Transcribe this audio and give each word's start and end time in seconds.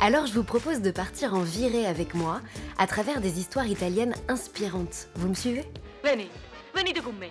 Alors 0.00 0.26
je 0.26 0.32
vous 0.32 0.44
propose 0.44 0.80
de 0.80 0.92
partir 0.92 1.34
en 1.34 1.42
virée 1.42 1.84
avec 1.84 2.14
moi 2.14 2.40
à 2.78 2.86
travers 2.86 3.20
des 3.20 3.40
histoires 3.40 3.66
italiennes 3.66 4.14
inspirantes. 4.28 5.08
Vous 5.16 5.28
me 5.28 5.34
suivez? 5.34 5.64
Veni, 6.04 6.28
venite 6.72 7.02
con 7.02 7.12
me. 7.12 7.26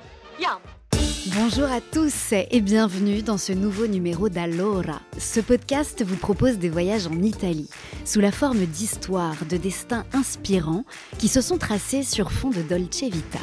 Bonjour 1.36 1.72
à 1.72 1.80
tous 1.80 2.34
et 2.34 2.62
bienvenue 2.62 3.22
dans 3.22 3.38
ce 3.38 3.54
nouveau 3.54 3.88
numéro 3.88 4.28
d'Allora. 4.28 5.02
Ce 5.18 5.40
podcast 5.40 6.04
vous 6.04 6.18
propose 6.18 6.58
des 6.58 6.70
voyages 6.70 7.08
en 7.08 7.22
Italie, 7.22 7.70
sous 8.04 8.20
la 8.20 8.34
forme 8.34 8.66
d'histoires, 8.66 9.46
de 9.50 9.56
destins 9.56 10.06
inspirants 10.14 10.84
qui 11.18 11.30
se 11.30 11.40
sont 11.40 11.58
tracés 11.58 12.04
sur 12.04 12.32
fond 12.32 12.50
de 12.50 12.62
Dolce 12.62 13.04
Vita. 13.04 13.40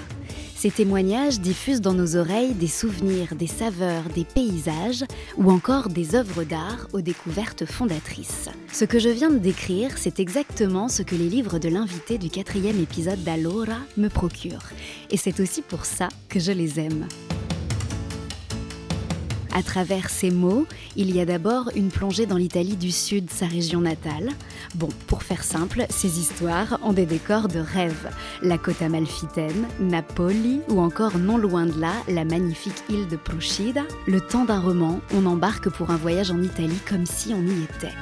Ces 0.64 0.70
témoignages 0.70 1.40
diffusent 1.40 1.82
dans 1.82 1.92
nos 1.92 2.16
oreilles 2.16 2.54
des 2.54 2.68
souvenirs, 2.68 3.34
des 3.34 3.46
saveurs, 3.46 4.04
des 4.14 4.24
paysages 4.24 5.04
ou 5.36 5.50
encore 5.50 5.90
des 5.90 6.14
œuvres 6.14 6.42
d'art 6.42 6.88
aux 6.94 7.02
découvertes 7.02 7.66
fondatrices. 7.66 8.48
Ce 8.72 8.86
que 8.86 8.98
je 8.98 9.10
viens 9.10 9.28
de 9.28 9.36
décrire, 9.36 9.98
c'est 9.98 10.20
exactement 10.20 10.88
ce 10.88 11.02
que 11.02 11.16
les 11.16 11.28
livres 11.28 11.58
de 11.58 11.68
l'invité 11.68 12.16
du 12.16 12.30
quatrième 12.30 12.80
épisode 12.80 13.22
d'Allora 13.22 13.76
me 13.98 14.08
procurent. 14.08 14.70
Et 15.10 15.18
c'est 15.18 15.38
aussi 15.38 15.60
pour 15.60 15.84
ça 15.84 16.08
que 16.30 16.40
je 16.40 16.52
les 16.52 16.80
aime. 16.80 17.08
À 19.54 19.62
travers 19.62 20.10
ces 20.10 20.32
mots, 20.32 20.66
il 20.96 21.14
y 21.14 21.20
a 21.20 21.24
d'abord 21.24 21.70
une 21.76 21.88
plongée 21.88 22.26
dans 22.26 22.36
l'Italie 22.36 22.76
du 22.76 22.90
Sud, 22.90 23.30
sa 23.30 23.46
région 23.46 23.80
natale. 23.80 24.30
Bon, 24.74 24.88
pour 25.06 25.22
faire 25.22 25.44
simple, 25.44 25.86
ces 25.90 26.18
histoires 26.18 26.80
ont 26.82 26.92
des 26.92 27.06
décors 27.06 27.46
de 27.46 27.60
rêve. 27.60 28.10
La 28.42 28.58
côte 28.58 28.82
amalfitaine, 28.82 29.66
Napoli 29.78 30.60
ou 30.68 30.80
encore 30.80 31.18
non 31.18 31.38
loin 31.38 31.66
de 31.66 31.80
là, 31.80 31.92
la 32.08 32.24
magnifique 32.24 32.82
île 32.90 33.06
de 33.06 33.16
Procida. 33.16 33.82
Le 34.08 34.20
temps 34.20 34.44
d'un 34.44 34.60
roman, 34.60 35.00
on 35.14 35.24
embarque 35.24 35.70
pour 35.70 35.90
un 35.90 35.96
voyage 35.96 36.32
en 36.32 36.42
Italie 36.42 36.80
comme 36.88 37.06
si 37.06 37.32
on 37.32 37.42
y 37.42 37.62
était. 37.62 37.94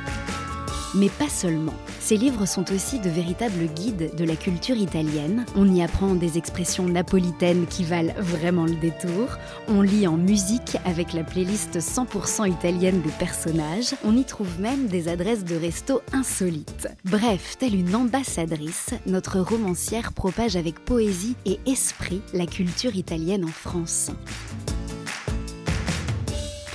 Mais 0.94 1.08
pas 1.08 1.28
seulement. 1.28 1.74
Ces 2.00 2.16
livres 2.16 2.46
sont 2.46 2.70
aussi 2.72 2.98
de 2.98 3.08
véritables 3.08 3.66
guides 3.66 4.14
de 4.14 4.24
la 4.24 4.36
culture 4.36 4.76
italienne. 4.76 5.46
On 5.56 5.72
y 5.72 5.82
apprend 5.82 6.14
des 6.14 6.36
expressions 6.36 6.86
napolitaines 6.86 7.66
qui 7.66 7.84
valent 7.84 8.12
vraiment 8.18 8.66
le 8.66 8.74
détour. 8.74 9.38
On 9.68 9.80
lit 9.80 10.06
en 10.06 10.16
musique 10.16 10.76
avec 10.84 11.12
la 11.12 11.24
playlist 11.24 11.78
100% 11.78 12.50
italienne 12.50 13.00
des 13.00 13.12
personnages. 13.18 13.94
On 14.04 14.16
y 14.16 14.24
trouve 14.24 14.60
même 14.60 14.86
des 14.86 15.08
adresses 15.08 15.44
de 15.44 15.56
resto 15.56 16.02
insolites. 16.12 16.88
Bref, 17.04 17.56
telle 17.58 17.74
une 17.74 17.94
ambassadrice, 17.94 18.90
notre 19.06 19.40
romancière 19.40 20.12
propage 20.12 20.56
avec 20.56 20.84
poésie 20.84 21.36
et 21.46 21.58
esprit 21.66 22.20
la 22.34 22.46
culture 22.46 22.96
italienne 22.96 23.44
en 23.44 23.48
France. 23.48 24.10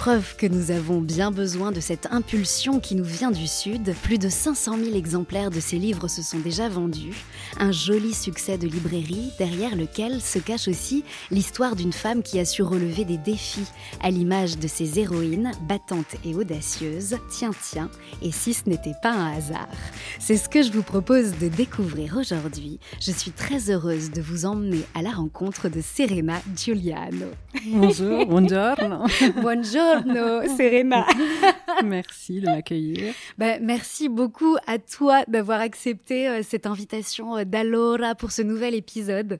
Preuve 0.07 0.37
que 0.37 0.47
nous 0.47 0.71
avons 0.71 1.01
bien 1.01 1.31
besoin 1.31 1.73
de 1.73 1.81
cette 1.81 2.07
impulsion 2.11 2.79
qui 2.79 2.95
nous 2.95 3.03
vient 3.03 3.29
du 3.29 3.45
Sud. 3.45 3.93
Plus 4.03 4.17
de 4.17 4.29
500 4.29 4.77
000 4.81 4.95
exemplaires 4.95 5.51
de 5.51 5.59
ces 5.59 5.77
livres 5.77 6.07
se 6.07 6.21
sont 6.21 6.39
déjà 6.39 6.69
vendus. 6.69 7.25
Un 7.59 7.73
joli 7.73 8.13
succès 8.13 8.57
de 8.57 8.69
librairie 8.69 9.33
derrière 9.37 9.75
lequel 9.75 10.21
se 10.21 10.39
cache 10.39 10.69
aussi 10.69 11.03
l'histoire 11.29 11.75
d'une 11.75 11.91
femme 11.91 12.23
qui 12.23 12.39
a 12.39 12.45
su 12.45 12.63
relever 12.63 13.03
des 13.03 13.17
défis, 13.17 13.67
à 14.01 14.09
l'image 14.09 14.57
de 14.57 14.69
ses 14.69 14.97
héroïnes, 14.97 15.51
battantes 15.67 16.15
et 16.23 16.33
audacieuses. 16.35 17.17
Tiens, 17.29 17.51
tiens, 17.69 17.89
et 18.21 18.31
si 18.31 18.53
ce 18.53 18.69
n'était 18.69 18.95
pas 19.03 19.11
un 19.11 19.35
hasard? 19.35 19.67
C'est 20.19 20.37
ce 20.37 20.47
que 20.47 20.63
je 20.63 20.71
vous 20.71 20.83
propose 20.83 21.37
de 21.37 21.49
découvrir 21.49 22.15
aujourd'hui. 22.15 22.79
Je 23.01 23.11
suis 23.11 23.31
très 23.31 23.69
heureuse 23.69 24.09
de 24.11 24.21
vous 24.21 24.45
emmener 24.45 24.85
à 24.95 25.01
la 25.01 25.11
rencontre 25.11 25.67
de 25.67 25.81
Serena 25.81 26.39
Giuliano. 26.55 27.27
Bonjour, 27.65 28.25
buongiorno. 28.25 29.03
Buongiorno, 30.01 30.55
Serena. 30.55 31.05
Merci 31.83 32.41
de 32.41 32.45
m'accueillir. 32.45 33.13
Ben, 33.37 33.63
merci 33.63 34.09
beaucoup 34.09 34.57
à 34.65 34.79
toi 34.79 35.23
d'avoir 35.27 35.61
accepté 35.61 36.27
euh, 36.27 36.41
cette 36.47 36.65
invitation 36.65 37.37
euh, 37.37 37.43
d'Alora 37.43 38.15
pour 38.15 38.31
ce 38.31 38.41
nouvel 38.41 38.73
épisode. 38.73 39.39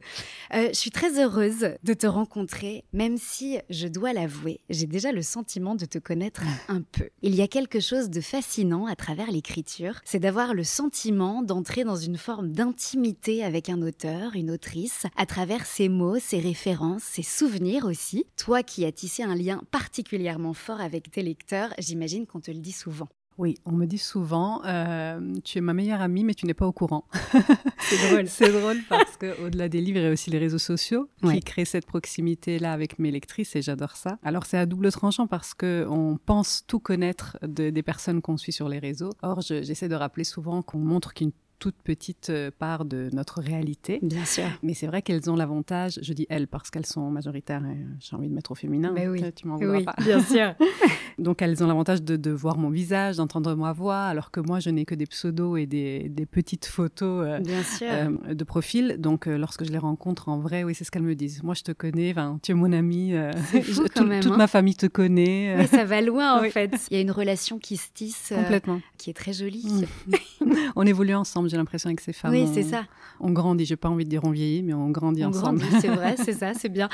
Euh, 0.54 0.70
je 0.70 0.78
suis 0.78 0.92
très 0.92 1.20
heureuse 1.20 1.72
de 1.84 1.94
te 1.94 2.06
rencontrer, 2.06 2.84
même 2.94 3.18
si, 3.18 3.58
je 3.70 3.88
dois 3.88 4.14
l'avouer, 4.14 4.60
j'ai 4.70 4.86
déjà 4.86 5.12
le 5.12 5.22
sentiment 5.22 5.76
de 5.76 5.86
te 5.86 5.98
connaître 5.98 6.44
un 6.68 6.82
peu. 6.82 7.10
Il 7.22 7.34
y 7.34 7.42
a 7.42 7.48
quelque 7.48 7.80
chose 7.80 8.10
de 8.10 8.22
fascinant 8.22 8.86
à 8.86 8.96
travers 8.96 9.32
l'écriture, 9.32 10.00
c'est 10.06 10.20
d'avoir 10.20 10.54
le 10.54 10.64
sentiment 10.64 11.42
d'entrer 11.42 11.84
dans 11.84 11.96
une 11.96 12.18
forme 12.18 12.52
d'intimité 12.52 13.44
avec 13.44 13.70
un 13.70 13.82
auteur, 13.82 14.36
une 14.36 14.52
autrice, 14.52 15.06
à 15.16 15.26
travers 15.26 15.66
ses 15.66 15.90
mots, 15.90 16.20
ses 16.20 16.40
références, 16.40 17.04
ses 17.04 17.24
souvenirs 17.24 17.86
aussi. 17.86 18.26
Toi 18.38 18.62
qui 18.62 18.86
as 18.86 18.92
tissé 18.92 19.24
un 19.24 19.36
lien 19.36 19.62
particulièrement 19.72 20.54
fort 20.54 20.82
avec 20.82 21.10
tes 21.10 21.24
lecteurs, 21.24 21.74
j'imagine 21.80 22.27
qu'on 22.28 22.40
te 22.40 22.52
le 22.52 22.60
dit 22.60 22.72
souvent. 22.72 23.08
Oui, 23.40 23.56
on 23.66 23.72
me 23.72 23.86
dit 23.86 24.00
souvent, 24.00 24.64
euh, 24.66 25.20
tu 25.44 25.60
es 25.60 25.62
ma 25.62 25.76
meilleure 25.76 26.02
amie, 26.02 26.24
mais 26.24 26.34
tu 26.34 26.48
n'es 26.48 26.56
pas 26.56 26.66
au 26.66 26.72
courant. 26.72 27.06
C'est 27.80 28.10
drôle. 28.10 28.28
C'est 28.28 28.52
drôle 28.52 28.78
parce 28.90 29.16
que 29.16 29.40
au-delà 29.46 29.70
des 29.70 29.80
livres, 29.80 30.00
il 30.00 30.04
y 30.06 30.08
a 30.08 30.12
aussi 30.12 30.32
les 30.32 30.40
réseaux 30.40 30.58
sociaux 30.58 31.08
Ouais. 31.22 31.36
qui 31.36 31.42
créent 31.42 31.66
cette 31.66 31.86
proximité-là 31.86 32.74
avec 32.74 32.98
mes 32.98 33.12
lectrices 33.12 33.56
et 33.56 33.62
j'adore 33.62 33.96
ça. 33.96 34.18
Alors 34.24 34.48
c'est 34.48 34.58
à 34.58 34.66
double 34.66 34.92
tranchant 34.92 35.28
parce 35.28 35.54
que 35.54 35.86
on 35.88 36.18
pense 36.18 36.64
tout 36.66 36.80
connaître 36.80 37.38
de- 37.44 37.70
des 37.70 37.84
personnes 37.84 38.24
qu'on 38.24 38.38
suit 38.38 38.52
sur 38.54 38.70
les 38.70 38.80
réseaux. 38.80 39.12
Or, 39.22 39.42
je- 39.42 39.62
j'essaie 39.62 39.88
de 39.88 39.96
rappeler 39.96 40.24
souvent 40.24 40.64
qu'on 40.64 40.80
montre 40.80 41.14
qu'une 41.14 41.32
toute 41.60 41.76
petite 41.84 42.30
euh, 42.30 42.52
part 42.58 42.86
de 42.86 43.10
notre 43.14 43.42
réalité. 43.42 44.00
Bien 44.02 44.26
sûr. 44.26 44.44
Mais 44.64 44.74
c'est 44.74 44.88
vrai 44.88 45.02
qu'elles 45.02 45.30
ont 45.30 45.36
l'avantage, 45.36 46.00
je 46.02 46.14
dis 46.14 46.26
elles 46.30 46.48
parce 46.48 46.70
qu'elles 46.70 46.86
sont 46.86 47.10
majoritaires, 47.10 47.64
et 47.66 47.78
j'ai 48.00 48.16
envie 48.16 48.30
de 48.30 48.34
mettre 48.34 48.52
au 48.52 48.56
féminin, 48.56 48.92
Mais 48.94 49.08
oui. 49.08 49.24
tu- 49.36 49.48
m'en 49.48 49.56
voudras 49.58 49.78
Oui, 49.78 49.84
pas. 49.84 49.96
bien 50.04 50.22
sûr. 50.22 50.54
Donc 51.20 51.42
elles 51.42 51.64
ont 51.64 51.68
l'avantage 51.68 52.04
de, 52.04 52.16
de 52.16 52.32
voir 52.32 52.58
mon 52.58 52.70
visage, 52.70 53.18
d'entendre 53.18 53.56
ma 53.56 53.74
voix, 53.74 54.02
alors 54.04 54.30
que 54.30 54.40
moi 54.40 54.60
je 54.60 54.70
n'ai 54.70 54.86
que 54.86 54.94
des 54.94 55.08
pseudos 55.08 55.58
et 55.58 55.66
des, 55.66 56.10
des 56.10 56.26
petites 56.28 56.66
photos 56.68 57.26
euh, 57.28 57.40
Bien 57.40 57.64
sûr. 57.64 57.88
euh, 57.90 58.34
de 58.36 58.44
profil. 58.44 58.98
Donc 59.00 59.28
euh, 59.28 59.38
lorsque 59.38 59.66
je 59.66 59.72
les 59.72 59.80
rencontre 59.80 60.30
en 60.30 60.38
vrai, 60.40 60.64
oui 60.64 60.76
c'est 60.76 60.84
ce 60.84 60.92
qu'elles 60.92 61.02
me 61.02 61.16
disent. 61.16 61.42
Moi 61.42 61.56
je 61.56 61.64
te 61.64 61.72
connais, 61.72 62.14
tu 62.44 62.52
es 62.52 62.54
mon 62.54 62.72
amie, 62.72 63.14
euh, 63.16 63.32
C'est 63.52 63.64
fou 63.64 63.82
je- 63.88 63.88
tout- 63.88 64.06
même, 64.06 64.22
toute 64.22 64.34
hein. 64.34 64.38
ma 64.38 64.48
famille 64.48 64.76
te 64.76 64.86
connaît. 64.86 65.56
euh, 65.56 65.58
Ouais, 65.62 65.68
ça 65.68 65.86
va 65.86 66.02
loin 66.02 66.38
en 66.38 66.42
Oui. 66.44 66.52
fait. 66.52 66.72
Il 66.92 66.96
y 66.96 66.98
a 67.00 67.02
une 67.02 67.10
relation 67.12 67.58
qui 67.58 67.78
se 67.78 67.88
tisse, 67.94 68.32
euh, 68.32 68.36
Complètement. 68.44 68.80
qui 69.00 69.10
est 69.10 69.14
très 69.14 69.34
jolie. 69.34 69.86
On 70.76 70.86
évolue 70.86 71.16
ensemble, 71.16 71.47
j'ai 71.48 71.58
l'impression 71.58 71.88
avec 71.90 72.00
ces 72.02 72.14
femmes. 72.14 72.32
oui, 72.32 72.48
c'est 72.54 72.64
ça. 72.64 72.86
On 73.20 73.32
grandit, 73.32 73.66
j'ai 73.66 73.76
pas 73.76 73.90
envie 73.90 74.04
de 74.06 74.10
dire 74.10 74.24
on 74.24 74.32
vieillit, 74.32 74.64
mais 74.64 74.74
on 74.74 74.90
grandit 74.90 75.26
On 75.26 75.30
ensemble. 75.30 75.64
c'est 75.82 75.88
vrai, 75.88 76.16
c'est 76.18 76.34
ça, 76.34 76.54
c'est 76.54 76.70
bien. 76.70 76.90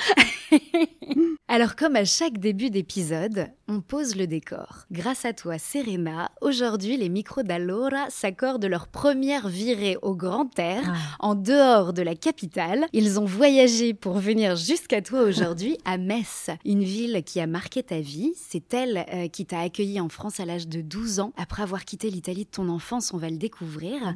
Alors, 1.48 1.76
comme 1.76 1.96
à 1.96 2.06
chaque 2.06 2.40
début 2.40 2.70
d'épisode, 2.72 3.48
on 3.68 3.82
pose 3.82 4.16
le 4.16 4.26
décor. 4.28 4.86
Grâce 4.92 5.26
à 5.26 5.34
toi, 5.34 5.58
Serena, 5.60 6.32
aujourd'hui, 6.42 6.98
les 6.98 7.10
micros 7.10 7.44
d'Allora 7.44 8.10
s'accordent 8.10 8.66
leur 8.66 8.88
première 8.88 9.50
virée 9.50 9.98
au 10.02 10.16
grand 10.16 10.58
air, 10.58 10.82
Ah. 10.88 10.94
en 11.20 11.36
dehors 11.36 11.94
de 11.94 12.02
la 12.02 12.16
capitale. 12.16 12.86
Ils 12.94 13.20
ont 13.20 13.26
voyagé 13.26 13.94
pour 13.94 14.18
venir 14.18 14.56
jusqu'à 14.56 15.02
toi 15.02 15.22
aujourd'hui 15.22 15.78
à 15.86 15.98
Metz, 15.98 16.50
une 16.66 16.84
ville 16.84 17.22
qui 17.26 17.40
a 17.40 17.46
marqué 17.46 17.84
ta 17.84 18.00
vie. 18.00 18.34
C'est 18.36 18.74
elle 18.74 19.06
euh, 19.14 19.28
qui 19.28 19.46
t'a 19.46 19.60
accueilli 19.60 20.00
en 20.00 20.10
France 20.10 20.40
à 20.40 20.46
l'âge 20.46 20.68
de 20.68 20.82
12 20.82 21.20
ans. 21.20 21.34
Après 21.38 21.62
avoir 21.62 21.86
quitté 21.86 22.10
l'Italie 22.10 22.46
de 22.46 22.50
ton 22.50 22.70
enfance, 22.70 23.14
on 23.14 23.18
va 23.18 23.30
le 23.30 23.38
découvrir. 23.38 24.16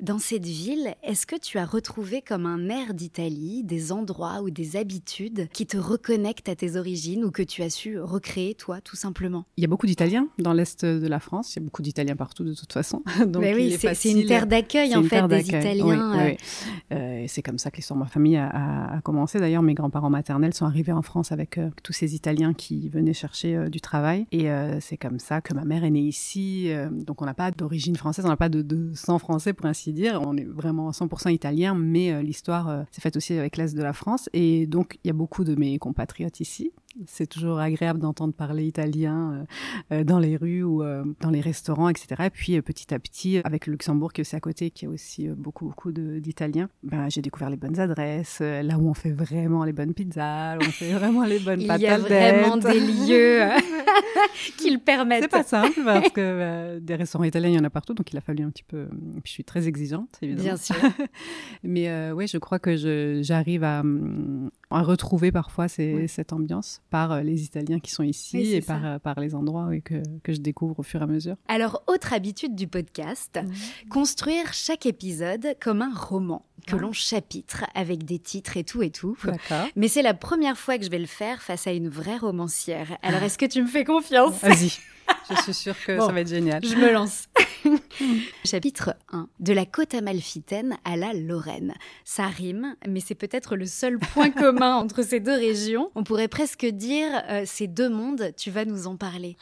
Dans 0.00 0.18
cette 0.18 0.46
ville, 0.46 0.94
est-ce 1.02 1.26
que 1.26 1.36
tu 1.36 1.58
as 1.58 1.64
retrouvé 1.64 2.22
comme 2.22 2.46
un 2.46 2.68
air 2.68 2.94
d'Italie 2.94 3.62
des 3.64 3.92
endroits 3.92 4.42
ou 4.42 4.50
des 4.50 4.76
habitudes 4.76 5.48
qui 5.52 5.66
te 5.66 5.76
reconnectent 5.76 6.48
à 6.48 6.56
tes 6.56 6.76
origines 6.76 7.24
ou 7.24 7.30
que 7.30 7.42
tu 7.42 7.62
as 7.62 7.70
su 7.70 7.98
recréer 7.98 8.54
toi, 8.54 8.80
tout 8.80 8.96
simplement? 8.96 9.44
Il 9.56 9.62
y 9.62 9.64
a 9.64 9.68
beaucoup 9.68 9.86
d'Italiens 9.86 10.28
dans 10.38 10.52
l'est 10.52 10.84
de 10.84 11.06
la 11.06 11.20
France. 11.20 11.54
Il 11.54 11.60
y 11.60 11.62
a 11.62 11.64
beaucoup 11.64 11.82
d'Italiens 11.82 12.16
partout 12.16 12.44
de 12.44 12.54
toute 12.54 12.72
façon. 12.72 13.02
Donc 13.26 13.42
Mais 13.42 13.52
il 13.52 13.56
oui, 13.56 13.72
est 13.72 13.94
c'est 13.94 14.10
une 14.10 14.26
terre 14.26 14.46
d'accueil 14.46 14.94
en 14.96 15.02
fait 15.02 15.26
des. 15.28 15.48
Italiens. 15.48 16.12
Oui, 16.12 16.18
euh, 16.20 16.30
oui. 16.30 16.36
Euh, 16.92 17.24
c'est 17.28 17.42
comme 17.42 17.58
ça 17.58 17.70
que 17.70 17.76
l'histoire 17.76 17.98
de 17.98 18.04
ma 18.04 18.08
famille 18.08 18.36
a, 18.36 19.00
commencé. 19.02 19.38
D'ailleurs, 19.38 19.62
mes 19.62 19.74
grands-parents 19.74 20.10
maternels 20.10 20.54
sont 20.54 20.66
arrivés 20.66 20.92
en 20.92 21.02
France 21.02 21.32
avec 21.32 21.58
euh, 21.58 21.70
tous 21.82 21.92
ces 21.92 22.14
Italiens 22.14 22.54
qui 22.54 22.88
venaient 22.88 23.12
chercher 23.12 23.56
euh, 23.56 23.68
du 23.68 23.80
travail. 23.80 24.26
Et 24.32 24.48
c'est 24.80 24.96
comme 24.96 25.18
ça 25.18 25.40
que 25.40 25.54
ma 25.54 25.64
mère 25.64 25.84
est 25.84 25.90
née 25.90 26.00
ici. 26.00 26.70
donc 26.90 27.22
on 27.22 27.24
n'a 27.24 27.34
pas 27.34 27.50
d'origine 27.50 27.96
française, 27.96 28.24
on 28.24 28.28
n'a 28.28 28.36
pas 28.36 28.48
de, 28.48 28.62
de, 28.62 28.92
sang 28.94 29.18
français 29.18 29.52
pour 29.52 29.63
ainsi 29.66 29.92
dire. 29.92 30.20
On 30.24 30.36
est 30.36 30.44
vraiment 30.44 30.90
100% 30.90 31.32
italien, 31.32 31.74
mais 31.74 32.22
l'histoire 32.22 32.84
s'est 32.90 33.00
faite 33.00 33.16
aussi 33.16 33.34
avec 33.34 33.56
l'Est 33.56 33.74
de 33.74 33.82
la 33.82 33.92
France. 33.92 34.28
Et 34.32 34.66
donc 34.66 34.98
il 35.04 35.08
y 35.08 35.10
a 35.10 35.14
beaucoup 35.14 35.44
de 35.44 35.54
mes 35.54 35.78
compatriotes 35.78 36.40
ici. 36.40 36.72
C'est 37.06 37.26
toujours 37.26 37.58
agréable 37.58 37.98
d'entendre 37.98 38.32
parler 38.32 38.66
italien 38.66 39.46
euh, 39.90 39.96
euh, 39.96 40.04
dans 40.04 40.20
les 40.20 40.36
rues 40.36 40.62
ou 40.62 40.82
euh, 40.82 41.04
dans 41.20 41.30
les 41.30 41.40
restaurants, 41.40 41.88
etc. 41.88 42.22
Et 42.26 42.30
puis 42.30 42.60
petit 42.62 42.94
à 42.94 43.00
petit, 43.00 43.40
avec 43.42 43.66
le 43.66 43.72
Luxembourg 43.72 44.12
qui 44.12 44.20
est 44.20 44.22
aussi 44.22 44.36
à 44.36 44.40
côté, 44.40 44.70
qui 44.70 44.86
a 44.86 44.88
aussi 44.88 45.28
beaucoup 45.28 45.66
beaucoup 45.66 45.90
d'Italiens, 45.90 46.68
ben, 46.84 47.08
j'ai 47.10 47.20
découvert 47.20 47.50
les 47.50 47.56
bonnes 47.56 47.80
adresses, 47.80 48.40
là 48.40 48.78
où 48.78 48.88
on 48.88 48.94
fait 48.94 49.10
vraiment 49.10 49.64
les 49.64 49.72
bonnes 49.72 49.92
pizzas, 49.92 50.56
où 50.56 50.60
on 50.60 50.70
fait 50.70 50.92
vraiment 50.92 51.24
les 51.24 51.40
bonnes 51.40 51.66
pâtes 51.66 51.80
Il 51.84 51.84
y 51.84 51.88
a 51.88 51.98
vraiment 51.98 52.56
des 52.56 52.78
lieux 52.80 53.40
qui 54.56 54.70
le 54.70 54.78
permettent. 54.78 55.22
C'est 55.22 55.28
pas 55.28 55.42
simple 55.42 55.80
parce 55.84 56.10
que 56.10 56.78
des 56.78 56.94
restaurants 56.94 57.24
italiens, 57.24 57.48
il 57.48 57.56
y 57.56 57.58
en 57.58 57.64
a 57.64 57.70
partout, 57.70 57.94
donc 57.94 58.12
il 58.12 58.16
a 58.16 58.20
fallu 58.20 58.44
un 58.44 58.50
petit 58.50 58.62
peu. 58.62 58.86
Puis 58.86 59.22
je 59.24 59.32
suis 59.32 59.44
très 59.44 59.66
exigeante, 59.66 60.18
évidemment. 60.22 60.44
Bien 60.44 60.56
sûr. 60.56 60.76
Mais 61.64 62.12
oui, 62.12 62.28
je 62.28 62.38
crois 62.38 62.60
que 62.60 62.76
j'arrive 63.22 63.64
à, 63.64 63.82
à 64.70 64.82
retrouver 64.82 65.32
parfois 65.32 65.68
cette 65.68 66.32
ambiance 66.32 66.82
par 66.90 67.12
euh, 67.12 67.20
les 67.22 67.44
Italiens 67.44 67.80
qui 67.80 67.90
sont 67.90 68.02
ici 68.02 68.54
et 68.54 68.60
par, 68.60 68.84
euh, 68.84 68.98
par, 68.98 69.20
les 69.20 69.34
endroits 69.34 69.68
que, 69.84 70.02
que, 70.22 70.32
je 70.32 70.40
découvre 70.40 70.78
au 70.80 70.82
fur 70.82 71.00
et 71.00 71.04
à 71.04 71.06
mesure. 71.06 71.36
Alors, 71.48 71.82
autre 71.86 72.12
habitude 72.12 72.54
du 72.54 72.66
podcast, 72.66 73.38
mmh. 73.42 73.88
construire 73.88 74.52
chaque 74.52 74.86
épisode 74.86 75.56
comme 75.60 75.82
un 75.82 75.94
roman 75.94 76.44
que 76.66 76.76
l'on 76.76 76.92
chapitre 76.92 77.64
avec 77.74 78.04
des 78.04 78.18
titres 78.18 78.56
et 78.56 78.64
tout 78.64 78.82
et 78.82 78.90
tout. 78.90 79.16
Mais 79.76 79.88
c'est 79.88 80.02
la 80.02 80.14
première 80.14 80.56
fois 80.56 80.78
que 80.78 80.84
je 80.84 80.90
vais 80.90 80.98
le 80.98 81.06
faire 81.06 81.42
face 81.42 81.66
à 81.66 81.72
une 81.72 81.88
vraie 81.88 82.16
romancière. 82.16 82.96
Alors, 83.02 83.22
est-ce 83.22 83.38
que 83.38 83.46
tu 83.46 83.62
me 83.62 83.66
fais 83.66 83.84
confiance? 83.84 84.40
Vas-y. 84.40 84.72
Je 85.30 85.42
suis 85.42 85.54
sûre 85.54 85.76
que 85.84 85.98
ça 85.98 86.12
va 86.12 86.20
être 86.20 86.28
génial. 86.28 86.64
Je 86.64 86.74
me 86.74 86.92
lance. 86.92 87.28
Chapitre 88.44 88.94
1. 89.12 89.28
De 89.40 89.52
la 89.52 89.64
côte 89.64 89.94
amalfitaine 89.94 90.76
à 90.84 90.96
la 90.96 91.12
Lorraine. 91.14 91.74
Ça 92.04 92.26
rime, 92.26 92.76
mais 92.86 93.00
c'est 93.00 93.14
peut-être 93.14 93.56
le 93.56 93.66
seul 93.66 93.98
point 93.98 94.30
commun 94.30 94.76
entre 94.76 95.02
ces 95.02 95.20
deux 95.20 95.36
régions. 95.36 95.90
On 95.94 96.04
pourrait 96.04 96.28
presque 96.28 96.66
dire 96.66 97.22
euh, 97.28 97.44
ces 97.46 97.66
deux 97.66 97.88
mondes. 97.88 98.32
Tu 98.36 98.50
vas 98.50 98.64
nous 98.64 98.86
en 98.86 98.96
parler. 98.96 99.36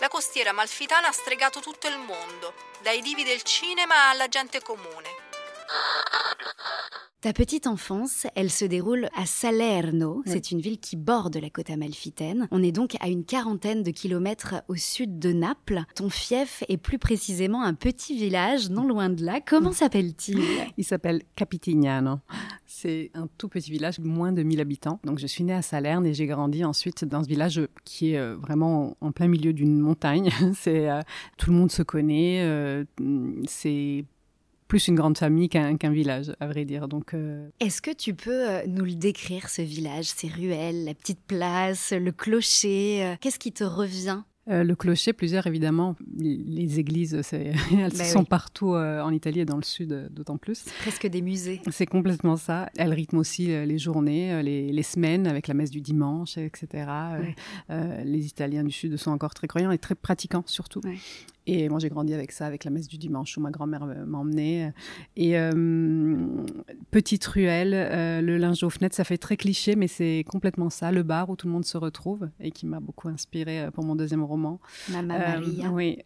La 0.00 0.08
costiera 0.08 0.50
amalfitana 0.50 1.08
ha 1.08 1.12
stregato 1.12 1.60
tutto 1.60 1.88
il 1.88 1.96
mondo, 1.96 2.52
dai 2.82 3.00
divi 3.00 3.24
del 3.24 3.42
cinema 3.42 4.10
alla 4.10 4.28
gente 4.28 4.60
comune. 4.60 5.23
Ta 7.24 7.32
petite 7.32 7.66
enfance, 7.66 8.26
elle 8.34 8.50
se 8.50 8.66
déroule 8.66 9.08
à 9.16 9.24
Salerno. 9.24 10.22
C'est 10.26 10.50
une 10.50 10.60
ville 10.60 10.78
qui 10.78 10.94
borde 10.94 11.34
la 11.38 11.48
côte 11.48 11.70
amalfitaine. 11.70 12.48
On 12.50 12.62
est 12.62 12.70
donc 12.70 12.98
à 13.00 13.08
une 13.08 13.24
quarantaine 13.24 13.82
de 13.82 13.90
kilomètres 13.90 14.56
au 14.68 14.76
sud 14.76 15.18
de 15.18 15.32
Naples. 15.32 15.84
Ton 15.94 16.10
fief 16.10 16.64
est 16.68 16.76
plus 16.76 16.98
précisément 16.98 17.62
un 17.62 17.72
petit 17.72 18.14
village 18.14 18.68
non 18.68 18.86
loin 18.86 19.08
de 19.08 19.24
là. 19.24 19.40
Comment 19.40 19.72
s'appelle-t-il? 19.72 20.38
Il 20.76 20.84
s'appelle 20.84 21.22
Capitignano. 21.34 22.18
C'est 22.66 23.10
un 23.14 23.26
tout 23.38 23.48
petit 23.48 23.70
village, 23.70 24.00
moins 24.00 24.32
de 24.32 24.42
1000 24.42 24.60
habitants. 24.60 25.00
Donc 25.04 25.18
je 25.18 25.26
suis 25.26 25.44
née 25.44 25.54
à 25.54 25.62
Salerne 25.62 26.04
et 26.04 26.12
j'ai 26.12 26.26
grandi 26.26 26.62
ensuite 26.62 27.06
dans 27.06 27.22
ce 27.22 27.28
village 27.28 27.62
qui 27.86 28.12
est 28.12 28.18
euh, 28.18 28.36
vraiment 28.36 28.98
en 29.00 29.12
plein 29.12 29.28
milieu 29.28 29.54
d'une 29.54 29.78
montagne. 29.78 30.28
C'est 30.54 30.90
euh, 30.90 31.00
tout 31.38 31.48
le 31.48 31.56
monde 31.56 31.70
se 31.70 31.82
connaît. 31.82 32.42
Euh, 32.42 32.84
c'est 33.46 34.04
plus 34.68 34.88
une 34.88 34.94
grande 34.94 35.18
famille 35.18 35.48
qu'un 35.48 35.90
village, 35.90 36.32
à 36.40 36.46
vrai 36.46 36.64
dire. 36.64 36.88
Donc, 36.88 37.14
euh, 37.14 37.48
Est-ce 37.60 37.82
que 37.82 37.90
tu 37.90 38.14
peux 38.14 38.48
euh, 38.48 38.62
nous 38.66 38.84
le 38.84 38.94
décrire, 38.94 39.48
ce 39.48 39.62
village, 39.62 40.06
ces 40.06 40.28
ruelles, 40.28 40.84
la 40.84 40.94
petite 40.94 41.20
place, 41.26 41.92
le 41.92 42.12
clocher 42.12 43.04
euh, 43.04 43.14
Qu'est-ce 43.20 43.38
qui 43.38 43.52
te 43.52 43.64
revient? 43.64 44.22
le 44.46 44.74
clocher, 44.74 45.14
plusieurs 45.14 45.46
évidemment. 45.46 45.96
Les 46.18 46.78
églises, 46.78 47.18
elles 47.32 47.54
bah 47.96 48.04
sont 48.04 48.26
partout 48.26 48.74
en 48.74 49.10
Italie 49.10 49.40
et 49.40 49.46
dans 49.46 49.56
le 49.56 49.62
sud, 49.62 50.10
d'autant 50.10 50.36
plus. 50.36 50.64
presque 50.80 51.06
des 51.06 51.22
musées. 51.22 51.62
C'est 51.70 51.86
complètement 51.86 52.36
ça. 52.36 52.68
Elles 52.76 52.92
rythment 52.92 53.20
aussi 53.20 53.46
les 53.46 53.78
journées, 53.78 54.42
les, 54.42 54.82
semaines 54.82 55.26
avec 55.26 55.48
la 55.48 55.54
messe 55.54 55.70
du 55.70 55.80
dimanche, 55.80 56.36
etc. 56.36 56.86
les 58.04 58.26
Italiens 58.26 58.64
du 58.64 58.70
sud 58.70 58.98
sont 58.98 59.12
encore 59.12 59.32
très 59.32 59.46
croyants 59.46 59.70
et 59.70 59.78
très 59.78 59.94
pratiquants 59.94 60.44
surtout. 60.44 60.82
Et 61.46 61.68
moi, 61.68 61.78
j'ai 61.78 61.90
grandi 61.90 62.14
avec 62.14 62.32
ça, 62.32 62.46
avec 62.46 62.64
la 62.64 62.70
messe 62.70 62.88
du 62.88 62.96
dimanche 62.96 63.36
où 63.36 63.40
ma 63.40 63.50
grand-mère 63.50 63.86
m'emmenait. 64.06 64.72
Et 65.16 65.38
euh, 65.38 65.52
petite 66.90 67.24
ruelle, 67.26 67.74
euh, 67.74 68.20
le 68.22 68.38
linge 68.38 68.62
aux 68.62 68.70
fenêtres, 68.70 68.96
ça 68.96 69.04
fait 69.04 69.18
très 69.18 69.36
cliché, 69.36 69.76
mais 69.76 69.88
c'est 69.88 70.24
complètement 70.26 70.70
ça. 70.70 70.90
Le 70.90 71.02
bar 71.02 71.28
où 71.28 71.36
tout 71.36 71.46
le 71.46 71.52
monde 71.52 71.66
se 71.66 71.76
retrouve 71.76 72.30
et 72.40 72.50
qui 72.50 72.66
m'a 72.66 72.80
beaucoup 72.80 73.08
inspiré 73.08 73.60
euh, 73.60 73.70
pour 73.70 73.84
mon 73.84 73.94
deuxième 73.94 74.24
roman. 74.24 74.58
Maman 74.90 75.18
Maria. 75.18 75.70
Oui 75.70 75.98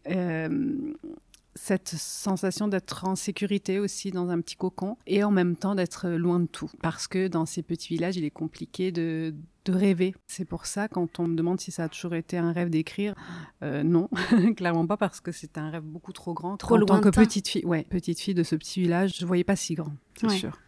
cette 1.54 1.88
sensation 1.88 2.68
d'être 2.68 3.04
en 3.04 3.16
sécurité 3.16 3.78
aussi 3.78 4.10
dans 4.10 4.28
un 4.30 4.40
petit 4.40 4.56
cocon 4.56 4.96
et 5.06 5.24
en 5.24 5.30
même 5.30 5.56
temps 5.56 5.74
d'être 5.74 6.08
loin 6.08 6.40
de 6.40 6.46
tout. 6.46 6.70
Parce 6.82 7.08
que 7.08 7.28
dans 7.28 7.46
ces 7.46 7.62
petits 7.62 7.88
villages, 7.88 8.16
il 8.16 8.24
est 8.24 8.30
compliqué 8.30 8.92
de, 8.92 9.34
de 9.64 9.72
rêver. 9.72 10.14
C'est 10.26 10.44
pour 10.44 10.66
ça, 10.66 10.88
quand 10.88 11.18
on 11.20 11.26
me 11.26 11.36
demande 11.36 11.60
si 11.60 11.70
ça 11.70 11.84
a 11.84 11.88
toujours 11.88 12.14
été 12.14 12.38
un 12.38 12.52
rêve 12.52 12.70
d'écrire, 12.70 13.14
euh, 13.62 13.82
non, 13.82 14.08
clairement 14.56 14.86
pas, 14.86 14.96
parce 14.96 15.20
que 15.20 15.32
c'est 15.32 15.58
un 15.58 15.70
rêve 15.70 15.82
beaucoup 15.82 16.12
trop 16.12 16.34
grand. 16.34 16.56
Trop 16.56 16.76
en 16.76 16.84
tant 16.84 17.00
que 17.00 17.10
petite 17.10 17.48
fille, 17.48 17.64
ouais, 17.64 17.84
petite 17.88 18.20
fille 18.20 18.34
de 18.34 18.42
ce 18.42 18.56
petit 18.56 18.80
village, 18.80 19.16
je 19.18 19.26
voyais 19.26 19.44
pas 19.44 19.56
si 19.56 19.74
grand, 19.74 19.92
c'est 20.14 20.28
sûr. 20.30 20.58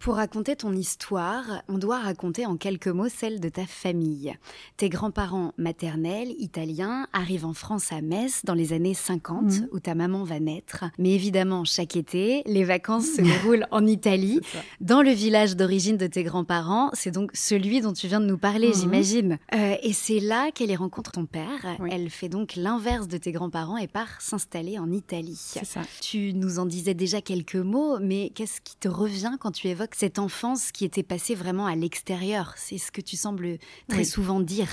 Pour 0.00 0.14
raconter 0.14 0.56
ton 0.56 0.72
histoire, 0.72 1.62
on 1.68 1.76
doit 1.76 1.98
raconter 1.98 2.46
en 2.46 2.56
quelques 2.56 2.88
mots 2.88 3.10
celle 3.10 3.38
de 3.38 3.50
ta 3.50 3.66
famille. 3.66 4.34
Tes 4.78 4.88
grands-parents 4.88 5.52
maternels, 5.58 6.30
italiens, 6.38 7.06
arrivent 7.12 7.44
en 7.44 7.52
France 7.52 7.92
à 7.92 8.00
Metz 8.00 8.40
dans 8.46 8.54
les 8.54 8.72
années 8.72 8.94
50, 8.94 9.42
mhm. 9.42 9.68
où 9.72 9.78
ta 9.78 9.94
maman 9.94 10.24
va 10.24 10.40
naître. 10.40 10.86
Mais 10.98 11.10
évidemment, 11.10 11.66
chaque 11.66 11.96
été, 11.96 12.42
les 12.46 12.64
vacances 12.64 13.08
se 13.14 13.20
déroulent 13.20 13.66
en 13.70 13.86
Italie, 13.86 14.40
dans 14.80 15.02
le 15.02 15.10
village 15.10 15.54
d'origine 15.54 15.98
de 15.98 16.06
tes 16.06 16.22
grands-parents. 16.22 16.88
C'est 16.94 17.10
donc 17.10 17.32
celui 17.34 17.82
dont 17.82 17.92
tu 17.92 18.08
viens 18.08 18.20
de 18.20 18.26
nous 18.26 18.38
parler, 18.38 18.68
mhm. 18.68 18.74
j'imagine. 18.74 19.38
Euh, 19.54 19.74
et 19.82 19.92
c'est 19.92 20.20
là 20.20 20.50
qu'elle 20.50 20.70
y 20.70 20.76
rencontre 20.76 21.12
ton 21.12 21.26
père. 21.26 21.76
Elle 21.90 22.08
fait 22.08 22.30
donc 22.30 22.56
l'inverse 22.56 23.06
de 23.06 23.18
tes 23.18 23.32
grands-parents 23.32 23.76
et 23.76 23.86
part 23.86 24.22
s'installer 24.22 24.78
en 24.78 24.90
Italie. 24.90 25.36
Ça. 25.36 25.82
Tu 26.00 26.32
nous 26.32 26.58
en 26.58 26.64
disais 26.64 26.94
déjà 26.94 27.20
quelques 27.20 27.56
mots, 27.56 27.98
mais 28.00 28.30
qu'est-ce 28.34 28.62
qui 28.62 28.76
te 28.76 28.88
revient 28.88 29.36
quand 29.38 29.50
tu 29.50 29.68
évoques 29.68 29.89
cette 29.94 30.18
enfance 30.18 30.72
qui 30.72 30.84
était 30.84 31.02
passée 31.02 31.34
vraiment 31.34 31.66
à 31.66 31.74
l'extérieur. 31.74 32.54
C'est 32.56 32.78
ce 32.78 32.92
que 32.92 33.00
tu 33.00 33.16
sembles 33.16 33.58
très 33.88 34.04
souvent 34.04 34.40
dire. 34.40 34.68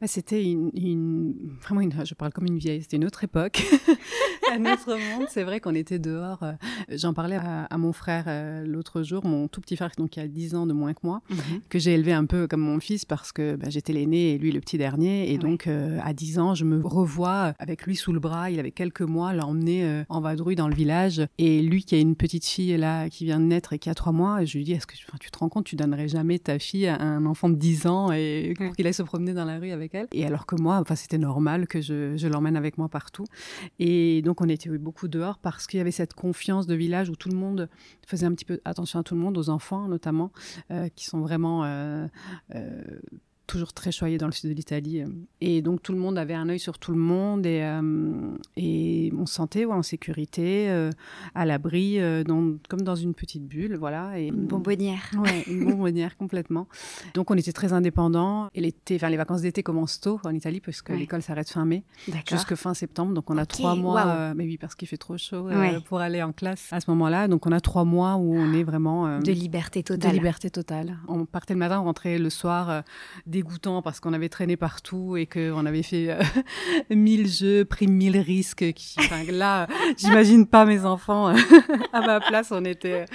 Bah, 0.00 0.06
c'était 0.06 0.44
une, 0.44 1.34
vraiment 1.62 1.80
une, 1.80 2.04
je 2.04 2.14
parle 2.14 2.32
comme 2.32 2.46
une 2.46 2.58
vieille, 2.58 2.82
c'était 2.82 2.96
une 2.96 3.04
autre 3.04 3.24
époque, 3.24 3.62
un 4.52 4.72
autre 4.72 4.96
monde. 4.96 5.26
C'est 5.30 5.42
vrai 5.42 5.60
qu'on 5.60 5.74
était 5.74 5.98
dehors. 5.98 6.42
Euh, 6.42 6.52
j'en 6.88 7.14
parlais 7.14 7.36
à, 7.36 7.78
mon 7.78 7.92
frère 7.92 8.24
euh, 8.26 8.64
l'autre 8.64 9.02
jour, 9.02 9.24
mon 9.24 9.48
tout 9.48 9.60
petit 9.60 9.76
frère, 9.76 9.90
donc 9.96 10.10
qui 10.10 10.20
a 10.20 10.28
10 10.28 10.54
ans 10.54 10.66
de 10.66 10.72
moins 10.72 10.94
que 10.94 11.00
moi, 11.02 11.22
mhm. 11.30 11.60
que 11.68 11.78
j'ai 11.78 11.94
élevé 11.94 12.12
un 12.12 12.26
peu 12.26 12.46
comme 12.46 12.60
mon 12.60 12.80
fils 12.80 13.04
parce 13.04 13.32
que 13.32 13.56
bah, 13.56 13.68
j'étais 13.70 13.92
l'aîné 13.92 14.32
et 14.32 14.38
lui 14.38 14.52
le 14.52 14.60
petit 14.60 14.78
dernier. 14.78 15.32
Et 15.32 15.38
donc 15.38 15.66
euh, 15.66 15.98
à 16.02 16.12
10 16.12 16.38
ans, 16.38 16.54
je 16.54 16.64
me 16.64 16.80
revois 16.84 17.54
avec 17.58 17.86
lui 17.86 17.96
sous 17.96 18.12
le 18.12 18.20
bras. 18.20 18.50
Il 18.50 18.58
avait 18.58 18.70
quelques 18.70 19.02
mois, 19.02 19.32
l'emmener 19.32 20.04
en 20.08 20.20
vadrouille 20.20 20.56
dans 20.56 20.68
le 20.68 20.74
village. 20.74 21.22
Et 21.38 21.62
lui 21.62 21.84
qui 21.84 21.94
a 21.94 21.98
une 21.98 22.16
petite 22.16 22.46
fille 22.46 22.76
là 22.76 23.08
qui 23.08 23.24
vient 23.24 23.40
de 23.40 23.44
naître 23.44 23.72
et 23.72 23.78
qui 23.78 23.90
a 23.90 23.94
3 23.94 24.12
mois, 24.12 24.44
je 24.44 24.58
lui 24.58 24.61
dis 24.62 24.72
est-ce 24.72 24.86
que 24.86 24.94
tu 24.96 25.30
te 25.30 25.38
rends 25.38 25.48
compte, 25.48 25.64
tu 25.64 25.76
donnerais 25.76 26.08
jamais 26.08 26.38
ta 26.38 26.58
fille 26.58 26.86
à 26.86 27.00
un 27.00 27.26
enfant 27.26 27.48
de 27.48 27.54
10 27.54 27.86
ans 27.86 28.12
et 28.12 28.54
qu'il 28.76 28.86
aille 28.86 28.94
se 28.94 29.02
promener 29.02 29.34
dans 29.34 29.44
la 29.44 29.58
rue 29.58 29.70
avec 29.70 29.94
elle? 29.94 30.06
Et 30.12 30.24
alors 30.26 30.46
que 30.46 30.60
moi, 30.60 30.78
enfin, 30.78 30.94
c'était 30.94 31.18
normal 31.18 31.66
que 31.66 31.80
je, 31.80 32.26
l'emmène 32.26 32.56
avec 32.56 32.78
moi 32.78 32.88
partout. 32.88 33.24
Et 33.78 34.22
donc, 34.22 34.40
on 34.40 34.48
était 34.48 34.70
beaucoup 34.78 35.08
dehors 35.08 35.38
parce 35.38 35.66
qu'il 35.66 35.78
y 35.78 35.80
avait 35.80 35.90
cette 35.90 36.14
confiance 36.14 36.66
de 36.66 36.74
village 36.74 37.10
où 37.10 37.16
tout 37.16 37.28
le 37.28 37.36
monde 37.36 37.68
faisait 38.06 38.26
un 38.26 38.32
petit 38.32 38.44
peu 38.44 38.60
attention 38.64 39.00
à 39.00 39.02
tout 39.02 39.14
le 39.14 39.20
monde, 39.20 39.36
aux 39.38 39.50
enfants 39.50 39.88
notamment, 39.88 40.32
euh, 40.70 40.88
qui 40.94 41.04
sont 41.04 41.20
vraiment 41.20 41.64
euh, 41.64 42.06
euh, 42.54 42.82
toujours 43.52 43.74
très 43.74 43.92
choyé 43.92 44.16
dans 44.16 44.26
le 44.26 44.32
sud 44.32 44.48
de 44.48 44.54
l'Italie. 44.54 45.04
Et 45.42 45.60
donc 45.60 45.82
tout 45.82 45.92
le 45.92 45.98
monde 45.98 46.16
avait 46.16 46.32
un 46.32 46.48
œil 46.48 46.58
sur 46.58 46.78
tout 46.78 46.92
le 46.92 46.98
monde 46.98 47.44
et, 47.44 47.60
euh, 47.62 48.34
et 48.56 49.12
on 49.18 49.26
se 49.26 49.34
sentait 49.34 49.66
en 49.66 49.82
sécurité, 49.82 50.70
euh, 50.70 50.90
à 51.34 51.44
l'abri, 51.44 52.00
euh, 52.00 52.24
comme 52.68 52.80
dans 52.80 52.94
une 52.94 53.12
petite 53.12 53.46
bulle, 53.46 53.76
voilà. 53.76 54.18
Et, 54.18 54.28
une 54.28 54.46
bonbonnière. 54.46 55.02
Ouais, 55.18 55.42
une 55.46 55.64
bonbonnière 55.70 56.16
complètement. 56.16 56.66
Donc 57.12 57.30
on 57.30 57.34
était 57.34 57.52
très 57.52 57.74
indépendants. 57.74 58.48
Et 58.54 58.62
l'été, 58.62 58.96
enfin 58.96 59.10
les 59.10 59.18
vacances 59.18 59.42
d'été 59.42 59.62
commencent 59.62 60.00
tôt 60.00 60.18
en 60.24 60.34
Italie 60.34 60.60
parce 60.60 60.80
que 60.80 60.94
l'école 60.94 61.20
s'arrête 61.20 61.50
fin 61.50 61.66
mai 61.66 61.84
jusque 62.30 62.54
fin 62.54 62.72
septembre. 62.72 63.12
Donc 63.12 63.28
on 63.30 63.36
a 63.36 63.44
trois 63.44 63.74
mois, 63.74 64.32
mais 64.34 64.44
oui 64.44 64.56
parce 64.56 64.74
qu'il 64.74 64.88
fait 64.88 64.96
trop 64.96 65.18
chaud 65.18 65.48
pour 65.84 66.00
aller 66.00 66.22
en 66.22 66.32
classe 66.32 66.68
à 66.72 66.80
ce 66.80 66.90
moment-là. 66.90 67.28
Donc 67.28 67.46
on 67.46 67.52
a 67.52 67.60
trois 67.60 67.84
mois 67.84 68.16
où 68.16 68.34
on 68.34 68.54
est 68.54 68.64
vraiment 68.64 69.20
de 69.20 69.32
liberté 69.32 69.82
totale. 69.82 70.10
De 70.10 70.16
liberté 70.16 70.48
totale. 70.48 70.96
On 71.06 71.26
partait 71.26 71.52
le 71.52 71.58
matin, 71.58 71.80
on 71.80 71.84
rentrait 71.84 72.18
le 72.18 72.30
soir. 72.30 72.82
des 73.26 73.41
dégoûtant 73.42 73.82
parce 73.82 74.00
qu'on 74.00 74.12
avait 74.12 74.28
traîné 74.28 74.56
partout 74.56 75.16
et 75.16 75.26
qu'on 75.26 75.66
avait 75.66 75.82
fait 75.82 76.16
mille 76.90 77.28
jeux, 77.28 77.64
pris 77.64 77.86
mille 77.86 78.18
risques. 78.18 78.72
Qui, 78.72 78.96
là, 79.30 79.66
j'imagine 79.96 80.46
pas 80.46 80.64
mes 80.64 80.84
enfants 80.84 81.28
à 81.92 82.00
ma 82.00 82.20
place. 82.20 82.52
On 82.52 82.64
était 82.64 83.06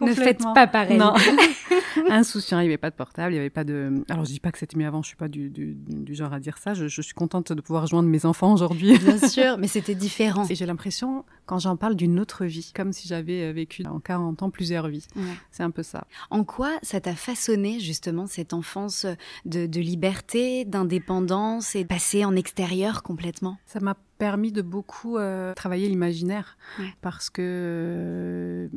ne 0.00 0.14
faites 0.14 0.42
pas 0.54 0.66
pareil. 0.66 0.98
Non. 0.98 1.14
Insouciant, 2.10 2.60
il 2.60 2.62
n'y 2.62 2.68
avait 2.68 2.78
pas 2.78 2.90
de 2.90 2.94
portable, 2.94 3.32
il 3.32 3.36
n'y 3.36 3.40
avait 3.40 3.50
pas 3.50 3.64
de. 3.64 4.04
Alors 4.08 4.24
je 4.24 4.30
dis 4.30 4.40
pas 4.40 4.52
que 4.52 4.58
c'était 4.58 4.76
mieux 4.76 4.86
avant, 4.86 5.02
je 5.02 5.08
suis 5.08 5.16
pas 5.16 5.28
du, 5.28 5.50
du, 5.50 5.76
du 5.76 6.14
genre 6.14 6.32
à 6.32 6.40
dire 6.40 6.58
ça. 6.58 6.74
Je, 6.74 6.88
je, 6.88 7.02
suis 7.02 7.14
contente 7.14 7.52
de 7.52 7.60
pouvoir 7.60 7.82
rejoindre 7.82 8.08
mes 8.08 8.26
enfants 8.26 8.52
aujourd'hui. 8.52 8.98
Bien 8.98 9.18
sûr, 9.18 9.58
mais 9.58 9.68
c'était 9.68 9.94
différent. 9.94 10.46
Et 10.48 10.54
j'ai 10.54 10.66
l'impression, 10.66 11.24
quand 11.46 11.58
j'en 11.58 11.76
parle, 11.76 11.94
d'une 11.94 12.18
autre 12.20 12.44
vie, 12.44 12.72
comme 12.74 12.92
si 12.92 13.08
j'avais 13.08 13.52
vécu 13.52 13.84
en 13.86 14.00
40 14.00 14.42
ans 14.42 14.50
plusieurs 14.50 14.88
vies. 14.88 15.06
Ouais. 15.16 15.22
C'est 15.50 15.62
un 15.62 15.70
peu 15.70 15.82
ça. 15.82 16.06
En 16.30 16.44
quoi 16.44 16.72
ça 16.82 17.00
t'a 17.00 17.14
façonné 17.14 17.80
justement 17.80 18.26
cette 18.26 18.52
enfance 18.52 19.06
de, 19.44 19.66
de 19.66 19.80
liberté, 19.80 20.64
d'indépendance 20.64 21.74
et 21.76 21.82
de 21.82 21.88
passer 21.88 22.24
en 22.24 22.36
extérieur 22.36 23.02
complètement? 23.02 23.58
Ça 23.66 23.80
m'a 23.80 23.96
permis 24.18 24.52
de 24.52 24.62
beaucoup 24.62 25.18
euh, 25.18 25.54
travailler 25.54 25.88
l'imaginaire 25.88 26.56
ouais. 26.78 26.94
parce 27.00 27.30
que 27.30 27.42
euh, 27.42 28.68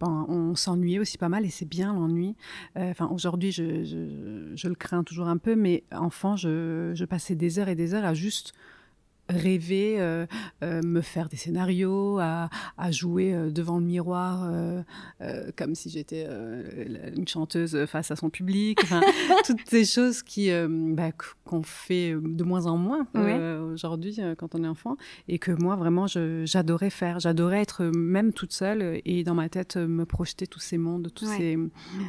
ben, 0.00 0.26
on 0.28 0.54
s'ennuyait 0.54 0.98
aussi 0.98 1.18
pas 1.18 1.28
mal 1.28 1.44
et 1.44 1.50
c'est 1.50 1.68
bien 1.68 1.92
l'ennui. 1.92 2.34
Enfin 2.74 3.06
euh, 3.06 3.14
aujourd'hui 3.14 3.52
je, 3.52 3.84
je, 3.84 4.52
je, 4.54 4.68
le 4.68 4.74
crains 4.74 5.04
toujours 5.04 5.28
un 5.28 5.36
peu, 5.36 5.54
mais 5.54 5.84
enfant 5.92 6.36
je, 6.36 6.92
je 6.94 7.04
passais 7.04 7.34
des 7.34 7.58
heures 7.58 7.68
et 7.68 7.74
des 7.74 7.94
heures 7.94 8.04
à 8.04 8.14
juste 8.14 8.54
rêver, 9.28 9.96
euh, 9.98 10.26
euh, 10.62 10.80
me 10.82 11.00
faire 11.00 11.28
des 11.28 11.36
scénarios, 11.36 12.18
à, 12.18 12.48
à 12.78 12.90
jouer 12.90 13.34
euh, 13.34 13.50
devant 13.50 13.78
le 13.78 13.84
miroir 13.84 14.48
euh, 14.50 14.82
comme 15.56 15.74
si 15.74 15.90
j'étais 15.90 16.26
une 17.16 17.26
chanteuse 17.26 17.86
face 17.86 18.10
à 18.10 18.16
son 18.16 18.30
public. 18.30 18.78
Enfin, 18.82 19.00
toutes 19.46 19.68
ces 19.68 19.84
choses 19.84 20.22
qui 20.22 20.50
bah, 20.68 21.10
qu'on 21.44 21.62
fait 21.62 22.14
de 22.14 22.44
moins 22.44 22.66
en 22.66 22.76
moins 22.76 23.06
ouais. 23.14 23.58
aujourd'hui 23.72 24.18
quand 24.38 24.54
on 24.54 24.64
est 24.64 24.68
enfant 24.68 24.96
et 25.28 25.38
que 25.38 25.52
moi 25.52 25.76
vraiment 25.76 26.06
j'adorais 26.06 26.90
faire. 26.90 27.20
J'adorais 27.20 27.60
être 27.60 27.84
même 27.84 28.32
toute 28.32 28.52
seule 28.52 29.00
et 29.04 29.24
dans 29.24 29.34
ma 29.34 29.48
tête 29.48 29.76
me 29.76 30.04
projeter 30.04 30.46
tous 30.46 30.60
ces 30.60 30.78
mondes, 30.78 31.10
tous 31.14 31.28
ouais. 31.28 31.36
ces. 31.36 31.58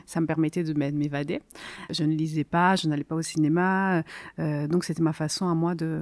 Ça 0.05 0.21
me 0.21 0.25
permettait 0.25 0.63
de 0.63 0.73
m'évader. 0.73 1.41
Je 1.89 2.03
ne 2.03 2.13
lisais 2.13 2.43
pas, 2.43 2.75
je 2.75 2.87
n'allais 2.87 3.03
pas 3.03 3.15
au 3.15 3.21
cinéma, 3.21 4.03
donc 4.37 4.83
c'était 4.83 5.03
ma 5.03 5.13
façon 5.13 5.47
à 5.47 5.55
moi 5.55 5.75
de 5.75 5.99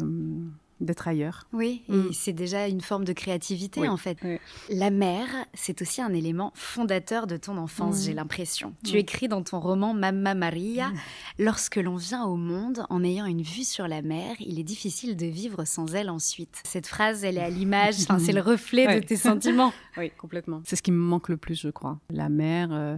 d'être 0.81 1.07
ailleurs. 1.07 1.47
Oui, 1.53 1.83
et 1.87 1.93
mm. 1.93 2.13
c'est 2.13 2.33
déjà 2.33 2.67
une 2.67 2.81
forme 2.81 3.05
de 3.05 3.13
créativité 3.13 3.81
oui. 3.81 3.87
en 3.87 3.97
fait. 3.97 4.17
Oui. 4.23 4.37
La 4.69 4.89
mer, 4.89 5.27
c'est 5.53 5.81
aussi 5.81 6.01
un 6.01 6.13
élément 6.13 6.51
fondateur 6.53 7.27
de 7.27 7.37
ton 7.37 7.57
enfance, 7.57 7.99
mmh. 7.99 8.03
j'ai 8.03 8.13
l'impression. 8.13 8.73
Tu 8.83 8.97
écris 8.97 9.27
dans 9.27 9.41
ton 9.41 9.59
roman 9.59 9.93
Mamma 9.93 10.35
Maria, 10.35 10.89
mmh. 10.89 10.95
lorsque 11.39 11.77
l'on 11.77 11.95
vient 11.95 12.25
au 12.25 12.35
monde 12.35 12.85
en 12.89 13.03
ayant 13.03 13.25
une 13.25 13.41
vue 13.41 13.63
sur 13.63 13.87
la 13.87 14.01
mer, 14.01 14.35
il 14.39 14.59
est 14.59 14.63
difficile 14.63 15.15
de 15.15 15.25
vivre 15.25 15.65
sans 15.65 15.95
elle 15.95 16.09
ensuite. 16.09 16.61
Cette 16.65 16.87
phrase, 16.87 17.23
elle 17.23 17.37
est 17.37 17.43
à 17.43 17.49
l'image, 17.49 17.95
c'est 17.95 18.33
le 18.33 18.41
reflet 18.45 18.87
ouais. 18.87 18.99
de 18.99 19.05
tes 19.05 19.17
sentiments. 19.17 19.71
oui, 19.97 20.11
complètement. 20.17 20.61
C'est 20.65 20.75
ce 20.75 20.81
qui 20.81 20.91
me 20.91 20.97
manque 20.97 21.29
le 21.29 21.37
plus, 21.37 21.59
je 21.59 21.69
crois. 21.69 21.99
La 22.09 22.29
mer, 22.29 22.69
euh, 22.71 22.97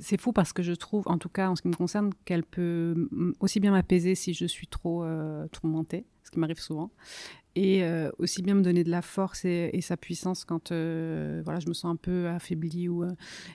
c'est 0.00 0.20
fou 0.20 0.32
parce 0.32 0.52
que 0.52 0.62
je 0.62 0.72
trouve, 0.72 1.04
en 1.06 1.18
tout 1.18 1.28
cas 1.28 1.48
en 1.48 1.56
ce 1.56 1.62
qui 1.62 1.68
me 1.68 1.74
concerne, 1.74 2.10
qu'elle 2.24 2.44
peut 2.44 3.08
aussi 3.40 3.60
bien 3.60 3.70
m'apaiser 3.70 4.14
si 4.14 4.34
je 4.34 4.46
suis 4.46 4.66
trop 4.66 5.04
euh, 5.04 5.46
tourmentée 5.48 6.04
qui 6.32 6.40
m'arrive 6.40 6.58
souvent, 6.58 6.90
et 7.54 7.84
euh, 7.84 8.10
aussi 8.18 8.42
bien 8.42 8.54
me 8.54 8.62
donner 8.62 8.82
de 8.82 8.90
la 8.90 9.02
force 9.02 9.44
et, 9.44 9.80
sa 9.82 9.96
puissance 9.96 10.44
quand 10.44 10.72
euh, 10.72 11.42
voilà 11.44 11.60
je 11.60 11.68
me 11.68 11.74
sens 11.74 11.92
un 11.92 11.96
peu 11.96 12.28
affaiblie 12.28 12.88
ou 12.88 13.04
euh, 13.04 13.12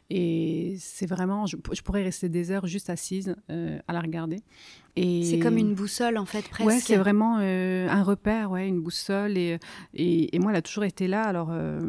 et 0.10 0.75
c'est 0.79 1.07
vraiment 1.07 1.46
je, 1.46 1.55
pourrais 1.55 2.03
rester 2.03 2.29
des 2.29 2.51
heures 2.51 2.67
juste 2.67 2.89
assise 2.89 3.36
à 3.50 3.93
la 3.93 4.01
regarder 4.01 4.38
et 4.98 5.24
c'est 5.24 5.39
comme 5.39 5.58
une 5.58 5.74
boussole 5.74 6.18
en 6.18 6.25
fait 6.25 6.48
presque 6.50 6.68
ouais 6.68 6.80
c'est 6.80 6.98
vraiment 6.98 7.38
euh, 7.39 7.88
un 7.89 8.04
repère 8.04 8.51
ouais 8.51 8.68
une 8.68 8.82
boussole 8.82 9.38
et, 9.38 9.60
et, 9.94 10.36
et 10.36 10.39
moi 10.39 10.51
elle 10.51 10.58
a 10.58 10.62
toujours 10.62 10.84
été 10.84 11.08
là 11.08 11.24
alors 11.24 11.50
euh, 11.51 11.80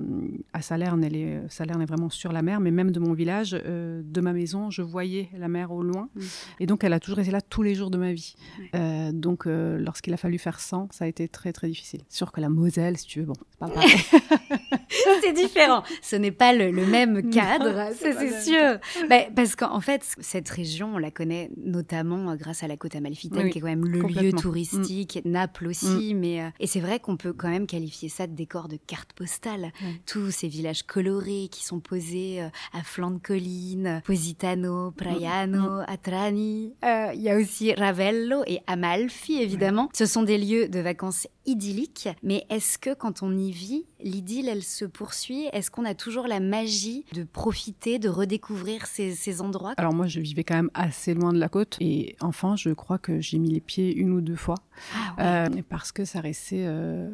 à 0.52 0.62
Salerne 0.62 1.02
elle 1.04 1.16
est 1.16 1.40
Salerne 1.48 1.82
est 1.82 1.86
vraiment 1.86 2.10
sur 2.10 2.32
la 2.32 2.42
mer 2.42 2.60
mais 2.60 2.70
même 2.70 2.90
de 2.90 3.00
mon 3.00 3.12
village 3.12 3.52
de 3.52 4.20
ma 4.20 4.32
maison 4.32 4.70
je 4.70 4.82
voyais 4.82 5.28
la 5.36 5.48
mer 5.48 5.72
au 5.72 5.82
loin 5.82 6.08
mmh. 6.14 6.20
et 6.60 6.66
donc 6.66 6.84
elle 6.84 6.92
a 6.92 7.00
toujours 7.00 7.20
été 7.20 7.30
là 7.30 7.40
tous 7.40 7.62
les 7.62 7.74
jours 7.74 7.90
de 7.90 7.98
ma 7.98 8.12
vie 8.12 8.34
ouais. 8.74 9.12
donc 9.12 9.44
lorsqu'il 9.46 10.12
a 10.12 10.16
fallu 10.16 10.38
faire 10.38 10.60
100 10.60 10.88
ça 10.92 11.04
a 11.04 11.08
été 11.08 11.28
très 11.28 11.52
très 11.52 11.68
difficile 11.68 12.02
sûr 12.08 12.32
que 12.32 12.40
la 12.40 12.48
Moselle, 12.48 12.96
si 12.96 13.06
tu 13.06 13.20
veux, 13.20 13.26
bon, 13.26 13.34
c'est 13.50 13.58
pas 13.58 13.68
pareil. 13.68 13.90
c'est 15.22 15.32
différent. 15.32 15.82
Ce 16.02 16.16
n'est 16.16 16.32
pas 16.32 16.52
le, 16.52 16.70
le, 16.70 16.86
même 16.86 17.30
cadre, 17.30 17.92
c'est 17.98 18.42
sûr. 18.42 18.78
Bah, 19.08 19.20
parce 19.34 19.56
qu'en 19.56 19.80
fait, 19.80 20.02
cette 20.20 20.48
région, 20.48 20.94
on 20.94 20.98
la 20.98 21.10
connaît 21.10 21.50
notamment 21.56 22.34
grâce 22.36 22.62
à 22.62 22.68
la 22.68 22.76
côte 22.76 22.96
amalfitaine, 22.96 23.44
oui, 23.44 23.50
qui 23.50 23.58
est 23.58 23.60
quand 23.60 23.68
même 23.68 23.86
le 23.86 24.00
lieu 24.00 24.32
touristique, 24.32 25.20
mmh. 25.24 25.30
Naples 25.30 25.66
aussi. 25.68 26.14
Mmh. 26.14 26.18
Mais, 26.18 26.42
euh, 26.42 26.48
et 26.60 26.66
c'est 26.66 26.80
vrai 26.80 27.00
qu'on 27.00 27.16
peut 27.16 27.32
quand 27.32 27.48
même 27.48 27.66
qualifier 27.66 28.08
ça 28.08 28.26
de 28.26 28.34
décor 28.34 28.68
de 28.68 28.76
carte 28.76 29.12
postale. 29.12 29.72
Mmh. 29.80 29.86
Tous 30.06 30.30
ces 30.30 30.48
villages 30.48 30.82
colorés 30.82 31.48
qui 31.50 31.64
sont 31.64 31.80
posés 31.80 32.42
euh, 32.42 32.48
à 32.72 32.82
flanc 32.82 33.10
de 33.10 33.18
colline, 33.18 34.02
Positano, 34.04 34.90
Praiano, 34.92 35.80
Atrani. 35.86 36.74
Euh, 36.84 37.12
il 37.14 37.22
y 37.22 37.30
a 37.30 37.36
aussi 37.36 37.72
Ravello 37.74 38.42
et 38.46 38.60
Amalfi, 38.66 39.40
évidemment. 39.40 39.88
Ce 39.92 40.06
sont 40.06 40.22
des 40.22 40.38
lieux 40.38 40.68
de 40.68 40.80
vacances 40.80 41.26
idylliques. 41.46 42.08
Mais 42.22 42.46
est-ce 42.50 42.78
que 42.78 42.94
quand 42.94 43.22
on 43.22 43.36
y 43.36 43.50
vit, 43.50 43.86
l'idylle, 44.00 44.48
elle 44.48 44.62
se 44.62 44.77
poursuit 44.84 45.46
Est-ce 45.52 45.70
qu'on 45.70 45.84
a 45.84 45.94
toujours 45.94 46.26
la 46.26 46.40
magie 46.40 47.04
de 47.12 47.24
profiter, 47.24 47.98
de 47.98 48.08
redécouvrir 48.08 48.86
ces, 48.86 49.14
ces, 49.14 49.40
endroits? 49.40 49.74
Alors 49.76 49.94
moi, 49.94 50.06
je 50.06 50.20
vivais 50.20 50.44
quand 50.44 50.56
même 50.56 50.70
assez 50.74 51.14
loin 51.14 51.32
de 51.32 51.38
la 51.38 51.48
côte. 51.48 51.76
Et 51.80 52.16
enfin, 52.20 52.56
je 52.56 52.70
crois 52.70 52.98
que 52.98 53.20
j'ai 53.20 53.38
mis 53.38 53.50
les 53.50 53.60
pieds 53.60 53.94
une 53.94 54.12
ou 54.12 54.20
deux 54.20 54.36
fois. 54.36 54.56
Ah 54.94 55.48
ouais. 55.50 55.58
euh, 55.58 55.62
parce 55.68 55.92
que 55.92 56.04
ça 56.04 56.20
restait... 56.20 56.64
Euh 56.66 57.08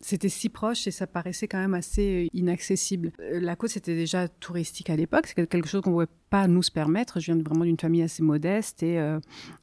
c'était 0.00 0.28
si 0.28 0.48
proche 0.48 0.86
et 0.86 0.90
ça 0.90 1.06
paraissait 1.06 1.48
quand 1.48 1.58
même 1.58 1.74
assez 1.74 2.28
inaccessible. 2.32 3.12
La 3.18 3.56
côte, 3.56 3.70
c'était 3.70 3.94
déjà 3.94 4.28
touristique 4.28 4.90
à 4.90 4.96
l'époque, 4.96 5.26
c'est 5.26 5.46
quelque 5.46 5.68
chose 5.68 5.82
qu'on 5.82 5.90
ne 5.90 5.94
pouvait 5.94 6.06
pas 6.30 6.46
nous 6.48 6.62
se 6.62 6.70
permettre. 6.70 7.20
Je 7.20 7.32
viens 7.32 7.42
vraiment 7.42 7.64
d'une 7.64 7.78
famille 7.78 8.02
assez 8.02 8.22
modeste 8.22 8.82
et, 8.82 8.98
euh, 8.98 9.18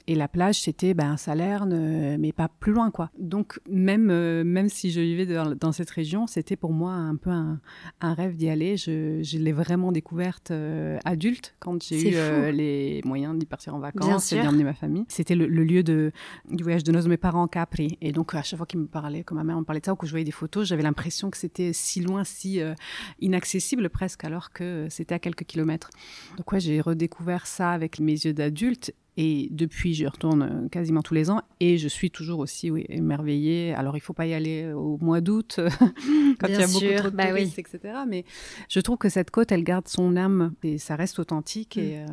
et 0.07 0.15
la 0.15 0.27
plage, 0.27 0.61
c'était 0.61 0.93
ben, 0.93 1.11
un 1.11 1.17
Salerne, 1.17 1.73
euh, 1.73 2.17
mais 2.19 2.31
pas 2.31 2.49
plus 2.59 2.73
loin. 2.73 2.91
quoi. 2.91 3.09
Donc, 3.19 3.59
même, 3.69 4.09
euh, 4.09 4.43
même 4.43 4.69
si 4.69 4.91
je 4.91 4.99
vivais 4.99 5.25
dans, 5.25 5.55
dans 5.55 5.71
cette 5.71 5.89
région, 5.89 6.27
c'était 6.27 6.55
pour 6.55 6.73
moi 6.73 6.93
un 6.93 7.15
peu 7.15 7.29
un, 7.29 7.59
un 8.01 8.13
rêve 8.13 8.35
d'y 8.35 8.49
aller. 8.49 8.77
Je, 8.77 9.21
je 9.21 9.37
l'ai 9.37 9.51
vraiment 9.51 9.91
découverte 9.91 10.51
adulte 11.05 11.55
quand 11.59 11.81
j'ai 11.83 12.11
eu 12.11 12.51
les 12.51 13.01
moyens 13.05 13.37
d'y 13.37 13.45
partir 13.45 13.75
en 13.75 13.79
vacances 13.79 14.31
et 14.31 14.41
d'y 14.41 14.47
emmener 14.47 14.63
ma 14.63 14.73
famille. 14.73 15.05
C'était 15.07 15.35
le, 15.35 15.47
le, 15.47 15.63
lieu 15.63 15.83
de, 15.83 16.11
du 16.49 16.63
voyage 16.63 16.83
de 16.83 16.95
de 16.95 17.09
mes 17.09 17.17
parents, 17.17 17.47
Capri. 17.47 17.97
Et 18.01 18.13
donc, 18.13 18.33
à 18.35 18.41
chaque 18.41 18.57
fois 18.57 18.65
qu'ils 18.65 18.79
me 18.79 18.87
parlaient, 18.87 19.23
comme 19.23 19.37
ma 19.37 19.43
mère 19.43 19.57
me 19.57 19.63
parlait 19.65 19.81
de 19.81 19.85
ça, 19.85 19.93
ou 19.93 19.95
que 19.97 20.07
je 20.07 20.11
voyais 20.11 20.23
des 20.23 20.31
photos, 20.31 20.67
j'avais 20.67 20.83
l'impression 20.83 21.29
que 21.29 21.37
c'était 21.37 21.73
si 21.73 21.99
loin, 21.99 22.23
si 22.23 22.61
inaccessible 23.19 23.89
presque, 23.89 24.23
alors 24.23 24.51
que 24.51 24.87
c'était 24.89 25.15
à 25.15 25.19
quelques 25.19 25.43
kilomètres. 25.43 25.89
Donc 26.37 26.51
ouais, 26.51 26.54
j'ai 26.59 26.81
redécouvert 26.81 27.47
ça 27.47 27.71
avec 27.71 27.99
mes 27.99 28.13
yeux 28.13 28.33
d'adulte 28.33 28.93
et 29.17 29.47
depuis, 29.51 29.93
j'y 29.93 30.07
retourne 30.07 30.67
quasiment 30.69 31.01
tous 31.01 31.13
les 31.13 31.29
ans 31.29 31.41
et 31.59 31.77
je 31.77 31.87
suis 31.87 32.11
toujours 32.11 32.39
aussi 32.39 32.69
oui, 32.69 32.85
émerveillée. 32.89 33.73
Alors, 33.73 33.95
il 33.95 33.99
ne 33.99 34.03
faut 34.03 34.13
pas 34.13 34.25
y 34.25 34.33
aller 34.33 34.71
au 34.73 34.97
mois 34.99 35.21
d'août 35.21 35.59
quand 36.39 36.47
Bien 36.47 36.57
il 36.57 36.59
y 36.59 36.63
a 36.63 36.67
sûr, 36.67 36.81
beaucoup 36.81 36.99
trop 36.99 37.09
de 37.11 37.15
bah 37.15 37.27
touristes, 37.27 37.57
oui. 37.57 37.63
etc. 37.65 37.99
Mais 38.07 38.25
je 38.69 38.79
trouve 38.79 38.97
que 38.97 39.09
cette 39.09 39.31
côte, 39.31 39.51
elle 39.51 39.63
garde 39.63 39.87
son 39.87 40.17
âme 40.17 40.53
et 40.63 40.77
ça 40.77 40.95
reste 40.95 41.19
authentique 41.19 41.77
mm. 41.77 41.79
et, 41.79 41.99
euh, 41.99 42.05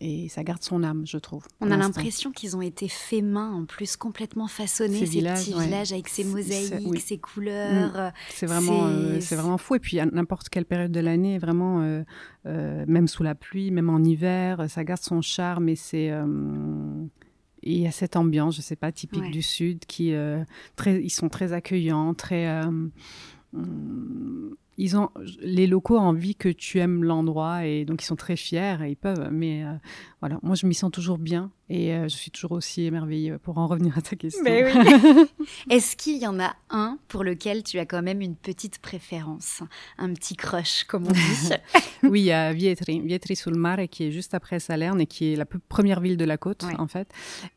et 0.00 0.28
ça 0.28 0.44
garde 0.44 0.62
son 0.62 0.84
âme, 0.84 1.02
je 1.06 1.18
trouve. 1.18 1.44
On 1.60 1.70
a 1.70 1.76
l'impression 1.76 2.30
qu'ils 2.30 2.56
ont 2.56 2.62
été 2.62 2.88
faits 2.88 3.24
main, 3.24 3.52
en 3.52 3.64
plus, 3.64 3.96
complètement 3.96 4.46
façonnés, 4.46 5.00
ces, 5.00 5.06
ces 5.06 5.12
villages, 5.12 5.40
petits 5.40 5.54
ouais. 5.54 5.64
villages 5.64 5.92
avec 5.92 6.08
ces 6.08 6.24
mosaïques, 6.24 6.86
oui. 6.86 7.00
ces 7.00 7.18
couleurs. 7.18 7.96
Mm. 7.96 8.12
C'est 8.30 8.46
vraiment, 8.46 8.86
euh, 8.86 9.56
fou. 9.58 9.74
Et 9.74 9.80
puis, 9.80 9.98
à 9.98 10.06
n'importe 10.06 10.48
quelle 10.48 10.66
période 10.66 10.92
de 10.92 11.00
l'année, 11.00 11.38
vraiment, 11.38 11.82
euh, 11.82 12.02
euh, 12.46 12.84
même 12.86 13.08
sous 13.08 13.22
la 13.22 13.34
pluie, 13.34 13.70
même 13.70 13.90
en 13.90 13.98
hiver, 13.98 14.64
ça 14.68 14.84
garde 14.84 15.02
son 15.02 15.20
charme 15.20 15.68
et 15.68 15.76
c'est 15.76 16.10
euh, 16.10 16.24
il 17.62 17.78
y 17.78 17.86
a 17.86 17.90
cette 17.90 18.16
ambiance, 18.16 18.56
je 18.56 18.62
sais 18.62 18.76
pas, 18.76 18.92
typique 18.92 19.22
ouais. 19.22 19.30
du 19.30 19.42
Sud, 19.42 19.84
qui 19.86 20.14
euh, 20.14 20.44
très, 20.76 21.02
ils 21.02 21.10
sont 21.10 21.28
très 21.28 21.52
accueillants, 21.52 22.14
très. 22.14 22.46
Euh, 22.46 22.88
ils 24.78 24.96
ont 24.96 25.10
les 25.40 25.66
locaux 25.66 25.96
ont 25.96 26.02
envie 26.02 26.36
que 26.36 26.48
tu 26.48 26.78
aimes 26.78 27.02
l'endroit 27.02 27.66
et 27.66 27.84
donc 27.84 28.02
ils 28.02 28.06
sont 28.06 28.16
très 28.16 28.36
fiers 28.36 28.76
et 28.84 28.90
ils 28.90 28.96
peuvent. 28.96 29.28
Mais 29.32 29.64
euh, 29.64 29.72
voilà, 30.20 30.38
moi 30.42 30.54
je 30.54 30.66
m'y 30.66 30.74
sens 30.74 30.92
toujours 30.92 31.18
bien 31.18 31.50
et 31.68 31.92
euh, 31.92 32.04
je 32.04 32.16
suis 32.16 32.30
toujours 32.30 32.52
aussi 32.52 32.84
émerveillée 32.84 33.36
pour 33.38 33.58
en 33.58 33.66
revenir 33.66 33.98
à 33.98 34.02
ta 34.02 34.14
question. 34.16 34.42
Mais 34.44 34.64
oui. 34.64 35.26
Est-ce 35.70 35.96
qu'il 35.96 36.18
y 36.18 36.26
en 36.26 36.38
a 36.40 36.54
un 36.70 36.98
pour 37.08 37.24
lequel 37.24 37.64
tu 37.64 37.78
as 37.80 37.86
quand 37.86 38.02
même 38.02 38.20
une 38.20 38.36
petite 38.36 38.78
préférence, 38.78 39.62
un 39.98 40.14
petit 40.14 40.36
crush 40.36 40.84
comme 40.84 41.06
on 41.06 41.12
dit? 41.12 41.18
Oui, 42.04 42.20
il 42.20 42.26
y 42.26 42.32
a 42.32 42.52
Vietri, 42.52 43.00
Vietri 43.00 43.34
sul 43.34 43.56
Mare 43.56 43.88
qui 43.90 44.04
est 44.04 44.12
juste 44.12 44.32
après 44.32 44.60
Salerne 44.60 45.00
et 45.00 45.06
qui 45.06 45.32
est 45.32 45.36
la 45.36 45.44
première 45.44 46.00
ville 46.00 46.16
de 46.16 46.24
la 46.24 46.36
côte 46.36 46.62
ouais. 46.62 46.78
en 46.78 46.86
fait. 46.86 47.08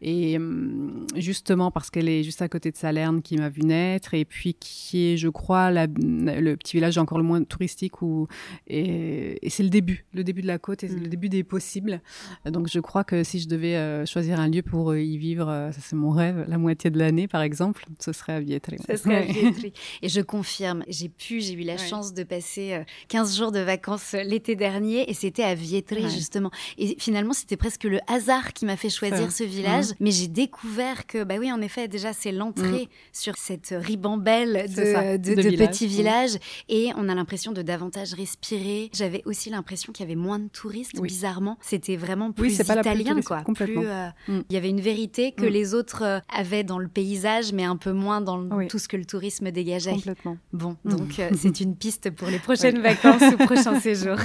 Et 0.02 0.36
hum, 0.36 1.06
justement 1.16 1.70
parce 1.70 1.92
qu'elle 1.92 2.10
est 2.10 2.24
juste 2.24 2.42
à 2.42 2.50
côté 2.50 2.72
de 2.72 2.78
Salerne 2.78 3.22
qui 3.22 3.38
m'a 3.38 3.50
vu 3.50 3.62
naître 3.62 4.16
et 4.16 4.26
puis 4.26 4.56
qui 4.56 5.14
est, 5.14 5.18
je 5.18 5.30
crois, 5.30 5.70
la, 5.70 5.86
le 5.86 6.56
petit 6.56 6.78
village 6.78 6.98
encore 7.12 7.18
le 7.18 7.24
moins 7.24 7.44
touristique. 7.44 8.02
Ou, 8.02 8.28
et, 8.68 9.40
c'est 9.50 9.64
le 9.64 9.70
début, 9.70 10.06
le 10.14 10.24
début 10.24 10.42
de 10.42 10.48
la 10.48 10.60
côte 10.60 10.84
et 10.84 10.88
le 10.88 11.08
mm. 11.08 11.08
début 11.08 11.30
des 11.30 11.44
possibles. 11.44 12.02
Donc 12.46 12.68
je 12.68 12.80
crois 12.80 13.04
que 13.04 13.24
si 13.24 13.40
je 13.40 13.48
devais 13.48 13.76
euh, 13.76 14.06
choisir 14.06 14.40
un 14.40 14.48
lieu 14.48 14.62
pour 14.62 14.96
y 14.96 15.18
vivre, 15.18 15.70
ça 15.74 15.80
c'est 15.82 15.96
mon 15.96 16.12
rêve, 16.12 16.46
la 16.48 16.58
moitié 16.58 16.90
de 16.90 16.98
l'année 16.98 17.28
par 17.28 17.42
exemple, 17.42 17.86
ce 18.00 18.14
serait 18.14 18.34
à 18.34 18.40
Vietri. 18.40 18.78
Ce 18.88 18.96
serait 18.96 19.18
à 19.18 19.22
Vietri. 19.22 19.74
Et 20.02 20.10
je 20.10 20.22
confirme, 20.22 20.84
j'ai 20.88 21.10
pu, 21.10 21.42
j'ai 21.42 21.54
eu 21.54 21.64
la 21.64 21.78
chance 21.78 22.14
de 22.14 22.24
passer 22.24 22.82
15 23.10 23.38
jours 23.38 23.52
de 23.52 23.60
vacances 23.60 24.14
l'été 24.14 24.56
dernier 24.56 25.10
et 25.10 25.14
c'était 25.14 25.44
à 25.44 25.56
Vietri 25.56 26.10
justement. 26.10 26.52
Et 26.78 26.96
finalement, 27.00 27.34
c'était 27.34 27.58
presque 27.58 27.84
le 27.84 28.00
hasard 28.08 28.54
qui 28.54 28.66
m'a 28.66 28.78
fait 28.78 28.90
choisir 28.90 29.32
ce 29.32 29.44
village. 29.44 29.90
Mm. 29.92 29.96
Mais 30.00 30.12
j'ai 30.12 30.28
découvert 30.28 31.08
que, 31.08 31.24
bah 31.24 31.36
oui, 31.40 31.52
en 31.52 31.62
effet, 31.62 31.88
déjà, 31.88 32.14
c'est 32.14 32.32
l'entrée 32.32 32.86
mm. 32.86 32.88
sur 33.12 33.38
cette 33.38 33.74
ribambelle 33.78 34.68
de, 34.70 35.18
de, 35.18 35.42
de, 35.42 35.58
petits 35.58 35.88
villages. 35.88 36.38
Et 36.70 36.94
on 37.02 37.10
a 37.10 37.16
l'impression 37.16 37.52
de 37.52 37.62
davantage 37.62 38.14
respirer. 38.14 38.90
J'avais 38.94 39.24
aussi 39.26 39.50
l'impression 39.50 39.92
qu'il 39.92 40.06
y 40.06 40.08
avait 40.08 40.16
moins 40.16 40.40
de 40.40 40.48
touristes, 40.48 41.02
bizarrement. 41.02 41.58
C'était 41.62 41.96
vraiment 41.96 42.32
plus 42.32 42.60
italien, 42.60 43.22
quoi. 43.22 43.44
Euh, 43.62 44.10
il 44.28 44.54
y 44.54 44.58
avait 44.58 44.70
une 44.70 44.82
vérité 44.82 45.32
que 45.32 45.46
les 45.46 45.74
autres 45.74 46.04
euh, 46.04 46.20
avaient 46.30 46.64
dans 46.64 46.80
le 46.80 46.88
paysage, 46.88 47.54
mais 47.54 47.64
un 47.64 47.78
peu 47.78 47.92
moins 47.92 48.22
dans 48.22 48.68
tout 48.68 48.80
ce 48.80 48.88
que 48.88 48.98
le 48.98 49.06
tourisme 49.06 49.52
dégageait. 49.52 49.92
Complètement. 49.92 50.38
Bon, 50.54 50.78
donc 50.86 51.20
euh, 51.20 51.30
c'est 51.38 51.60
une 51.62 51.76
piste 51.76 52.12
pour 52.12 52.28
les 52.28 52.40
prochaines 52.48 52.82
vacances 52.82 53.24
ou 53.34 53.38
prochains 53.38 53.80
séjours. 53.80 54.20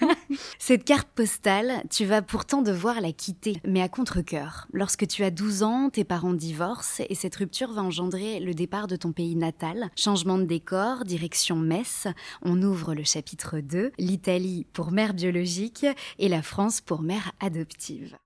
Cette 0.58 0.84
carte 0.84 1.08
postale, 1.08 1.82
tu 1.90 2.04
vas 2.04 2.22
pourtant 2.22 2.62
devoir 2.62 3.00
la 3.00 3.12
quitter, 3.12 3.60
mais 3.64 3.82
à 3.82 3.88
contre-coeur. 3.88 4.66
Lorsque 4.72 5.06
tu 5.06 5.24
as 5.24 5.30
12 5.30 5.62
ans, 5.62 5.90
tes 5.90 6.04
parents 6.04 6.32
divorcent 6.32 7.04
et 7.08 7.14
cette 7.14 7.36
rupture 7.36 7.72
va 7.72 7.82
engendrer 7.82 8.40
le 8.40 8.54
départ 8.54 8.86
de 8.86 8.96
ton 8.96 9.12
pays 9.12 9.36
natal. 9.36 9.90
Changement 9.96 10.38
de 10.38 10.44
décor, 10.44 11.04
direction 11.04 11.56
Metz. 11.56 12.08
On 12.42 12.62
ouvre 12.62 12.94
le 12.94 13.04
chapitre 13.04 13.60
2, 13.60 13.92
l'Italie 13.98 14.66
pour 14.72 14.90
mère 14.90 15.14
biologique 15.14 15.86
et 16.18 16.28
la 16.28 16.42
France 16.42 16.80
pour 16.80 17.02
mère 17.02 17.32
adoptive. 17.40 18.16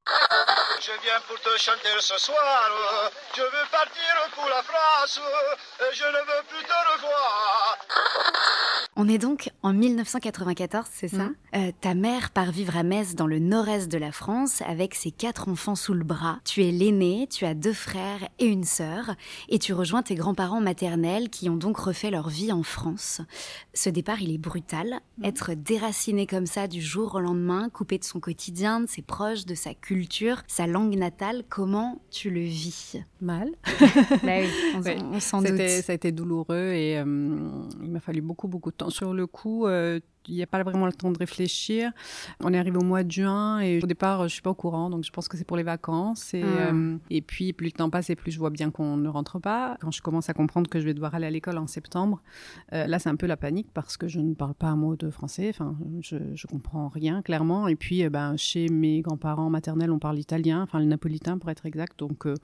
Je 0.80 0.92
viens 1.02 1.20
pour 1.28 1.38
te 1.40 1.58
chanter 1.58 1.88
ce 2.00 2.18
soir. 2.18 2.70
Je 3.36 3.42
veux 3.42 3.68
partir 3.70 4.30
pour 4.34 4.48
la 4.48 4.62
France. 4.62 5.20
Je 5.92 6.04
ne 6.04 6.20
veux 6.20 6.42
plus 6.48 6.64
te 6.64 6.72
revoir. 6.92 7.78
On 8.96 9.08
est 9.08 9.18
donc 9.18 9.50
en 9.62 9.72
1994, 9.72 10.86
c'est 10.92 11.08
ça 11.08 11.24
mm. 11.24 11.34
euh, 11.54 11.72
Ta 11.80 11.94
mère 11.94 12.30
part 12.30 12.50
vivre 12.50 12.76
à 12.76 12.82
Metz 12.82 13.14
dans 13.14 13.26
le 13.26 13.38
nord-est 13.38 13.88
de 13.88 13.96
la 13.98 14.12
France 14.12 14.62
avec 14.66 14.94
ses 14.94 15.10
quatre 15.10 15.48
enfants 15.48 15.74
sous 15.74 15.94
le 15.94 16.04
bras. 16.04 16.38
Tu 16.44 16.64
es 16.64 16.70
l'aîné, 16.70 17.28
tu 17.30 17.46
as 17.46 17.54
deux 17.54 17.72
frères 17.72 18.28
et 18.38 18.46
une 18.46 18.64
sœur, 18.64 19.14
et 19.48 19.58
tu 19.58 19.72
rejoins 19.72 20.02
tes 20.02 20.16
grands-parents 20.16 20.60
maternels 20.60 21.30
qui 21.30 21.48
ont 21.48 21.56
donc 21.56 21.78
refait 21.78 22.10
leur 22.10 22.28
vie 22.28 22.52
en 22.52 22.62
France. 22.62 23.22
Ce 23.74 23.88
départ, 23.88 24.20
il 24.20 24.34
est 24.34 24.38
brutal. 24.38 25.00
Mm. 25.18 25.24
Être 25.24 25.54
déraciné 25.54 26.26
comme 26.26 26.46
ça 26.46 26.66
du 26.66 26.82
jour 26.82 27.14
au 27.14 27.20
lendemain, 27.20 27.68
coupé 27.70 27.96
de 27.96 28.04
son 28.04 28.18
quotidien, 28.20 28.80
de 28.80 28.86
ses 28.86 29.02
proches, 29.02 29.46
de 29.46 29.54
sa 29.54 29.72
culture, 29.72 29.99
sa 30.46 30.66
langue 30.66 30.96
natale, 30.96 31.42
comment 31.48 32.00
tu 32.10 32.30
le 32.30 32.40
vis? 32.40 32.96
Mal. 33.20 33.50
bah 34.22 34.40
oui, 34.40 34.96
on, 35.12 35.20
s'en 35.20 35.42
doute. 35.42 35.68
Ça 35.68 35.92
a 35.92 35.94
été 35.94 36.12
douloureux 36.12 36.72
et 36.72 36.98
euh, 36.98 37.04
il 37.82 37.90
m'a 37.90 38.00
fallu 38.00 38.20
beaucoup, 38.20 38.48
beaucoup 38.48 38.70
de 38.70 38.76
temps 38.76 38.90
sur 38.90 39.14
le 39.14 39.26
coup, 39.26 39.66
euh, 39.66 40.00
il 40.30 40.36
n'y 40.36 40.42
a 40.42 40.46
pas 40.46 40.62
vraiment 40.62 40.86
le 40.86 40.92
temps 40.92 41.10
de 41.10 41.18
réfléchir. 41.18 41.92
On 42.42 42.54
est 42.54 42.58
arrivé 42.58 42.76
au 42.76 42.84
mois 42.84 43.02
de 43.02 43.10
juin 43.10 43.60
et 43.60 43.82
au 43.82 43.86
départ, 43.86 44.22
je 44.24 44.32
suis 44.32 44.42
pas 44.42 44.50
au 44.50 44.54
courant, 44.54 44.88
donc 44.88 45.04
je 45.04 45.10
pense 45.10 45.28
que 45.28 45.36
c'est 45.36 45.44
pour 45.44 45.56
les 45.56 45.62
vacances. 45.62 46.32
Et, 46.34 46.42
ah. 46.42 46.72
euh, 46.72 46.96
et 47.10 47.20
puis, 47.20 47.52
plus 47.52 47.66
le 47.66 47.72
temps 47.72 47.90
passe 47.90 48.10
et 48.10 48.16
plus 48.16 48.30
je 48.30 48.38
vois 48.38 48.50
bien 48.50 48.70
qu'on 48.70 48.96
ne 48.96 49.08
rentre 49.08 49.38
pas. 49.38 49.76
Quand 49.80 49.90
je 49.90 50.00
commence 50.02 50.30
à 50.30 50.34
comprendre 50.34 50.70
que 50.70 50.80
je 50.80 50.84
vais 50.86 50.94
devoir 50.94 51.14
aller 51.14 51.26
à 51.26 51.30
l'école 51.30 51.58
en 51.58 51.66
septembre, 51.66 52.22
euh, 52.72 52.86
là, 52.86 52.98
c'est 52.98 53.08
un 53.08 53.16
peu 53.16 53.26
la 53.26 53.36
panique 53.36 53.68
parce 53.74 53.96
que 53.96 54.08
je 54.08 54.20
ne 54.20 54.34
parle 54.34 54.54
pas 54.54 54.68
un 54.68 54.76
mot 54.76 54.96
de 54.96 55.10
français. 55.10 55.48
Enfin, 55.50 55.76
je, 56.00 56.16
je 56.34 56.46
comprends 56.46 56.88
rien, 56.88 57.22
clairement. 57.22 57.68
Et 57.68 57.76
puis, 57.76 58.08
ben, 58.08 58.36
chez 58.36 58.68
mes 58.68 59.00
grands-parents 59.00 59.50
maternels, 59.50 59.90
on 59.90 59.98
parle 59.98 60.18
italien, 60.18 60.62
enfin 60.62 60.78
le 60.78 60.86
napolitain 60.86 61.38
pour 61.38 61.50
être 61.50 61.66
exact. 61.66 61.98
Donc, 61.98 62.26
euh, 62.26 62.34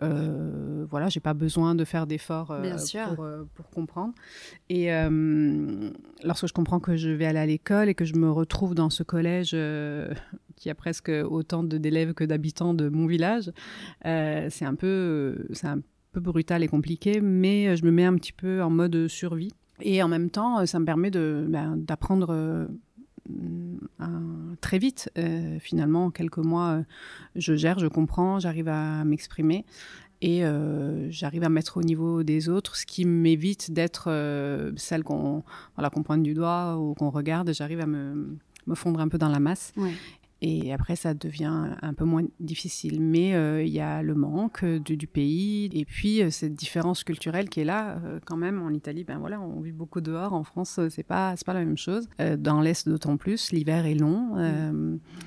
voilà, 0.00 1.08
j'ai 1.08 1.20
pas 1.20 1.34
besoin 1.34 1.74
de 1.74 1.84
faire 1.84 2.06
d'efforts 2.06 2.50
euh, 2.50 2.76
pour, 3.14 3.24
euh, 3.24 3.44
pour, 3.54 3.70
comprendre. 3.70 4.14
Et 4.68 4.90
lorsque 6.22 6.46
je 6.46 6.52
comprends 6.52 6.80
que 6.80 6.96
je 6.96 7.10
vais 7.10 7.26
aller 7.26 7.38
à 7.38 7.46
l'école 7.46 7.88
et 7.88 7.94
que 7.94 8.04
je 8.04 8.14
me 8.14 8.30
retrouve 8.30 8.74
dans 8.74 8.90
ce 8.90 9.02
collège 9.02 9.56
qui 10.56 10.70
a 10.70 10.74
presque 10.74 11.10
autant 11.10 11.62
d'élèves 11.62 12.14
que 12.14 12.24
d'habitants 12.24 12.74
de 12.74 12.88
mon 12.88 13.06
village, 13.06 13.50
c'est 14.04 14.64
un 14.64 14.74
peu, 14.74 15.46
c'est 15.52 15.66
un 15.66 15.80
peu 16.12 16.20
brutal 16.20 16.62
et 16.62 16.68
compliqué, 16.68 17.20
mais 17.20 17.76
je 17.76 17.84
me 17.84 17.90
mets 17.90 18.04
un 18.04 18.14
petit 18.16 18.32
peu 18.32 18.62
en 18.62 18.70
mode 18.70 19.08
survie. 19.08 19.52
Et 19.80 20.02
en 20.02 20.08
même 20.08 20.30
temps, 20.30 20.64
ça 20.66 20.78
me 20.78 20.84
permet 20.84 21.10
de, 21.10 21.46
ben, 21.48 21.76
d'apprendre 21.76 22.68
très 24.72 24.78
vite. 24.78 25.10
Euh, 25.18 25.58
finalement, 25.60 26.06
en 26.06 26.10
quelques 26.10 26.38
mois, 26.38 26.68
euh, 26.68 26.82
je 27.36 27.54
gère, 27.54 27.78
je 27.78 27.88
comprends, 27.88 28.40
j'arrive 28.40 28.68
à 28.68 29.04
m'exprimer 29.04 29.66
et 30.22 30.46
euh, 30.46 31.10
j'arrive 31.10 31.44
à 31.44 31.50
mettre 31.50 31.76
au 31.76 31.82
niveau 31.82 32.22
des 32.22 32.48
autres, 32.48 32.76
ce 32.76 32.86
qui 32.86 33.04
m'évite 33.04 33.70
d'être 33.72 34.04
celle 34.76 35.04
qu'on 35.04 35.42
voilà, 35.76 35.90
qu'on 35.90 36.02
pointe 36.02 36.22
du 36.22 36.32
doigt 36.32 36.78
ou 36.78 36.94
qu'on 36.94 37.10
regarde. 37.10 37.52
J'arrive 37.52 37.80
à 37.80 37.86
me, 37.86 38.38
me, 38.66 38.74
fondre 38.74 39.00
un 39.00 39.08
peu 39.08 39.18
dans 39.18 39.28
la 39.28 39.40
masse. 39.40 39.74
Et 40.44 40.72
après, 40.72 40.96
ça 40.96 41.14
devient 41.14 41.76
un 41.80 41.94
peu 41.94 42.04
moins 42.04 42.24
difficile. 42.40 43.00
Mais 43.00 43.34
euh, 43.34 43.62
il 43.62 43.72
y 43.72 43.78
a 43.78 44.02
le 44.02 44.14
manque 44.16 44.64
du 44.64 45.06
pays 45.06 45.70
et 45.72 45.84
puis 45.84 46.20
euh, 46.20 46.30
cette 46.30 46.54
différence 46.54 47.04
culturelle 47.04 47.48
qui 47.48 47.60
est 47.60 47.64
là 47.64 47.96
euh, 48.04 48.18
quand 48.26 48.36
même. 48.36 48.60
En 48.60 48.70
Italie, 48.70 49.04
ben 49.04 49.18
voilà, 49.18 49.40
on 49.40 49.60
vit 49.60 49.70
beaucoup 49.70 50.00
dehors. 50.00 50.32
En 50.32 50.42
France, 50.42 50.80
c'est 50.90 51.04
pas 51.04 51.34
c'est 51.36 51.46
pas 51.46 51.54
la 51.54 51.60
même 51.60 51.78
chose. 51.78 52.08
dans 52.38 52.60
l'est, 52.60 52.88
d'autant 52.88 53.16
plus, 53.16 53.52
l'hiver 53.52 53.86
est 53.86 53.94
long. 53.94 54.36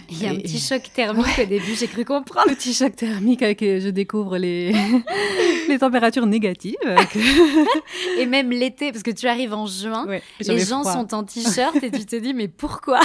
il 0.09 0.21
y 0.21 0.25
a 0.27 0.31
un 0.31 0.35
petit 0.35 0.59
choc 0.69 0.91
thermique 0.93 1.39
au 1.41 1.45
début. 1.45 1.75
J'ai 1.79 1.87
cru 1.87 2.03
comprendre. 2.03 2.49
Petit 2.49 2.73
choc 2.73 2.97
thermique 2.97 3.41
avec 3.41 3.61
je 3.61 3.89
découvre 3.89 4.37
les 4.37 4.73
les 5.69 5.79
températures 5.79 6.27
négatives. 6.27 6.75
et 8.19 8.25
même 8.25 8.51
l'été, 8.51 8.91
parce 8.91 9.03
que 9.03 9.11
tu 9.11 9.27
arrives 9.27 9.53
en 9.53 9.65
juin, 9.65 10.05
les 10.41 10.59
gens 10.59 10.83
sont 10.83 11.13
en 11.13 11.23
t-shirt 11.23 11.81
et 11.81 11.89
tu 11.89 12.05
te 12.05 12.17
dis 12.17 12.33
mais 12.33 12.49
pourquoi? 12.49 12.99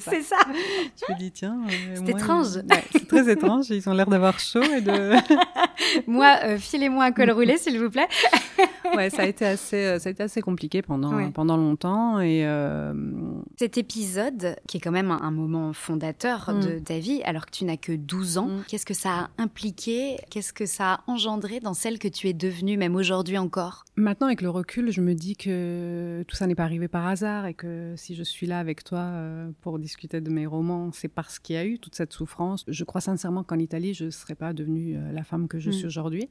C'est 0.00 0.22
ça. 0.22 0.36
ça. 0.36 0.36
Je 1.08 1.12
me 1.12 1.18
dis 1.18 1.30
tiens. 1.30 1.60
Euh, 1.66 1.96
c'est 1.96 2.10
étrange. 2.10 2.58
c'est 2.92 3.06
très 3.06 3.30
étrange. 3.30 3.70
Ils 3.70 3.88
ont 3.88 3.92
l'air 3.92 4.06
d'avoir 4.06 4.38
chaud 4.38 4.62
et 4.62 4.80
de. 4.80 5.12
moi, 6.06 6.38
euh, 6.44 6.58
filez-moi 6.58 7.04
un 7.04 7.12
col 7.12 7.30
roulé 7.32 7.58
s'il 7.58 7.78
vous 7.78 7.90
plaît. 7.90 8.08
ouais, 8.96 9.10
ça 9.10 9.22
a 9.22 9.26
été 9.26 9.44
assez, 9.44 9.84
euh, 9.84 9.98
ça 9.98 10.08
a 10.08 10.12
été 10.12 10.22
assez 10.22 10.40
compliqué 10.40 10.82
pendant 10.82 11.30
pendant 11.30 11.56
longtemps 11.56 12.20
et. 12.20 12.42
Cet 13.58 13.78
épisode, 13.78 14.56
qui 14.66 14.78
est 14.78 14.80
quand 14.80 14.90
même 14.90 15.10
un, 15.10 15.30
moment 15.30 15.72
fondateur 15.72 16.52
de 16.52 16.78
mm. 16.78 16.82
ta 16.82 16.98
vie, 16.98 17.22
alors 17.24 17.46
que 17.46 17.50
tu 17.50 17.64
n'as 17.64 17.76
que 17.76 17.92
12 17.92 18.38
ans, 18.38 18.46
mm. 18.46 18.64
qu'est-ce 18.68 18.86
que 18.86 18.94
ça 18.94 19.10
a 19.10 19.30
impliqué? 19.38 20.16
Qu'est-ce 20.30 20.52
que 20.52 20.66
ça 20.66 20.94
a 20.94 21.00
engendré 21.06 21.60
dans 21.60 21.74
celle 21.74 21.98
que 21.98 22.08
tu 22.08 22.28
es 22.28 22.32
devenue, 22.32 22.76
même 22.76 22.96
aujourd'hui 22.96 23.38
encore? 23.38 23.84
Maintenant, 23.96 24.26
avec 24.26 24.40
le 24.40 24.50
recul, 24.50 24.90
je 24.90 25.00
me 25.00 25.14
dis 25.14 25.36
que 25.36 26.24
tout 26.26 26.36
ça 26.36 26.46
n'est 26.46 26.54
pas 26.54 26.64
arrivé 26.64 26.88
par 26.88 27.06
hasard 27.06 27.46
et 27.46 27.54
que 27.54 27.94
si 27.96 28.14
je 28.14 28.22
suis 28.22 28.46
là 28.46 28.58
avec 28.58 28.84
toi 28.84 28.98
euh, 28.98 29.50
pour 29.60 29.78
discuter 29.82 30.20
de 30.20 30.30
mes 30.30 30.46
romans, 30.46 30.90
c'est 30.92 31.08
parce 31.08 31.38
qu'il 31.38 31.56
y 31.56 31.58
a 31.58 31.64
eu 31.64 31.78
toute 31.78 31.94
cette 31.94 32.12
souffrance. 32.12 32.64
Je 32.68 32.84
crois 32.84 33.00
sincèrement 33.00 33.42
qu'en 33.42 33.58
Italie, 33.58 33.92
je 33.94 34.06
ne 34.06 34.10
serais 34.10 34.34
pas 34.34 34.52
devenue 34.52 34.96
euh, 34.96 35.12
la 35.12 35.24
femme 35.24 35.48
que 35.48 35.58
je 35.58 35.70
mm. 35.70 35.72
suis 35.72 35.86
aujourd'hui. 35.86 36.28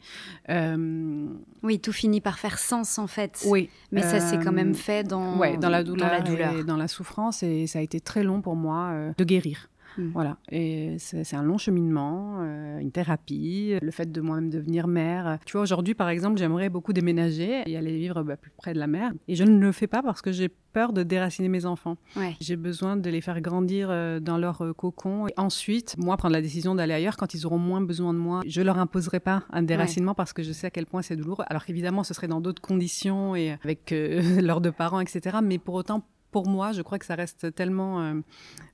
Euh, 0.50 1.28
oui, 1.64 1.80
tout 1.80 1.94
finit 1.94 2.22
par 2.22 2.40
faire 2.40 2.58
sens 2.58 2.98
en 2.98 3.08
fait. 3.08 3.44
Oui. 3.48 3.70
Mais 3.92 4.02
ça 4.02 4.20
s'est 4.20 4.40
quand 4.40 4.52
même 4.52 4.74
fait 4.74 5.04
dans, 5.04 5.38
dans, 5.58 5.70
la 5.70 5.84
douleur 5.84 6.08
dans 6.10 6.14
la 6.14 6.22
douleur 6.22 6.54
et 6.58 6.64
dans 6.64 6.78
la 6.78 6.88
souffrance 6.88 7.44
et 7.44 7.68
ça 7.68 7.80
a 7.80 7.82
été 7.82 8.00
très 8.00 8.24
long 8.24 8.42
pour 8.42 8.56
moi 8.56 9.14
de 9.18 9.24
guérir. 9.24 9.71
Mm. 9.98 10.10
Voilà, 10.14 10.38
et 10.52 10.96
c'est 11.00 11.36
un 11.36 11.44
long 11.44 11.58
cheminement, 11.58 12.40
euh, 12.42 12.80
une 12.80 12.92
thérapie, 12.92 13.74
le 13.82 13.92
fait 13.92 14.12
de 14.12 14.22
moi-même 14.22 14.50
devenir 14.50 14.88
mère. 14.88 15.40
Tu 15.46 15.54
vois, 15.54 15.62
aujourd'hui, 15.62 15.94
par 15.94 16.10
exemple, 16.10 16.38
j'aimerais 16.38 16.70
beaucoup 16.70 16.94
déménager 16.94 17.64
et 17.66 17.78
aller 17.78 17.98
vivre 17.98 18.24
bah, 18.24 18.38
plus 18.38 18.52
près 18.52 18.74
de 18.74 18.80
la 18.80 18.88
mer. 18.88 19.12
Et 19.28 19.36
je 19.36 19.44
ne 19.44 19.60
le 19.60 19.72
fais 19.72 19.88
pas 19.88 20.02
parce 20.02 20.22
que 20.22 20.32
j'ai 20.32 20.50
peur 20.50 20.94
de 20.94 21.04
déraciner 21.04 21.50
mes 21.50 21.66
enfants. 21.66 21.98
J'ai 22.40 22.56
besoin 22.56 22.96
de 22.96 23.10
les 23.10 23.22
faire 23.22 23.42
grandir 23.42 23.90
euh, 23.92 24.20
dans 24.20 24.38
leur 24.38 24.62
euh, 24.64 24.74
cocon. 24.74 25.28
Et 25.28 25.34
ensuite, 25.38 25.96
moi, 25.98 26.18
prendre 26.18 26.34
la 26.34 26.42
décision 26.42 26.76
d'aller 26.76 26.94
ailleurs 26.94 27.18
quand 27.18 27.34
ils 27.34 27.46
auront 27.46 27.58
moins 27.58 27.82
besoin 27.82 28.14
de 28.14 28.20
moi. 28.20 28.42
Je 28.46 28.62
leur 28.62 28.78
imposerai 28.78 29.20
pas 29.20 29.44
un 29.52 29.64
déracinement 29.64 30.14
parce 30.14 30.34
que 30.34 30.44
je 30.44 30.52
sais 30.52 30.68
à 30.68 30.70
quel 30.70 30.86
point 30.86 31.02
c'est 31.02 31.16
douloureux. 31.16 31.46
Alors 31.48 31.66
qu'évidemment, 31.66 32.04
ce 32.04 32.14
serait 32.14 32.28
dans 32.28 32.42
d'autres 32.42 32.62
conditions 32.62 33.36
et 33.36 33.52
avec 33.64 33.94
leurs 34.42 34.62
deux 34.62 34.72
parents, 34.72 35.00
etc. 35.02 35.38
Mais 35.44 35.58
pour 35.58 35.76
autant, 35.76 36.04
pour 36.32 36.48
moi, 36.48 36.72
je 36.72 36.82
crois 36.82 36.98
que 36.98 37.06
ça 37.06 37.16
reste 37.16 37.54
tellement 37.54 38.02
euh, 38.02 38.14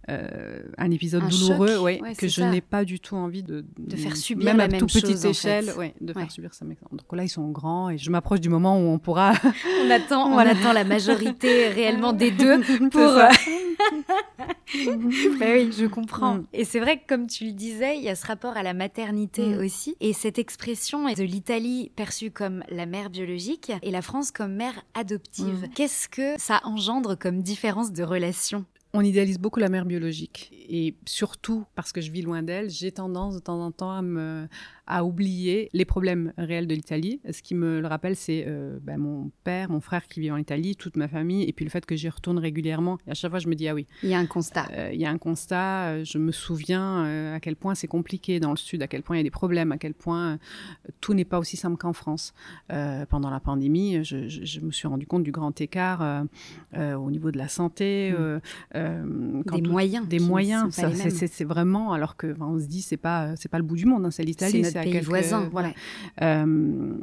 euh, 0.10 0.62
un 0.78 0.92
épisode 0.92 1.28
douloureux 1.28 1.80
ouais, 1.80 2.00
que 2.18 2.28
je 2.28 2.44
n'ai 2.44 2.62
pas 2.62 2.86
du 2.86 3.00
tout 3.00 3.16
envie 3.16 3.44
de, 3.44 3.66
de 3.78 3.96
faire 3.96 4.16
subir 4.16 4.46
même 4.46 4.60
à 4.60 4.68
toute 4.70 4.94
petite 4.94 5.26
échelle, 5.26 5.72
ouais, 5.78 5.94
de 6.00 6.14
faire 6.14 6.32
subir 6.32 6.54
ça. 6.54 6.66
Donc 6.66 7.14
là, 7.14 7.24
ils 7.24 7.30
sont 7.30 7.50
grands 7.50 7.90
et 7.90 7.98
je 7.98 8.10
m'approche 8.12 8.40
du 8.40 8.50
moment 8.50 8.80
où 8.80 8.84
on 8.84 9.00
pourra. 9.00 9.34
on 9.86 9.90
attend, 9.90 10.32
on 10.32 10.38
attend 10.38 10.74
la 10.74 10.84
majorité 10.84 11.68
réellement 11.70 12.14
des 12.14 12.32
deux 12.32 12.62
pour. 12.90 13.14
bah 15.40 15.46
oui, 15.54 15.72
je 15.72 15.86
comprends. 15.88 16.36
Mm. 16.36 16.46
Et 16.54 16.66
c'est 16.66 16.80
vrai 16.80 16.98
que 17.00 17.08
comme 17.08 17.28
tu 17.28 17.46
le 17.46 17.52
disais, 17.52 17.98
il 17.98 18.04
y 18.04 18.10
a 18.10 18.16
ce 18.16 18.26
rapport 18.26 18.58
à 18.58 18.64
la 18.64 18.74
maternité 18.74 19.56
Mm. 19.56 19.60
aussi. 19.66 19.96
Et 20.00 20.14
cette 20.14 20.40
expression 20.40 21.06
de 21.14 21.24
l'Italie 21.24 21.92
perçue 21.96 22.32
comme 22.32 22.64
la 22.70 22.86
mère 22.86 23.10
biologique 23.10 23.72
et 23.82 23.92
la 23.92 24.02
France 24.02 24.32
comme 24.32 24.54
mère 24.54 24.84
adoptive. 24.94 25.64
Mm. 25.66 25.70
Qu'est-ce 25.76 26.08
que 26.10 26.40
ça 26.40 26.62
engendre 26.64 27.16
comme 27.18 27.42
différence 27.42 27.92
de 27.92 28.04
relation? 28.04 28.66
On 29.00 29.02
idéalise 29.02 29.38
beaucoup 29.38 29.60
la 29.60 29.70
mère 29.70 29.86
biologique. 29.86 30.52
Et 30.70 30.96
surtout, 31.06 31.66
parce 31.76 31.92
que 31.92 32.02
je 32.02 32.12
vis 32.12 32.24
loin 32.24 32.42
d'elle, 32.42 32.72
j'ai 32.72 32.92
tendance 32.92 33.36
de 33.36 33.40
temps 33.40 33.64
en 33.64 33.72
temps 33.72 33.92
à, 33.92 34.02
me, 34.02 34.48
à 34.88 35.06
oublier 35.06 35.70
les 35.74 35.86
problèmes 35.86 36.34
réels 36.36 36.66
de 36.66 36.74
l'Italie. 36.74 37.22
Ce 37.32 37.44
qui 37.44 37.54
me 37.54 37.80
le 37.80 37.86
rappelle, 37.88 38.16
c'est 38.16 38.46
euh, 38.48 38.80
ben, 38.82 38.98
mon 38.98 39.30
père, 39.44 39.70
mon 39.70 39.82
frère 39.82 40.08
qui 40.08 40.20
vit 40.20 40.32
en 40.32 40.38
Italie, 40.38 40.76
toute 40.76 40.98
ma 40.98 41.08
famille, 41.08 41.44
et 41.44 41.54
puis 41.54 41.64
le 41.64 41.70
fait 41.70 41.86
que 41.86 41.96
j'y 41.96 42.10
retourne 42.10 42.40
régulièrement. 42.40 42.98
Et 43.06 43.12
à 43.12 43.14
chaque 43.14 43.30
fois, 43.30 43.38
je 43.40 43.48
me 43.48 43.54
dis, 43.54 43.68
ah 43.68 43.76
oui, 43.76 43.86
Il 44.02 44.10
y 44.10 44.16
a 44.16 44.18
un 44.18 44.26
constat. 44.26 44.68
euh, 44.72 44.90
il 44.92 45.00
y 45.00 45.06
a 45.06 45.12
un 45.12 45.20
constat. 45.20 45.90
euh, 45.90 46.04
Je 46.04 46.18
me 46.18 46.32
souviens 46.32 47.06
euh, 47.06 47.36
à 47.36 47.40
quel 47.40 47.56
point 47.56 47.76
c'est 47.76 47.88
compliqué 47.88 48.40
dans 48.40 48.50
le 48.52 48.58
Sud, 48.58 48.82
à 48.82 48.88
quel 48.88 49.04
point 49.04 49.18
il 49.18 49.20
y 49.20 49.22
a 49.22 49.24
des 49.24 49.30
problèmes, 49.30 49.72
à 49.72 49.78
quel 49.78 49.94
point 49.94 50.40
tout 51.02 51.14
n'est 51.14 51.24
pas 51.24 51.38
aussi 51.38 51.56
simple 51.56 51.78
qu'en 51.78 51.94
France. 51.94 52.34
Pendant 53.10 53.30
la 53.30 53.40
pandémie, 53.40 54.04
je, 54.04 54.28
je- 54.28 54.44
je 54.44 54.60
me 54.62 54.72
suis 54.72 54.88
rendu 54.88 55.06
compte 55.06 55.24
du 55.24 55.32
grand 55.32 55.62
écart 55.62 56.26
au 56.76 57.12
niveau 57.12 57.30
de 57.32 57.38
la 57.38 57.48
santé. 57.48 58.12
euh, 58.18 58.40
euh, 58.88 59.42
quand 59.48 59.56
des 59.58 59.62
tout- 59.62 59.72
moyens. 59.72 60.08
des 60.08 60.20
moyens, 60.20 60.74
c'est- 60.74 61.10
c'est 61.10 61.28
c'est 61.28 61.44
vraiment 61.44 61.94
alors 61.94 62.16
que 62.18 62.34
on 62.40 62.60
se 62.60 62.66
dit 62.66 62.82
c'est 62.82 62.98
pas 62.98 63.36
c'est 63.36 63.50
pas 63.50 63.58
le 63.58 63.64
bout 63.64 63.76
du 63.76 63.86
monde, 63.86 64.06
hein, 64.06 64.12
c'est 64.12 64.24
C'est 64.24 64.28
l'Italie, 64.28 64.62
notre 64.62 64.78
à 64.78 64.84
pays 64.84 64.92
quelques- 64.94 65.06
voisin. 65.08 65.50
voilà, 65.52 65.70
ouais. 65.70 65.76
Euh, 66.22 66.94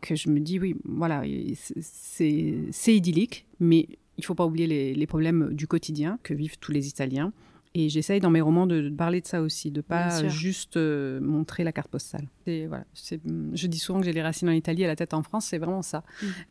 que 0.00 0.14
je 0.14 0.28
me 0.30 0.40
dis 0.40 0.58
oui, 0.58 0.76
voilà, 0.84 1.22
c'est- 1.54 1.74
c'est 1.80 2.54
c'est 2.70 2.94
idyllique, 2.94 3.46
mais 3.60 3.88
il 4.18 4.24
faut 4.24 4.34
pas 4.34 4.44
oublier 4.46 4.66
les, 4.66 4.94
les 4.94 5.06
problèmes 5.06 5.52
du 5.52 5.66
quotidien 5.66 6.18
que 6.22 6.34
vivent 6.34 6.58
tous 6.60 6.72
les 6.72 6.88
Italiens. 6.88 7.32
Et 7.74 7.88
j'essaye 7.88 8.20
dans 8.20 8.28
mes 8.30 8.40
romans 8.42 8.66
de, 8.66 8.82
de 8.82 8.94
parler 8.94 9.20
de 9.22 9.26
ça 9.26 9.40
aussi, 9.40 9.70
de 9.70 9.80
pas 9.80 10.20
juste 10.28 10.76
euh, 10.76 11.20
montrer 11.20 11.64
la 11.64 11.72
carte 11.72 11.88
postale. 11.88 12.28
Et 12.46 12.66
voilà, 12.66 12.84
c'est- 12.92 13.20
je 13.54 13.66
dis 13.66 13.78
souvent 13.78 14.00
que 14.00 14.04
j'ai 14.04 14.12
les 14.12 14.20
racines 14.22 14.48
en 14.48 14.52
Italie 14.52 14.82
et 14.82 14.86
la 14.86 14.96
tête 14.96 15.14
en 15.14 15.22
France, 15.22 15.46
c'est 15.46 15.58
vraiment 15.58 15.80
ça. 15.82 16.02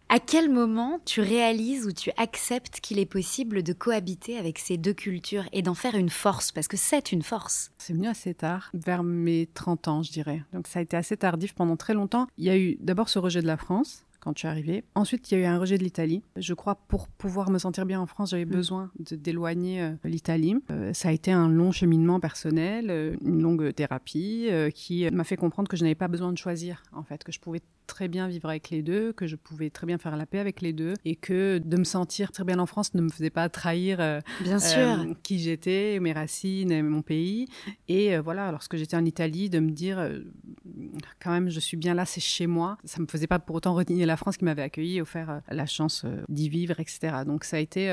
À 0.10 0.20
quel 0.20 0.50
moment 0.52 1.00
tu 1.06 1.22
réalises 1.22 1.86
ou 1.86 1.92
tu 1.92 2.10
acceptes 2.18 2.80
qu'il 2.80 2.98
est 2.98 3.06
possible 3.06 3.62
de 3.62 3.74
cohabiter 3.74 4.38
avec 4.38 4.58
ces 4.58 4.78
deux 4.78 4.94
cultures 4.94 5.46
et 5.54 5.62
d'en 5.62 5.76
faire 5.76 5.96
une 5.96 6.10
force? 6.10 6.52
Parce 6.52 6.68
que 6.68 6.78
c'est 6.78 7.12
une 7.12 7.22
force. 7.22 7.72
C'est 7.78 7.94
venu 7.94 8.08
assez 8.08 8.34
tard, 8.34 8.72
vers 8.74 9.04
mes 9.04 9.48
30 9.54 9.88
ans, 9.90 10.02
je 10.04 10.12
dirais. 10.12 10.42
Donc 10.54 10.66
ça 10.68 10.80
a 10.80 10.82
été 10.82 10.98
assez 10.98 11.18
tardif 11.18 11.54
pendant 11.54 11.76
très 11.78 11.94
longtemps. 11.94 12.26
Il 12.40 12.46
y 12.46 12.50
a 12.50 12.58
eu 12.58 12.78
d'abord 12.80 13.10
ce 13.10 13.20
rejet 13.20 13.42
de 13.42 13.48
la 13.48 13.58
France 13.58 14.06
quand 14.22 14.32
je 14.36 14.40
suis 14.40 14.48
arrivée. 14.48 14.84
Ensuite, 14.96 15.30
il 15.32 15.36
y 15.36 15.42
a 15.42 15.42
eu 15.42 15.46
un 15.46 15.60
rejet 15.60 15.78
de 15.78 15.84
l'Italie. 15.84 16.22
Je 16.38 16.54
crois 16.54 16.76
pour 16.88 17.08
pouvoir 17.10 17.50
me 17.50 17.58
sentir 17.60 17.86
bien 17.86 18.00
en 18.00 18.06
France, 18.06 18.30
j'avais 18.32 18.46
besoin 18.46 18.90
de- 19.00 19.16
d'éloigner 19.16 19.82
euh, 19.82 19.92
l'Italie. 20.06 20.56
Euh, 20.72 20.94
ça 20.94 21.10
a 21.10 21.12
été 21.12 21.32
un 21.32 21.50
long 21.50 21.72
cheminement 21.72 22.20
personnel, 22.20 22.88
euh, 22.90 23.16
une 23.26 23.42
longue 23.42 23.74
thérapie 23.74 24.48
qui 24.74 25.10
m'a 25.12 25.24
fait 25.24 25.36
comprendre 25.38 25.68
que 25.68 25.76
je 25.76 25.84
n'avais 25.84 25.96
pas 25.96 26.08
besoin 26.08 26.32
de 26.32 26.38
choisir, 26.38 26.84
en 26.94 27.04
fait, 27.04 27.24
que 27.24 27.32
je 27.32 27.40
pouvais 27.40 27.62
très 27.92 28.08
bien 28.08 28.30
vivre 28.30 28.48
avec 28.48 28.70
les 28.70 28.82
deux, 28.82 29.12
que 29.12 29.28
je 29.28 29.36
pouvais 29.36 29.70
très 29.70 29.86
bien 29.86 29.98
faire 29.98 30.16
la 30.16 30.26
paix 30.26 30.40
avec 30.40 30.62
les 30.62 30.72
deux 30.72 30.94
et 31.04 31.18
que 31.18 31.58
de 31.58 31.78
me 31.78 31.84
sentir 31.84 32.32
très 32.32 32.46
bien 32.46 32.58
en 32.58 32.66
France 32.66 32.94
ne 32.94 33.02
me 33.02 33.10
faisait 33.10 33.30
pas 33.30 33.50
trahir 33.50 34.00
euh, 34.00 34.22
Bien 34.40 34.60
sûr. 34.60 34.80
euh, 34.80 35.14
qui 35.24 35.40
j'étais, 35.40 36.00
mes 36.00 36.14
racines, 36.14 36.72
et 36.72 36.82
mon 36.82 37.02
pays. 37.02 37.48
Et 37.90 38.16
euh, 38.16 38.22
voilà, 38.22 38.50
lorsque 38.52 38.78
j'étais 38.78 38.96
en 38.96 39.04
Italie, 39.04 39.50
de 39.50 39.60
me 39.60 39.72
dire, 39.72 40.10
quand 41.22 41.32
même, 41.32 41.50
je 41.50 41.60
suis 41.60 41.76
bien 41.76 41.94
là, 41.94 42.06
c'est 42.06 42.22
chez 42.22 42.48
moi. 42.48 42.78
Ça 42.86 43.02
me 43.02 43.08
faisait 43.08 43.28
pas 43.28 43.40
pour 43.40 43.58
autant 43.58 43.74
renier 43.74 44.06
la 44.06 44.16
France 44.16 44.38
qui 44.38 44.46
m'avait 44.46 44.62
accueilli 44.62 44.98
et 44.98 45.02
offert 45.02 45.42
la 45.50 45.66
chance 45.66 46.06
d'y 46.30 46.48
vivre, 46.48 46.80
etc. 46.80 47.24
Donc 47.26 47.44
ça 47.44 47.58
a 47.58 47.60
été... 47.60 47.92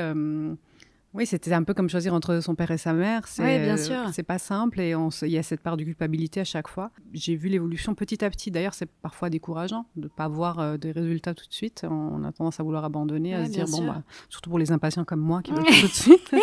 euh, 1.13 1.17
oui, 1.17 1.25
c'était 1.25 1.51
un 1.53 1.63
peu 1.63 1.73
comme 1.73 1.89
choisir 1.89 2.13
entre 2.13 2.39
son 2.41 2.55
père 2.55 2.69
et 2.71 2.77
sa 2.77 2.93
mère. 2.93 3.27
C'est, 3.27 3.41
Ouais, 3.41 3.59
bien 3.59 3.77
euh, 3.77 3.77
sûr. 3.77 4.09
C'est 4.13 4.23
pas 4.23 4.37
simple 4.37 4.79
et 4.79 4.93
il 4.93 5.31
y 5.31 5.37
a 5.37 5.43
cette 5.43 5.61
part 5.61 5.75
de 5.75 5.83
culpabilité 5.83 6.39
à 6.39 6.43
chaque 6.43 6.67
fois. 6.67 6.91
J'ai 7.13 7.35
vu 7.35 7.49
l'évolution 7.49 7.95
petit 7.95 8.23
à 8.23 8.29
petit. 8.29 8.51
D'ailleurs, 8.51 8.73
c'est 8.75 8.89
parfois 9.01 9.29
décourageant 9.29 9.85
de 9.95 10.07
pas 10.07 10.27
voir 10.27 10.59
euh, 10.59 10.77
des 10.77 10.91
résultats 10.91 11.33
tout 11.33 11.47
de 11.47 11.53
suite. 11.53 11.85
On 11.89 12.23
a 12.23 12.31
tendance 12.31 12.59
à 12.59 12.63
vouloir 12.63 12.85
abandonner, 12.85 13.33
à 13.33 13.45
se 13.45 13.51
dire, 13.51 13.65
bon, 13.65 13.87
bah, 13.87 14.03
surtout 14.29 14.49
pour 14.49 14.59
les 14.59 14.71
impatients 14.71 15.03
comme 15.03 15.19
moi 15.19 15.41
qui 15.41 15.51
veulent 15.53 15.65
tout, 15.65 15.79
tout 15.79 15.87
de 15.87 15.93
suite. 15.93 16.35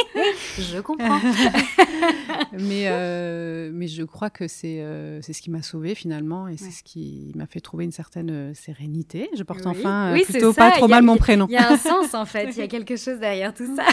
Je 0.59 0.81
comprends. 0.81 1.21
mais, 2.53 2.89
euh, 2.89 3.46
mais 3.87 3.93
je 3.93 4.03
crois 4.03 4.31
que 4.31 4.49
c'est 4.49 4.81
euh, 4.81 5.21
c'est 5.23 5.33
ce 5.33 5.41
qui 5.41 5.49
m'a 5.51 5.63
sauvée 5.63 5.95
finalement 5.95 6.49
et 6.49 6.57
c'est 6.57 6.73
ce 6.73 6.83
qui 6.83 7.31
m'a 7.37 7.47
fait 7.47 7.61
trouver 7.61 7.85
une 7.85 7.93
certaine 7.93 8.31
euh, 8.31 8.53
sérénité. 8.55 9.31
Je 9.37 9.45
porte 9.45 9.61
Oui. 9.65 9.71
enfin 9.79 10.09
euh, 10.09 10.15
Oui, 10.15 10.25
plutôt 10.25 10.53
pas 10.53 10.73
trop 10.73 10.87
a- 10.87 10.89
mal 10.89 11.05
mon 11.05 11.17
prénom. 11.17 11.47
Il 11.49 11.53
y 11.53 11.57
a 11.57 11.71
un 11.71 11.77
sens 11.77 12.15
en 12.15 12.27
fait, 12.27 12.51
il 12.51 12.57
y 12.59 12.63
a 12.63 12.67
quelque 12.77 12.97
chose 12.97 13.21
derrière 13.21 13.55
tout 13.55 13.67
ça. 13.77 13.85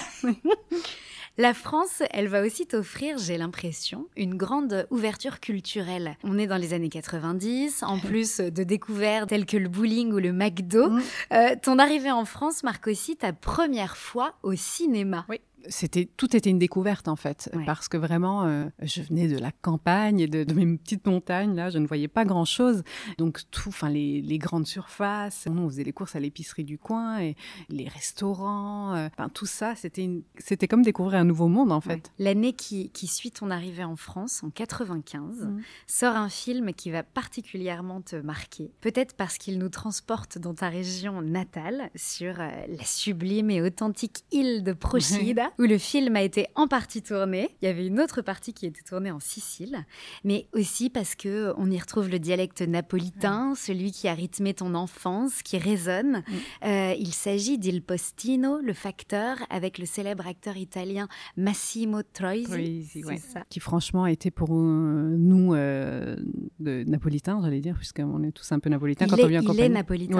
La 1.40 1.56
France, 1.56 2.04
elle 2.12 2.28
va 2.28 2.44
aussi 2.44 2.68
t'offrir, 2.68 3.18
j'ai 3.18 3.38
l'impression, 3.38 4.06
une 4.16 4.36
grande 4.36 4.86
ouverture 4.92 5.40
culturelle. 5.40 6.16
On 6.24 6.38
est 6.38 6.46
dans 6.46 6.58
les 6.58 6.74
années 6.74 6.90
90, 6.90 7.82
en 7.82 7.98
plus 7.98 8.38
de 8.40 8.64
découvertes 8.64 9.30
telles 9.30 9.48
que 9.48 9.58
le 9.58 9.68
bowling 9.68 10.12
ou 10.14 10.20
le 10.20 10.32
McDo. 10.32 10.90
Mm. 10.92 11.02
Euh, 11.34 11.56
ton 11.62 11.80
arrivée 11.80 12.12
en 12.12 12.26
France 12.26 12.62
marque 12.64 12.86
aussi 12.88 13.16
ta 13.16 13.34
première 13.34 13.98
fois 13.98 14.36
au 14.44 14.54
cinéma. 14.56 15.26
Oui. 15.28 15.40
C'était 15.70 16.10
tout 16.18 16.36
était 16.36 16.50
une 16.50 16.60
découverte 16.60 17.08
en 17.08 17.16
fait 17.16 17.50
Ouais. 17.54 17.64
parce 17.66 17.88
que 17.88 17.98
vraiment 17.98 18.44
euh, 18.46 18.66
je 18.82 19.02
venais 19.02 19.28
de 19.28 19.38
la 19.38 19.52
campagne 19.52 20.20
et 20.20 20.28
de, 20.28 20.44
de 20.44 20.54
mes 20.54 20.78
petites 20.78 21.06
montagnes 21.08 21.56
là 21.56 21.70
je 21.70 21.78
ne 21.78 21.88
voyais 21.88 22.08
pas 22.08 22.26
grand 22.26 22.46
chose 22.46 22.84
donc 23.18 23.42
tout 23.52 23.70
enfin 23.70 23.90
les, 23.90 24.22
les 24.22 24.38
grandes 24.38 24.68
surfaces 24.68 25.48
on 25.50 25.70
faisait 25.70 25.84
les 25.84 25.94
courses 25.94 26.16
à 26.16 26.20
l'épicerie 26.20 26.64
du 26.64 26.78
coin 26.78 27.20
et 27.22 27.36
les 27.70 27.88
restaurants 27.88 28.94
euh, 28.96 29.08
enfin 29.18 29.30
tout 29.30 29.46
ça 29.46 29.76
c'était 29.76 30.10
c'était 30.38 30.68
comme 30.68 30.82
découvrir 30.84 31.20
un 31.20 31.24
nouveau 31.26 31.48
monde 31.48 31.72
en 31.72 31.80
fait 31.82 31.94
Ouais. 31.94 32.02
L'année 32.18 32.54
qui, 32.54 32.90
qui 32.90 33.06
suit 33.08 33.30
ton 33.32 33.52
arrivée 33.52 33.84
en 33.84 33.96
France, 33.96 34.42
en 34.44 34.50
95, 34.50 35.44
Mm. 35.46 35.62
sort 35.86 36.16
un 36.16 36.30
film 36.30 36.74
qui 36.74 36.90
va 36.90 37.04
particulièrement 37.04 38.02
te 38.02 38.16
marquer. 38.16 38.72
Peut-être 38.82 39.16
parce 39.16 39.38
qu'il 39.38 39.60
nous 39.60 39.70
transporte 39.70 40.38
dans 40.40 40.54
ta 40.56 40.70
région 40.70 41.22
natale, 41.22 41.90
sur 41.96 42.40
euh, 42.40 42.50
la 42.68 42.84
sublime 42.86 43.52
et 43.52 43.62
authentique 43.62 44.24
île 44.32 44.64
de 44.64 44.74
Procida, 44.74 45.52
où 45.60 45.64
le 45.64 45.78
film 45.78 46.16
a 46.16 46.22
été 46.22 46.48
en 46.56 46.68
partie 46.68 47.02
tourné. 47.02 47.50
Il 47.62 47.66
y 47.66 47.68
avait 47.68 47.86
une 47.88 48.00
autre 48.00 48.22
partie 48.22 48.54
qui 48.54 48.66
était 48.66 48.82
tournée 48.82 49.12
en 49.12 49.20
Sicile, 49.20 49.86
mais 50.24 50.48
aussi 50.54 50.90
parce 50.90 51.16
que 51.16 51.54
on 51.58 51.70
y 51.72 51.80
retrouve 51.80 52.10
le 52.10 52.20
dialecte 52.20 52.62
napolitain, 52.62 53.54
celui 53.56 53.92
qui 53.92 54.08
a 54.08 54.14
rythmé 54.14 54.54
ton 54.54 54.74
enfance, 54.76 55.42
qui 55.44 55.58
résonne. 55.58 56.24
Euh, 56.64 56.94
il 56.98 57.14
s'agit 57.14 57.58
d'Il 57.58 57.82
Postino, 57.84 58.60
le 58.60 58.74
facteur, 58.74 59.38
avec 59.50 59.78
le 59.78 59.86
célèbre 59.86 60.28
acteur 60.28 60.58
italien 60.58 61.08
Massimo 61.38 62.02
Troisi. 62.04 62.44
Troisi, 62.44 62.90
C'est 62.94 63.06
ouais. 63.06 63.18
ça. 63.18 63.44
qui 63.50 63.60
franchement 63.60 64.04
a 64.04 64.12
été 64.12 64.32
pour 64.32 64.50
euh, 64.54 65.16
nous 65.18 65.54
euh, 65.54 66.16
de 66.60 66.84
napolitains, 66.86 67.40
j'allais 67.42 67.62
dire, 67.62 67.76
puisqu'on 67.78 68.24
est 68.24 68.32
tous 68.32 68.52
un 68.52 68.60
peu 68.60 68.70
napolitains 68.70 69.08
quand 69.08 69.18
il 69.18 69.24
on 69.24 69.28
est, 69.28 69.30
vient 69.30 69.40
en 69.42 69.44
il 69.44 69.50
est 69.50 69.54
compagnie. 69.70 69.74
napolitain. 69.74 70.18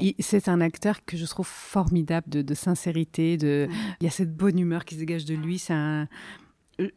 Oui. 0.00 0.14
C'est 0.20 0.48
un 0.48 0.60
acteur 0.60 1.04
que 1.04 1.16
je 1.16 1.26
trouve 1.26 1.46
formidable 1.46 2.28
de, 2.28 2.42
de 2.42 2.54
sincérité, 2.54 3.36
de 3.36 3.68
il 4.00 4.04
y 4.04 4.06
a 4.06 4.10
cette 4.10 4.34
bonne 4.52 4.60
humeur 4.60 4.84
qui 4.84 4.94
se 4.94 5.00
dégage 5.00 5.24
de 5.24 5.34
lui. 5.34 5.58
C'est 5.58 5.72
un 5.72 6.08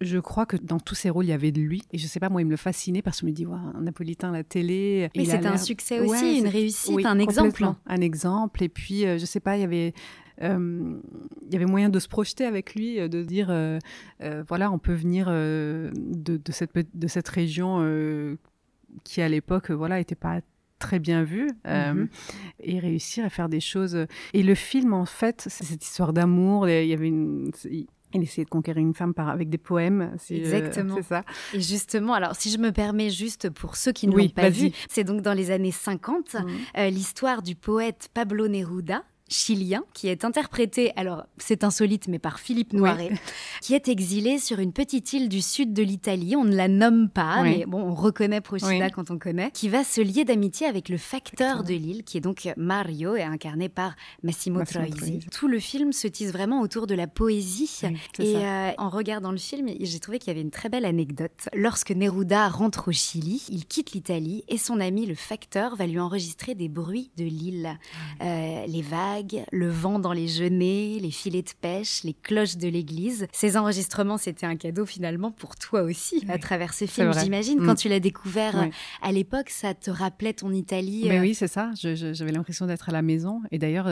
je 0.01 0.17
crois 0.19 0.45
que 0.45 0.55
dans 0.57 0.79
tous 0.79 0.95
ses 0.95 1.09
rôles, 1.09 1.25
il 1.25 1.29
y 1.29 1.33
avait 1.33 1.51
de 1.51 1.59
lui. 1.61 1.83
Et 1.91 1.97
je 1.97 2.07
sais 2.07 2.19
pas, 2.19 2.29
moi, 2.29 2.41
il 2.41 2.45
me 2.45 2.51
le 2.51 2.57
fascinait 2.57 3.01
parce 3.01 3.17
que 3.17 3.21
je 3.21 3.25
me 3.31 3.35
dis, 3.35 3.45
un 3.45 3.81
napolitain 3.81 4.29
à 4.29 4.31
la 4.31 4.43
télé. 4.43 5.09
A 5.15 5.19
c'était 5.25 5.45
un 5.47 5.57
succès 5.57 5.99
aussi, 5.99 6.09
Ouais, 6.11 6.37
une 6.39 6.47
réussite, 6.47 6.95
oui, 6.95 7.03
un 7.05 7.19
exemple. 7.19 7.49
complètement. 7.49 7.75
Un 7.85 8.01
exemple. 8.01 8.63
Et 8.63 8.69
puis, 8.69 9.05
euh, 9.05 9.17
je 9.17 9.25
sais 9.25 9.41
pas, 9.41 9.57
il 9.57 9.61
y 9.61 9.63
avait. 9.63 9.93
euh, 10.41 10.97
il 11.45 11.53
y 11.53 11.55
avait 11.55 11.65
moyen 11.65 11.89
de 11.89 11.99
se 11.99 12.07
projeter 12.07 12.45
avec 12.45 12.73
lui, 12.73 12.99
euh, 12.99 13.07
de 13.09 13.21
dire 13.21 13.47
euh, 13.49 13.79
voilà, 14.47 14.71
on 14.71 14.79
peut 14.79 14.93
venir 14.93 15.27
de, 15.27 15.91
de 16.25 16.51
cette, 16.51 16.71
de 16.97 17.07
cette 17.07 17.27
région 17.27 17.85
qui, 19.03 19.21
à 19.21 19.27
l'époque, 19.29 19.71
voilà, 19.71 19.99
était 19.99 20.15
pas 20.15 20.39
très 20.85 20.99
bien 20.99 21.25
euh, 21.67 21.93
Mhm. 21.93 22.07
et 22.59 22.79
réussir 22.79 23.25
à 23.25 23.29
faire 23.29 23.49
des 23.49 23.59
choses. 23.59 23.97
Et 24.33 24.43
le 24.43 24.55
film, 24.55 24.93
en 24.93 25.05
fait, 25.05 25.45
c'est 25.49 25.63
cette 25.63 25.83
histoire 25.83 26.13
d'amour. 26.13 26.67
Il 26.69 26.87
y 26.87 26.93
avait 26.93 27.07
une. 27.07 27.51
Il 28.13 28.23
essayait 28.23 28.45
de 28.45 28.49
conquérir 28.49 28.81
une 28.81 28.93
femme 28.93 29.13
par, 29.13 29.27
avec 29.29 29.49
des 29.49 29.57
poèmes. 29.57 30.13
c'est, 30.17 30.35
euh, 30.35 30.37
Exactement. 30.57 30.95
c'est 30.95 31.01
ça. 31.03 31.23
Et 31.53 31.59
justement, 31.59 32.13
alors 32.13 32.33
si 32.35 32.49
je 32.49 32.57
me 32.59 32.71
permets 32.71 33.09
juste 33.09 33.49
pour 33.49 33.75
ceux 33.75 33.91
qui 33.91 34.07
ne 34.07 34.13
Oui, 34.15 34.23
l'ont 34.27 34.29
pas 34.29 34.49
vu, 34.49 34.71
c'est 34.89 35.03
donc 35.03 35.21
dans 35.21 35.33
les 35.33 35.51
années 35.51 35.71
50, 35.71 36.35
Mhm. 36.35 36.49
euh, 36.77 36.89
l'histoire 36.89 37.41
du 37.41 37.55
poète 37.55 38.07
Pablo 38.13 38.47
Neruda 38.47 39.03
chilien, 39.27 39.83
qui 39.93 40.07
est 40.07 40.23
interprété, 40.23 40.91
alors 40.95 41.25
c'est 41.37 41.63
insolite, 41.63 42.07
mais 42.07 42.19
par 42.19 42.39
Philippe 42.39 42.73
Noiret, 42.73 43.11
qui 43.61 43.73
est 43.73 43.87
exilé 43.87 44.37
sur 44.37 44.59
une 44.59 44.71
petite 44.71 45.13
île 45.13 45.29
du 45.29 45.41
sud 45.41 45.73
de 45.73 45.81
l'Italie. 45.81 46.35
On 46.35 46.43
ne 46.45 46.55
la 46.55 46.67
nomme 46.67 47.09
pas, 47.09 47.41
Oui. 47.41 47.57
mais 47.59 47.65
bon, 47.65 47.81
on 47.81 47.93
reconnaît 47.95 48.41
Procida 48.41 48.85
Oui. 48.85 48.91
quand 48.93 49.09
on 49.11 49.17
connaît, 49.17 49.49
qui 49.51 49.69
va 49.69 49.83
se 49.83 50.01
lier 50.01 50.25
d'amitié 50.25 50.67
avec 50.67 50.89
le 50.89 50.97
facteur 50.97 51.63
de 51.63 51.73
l'île, 51.73 52.03
qui 52.03 52.17
est 52.17 52.21
donc 52.21 52.47
Mario, 52.57 53.15
et 53.15 53.23
incarné 53.23 53.67
par 53.69 53.95
Massimo, 54.21 54.59
Massimo 54.59 54.83
Troisi. 54.85 54.95
Troisi. 54.97 55.19
Tout 55.31 55.47
le 55.47 55.59
film 55.59 55.91
se 55.91 56.07
tisse 56.07 56.31
vraiment 56.31 56.61
autour 56.61 56.85
de 56.85 56.93
la 56.95 57.07
poésie. 57.07 57.81
Et 58.19 58.35
euh, 58.37 58.71
en 58.77 58.89
regardant 58.89 59.31
le 59.31 59.37
film, 59.37 59.69
j'ai 59.79 59.99
trouvé 59.99 60.19
qu'il 60.19 60.27
y 60.27 60.31
avait 60.31 60.41
une 60.41 60.51
très 60.51 60.69
belle 60.69 60.85
anecdote. 60.85 61.49
Lorsque 61.53 61.91
Neruda 61.91 62.47
rentre 62.49 62.89
au 62.89 62.91
Chili, 62.91 63.43
il 63.49 63.65
quitte 63.65 63.93
l'Italie 63.93 64.43
et 64.49 64.57
son 64.57 64.79
ami 64.79 65.05
le 65.07 65.15
facteur 65.15 65.75
va 65.75 65.87
lui 65.87 65.99
enregistrer 65.99 66.53
des 66.53 66.69
bruits 66.69 67.09
de 67.17 67.23
l'île. 67.23 67.79
Euh, 68.21 68.65
les 68.67 68.81
vagues, 68.81 69.14
vagues, 69.15 69.45
le 69.51 69.69
vent 69.69 69.99
dans 69.99 70.13
les 70.13 70.27
genêts, 70.27 70.97
les 71.01 71.11
filets 71.11 71.41
de 71.41 71.51
pêche, 71.59 72.03
les 72.03 72.13
cloches 72.13 72.57
de 72.57 72.67
l'église. 72.67 73.27
Ces 73.31 73.57
enregistrements, 73.57 74.17
c'était 74.17 74.45
un 74.45 74.55
cadeau 74.55 74.85
finalement 74.85 75.31
pour 75.31 75.55
toi 75.55 75.81
aussi 75.81 76.23
à 76.27 76.37
travers 76.37 76.73
ce 76.73 76.85
film. 76.85 77.13
J'imagine, 77.13 77.59
quand 77.59 77.73
mm. 77.73 77.77
tu 77.77 77.89
l'as 77.89 77.99
découvert 77.99 78.59
euh, 78.59 78.67
à 79.01 79.11
l'époque, 79.11 79.49
ça 79.49 79.73
te 79.73 79.91
rappelait 79.91 80.33
ton 80.33 80.51
Italie. 80.51 81.05
Mais 81.07 81.19
oui, 81.19 81.33
c'est 81.33 81.47
ça. 81.47 81.71
J'avais 81.75 82.31
l'impression 82.31 82.65
d'être 82.65 82.89
à 82.89 82.91
la 82.91 83.01
maison. 83.01 83.41
Et 83.51 83.59
d'ailleurs, 83.59 83.87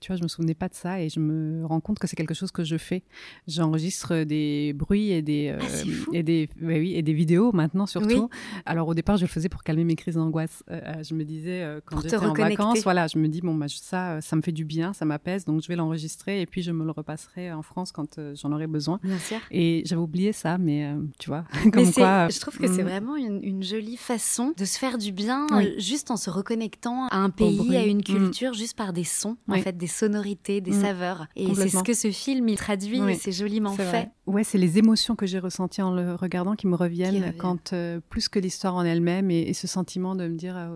tu 0.00 0.08
vois, 0.08 0.16
je 0.16 0.22
me 0.22 0.28
souvenais 0.28 0.54
pas 0.54 0.68
de 0.68 0.74
ça 0.74 1.00
et 1.00 1.08
je 1.08 1.20
me 1.20 1.64
rends 1.66 1.80
compte 1.80 1.98
que 1.98 2.06
c'est 2.06 2.16
quelque 2.16 2.34
chose 2.34 2.50
que 2.50 2.64
je 2.64 2.76
fais. 2.76 3.02
J'enregistre 3.46 4.24
des 4.24 4.72
bruits 4.72 5.10
et 5.10 5.22
des, 5.22 5.54
ah, 5.58 5.64
et 6.12 6.22
des, 6.22 6.48
oui, 6.60 6.94
et 6.94 7.02
des 7.02 7.12
vidéos 7.12 7.52
maintenant 7.52 7.86
surtout. 7.86 8.28
Alors 8.66 8.88
au 8.88 8.94
départ, 8.94 9.16
je 9.16 9.22
le 9.22 9.28
faisais 9.28 9.48
pour 9.48 9.62
calmer 9.62 9.84
mes 9.84 9.96
crises 9.96 10.14
d'angoisse. 10.14 10.62
je 10.68 11.14
me 11.14 11.24
disais, 11.24 11.66
quand 11.84 12.00
j'étais 12.00 12.16
en 12.16 12.32
vacances, 12.32 12.82
voilà, 12.82 13.06
je 13.06 13.18
me 13.18 13.28
dis, 13.28 13.40
bon, 13.40 13.54
bah, 13.54 13.66
ça, 13.68 14.20
ça 14.20 14.36
me 14.36 14.42
fait 14.42 14.52
du 14.52 14.61
bien, 14.64 14.92
ça 14.92 15.04
m'apaise, 15.04 15.44
donc 15.44 15.62
je 15.62 15.68
vais 15.68 15.76
l'enregistrer 15.76 16.40
et 16.40 16.46
puis 16.46 16.62
je 16.62 16.72
me 16.72 16.84
le 16.84 16.90
repasserai 16.90 17.52
en 17.52 17.62
France 17.62 17.92
quand 17.92 18.18
euh, 18.18 18.34
j'en 18.34 18.52
aurai 18.52 18.66
besoin. 18.66 19.00
Bien 19.02 19.18
sûr. 19.18 19.38
Et 19.50 19.82
j'avais 19.86 20.00
oublié 20.00 20.32
ça, 20.32 20.58
mais 20.58 20.86
euh, 20.86 21.00
tu 21.18 21.28
vois, 21.28 21.44
comme 21.72 21.92
quoi. 21.92 22.28
Je 22.28 22.40
trouve 22.40 22.58
que 22.58 22.66
c'est 22.66 22.82
mm. 22.82 22.86
vraiment 22.86 23.16
une, 23.16 23.62
jolie 23.62 23.96
façon 23.96 24.52
de 24.56 24.64
se 24.64 24.78
faire 24.78 24.98
du 24.98 25.12
bien, 25.12 25.46
euh, 25.52 25.78
juste 25.78 26.10
en 26.10 26.16
se 26.16 26.30
reconnectant 26.30 27.06
à 27.08 27.16
un 27.16 27.30
pays, 27.30 27.76
à 27.76 27.84
une 27.84 27.98
mm. 27.98 28.02
culture, 28.02 28.54
juste 28.54 28.76
par 28.76 28.92
des 28.92 29.04
sons, 29.04 29.36
en 29.48 29.58
fait, 29.58 29.76
des 29.76 29.86
sonorités, 29.86 30.60
des 30.60 30.72
mm. 30.72 30.82
saveurs. 30.82 31.26
Et 31.36 31.54
c'est 31.54 31.68
ce 31.68 31.82
que 31.82 31.94
ce 31.94 32.10
film 32.10 32.48
il 32.48 32.56
traduit, 32.56 33.00
et 33.00 33.14
c'est 33.14 33.32
joliment 33.32 33.72
fait. 33.72 34.10
Ouais, 34.26 34.44
c'est 34.44 34.58
les 34.58 34.78
émotions 34.78 35.16
que 35.16 35.26
j'ai 35.26 35.38
ressenties 35.38 35.82
en 35.82 35.92
le 35.94 36.14
regardant 36.14 36.54
qui 36.54 36.66
me 36.66 36.76
reviennent, 36.76 37.32
quand 37.38 37.74
plus 38.08 38.28
que 38.28 38.38
l'histoire 38.38 38.74
en 38.74 38.84
elle-même 38.84 39.30
et, 39.30 39.52
ce 39.52 39.66
sentiment 39.66 40.16
de 40.16 40.26
me 40.26 40.36
dire, 40.36 40.56
ah 40.56 40.70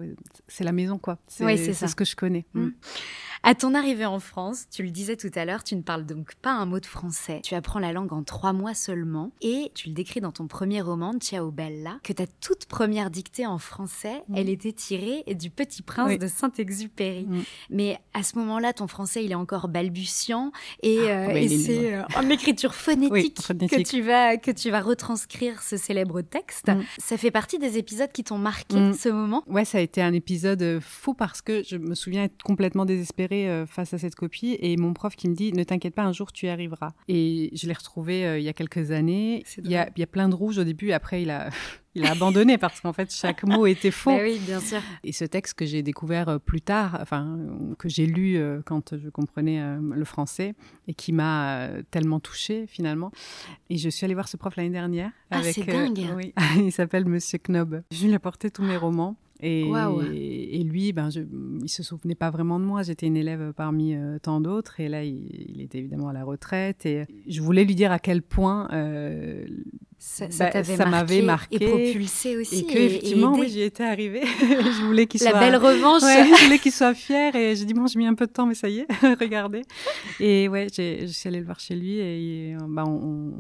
c'est 0.49 0.65
la 0.65 0.73
maison, 0.73 0.99
quoi. 0.99 1.19
C'est 1.27 1.73
ce 1.75 1.95
que 1.95 2.05
je 2.05 2.17
connais. 2.17 2.47
À 3.49 3.55
ton 3.55 3.75
arrivée 3.75 4.07
en 4.07 4.19
France, 4.19 4.65
tu 4.73 4.83
le 4.83 4.91
disais 4.91 5.15
tout 5.15 5.31
à 5.37 5.45
l'heure, 5.45 5.63
tu 5.63 5.77
ne 5.77 5.83
parles 5.83 6.05
donc 6.05 6.35
pas 6.35 6.51
un 6.51 6.67
mot 6.67 6.81
de 6.81 6.87
français. 6.87 7.41
Tu 7.45 7.55
apprends 7.55 7.79
la 7.79 7.93
langue 7.93 8.13
en 8.13 8.25
trois 8.25 8.53
mois 8.53 8.75
seulement 8.75 9.31
et 9.41 9.71
tu 9.73 9.87
le 9.87 9.95
décris 9.95 10.21
dans 10.21 10.33
ton 10.33 10.49
premier 10.49 10.81
roman, 10.81 11.13
Ciao 11.21 11.53
Bella, 11.53 12.01
que 12.03 12.13
ta 12.13 12.27
toute 12.27 12.67
première 12.67 13.09
dictée 13.09 13.47
en 13.47 13.59
français, 13.59 14.25
mm. 14.27 14.35
elle 14.37 14.49
était 14.49 14.73
tirée 14.73 15.23
du 15.33 15.51
Petit 15.51 15.83
Prince 15.83 16.19
de 16.19 16.27
Saint-Exupéry. 16.27 17.27
Mm. 17.27 17.43
Mais 17.71 17.99
à 18.15 18.25
ce 18.25 18.37
moment-là, 18.37 18.73
ton 18.73 18.89
français, 18.89 19.25
il 19.25 19.31
est 19.31 19.37
encore 19.37 19.69
balbutiant 19.69 20.51
et, 20.83 21.09
ah, 21.09 21.29
euh, 21.29 21.47
c'est 21.47 21.95
euh, 21.95 22.03
en 22.17 22.29
écriture 22.29 22.75
phonétique, 22.75 23.37
Que, 23.37 23.83
tu 23.85 24.03
vas, 24.03 24.39
que 24.39 24.51
tu 24.51 24.73
vas 24.73 24.81
retranscrire 24.81 25.63
ce 25.63 25.77
célèbre 25.77 26.21
texte. 26.21 26.67
Mm. 26.67 26.83
Ça 26.99 27.17
fait 27.17 27.31
partie 27.31 27.61
des 27.61 27.79
épisodes 27.79 28.11
qui 28.11 28.25
t'ont 28.25 28.39
marqué 28.39 28.93
ce 28.93 29.09
moment? 29.09 29.45
Ouais, 29.47 29.65
ça 29.65 29.79
a 29.79 29.83
été 29.83 30.03
un 30.03 30.15
épisode 30.15 30.63
euh, 30.63 30.81
fou 30.81 31.15
parce 31.15 31.43
que 31.43 31.63
je 31.63 31.77
me 31.77 31.95
souviens 31.95 32.25
être 32.25 32.43
complètement 32.43 32.85
désespérée 32.85 33.36
euh, 33.45 33.67
face 33.67 33.93
à 33.95 33.99
cette 33.99 34.15
copie 34.15 34.57
et 34.61 34.77
mon 34.77 34.93
prof 34.95 35.15
qui 35.17 35.29
me 35.29 35.35
dit 35.35 35.53
ne 35.53 35.63
t'inquiète 35.65 35.95
pas 35.95 36.05
un 36.05 36.13
jour 36.13 36.33
tu 36.33 36.47
y 36.47 36.49
arriveras. 36.49 36.93
Et 37.09 37.51
je 37.55 37.67
l'ai 37.67 37.73
retrouvé 37.73 38.27
euh, 38.27 38.39
il 38.39 38.45
y 38.45 38.49
a 38.49 38.53
quelques 38.53 38.91
années. 38.91 39.45
Il 39.59 39.71
y, 39.71 39.77
a, 39.77 39.89
il 39.97 40.01
y, 40.01 40.03
a, 40.03 40.07
plein 40.07 40.29
de 40.29 40.35
rouges 40.35 40.59
au 40.59 40.65
début 40.65 40.93
après 40.93 41.23
il 41.23 41.31
a 41.31 41.51
il 41.95 42.05
a 42.05 42.11
abandonné 42.11 42.59
parce 42.59 42.81
qu'en 42.81 42.93
fait 42.93 43.13
chaque 43.13 43.45
mot 43.45 43.67
était 43.67 43.91
faux. 43.91 44.17
Oui 44.17 44.39
bien 44.39 44.61
sûr. 44.61 44.81
Et 45.05 45.13
ce 45.13 45.25
texte 45.25 45.55
que 45.55 45.67
j'ai 45.67 45.83
découvert 45.83 46.29
euh, 46.29 46.39
plus 46.39 46.61
tard 46.61 46.99
enfin 47.01 47.39
que 47.79 47.89
j'ai 47.89 48.07
lu 48.07 48.39
quand 48.65 48.97
je 48.97 49.09
comprenais 49.09 49.63
le 49.81 50.05
français 50.05 50.55
et 50.89 50.95
qui 50.95 51.13
m'a 51.13 51.69
tellement 51.91 52.21
touchée 52.21 52.67
finalement. 52.67 53.13
Et 53.71 53.79
je 53.79 53.89
suis 53.89 54.05
allée 54.05 54.15
voir 54.15 54.29
ce 54.29 54.37
prof 54.37 54.57
l'année 54.57 54.71
dernière 54.71 55.11
ah, 55.31 55.39
avec 55.39 55.55
c'est 55.55 55.65
dingue. 55.65 56.07
oui, 56.15 56.33
il 56.57 56.73
s'appelle 56.73 57.05
Monsieur 57.05 57.39
Knob. 57.39 57.83
Je 57.91 58.05
lui 58.05 58.13
ai 58.13 58.15
apporté 58.15 58.51
tous 58.51 58.63
mes 58.63 58.77
romans 58.77 59.17
et, 59.41 60.61
et, 60.61 60.65
lui, 60.65 60.93
ben, 60.93 61.11
je, 61.11 61.21
il 61.63 61.69
se 61.69 61.83
souvenait 61.83 62.15
pas 62.15 62.31
vraiment 62.31 62.59
de 62.59 62.65
moi. 62.65 62.83
J'étais 62.83 63.07
une 63.07 63.17
élève 63.17 63.53
parmi 63.55 63.95
euh, 63.95 64.19
tant 64.19 64.41
d'autres. 64.41 64.81
Et 64.81 64.89
là, 64.89 65.05
il, 65.05 65.61
était 65.61 65.79
évidemment 65.79 66.09
à 66.09 66.13
la 66.13 66.25
retraite. 66.25 66.87
Et 66.87 67.05
je 67.29 67.41
voulais 67.43 67.65
lui 67.65 67.75
dire 67.75 67.93
à 67.93 67.99
quel 67.99 68.23
point 68.23 68.69
euh, 68.73 69.45
ça, 69.99 70.31
ça 70.31 70.51
bah, 70.51 70.87
m'avait 70.87 71.23
marqué, 71.23 71.57
et 71.57 71.69
propulsé 71.69 72.37
aussi. 72.37 72.61
Et 72.61 72.67
que, 72.67 72.79
effectivement, 72.79 73.35
oui, 73.35 73.49
j'y 73.49 73.63
étais 73.63 73.85
arrivée. 73.85 74.23
je 74.41 74.87
voulais 74.87 75.07
qu'il 75.07 75.21
soit. 75.21 75.33
La 75.33 75.41
belle 75.41 75.57
revanche. 75.57 76.03
je 76.03 76.45
voulais 76.45 76.59
qu'il 76.59 76.73
soit 76.73 76.95
fier. 76.95 77.35
Et 77.37 77.57
j'ai 77.57 77.67
dit, 77.67 77.75
bon, 77.75 77.87
j'ai 77.87 77.99
mis 77.99 78.07
un 78.07 78.15
peu 78.15 78.27
de 78.27 78.33
temps, 78.33 78.47
mais 78.47 78.55
ça 78.55 78.71
y 78.71 78.79
est, 78.79 78.87
regardez. 79.21 79.63
Et 80.19 80.49
ouais, 80.49 80.69
je 80.75 81.07
suis 81.07 81.29
allée 81.29 81.41
le 81.41 81.47
voir 81.47 81.61
chez 81.61 81.75
lui. 81.75 81.99
Et 81.99 82.57
bah, 82.69 82.85
on, 82.87 83.35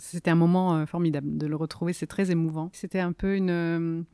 c'était 0.00 0.30
un 0.30 0.36
moment 0.36 0.74
euh, 0.74 0.86
formidable 0.86 1.36
de 1.36 1.46
le 1.46 1.54
retrouver. 1.54 1.92
C'est 1.92 2.06
très 2.06 2.32
émouvant. 2.32 2.70
C'était 2.72 3.00
un 3.00 3.12
peu 3.12 3.36
une 3.36 4.04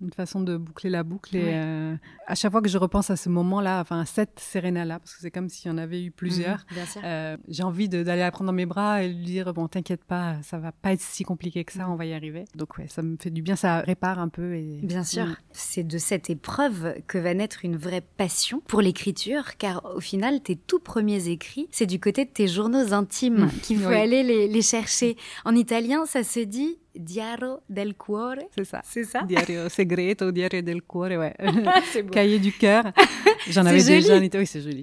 une 0.00 0.12
façon 0.12 0.40
de 0.40 0.56
boucler 0.56 0.90
la 0.90 1.02
boucle. 1.02 1.36
Et 1.36 1.54
euh, 1.54 1.96
à 2.26 2.34
chaque 2.34 2.52
fois 2.52 2.62
que 2.62 2.68
je 2.68 2.78
repense 2.78 3.10
à 3.10 3.16
ce 3.16 3.28
moment-là, 3.28 3.80
enfin 3.80 4.00
à 4.00 4.06
cette 4.06 4.38
Serena-là, 4.38 4.98
parce 5.00 5.14
que 5.14 5.20
c'est 5.20 5.30
comme 5.30 5.48
s'il 5.48 5.70
y 5.70 5.74
en 5.74 5.78
avait 5.78 6.02
eu 6.02 6.10
plusieurs, 6.10 6.64
mhm, 6.70 7.02
euh, 7.04 7.36
j'ai 7.48 7.62
envie 7.62 7.88
d'aller 7.88 8.20
la 8.20 8.30
prendre 8.30 8.46
dans 8.46 8.54
mes 8.56 8.66
bras 8.66 9.02
et 9.02 9.08
lui 9.08 9.24
dire 9.24 9.52
bon, 9.52 9.66
t'inquiète 9.68 10.04
pas, 10.04 10.36
ça 10.42 10.58
va 10.58 10.72
pas 10.72 10.92
être 10.92 11.00
si 11.00 11.24
compliqué 11.24 11.64
que 11.64 11.72
ça, 11.72 11.86
mhm. 11.86 11.92
on 11.92 11.96
va 11.96 12.06
y 12.06 12.14
arriver. 12.14 12.44
Donc 12.54 12.78
ouais, 12.78 12.86
ça 12.88 13.02
me 13.02 13.16
fait 13.16 13.30
du 13.30 13.42
bien, 13.42 13.56
ça 13.56 13.80
répare 13.80 14.18
un 14.18 14.28
peu. 14.28 14.54
Et... 14.54 14.80
Bien 14.82 15.04
sûr, 15.04 15.26
c'est 15.52 15.86
de 15.86 15.98
cette 15.98 16.30
épreuve 16.30 16.94
que 17.06 17.18
va 17.18 17.34
naître 17.34 17.64
une 17.64 17.76
vraie 17.76 18.04
passion 18.16 18.62
pour 18.66 18.80
l'écriture, 18.80 19.56
car 19.56 19.84
au 19.96 20.00
final, 20.00 20.40
tes 20.40 20.56
tout 20.56 20.80
premiers 20.80 21.28
écrits, 21.28 21.68
c'est 21.70 21.86
du 21.86 21.98
côté 21.98 22.24
de 22.24 22.30
tes 22.30 22.48
journaux 22.48 22.92
intimes 22.92 23.46
mmh. 23.46 23.60
qu'il 23.62 23.78
faut 23.78 23.88
aller 23.88 24.22
les, 24.22 24.48
les 24.48 24.62
chercher. 24.62 25.16
En 25.44 25.54
italien, 25.54 26.06
ça 26.06 26.22
se 26.22 26.40
dit 26.40 26.78
Diario 26.98 27.62
del 27.68 27.94
cuore? 27.94 28.48
C'est 28.56 28.64
ça. 28.64 28.80
C'est 28.84 29.04
ça? 29.04 29.22
Diario 29.22 29.68
segreto, 29.68 30.32
diario 30.32 30.62
del 30.62 30.82
cuore, 30.82 31.16
ouais. 31.16 31.32
Cahier 32.10 32.40
du 32.40 32.52
cœur. 32.52 32.92
J'en 33.48 33.64
avais 33.66 33.84
déjà 33.84 34.16
en 34.16 34.20
Oui, 34.20 34.46
c'est 34.46 34.60
joli. 34.60 34.82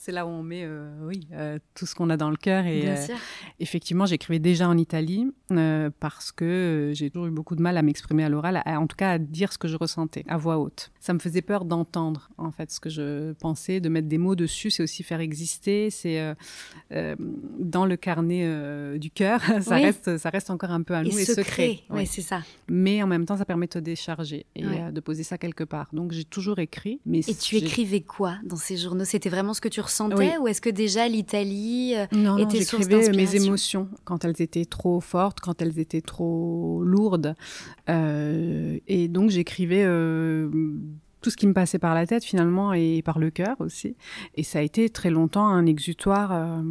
C'est 0.00 0.12
là 0.12 0.24
où 0.24 0.30
on 0.30 0.42
met, 0.42 0.62
euh, 0.64 0.88
oui, 1.02 1.28
euh, 1.34 1.58
tout 1.74 1.84
ce 1.84 1.94
qu'on 1.94 2.08
a 2.08 2.16
dans 2.16 2.30
le 2.30 2.38
cœur. 2.38 2.64
Et 2.64 2.88
euh, 2.88 2.96
effectivement, 3.58 4.06
j'écrivais 4.06 4.38
déjà 4.38 4.66
en 4.66 4.78
Italie 4.78 5.30
parce 6.00 6.32
que 6.32 6.92
j'ai 6.94 7.10
toujours 7.10 7.26
eu 7.26 7.30
beaucoup 7.30 7.54
de 7.54 7.60
mal 7.60 7.76
à 7.76 7.82
m'exprimer 7.82 8.24
à 8.24 8.30
l'oral, 8.30 8.62
en 8.64 8.86
tout 8.86 8.96
cas 8.96 9.10
à 9.10 9.18
dire 9.18 9.52
ce 9.52 9.58
que 9.58 9.68
je 9.68 9.76
ressentais 9.76 10.24
à 10.26 10.38
voix 10.38 10.58
haute. 10.58 10.90
Ça 11.00 11.12
me 11.12 11.18
faisait 11.18 11.42
peur 11.42 11.66
d'entendre 11.66 12.30
en 12.38 12.50
fait 12.50 12.70
ce 12.70 12.80
que 12.80 12.88
je 12.88 13.32
pensais, 13.32 13.80
de 13.80 13.88
mettre 13.90 14.08
des 14.08 14.16
mots 14.16 14.36
dessus. 14.36 14.70
C'est 14.70 14.82
aussi 14.82 15.02
faire 15.02 15.20
exister. 15.20 15.90
C'est 15.90 16.34
dans 16.90 17.84
le 17.84 17.96
carnet 17.96 18.98
du 18.98 19.10
cœur. 19.10 19.42
ça 19.60 19.74
reste, 19.74 20.16
ça 20.16 20.30
reste 20.30 20.48
encore 20.48 20.70
un 20.70 20.82
peu 20.82 20.94
à 20.94 21.02
nous 21.02 21.18
et, 21.18 21.24
secret. 21.26 21.80
Oui, 21.90 22.06
c'est 22.06 22.22
ça. 22.22 22.40
Mais 22.68 23.02
en 23.02 23.06
même 23.06 23.26
temps, 23.26 23.36
ça 23.36 23.44
permet 23.44 23.66
de 23.66 23.72
te 23.72 23.78
décharger 23.78 24.46
et 24.54 24.62
de 24.62 25.00
poser 25.00 25.24
ça 25.24 25.36
quelque 25.36 25.64
part. 25.64 25.88
Donc 25.92 26.12
j'ai 26.12 26.24
toujours 26.24 26.58
écrit. 26.58 27.00
Mais 27.04 27.18
et 27.18 27.34
tu 27.34 27.56
écrivais 27.56 28.00
quoi 28.00 28.38
dans 28.44 28.56
ces 28.56 28.78
journaux? 28.78 29.04
C'était 29.04 29.28
vraiment 29.28 29.52
ce 29.52 29.60
que 29.60 29.68
tu 29.68 29.80
ressentais 29.90 30.38
ou 30.38 30.48
est-ce 30.48 30.60
que 30.60 30.70
déjà 30.70 31.08
l'Italie 31.08 31.94
euh, 31.96 32.06
non, 32.12 32.38
était 32.38 32.58
non, 32.58 32.64
source 32.64 32.88
d'inspiration 32.88 33.38
mes 33.38 33.44
émotions 33.44 33.88
quand 34.04 34.24
elles 34.24 34.40
étaient 34.40 34.64
trop 34.64 35.00
fortes, 35.00 35.40
quand 35.40 35.60
elles 35.60 35.78
étaient 35.78 36.00
trop 36.00 36.82
lourdes. 36.84 37.34
Euh, 37.88 38.78
et 38.86 39.08
donc 39.08 39.30
j'écrivais 39.30 39.84
euh, 39.84 40.48
tout 41.20 41.30
ce 41.30 41.36
qui 41.36 41.46
me 41.46 41.52
passait 41.52 41.78
par 41.78 41.94
la 41.94 42.06
tête 42.06 42.24
finalement 42.24 42.72
et 42.72 43.02
par 43.02 43.18
le 43.18 43.30
cœur 43.30 43.56
aussi. 43.60 43.96
Et 44.34 44.42
ça 44.42 44.60
a 44.60 44.62
été 44.62 44.88
très 44.88 45.10
longtemps 45.10 45.46
un 45.46 45.66
exutoire. 45.66 46.30
Euh, 46.32 46.62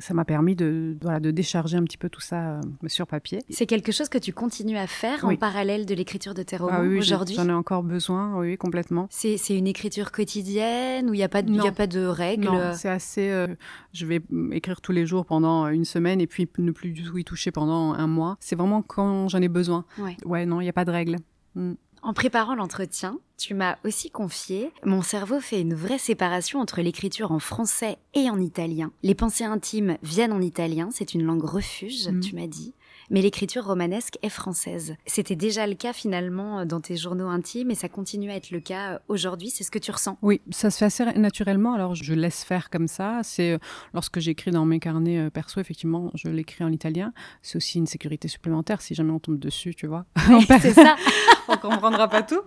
ça 0.00 0.14
m'a 0.14 0.24
permis 0.24 0.56
de, 0.56 0.96
voilà, 1.00 1.20
de 1.20 1.30
décharger 1.30 1.76
un 1.76 1.84
petit 1.84 1.98
peu 1.98 2.08
tout 2.08 2.20
ça 2.20 2.56
euh, 2.56 2.60
sur 2.86 3.06
papier. 3.06 3.40
C'est 3.50 3.66
quelque 3.66 3.92
chose 3.92 4.08
que 4.08 4.18
tu 4.18 4.32
continues 4.32 4.76
à 4.76 4.86
faire 4.86 5.24
en 5.24 5.36
parallèle 5.36 5.86
de 5.86 5.94
l'écriture 5.94 6.34
de 6.34 6.42
tes 6.42 6.56
romans 6.56 6.72
ah 6.78 6.82
oui, 6.82 6.98
aujourd'hui 6.98 7.36
J'en 7.36 7.48
ai 7.48 7.52
encore 7.52 7.82
besoin, 7.82 8.38
oui, 8.38 8.56
complètement. 8.56 9.06
C'est 9.10 9.36
une 9.50 9.66
écriture 9.66 10.12
quotidienne 10.12 11.08
où 11.10 11.14
il 11.14 11.18
n'y 11.18 11.24
a, 11.24 11.28
pas 11.28 11.42
de, 11.42 11.58
a 11.58 11.72
pas 11.72 11.86
de 11.86 12.04
règles 12.04 12.46
Non, 12.46 12.72
c'est 12.74 12.88
assez... 12.88 13.30
Euh, 13.30 13.46
je 13.92 14.06
vais 14.06 14.20
écrire 14.52 14.80
tous 14.80 14.92
les 14.92 15.06
jours 15.06 15.26
pendant 15.26 15.68
une 15.68 15.84
semaine 15.84 16.20
et 16.20 16.26
puis 16.26 16.48
ne 16.58 16.70
plus 16.72 16.90
du 16.90 17.04
tout 17.04 17.18
y 17.18 17.24
toucher 17.24 17.50
pendant 17.50 17.92
un 17.92 18.06
mois. 18.06 18.36
C'est 18.40 18.56
vraiment 18.56 18.82
quand 18.82 19.28
j'en 19.28 19.40
ai 19.40 19.48
besoin. 19.48 19.84
Ouais. 19.98 20.16
ouais, 20.24 20.46
non, 20.46 20.60
il 20.60 20.64
n'y 20.64 20.70
a 20.70 20.72
pas 20.72 20.84
de 20.84 20.90
règles. 20.90 21.16
Mm. 21.54 21.74
En 22.04 22.12
préparant 22.12 22.54
l'entretien, 22.54 23.18
tu 23.38 23.54
m'as 23.54 23.78
aussi 23.82 24.10
confié, 24.10 24.70
mon 24.84 25.00
cerveau 25.00 25.40
fait 25.40 25.62
une 25.62 25.72
vraie 25.72 25.98
séparation 25.98 26.60
entre 26.60 26.82
l'écriture 26.82 27.32
en 27.32 27.38
français 27.38 27.96
et 28.12 28.28
en 28.28 28.38
italien. 28.38 28.92
Les 29.02 29.14
pensées 29.14 29.44
intimes 29.44 29.96
viennent 30.02 30.34
en 30.34 30.42
italien, 30.42 30.90
c'est 30.92 31.14
une 31.14 31.22
langue 31.22 31.44
refuge, 31.44 32.08
mm. 32.08 32.20
tu 32.20 32.34
m'as 32.34 32.46
dit 32.46 32.74
mais 33.10 33.22
l'écriture 33.22 33.64
romanesque 33.64 34.18
est 34.22 34.28
française. 34.28 34.96
C'était 35.06 35.36
déjà 35.36 35.66
le 35.66 35.74
cas 35.74 35.92
finalement 35.92 36.60
euh, 36.60 36.64
dans 36.64 36.80
tes 36.80 36.96
journaux 36.96 37.28
intimes 37.28 37.70
et 37.70 37.74
ça 37.74 37.88
continue 37.88 38.30
à 38.30 38.36
être 38.36 38.50
le 38.50 38.60
cas 38.60 38.94
euh, 38.94 38.98
aujourd'hui. 39.08 39.50
C'est 39.50 39.64
ce 39.64 39.70
que 39.70 39.78
tu 39.78 39.90
ressens 39.90 40.18
Oui, 40.22 40.40
ça 40.50 40.70
se 40.70 40.78
fait 40.78 40.84
assez 40.86 41.04
naturellement. 41.18 41.74
Alors 41.74 41.94
je 41.94 42.14
laisse 42.14 42.44
faire 42.44 42.70
comme 42.70 42.88
ça. 42.88 43.20
C'est 43.22 43.52
euh, 43.52 43.58
lorsque 43.92 44.20
j'écris 44.20 44.50
dans 44.50 44.64
mes 44.64 44.80
carnets 44.80 45.30
perso, 45.30 45.60
effectivement, 45.60 46.10
je 46.14 46.28
l'écris 46.28 46.64
en 46.64 46.72
italien. 46.72 47.12
C'est 47.42 47.56
aussi 47.56 47.78
une 47.78 47.86
sécurité 47.86 48.28
supplémentaire 48.28 48.80
si 48.80 48.94
jamais 48.94 49.12
on 49.12 49.18
tombe 49.18 49.38
dessus, 49.38 49.74
tu 49.74 49.86
vois. 49.86 50.06
c'est 50.60 50.72
ça. 50.72 50.96
on 51.48 51.56
comprendra 51.56 52.08
pas 52.08 52.22
tout. 52.22 52.40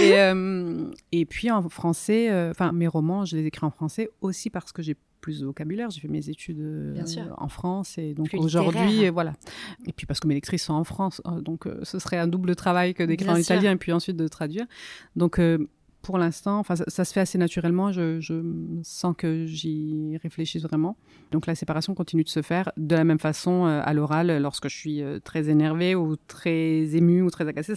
et, 0.00 0.14
et 1.12 1.26
puis 1.26 1.50
en 1.50 1.68
français, 1.68 2.30
enfin 2.50 2.72
mes 2.72 2.86
romans, 2.86 3.24
je 3.24 3.36
les 3.36 3.46
écris 3.46 3.66
en 3.66 3.70
français 3.70 4.10
aussi 4.20 4.50
parce 4.50 4.72
que 4.72 4.82
j'ai 4.82 4.96
plus 5.28 5.40
de 5.40 5.46
vocabulaire. 5.46 5.90
J'ai 5.90 6.00
fait 6.00 6.08
mes 6.08 6.30
études 6.30 6.60
euh, 6.60 6.94
en 7.36 7.48
France 7.48 7.98
et 7.98 8.14
donc 8.14 8.30
aujourd'hui, 8.32 9.10
voilà. 9.10 9.34
Et 9.86 9.92
puis 9.92 10.06
parce 10.06 10.20
que 10.20 10.26
mes 10.26 10.32
lectrices 10.32 10.64
sont 10.64 10.72
en 10.72 10.84
France, 10.84 11.20
euh, 11.26 11.42
donc 11.42 11.66
euh, 11.66 11.80
ce 11.82 11.98
serait 11.98 12.16
un 12.16 12.26
double 12.26 12.56
travail 12.56 12.94
que 12.94 13.02
d'écrire 13.02 13.32
en 13.32 13.36
italien 13.36 13.72
et 13.72 13.76
puis 13.76 13.92
ensuite 13.92 14.16
de 14.16 14.26
traduire. 14.26 14.64
Donc 15.16 15.38
pour 16.02 16.18
l'instant, 16.18 16.58
enfin, 16.58 16.74
ça, 16.76 17.04
se 17.04 17.12
fait 17.12 17.20
assez 17.20 17.38
naturellement. 17.38 17.92
Je, 17.92 18.20
je 18.20 18.42
sens 18.82 19.14
que 19.16 19.46
j'y 19.46 20.18
réfléchis 20.22 20.58
vraiment. 20.58 20.96
Donc 21.32 21.46
la 21.46 21.54
séparation 21.54 21.94
continue 21.94 22.24
de 22.24 22.28
se 22.28 22.40
faire 22.40 22.72
de 22.76 22.94
la 22.94 23.04
même 23.04 23.18
façon 23.18 23.66
euh, 23.66 23.80
à 23.84 23.92
l'oral 23.92 24.40
lorsque 24.40 24.68
je 24.68 24.76
suis 24.76 25.02
euh, 25.02 25.18
très 25.18 25.48
énervée 25.48 25.94
ou 25.94 26.16
très 26.16 26.96
émue 26.96 27.22
ou 27.22 27.30
très 27.30 27.46
agacée. 27.46 27.74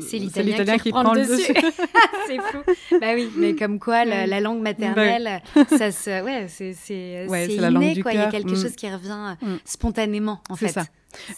C'est 0.00 0.18
l'italien 0.18 0.78
qui, 0.78 0.90
prend, 0.90 1.12
le 1.12 1.20
dessus. 1.20 1.52
c'est 2.26 2.40
fou. 2.40 2.98
Bah 3.00 3.14
oui, 3.14 3.30
mais 3.36 3.54
comme 3.54 3.78
quoi 3.78 4.04
la, 4.04 4.40
langue 4.40 4.60
maternelle, 4.60 5.42
ça 5.68 5.92
se, 5.92 6.22
ouais, 6.22 6.46
c'est 6.48 7.28
ouais, 7.28 7.46
la 7.48 7.70
langue 7.70 7.94
du 7.94 8.02
quoi. 8.02 8.12
Il 8.12 8.18
y 8.18 8.22
a 8.22 8.30
quelque 8.30 8.52
mm. 8.52 8.56
chose 8.56 8.76
qui 8.76 8.90
revient 8.90 9.36
mm. 9.40 9.46
spontanément 9.64 10.40
en 10.48 10.56
fait. 10.56 10.68
Ça. 10.68 10.84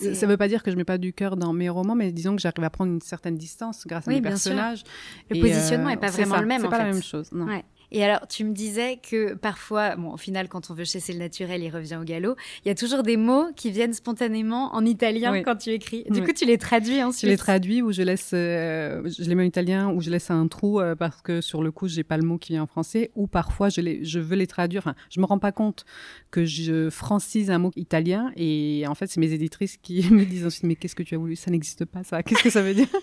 Ça 0.00 0.26
ne 0.26 0.30
veut 0.30 0.37
pas 0.37 0.48
dire 0.48 0.62
que 0.62 0.70
je 0.70 0.76
mets 0.76 0.85
pas 0.85 0.98
du 0.98 1.12
cœur 1.12 1.37
dans 1.37 1.52
mes 1.52 1.68
romans, 1.68 1.94
mais 1.94 2.12
disons 2.12 2.35
que 2.35 2.42
j'arrive 2.42 2.64
à 2.64 2.70
prendre 2.70 2.92
une 2.92 3.00
certaine 3.00 3.37
distance 3.37 3.87
grâce 3.87 4.09
à 4.09 4.11
mes 4.11 4.20
personnages. 4.20 4.83
Le 5.30 5.40
positionnement 5.40 5.88
n'est 5.90 5.96
euh, 5.96 6.00
pas 6.00 6.11
vraiment 6.11 6.40
le 6.40 6.46
même. 6.46 6.62
C'est 6.62 6.68
pas 6.68 6.78
la 6.78 6.92
même 6.92 7.02
chose. 7.02 7.30
Non. 7.33 7.46
Et 7.92 8.05
alors, 8.05 8.26
tu 8.29 8.44
me 8.44 8.53
disais 8.53 8.98
que 8.98 9.35
parfois, 9.35 9.96
bon, 9.96 10.12
au 10.12 10.16
final, 10.16 10.48
quand 10.48 10.70
on 10.70 10.74
veut 10.74 10.85
chasser 10.85 11.12
le 11.12 11.18
naturel, 11.18 11.62
il 11.62 11.70
revient 11.70 11.98
au 12.00 12.05
galop. 12.05 12.37
Il 12.64 12.68
y 12.68 12.70
a 12.70 12.74
toujours 12.74 13.03
des 13.03 13.16
mots 13.16 13.48
qui 13.57 13.70
viennent 13.70 13.92
spontanément 13.92 14.74
en 14.74 14.85
italien 14.85 15.42
quand 15.42 15.57
tu 15.57 15.70
écris. 15.70 16.05
Du 16.11 16.22
coup, 16.22 16.33
tu 16.33 16.44
les 16.44 16.59
traduis 16.59 17.03
ensuite. 17.03 17.22
Je 17.22 17.29
les 17.29 17.37
traduis 17.37 17.83
ou 17.83 17.92
je 17.92 18.03
laisse, 18.03 18.31
euh, 18.33 19.03
je 19.07 19.29
les 19.29 19.35
mets 19.35 19.42
en 19.42 19.46
italien 19.46 19.90
ou 19.90 20.00
je 20.00 20.11
laisse 20.11 20.31
un 20.31 20.46
trou 20.48 20.81
euh, 20.81 20.94
parce 20.94 21.20
que 21.22 21.40
sur 21.40 21.62
le 21.62 21.72
coup, 21.72 21.88
j'ai 21.88 22.05
pas 22.05 22.16
le 22.16 22.24
mot 22.24 22.38
qui 22.38 22.53
vient 22.53 22.62
en 22.62 22.66
français. 22.66 23.11
Ou 23.14 23.26
parfois, 23.26 23.68
je 23.68 23.81
les, 23.81 24.05
je 24.05 24.20
veux 24.20 24.37
les 24.37 24.46
traduire. 24.46 24.83
Enfin, 24.83 24.94
je 25.11 25.20
me 25.20 25.26
rends 25.26 25.38
pas 25.38 25.53
compte 25.53 25.85
que 26.31 26.44
je 26.44 26.90
francise 26.90 27.50
un 27.50 27.59
mot 27.59 27.72
italien 27.76 28.33
et 28.37 28.85
en 28.87 28.94
fait, 28.94 29.07
c'est 29.09 29.20
mes 29.20 29.33
éditrices 29.33 29.76
qui 29.76 30.03
me 30.11 30.24
disent 30.24 30.46
ensuite, 30.46 30.64
mais 30.64 30.76
qu'est-ce 30.76 30.94
que 30.94 31.03
tu 31.03 31.14
as 31.14 31.18
voulu? 31.18 31.37
Ça 31.37 31.50
n'existe 31.50 31.85
pas, 31.85 32.05
ça. 32.05 32.22
Qu'est-ce 32.22 32.42
que 32.42 32.50
ça 32.50 32.62
veut 32.62 32.74
dire? 32.74 32.88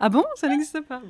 Ah 0.00 0.08
bon? 0.08 0.24
Ça 0.36 0.48
n'existe 0.48 0.80
pas. 0.82 1.02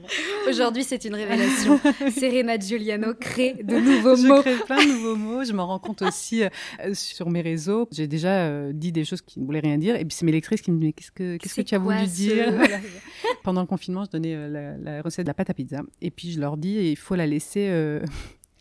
Aujourd'hui, 0.48 0.82
c'est 0.82 1.04
une 1.04 1.14
révélation. 1.14 1.78
Serena 2.16 2.58
Giuliano 2.58 2.97
crée 3.20 3.54
de 3.62 3.76
nouveaux 3.76 4.16
mots. 4.16 4.36
Je 4.36 4.40
crée 4.42 4.64
plein 4.64 4.84
de 4.84 4.92
nouveaux 4.92 5.16
mots. 5.16 5.44
Je 5.44 5.52
m'en 5.52 5.66
rends 5.66 5.78
compte 5.78 6.02
aussi 6.02 6.42
euh, 6.42 6.48
sur 6.94 7.30
mes 7.30 7.40
réseaux. 7.40 7.88
J'ai 7.92 8.06
déjà 8.06 8.46
euh, 8.46 8.72
dit 8.72 8.92
des 8.92 9.04
choses 9.04 9.22
qui 9.22 9.40
ne 9.40 9.46
voulaient 9.46 9.60
rien 9.60 9.78
dire. 9.78 9.96
Et 9.96 10.04
puis, 10.04 10.14
c'est 10.14 10.26
mes 10.26 10.32
lectrices 10.32 10.60
qui 10.60 10.70
me 10.70 10.78
disent 10.78 10.92
Qu'est-ce 10.94 11.12
que, 11.12 11.36
qu'est-ce 11.36 11.56
que 11.56 11.62
tu 11.62 11.74
as 11.74 11.78
voulu 11.78 12.06
dire? 12.06 12.52
Pendant 13.42 13.60
le 13.60 13.66
confinement, 13.66 14.04
je 14.04 14.10
donnais 14.10 14.34
euh, 14.34 14.76
la, 14.82 15.02
recette 15.02 15.26
de 15.26 15.30
la 15.30 15.34
pâte 15.34 15.50
à 15.50 15.54
pizza. 15.54 15.82
Et 16.00 16.10
puis, 16.10 16.32
je 16.32 16.40
leur 16.40 16.56
dis 16.56 16.74
Il 16.74 16.96
faut 16.96 17.14
la 17.14 17.26
laisser 17.26 17.70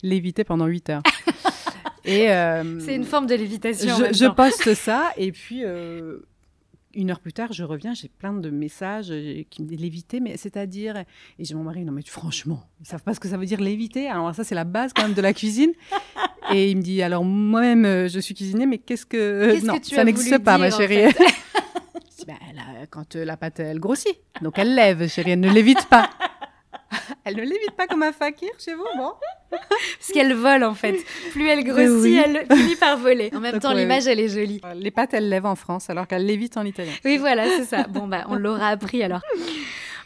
léviter 0.04 0.44
pendant 0.44 0.68
8 0.68 0.90
heures. 0.92 1.04
Et 2.06 2.28
c'est 2.80 2.96
une 2.96 3.04
forme 3.04 3.28
de 3.28 3.36
lévitation. 3.36 3.96
Je, 3.98 4.14
je 4.14 4.26
poste 4.28 4.74
ça 4.74 5.12
et 5.18 5.32
puis 5.32 5.64
une 6.98 7.12
heure 7.12 7.20
plus 7.20 7.32
tard, 7.32 7.54
je 7.54 7.64
reviens, 7.64 7.94
j'ai 7.94 8.10
plein 8.10 8.34
de 8.34 8.50
messages 8.50 9.12
euh, 9.12 9.44
qui 9.50 9.62
me 9.62 9.68
disent 9.68 9.80
l'éviter, 9.80 10.20
mais 10.20 10.36
c'est-à-dire. 10.36 10.98
Et 11.40 11.46
j'ai 11.46 11.56
mon 11.56 11.64
mari, 11.64 11.86
non, 11.86 11.92
mais 11.94 12.02
franchement, 12.06 12.64
ils 12.82 12.88
savent 12.88 13.04
pas 13.04 13.14
ce 13.14 13.20
que 13.20 13.28
ça 13.28 13.38
veut 13.38 13.46
dire 13.46 13.62
l'éviter. 13.62 14.10
Alors, 14.10 14.34
ça, 14.34 14.44
c'est 14.44 14.56
la 14.56 14.64
base 14.64 14.92
quand 14.94 15.04
même 15.04 15.14
de 15.14 15.22
la 15.22 15.34
cuisine. 15.34 15.72
Et 16.54 16.72
il 16.72 16.78
me 16.78 16.82
dit, 16.82 17.02
alors 17.02 17.24
moi-même, 17.24 17.86
euh, 17.86 18.08
je 18.08 18.20
suis 18.20 18.34
cuisinier, 18.34 18.66
mais 18.66 18.78
qu'est-ce 18.78 19.06
que. 19.06 19.64
non, 19.66 19.76
ça 19.84 20.04
n'existe 20.04 20.38
pas, 20.40 20.58
ma 20.58 20.72
chérie. 20.72 21.14
ben, 22.28 22.36
quand 22.90 23.16
euh, 23.16 23.26
la 23.26 23.38
pâte, 23.38 23.60
elle 23.60 23.80
grossit. 23.80 24.18
Donc, 24.42 24.58
elle 24.58 24.74
lève, 24.74 25.08
chérie, 25.08 25.32
elle 25.32 25.40
ne 25.40 25.52
l'évite 25.52 25.86
pas. 25.88 26.10
elle 27.26 27.36
ne 27.36 27.42
l'évite 27.42 27.72
pas 27.76 27.88
comme 27.88 28.04
un 28.04 28.12
fakir 28.12 28.50
chez 28.60 28.74
vous, 28.74 28.86
bon 28.98 29.14
Parce 29.50 30.12
qu'elle 30.14 30.34
vole 30.34 30.64
en 30.64 30.74
fait. 30.74 30.98
Plus 31.32 31.48
elle 31.48 31.64
grossit, 31.64 32.22
elle 32.26 32.46
finit 32.58 32.76
par 32.76 32.98
voler. 32.98 33.32
En 33.34 33.40
même 33.40 33.60
temps, 33.60 33.74
l'image, 33.74 34.08
elle 34.08 34.20
est 34.20 34.28
jolie. 34.28 34.62
Les 34.76 34.92
pâtes, 34.92 35.14
elles 35.14 35.30
lèvent 35.30 35.46
en 35.46 35.56
France 35.56 35.90
alors 35.90 36.08
qu'elle 36.08 36.26
lévite 36.26 36.58
en 36.58 36.66
italien. 36.66 36.92
Oui, 37.06 37.18
voilà, 37.18 37.46
c'est 37.48 37.66
ça. 37.66 37.84
Bon, 37.84 38.08
bah, 38.08 38.26
on 38.30 38.36
l'aura 38.36 38.70
appris 38.70 39.04
alors. 39.04 39.22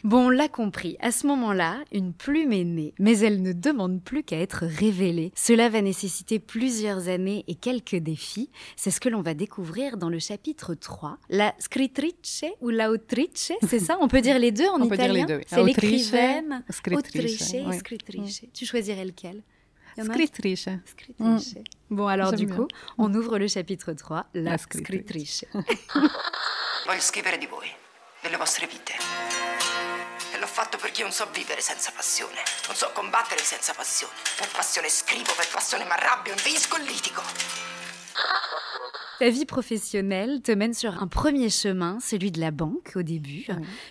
Bon, 0.04 0.26
on 0.26 0.30
l'a 0.30 0.48
compris. 0.48 0.96
À 0.98 1.12
ce 1.12 1.28
moment-là, 1.28 1.78
une 1.92 2.12
plume 2.12 2.52
est 2.52 2.64
née, 2.64 2.92
mais 2.98 3.18
elle 3.20 3.40
ne 3.40 3.52
demande 3.52 4.02
plus 4.02 4.24
qu'à 4.24 4.38
être 4.38 4.64
révélée. 4.66 5.30
Cela 5.36 5.68
va 5.68 5.80
nécessiter 5.80 6.40
plusieurs 6.40 7.08
années 7.08 7.44
et 7.46 7.54
quelques 7.54 7.94
défis. 7.96 8.50
C'est 8.74 8.90
ce 8.90 8.98
que 8.98 9.08
l'on 9.08 9.22
va 9.22 9.34
découvrir 9.34 9.96
dans 9.96 10.08
le 10.08 10.18
chapitre 10.18 10.74
3. 10.74 11.18
La 11.30 11.54
scrittrice 11.60 12.44
ou 12.60 12.70
l'autrice, 12.70 13.52
c'est 13.68 13.78
ça? 13.78 13.96
On 14.00 14.08
peut 14.08 14.20
dire 14.20 14.40
les 14.40 14.50
deux 14.50 14.66
en 14.66 14.80
on 14.80 14.84
italien 14.86 14.88
peut 14.88 14.96
dire 14.96 15.12
les 15.12 15.24
deux, 15.24 15.40
C'est 15.46 15.62
l'écrivaine, 15.62 16.64
autrice, 16.90 17.54
oui. 17.54 17.76
scrittrice. 17.76 18.42
Tu 18.52 18.66
choisirais 18.66 19.04
lequel? 19.04 19.42
Scrittrice. 20.02 20.68
Scrittrice. 20.84 21.54
Mm. 21.54 21.94
Bon, 21.94 22.06
alors 22.08 22.32
du 22.32 22.48
coup, 22.48 22.66
on 22.98 23.12
ouvre 23.14 23.38
le 23.38 23.46
chapitre 23.46 23.92
3, 23.92 24.26
la, 24.34 24.42
la 24.52 24.58
scrittrice. 24.58 25.44
Voglio 26.86 27.00
scrivere 27.00 27.38
di 27.38 27.46
voi, 27.46 27.66
delle 28.22 28.36
vostre 28.36 28.66
vite. 28.66 29.41
L'ho 30.42 30.48
fatto 30.48 30.76
perché 30.76 31.02
io 31.02 31.06
non 31.06 31.14
so 31.14 31.28
vivere 31.30 31.60
senza 31.60 31.92
passione. 31.92 32.42
Non 32.66 32.74
so 32.74 32.90
combattere 32.90 33.44
senza 33.44 33.74
passione. 33.74 34.12
Per 34.34 34.48
passione 34.48 34.88
scrivo, 34.88 35.32
per 35.34 35.46
passione 35.46 35.84
mi 35.84 35.92
arrabbio, 35.92 36.32
inveisco 36.32 36.78
e 36.78 36.80
litigo. 36.80 37.22
Ta 39.22 39.30
vie 39.30 39.44
professionnelle 39.44 40.42
te 40.42 40.50
mène 40.50 40.74
sur 40.74 41.00
un 41.00 41.06
premier 41.06 41.48
chemin, 41.48 42.00
celui 42.00 42.32
de 42.32 42.40
la 42.40 42.50
banque 42.50 42.94
au 42.96 43.02
début. 43.02 43.46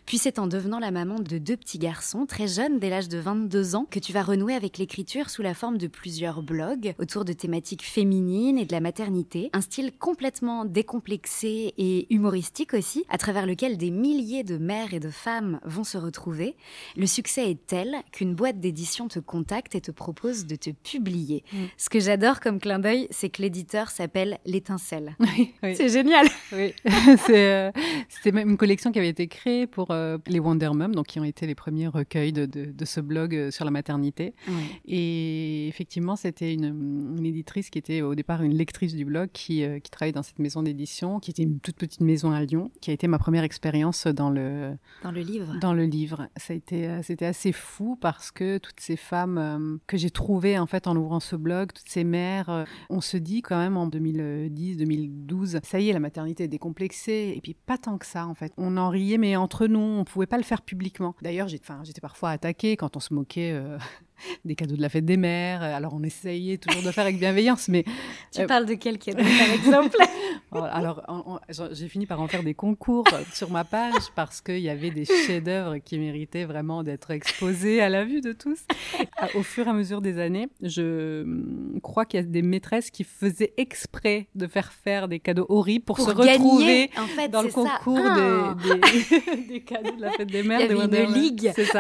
Puis 0.06 0.18
c'est 0.18 0.40
en 0.40 0.46
devenant 0.46 0.78
la 0.78 0.92
maman 0.92 1.20
de 1.20 1.38
deux 1.38 1.56
petits 1.56 1.80
garçons 1.80 2.26
très 2.26 2.50
jeunes, 2.50 2.80
dès 2.80 2.90
l'âge 2.90 3.08
de 3.08 3.18
22 3.18 3.76
ans, 3.76 3.88
que 3.90 4.00
tu 4.00 4.12
vas 4.12 4.24
renouer 4.24 4.56
avec 4.56 4.78
l'écriture 4.78 5.30
sous 5.30 5.42
la 5.42 5.54
forme 5.54 5.78
de 5.78 5.88
plusieurs 5.88 6.44
blogs 6.44 6.96
autour 7.00 7.24
de 7.24 7.32
thématiques 7.32 7.86
féminines 7.86 8.58
et 8.58 8.66
de 8.66 8.74
la 8.74 8.82
maternité. 8.82 9.50
Un 9.54 9.62
style 9.62 9.94
complètement 9.98 10.66
décomplexé 10.66 11.74
et 11.78 12.14
humoristique 12.14 12.74
aussi, 12.74 13.06
à 13.08 13.18
travers 13.18 13.46
lequel 13.46 13.78
des 13.78 13.90
milliers 13.90 14.44
de 14.44 14.58
mères 14.58 14.94
et 14.94 15.00
de 15.00 15.10
femmes 15.10 15.62
vont 15.64 15.86
se 15.86 15.98
retrouver. 15.98 16.58
Le 16.98 17.06
succès 17.06 17.50
est 17.50 17.68
tel 17.68 17.96
qu'une 18.12 18.36
boîte 18.36 18.60
d'édition 18.60 19.08
te 19.08 19.20
contacte 19.20 19.76
et 19.76 19.82
te 19.82 19.92
propose 19.92 20.46
de 20.46 20.58
te 20.58 20.72
publier. 20.72 21.46
Mm. 21.54 21.58
Ce 21.78 21.90
que 21.90 22.02
j'adore 22.02 22.42
comme 22.42 22.60
clin 22.60 22.80
d'œil, 22.80 23.08
c'est 23.12 23.30
que 23.30 23.42
l'éditeur 23.42 23.92
s'appelle 23.92 24.11
L'étincelle. 24.46 25.16
C'est 25.62 25.90
génial. 25.90 26.28
Oui. 26.54 26.74
Euh, 27.32 27.72
c'était 28.10 28.32
même 28.32 28.50
une 28.50 28.58
collection 28.58 28.92
qui 28.92 29.00
avait 29.00 29.10
été 29.10 29.28
créée 29.28 29.66
pour 29.66 29.92
euh, 29.92 30.18
les 30.28 30.40
Wonder 30.40 30.72
Mum, 30.74 30.94
donc 30.94 31.08
qui 31.08 31.20
ont 31.20 31.24
été 31.24 31.48
les 31.48 31.56
premiers 31.56 31.88
recueils 31.88 32.34
de, 32.34 32.46
de, 32.46 32.86
ce 32.86 33.00
blog 33.00 33.36
euh, 33.36 33.52
sur 33.52 33.64
la 33.64 33.72
maternité. 33.72 34.34
Et 34.86 35.68
effectivement, 35.68 36.16
c'était 36.16 36.54
une, 36.54 37.18
éditrice 37.24 37.70
qui 37.70 37.78
était 37.78 38.02
au 38.02 38.16
départ 38.16 38.42
une 38.42 38.54
lectrice 38.54 38.96
du 38.96 39.06
blog 39.06 39.30
qui, 39.32 39.64
qui 39.82 39.92
travaillait 39.92 40.14
dans 40.14 40.24
cette 40.24 40.40
maison 40.40 40.64
d'édition, 40.64 41.20
qui 41.20 41.32
était 41.32 41.44
une 41.44 41.60
toute 41.60 41.78
petite 41.78 42.02
maison 42.02 42.32
à 42.32 42.42
Lyon, 42.44 42.72
qui 42.82 42.92
a 42.92 42.94
été 42.94 43.08
ma 43.08 43.18
première 43.18 43.44
expérience 43.44 44.08
dans 44.08 44.30
le 44.30 44.74
dans 45.04 45.12
le 45.12 45.22
livre. 45.22 45.56
Dans 45.62 45.74
le 45.74 45.86
livre, 45.86 46.28
ça 46.36 46.54
a 46.54 46.56
été 46.56 46.90
c'était 47.04 47.26
assez 47.26 47.52
fou 47.52 47.98
parce 48.00 48.32
que 48.32 48.58
toutes 48.58 48.80
ces 48.80 48.98
femmes 48.98 49.80
que 49.88 49.98
j'ai 49.98 50.10
trouvées 50.10 50.58
en 50.58 50.66
fait 50.66 50.88
en 50.88 50.96
ouvrant 50.96 51.20
ce 51.20 51.36
blog, 51.36 51.72
toutes 51.74 51.90
ces 51.90 52.04
mères, 52.04 52.66
on 52.90 53.02
se 53.02 53.18
dit 53.18 53.42
quand 53.42 53.58
même 53.58 53.78
en 53.78 53.88
2010, 54.02 54.78
2012 54.78 55.60
ça 55.64 55.80
y 55.80 55.90
est, 55.90 55.94
la 55.94 56.00
maternité 56.00 56.44
est 56.44 56.48
décomplexée. 56.48 57.34
Et 57.36 57.42
puis 57.42 57.54
pas 57.54 57.78
tant 57.78 57.98
que 57.98 58.06
ça, 58.06 58.28
en 58.28 58.34
fait. 58.34 58.54
On 58.58 58.78
en 58.78 58.90
riait, 58.90 59.18
mais 59.18 59.36
entre 59.36 59.68
nous, 59.68 59.80
on 59.80 60.04
pouvait 60.04 60.26
pas 60.26 60.38
le 60.38 60.44
faire 60.44 60.62
publiquement. 60.62 61.16
D'ailleurs, 61.22 61.48
j'étais 61.48 62.02
parfois 62.02 62.32
attaquée 62.32 62.78
quand 62.78 62.98
on 62.98 63.00
se 63.00 63.14
moquait. 63.14 63.52
Euh, 63.54 63.78
des 64.46 64.56
cadeaux 64.56 64.76
de 64.76 64.82
la 64.82 64.90
fête 64.90 65.06
des 65.06 65.18
mères. 65.18 65.62
Alors 65.62 65.94
on 65.94 66.04
essayait 66.04 66.58
toujours 66.58 66.84
de 66.84 66.92
faire 66.92 67.04
avec 67.04 67.18
bienveillance, 67.18 67.68
mais 67.68 67.84
tu 68.32 68.46
parles 68.46 68.66
de 68.66 68.76
quel 68.76 68.98
cadeau 68.98 69.24
par 69.24 69.54
exemple? 69.54 69.98
Alors 70.52 71.02
j'ai 71.50 71.88
fini 71.88 72.06
par 72.06 72.22
en 72.22 72.28
faire 72.28 72.44
des 72.44 72.54
concours 72.54 73.06
sur 73.34 73.50
ma 73.50 73.64
page 73.64 74.12
parce 74.16 74.42
qu'il 74.42 74.60
y 74.60 74.70
avait 74.70 74.92
des 74.92 75.06
chefs-d'œuvre 75.06 75.78
qui 75.78 75.98
méritaient 75.98 76.46
vraiment 76.46 76.84
d'être 76.84 77.12
exposés 77.12 77.82
à 77.82 77.90
la 77.90 78.04
vue 78.04 78.22
de 78.22 78.34
tous. 78.34 78.60
Au 79.36 79.44
fur 79.44 79.68
et 79.68 79.70
à 79.70 79.74
mesure 79.74 80.02
des 80.02 80.20
années, 80.20 80.50
je 80.62 81.24
hum, 81.24 81.80
crois 81.82 82.06
qu'il 82.06 82.20
y 82.20 82.24
a 82.24 82.26
des 82.26 82.42
maîtresses 82.42 82.90
qui 82.90 83.04
faisaient 83.04 83.54
exprès 83.58 84.28
de 84.36 84.48
faire 84.48 84.72
faire 84.72 85.08
des 85.08 85.20
cadeaux 85.20 85.46
horribles 85.50 85.86
pour, 85.86 86.00
se 86.00 86.10
retrouver 86.10 86.90
en 86.98 87.08
fait, 87.08 87.30
dans 87.30 87.42
le 87.42 87.50
concours 87.50 88.00
ah. 88.04 88.56
des, 88.64 89.48
des, 89.48 89.62
cadeaux 89.62 89.96
de 89.96 90.02
la 90.02 90.12
fête 90.12 90.32
des 90.32 90.44
mères. 90.44 90.62
Il 90.62 90.76
y 90.76 90.82
avait 90.82 91.04
une 91.04 91.14
ligue. 91.14 91.52
C'est 91.56 91.66
ça. 91.66 91.80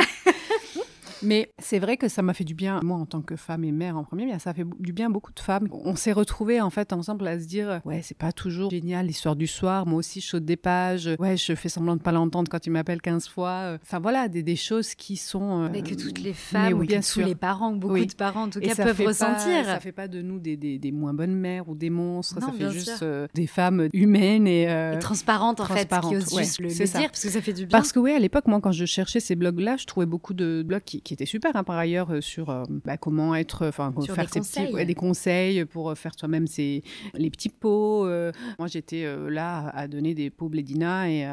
Mais 1.24 1.52
c'est 1.60 1.80
vrai 1.80 1.98
que 1.98 2.08
ça 2.08 2.22
m'a 2.22 2.34
fait 2.34 2.44
du 2.44 2.56
bien, 2.56 2.80
moi 2.84 2.98
en 2.98 3.06
tant 3.06 3.22
que 3.22 3.36
femme 3.36 3.64
et 3.64 3.72
mère 3.72 3.98
en 3.98 4.04
premier, 4.04 4.26
bien 4.26 4.40
ça 4.40 4.54
fait 4.54 4.66
du 4.80 4.94
bien 4.94 5.08
à 5.08 5.10
beaucoup 5.10 5.34
de 5.34 5.40
femmes. 5.40 5.68
On 5.72 5.96
s'est 5.96 6.12
retrouvés 6.12 6.62
en 6.62 6.70
fait 6.70 6.94
ensemble 6.94 7.28
à 7.28 7.40
se 7.40 7.46
dire, 7.46 7.82
ouais, 7.86 8.02
c'est 8.02 8.18
pas 8.18 8.32
toujours 8.32 8.72
génial 8.72 9.06
l'histoire 9.06 9.36
du 9.36 9.48
soir, 9.48 9.86
moi 9.86 10.00
aussi 10.00 10.22
je 10.22 10.28
saute 10.28 10.46
des 10.46 10.58
pages, 10.58 11.10
ouais, 11.20 11.38
je 11.38 11.54
fais 11.56 11.70
semblant 11.70 11.96
de 11.96 12.02
pas 12.02 12.12
l'entendre 12.12 12.50
quand 12.50 12.60
tu 12.60 12.70
m'appelles 12.70 13.02
15 13.02 13.28
fois. 13.28 13.78
Enfin 13.82 14.00
voilà, 14.00 14.28
des, 14.28 14.44
des 14.44 14.56
choses 14.56 14.96
qui 14.96 15.18
sont. 15.18 15.70
Mais 15.70 15.82
que 15.82 15.96
toutes 15.96 16.20
les 16.20 16.34
femmes, 16.34 16.74
ou 16.74 16.86
bien 16.86 17.02
tous 17.02 17.22
les 17.22 17.36
parents, 17.36 17.72
beaucoup 17.72 18.06
de 18.06 18.14
parents 18.14 18.44
en 18.44 18.50
tout 18.50 18.60
cas 18.60 18.76
peuvent 18.76 19.02
ressentir. 19.02 19.66
ça 19.66 19.80
fait 19.80 19.92
pas 19.92 20.08
de 20.08 20.22
nous 20.22 20.40
des, 20.40 20.58
des, 20.58 20.80
des, 20.80 20.92
moins 20.92 21.14
bonnes 21.14 21.36
mères 21.36 21.70
ou 21.70 21.76
des 21.76 21.90
monstres, 21.90 22.40
ça 22.40 22.52
fait 22.52 22.72
juste 22.72 23.04
euh, 23.04 23.28
des 23.34 23.48
femmes 23.48 23.88
humaines 23.94 24.48
et, 24.48 24.70
euh, 24.70 25.00
transparentes 25.00 25.60
en 25.60 25.66
fait, 25.66 25.88
qui 25.88 26.16
osent 26.16 26.38
juste 26.38 26.60
le, 26.60 26.68
dire 26.68 27.10
parce 27.10 27.24
que 27.24 27.30
ça 27.30 27.42
fait 27.42 27.54
du 27.54 27.66
bien. 27.66 27.78
Parce 27.78 27.92
que 27.92 28.00
oui, 28.00 28.12
à 28.12 28.20
l'époque, 28.20 28.48
moi 28.48 28.60
quand 28.62 28.72
je 28.72 28.86
cherchais 28.86 29.20
ces 29.20 29.36
blogs-là, 29.36 29.78
je 29.78 29.86
trouvais 29.86 30.06
beaucoup 30.06 30.34
de 30.34 30.64
blogs 30.66 30.84
qui 30.84 31.02
qui 31.02 31.11
était 31.14 31.26
super 31.26 31.56
hein, 31.56 31.64
par 31.64 31.78
ailleurs 31.78 32.12
euh, 32.12 32.22
sur 32.22 32.50
euh, 32.50 32.64
bah, 32.86 32.98
comment 32.98 33.36
être, 33.36 33.68
enfin 33.68 33.94
faire 34.06 34.26
des 34.28 34.42
ses 34.44 34.66
petits, 34.66 34.86
des 34.86 34.96
conseils 34.96 35.66
pour 35.66 35.96
faire 35.98 36.14
soi-même 36.18 36.48
ses 36.48 36.84
les 37.14 37.30
petits 37.30 37.50
pots. 37.50 38.06
Euh. 38.06 38.32
moi 38.60 38.68
j'étais 38.68 39.06
là 39.30 39.70
à 39.70 39.88
donner 39.88 40.14
des 40.14 40.30
pots 40.30 40.50
Blédina 40.50 41.10
et 41.10 41.28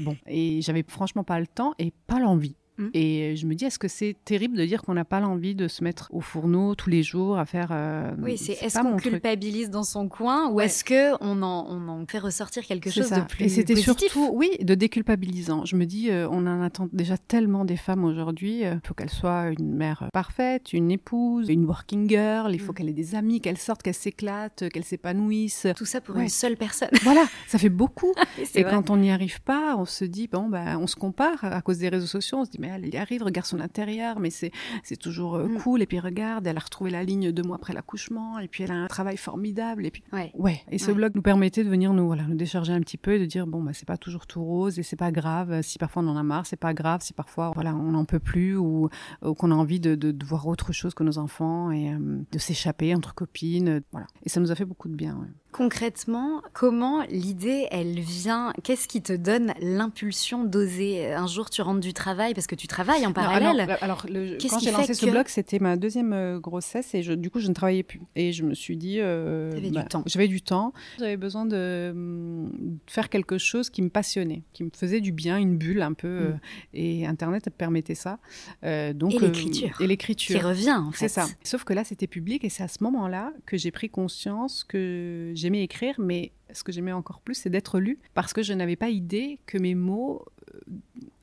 bon 0.00 0.16
et 0.26 0.60
j'avais 0.62 0.84
franchement 0.86 1.24
pas 1.24 1.40
le 1.40 1.46
temps 1.46 1.74
et 1.78 1.92
pas 2.06 2.18
l'envie 2.18 2.56
Mm. 2.78 2.88
Et 2.94 3.36
je 3.36 3.46
me 3.46 3.54
dis, 3.54 3.64
est-ce 3.64 3.78
que 3.78 3.88
c'est 3.88 4.16
terrible 4.24 4.56
de 4.56 4.64
dire 4.64 4.82
qu'on 4.82 4.94
n'a 4.94 5.04
pas 5.04 5.20
l'envie 5.20 5.54
de 5.54 5.68
se 5.68 5.82
mettre 5.84 6.08
au 6.12 6.20
fourneau 6.20 6.74
tous 6.74 6.90
les 6.90 7.02
jours 7.02 7.38
à 7.38 7.44
faire. 7.44 7.68
Euh, 7.72 8.14
oui, 8.22 8.38
c'est 8.38 8.52
est-ce 8.52 8.78
qu'on 8.78 8.96
culpabilise 8.96 9.70
dans 9.70 9.82
son 9.82 10.08
coin 10.08 10.48
ou 10.50 10.60
est-ce 10.60 10.84
que 10.84 11.12
on 11.20 11.42
en, 11.42 11.66
on 11.68 11.88
en 11.88 12.06
fait 12.06 12.18
ressortir 12.18 12.64
quelque 12.64 12.90
chose 12.90 13.10
de 13.10 13.20
plus 13.20 13.44
Et 13.44 13.48
c'était 13.48 13.76
surtout, 13.76 14.30
oui, 14.32 14.50
de 14.60 14.74
déculpabilisant. 14.74 15.64
Je 15.64 15.76
me 15.76 15.84
dis, 15.84 16.10
euh, 16.10 16.28
on 16.30 16.46
en 16.46 16.62
attend 16.62 16.88
déjà 16.92 17.18
tellement 17.18 17.64
des 17.64 17.76
femmes 17.76 18.04
aujourd'hui. 18.04 18.60
Il 18.60 18.80
faut 18.84 18.94
qu'elles 18.94 19.10
soient 19.10 19.50
une 19.58 19.74
mère 19.74 20.08
parfaite, 20.12 20.72
une 20.72 20.90
épouse, 20.90 21.48
une 21.48 21.64
working 21.64 22.08
girl. 22.08 22.54
Il 22.54 22.60
faut 22.60 22.72
mm. 22.72 22.74
qu'elle 22.74 22.88
ait 22.88 22.92
des 22.92 23.14
amis, 23.14 23.40
qu'elle 23.40 23.58
sorte, 23.58 23.82
qu'elle 23.82 23.94
s'éclate, 23.94 24.68
qu'elle 24.70 24.84
s'épanouisse. 24.84 25.66
Tout 25.76 25.84
ça 25.84 26.00
pour 26.00 26.16
une 26.16 26.28
seule 26.28 26.56
personne. 26.56 26.88
Voilà, 27.08 27.24
ça 27.46 27.58
fait 27.58 27.70
beaucoup. 27.70 28.12
et 28.54 28.64
quand 28.64 28.90
on 28.90 28.98
n'y 28.98 29.10
arrive 29.10 29.40
pas, 29.40 29.76
on 29.78 29.86
se 29.86 30.04
dit, 30.04 30.28
bon, 30.28 30.48
ben, 30.48 30.76
on 30.78 30.86
se 30.86 30.96
compare 30.96 31.42
à 31.42 31.62
cause 31.62 31.78
des 31.78 31.88
réseaux 31.88 32.06
sociaux. 32.06 32.38
On 32.38 32.44
se 32.44 32.50
dit, 32.50 32.58
mais 32.60 32.67
elle 32.76 32.92
y 32.92 32.96
arrive, 32.96 33.22
regarde 33.22 33.46
son 33.46 33.60
intérieur, 33.60 34.20
mais 34.20 34.30
c'est, 34.30 34.50
toujours 34.98 35.36
euh, 35.36 35.46
mm. 35.46 35.58
cool. 35.58 35.82
Et 35.82 35.86
puis 35.86 36.00
regarde, 36.00 36.46
elle 36.46 36.56
a 36.56 36.60
retrouvé 36.60 36.90
la 36.90 37.04
ligne 37.04 37.32
deux 37.32 37.42
mois 37.42 37.56
après 37.56 37.72
l'accouchement. 37.72 38.38
Et 38.38 38.48
puis 38.48 38.64
elle 38.64 38.72
a 38.72 38.76
un 38.76 38.86
travail 38.86 39.16
formidable. 39.16 39.86
Et 39.86 39.90
puis, 39.90 40.02
ouais. 40.12 40.30
ouais. 40.34 40.62
Et 40.70 40.78
ce 40.78 40.90
blog 40.90 41.12
nous 41.14 41.22
permettait 41.22 41.64
de 41.64 41.68
venir 41.68 41.92
nous, 41.92 42.06
voilà, 42.06 42.24
nous 42.24 42.36
décharger 42.36 42.72
un 42.72 42.80
petit 42.80 42.96
peu 42.96 43.14
et 43.14 43.18
de 43.18 43.26
dire, 43.26 43.46
bon, 43.46 43.62
ben, 43.62 43.72
c'est 43.72 43.86
pas 43.86 43.96
toujours 43.96 44.26
tout 44.26 44.42
rose 44.42 44.78
et 44.78 44.82
c'est 44.82 44.96
pas 44.96 45.10
grave. 45.10 45.62
Si 45.62 45.78
parfois 45.78 46.02
on 46.02 46.08
en 46.08 46.16
a 46.16 46.22
marre, 46.22 46.46
c'est 46.46 46.56
pas 46.56 46.74
grave. 46.74 47.00
Si 47.02 47.12
parfois, 47.12 47.52
voilà, 47.54 47.74
on 47.74 47.92
n'en 47.92 48.04
peut 48.04 48.18
plus 48.18 48.56
ou, 48.56 48.88
qu'on 49.22 49.50
a 49.50 49.54
envie 49.54 49.80
de, 49.80 49.94
de, 49.94 50.24
voir 50.24 50.46
autre 50.46 50.72
chose 50.72 50.94
que 50.94 51.02
nos 51.02 51.18
enfants 51.18 51.70
et 51.70 51.92
euh, 51.92 51.98
de 52.30 52.38
s'échapper 52.38 52.94
entre 52.94 53.14
copines. 53.14 53.82
Voilà. 53.92 54.06
Et 54.24 54.28
ça 54.28 54.40
nous 54.40 54.50
a 54.50 54.54
fait 54.54 54.64
beaucoup 54.64 54.88
de 54.88 54.94
bien. 54.94 55.26
Concrètement, 55.50 56.42
comment 56.52 57.02
l'idée, 57.08 57.66
elle 57.70 57.98
vient? 57.98 58.52
Qu'est-ce 58.62 58.86
qui 58.86 59.00
te 59.00 59.14
donne 59.14 59.54
l'impulsion 59.60 60.44
d'oser? 60.44 61.12
Un 61.14 61.26
jour, 61.26 61.48
tu 61.48 61.62
rentres 61.62 61.80
du 61.80 61.94
travail 61.94 62.34
parce 62.34 62.46
que 62.46 62.54
tu 62.54 62.66
travailles 62.66 63.06
en 63.06 63.12
parallèle. 63.12 63.60
alors, 63.80 64.06
quand 64.06 64.58
j'ai 64.60 64.70
lancé 64.70 64.92
ce 64.92 65.06
blog, 65.06 65.26
c'était 65.28 65.58
ma 65.58 65.76
deuxième 65.76 66.12
euh, 66.12 66.38
grossesse 66.38 66.94
et 66.94 67.02
je, 67.02 67.14
du 67.14 67.30
coup, 67.30 67.40
je 67.40 67.48
ne 67.48 67.54
travaillais 67.54 67.82
plus. 67.82 68.00
Et 68.14 68.32
je 68.32 68.44
me 68.44 68.54
suis 68.54 68.76
dit, 68.76 68.98
euh, 69.00 69.58
bah. 69.72 69.86
J'avais 70.04 70.28
du 70.28 70.42
temps. 70.42 70.74
J'avais 70.98 71.16
besoin 71.16 71.46
de 71.46 71.90
hum, 71.92 72.78
faire 72.86 73.08
quelque 73.08 73.38
chose 73.38 73.70
qui 73.70 73.80
me 73.80 73.88
passionnait, 73.88 74.42
qui 74.52 74.64
me 74.64 74.70
faisait 74.76 75.00
du 75.00 75.12
bien, 75.12 75.38
une 75.38 75.56
bulle 75.56 75.80
un 75.80 75.94
peu. 75.94 76.08
Euh, 76.08 76.30
mm. 76.30 76.38
et 76.74 77.06
Internet 77.06 77.48
permettait 77.56 77.94
ça. 77.94 78.18
donc 78.62 79.14
et 79.14 79.18
l'écriture. 79.18 79.80
et 79.80 79.86
l'écriture 79.86 80.38
qui 80.38 80.44
revient. 80.44 80.72
En 80.72 80.92
fait. 80.92 81.08
C'est 81.08 81.20
ça. 81.20 81.26
Sauf 81.42 81.64
que 81.64 81.72
là, 81.72 81.84
c'était 81.84 82.06
public 82.06 82.44
et 82.44 82.50
c'est 82.50 82.62
à 82.62 82.68
ce 82.68 82.84
moment-là 82.84 83.32
que 83.46 83.56
j'ai 83.56 83.70
pris 83.70 83.88
conscience 83.88 84.62
que 84.62 85.32
j'aimais 85.38 85.62
écrire, 85.62 85.94
mais 85.98 86.32
ce 86.52 86.62
que 86.64 86.72
j'aimais 86.72 86.92
encore 86.92 87.20
plus, 87.20 87.34
c'est 87.34 87.50
d'être 87.50 87.78
lu, 87.78 87.98
parce 88.14 88.32
que 88.32 88.42
je 88.42 88.52
n'avais 88.52 88.76
pas 88.76 88.90
idée 88.90 89.38
que 89.46 89.58
mes 89.58 89.74
mots 89.74 90.24
euh, 90.54 90.60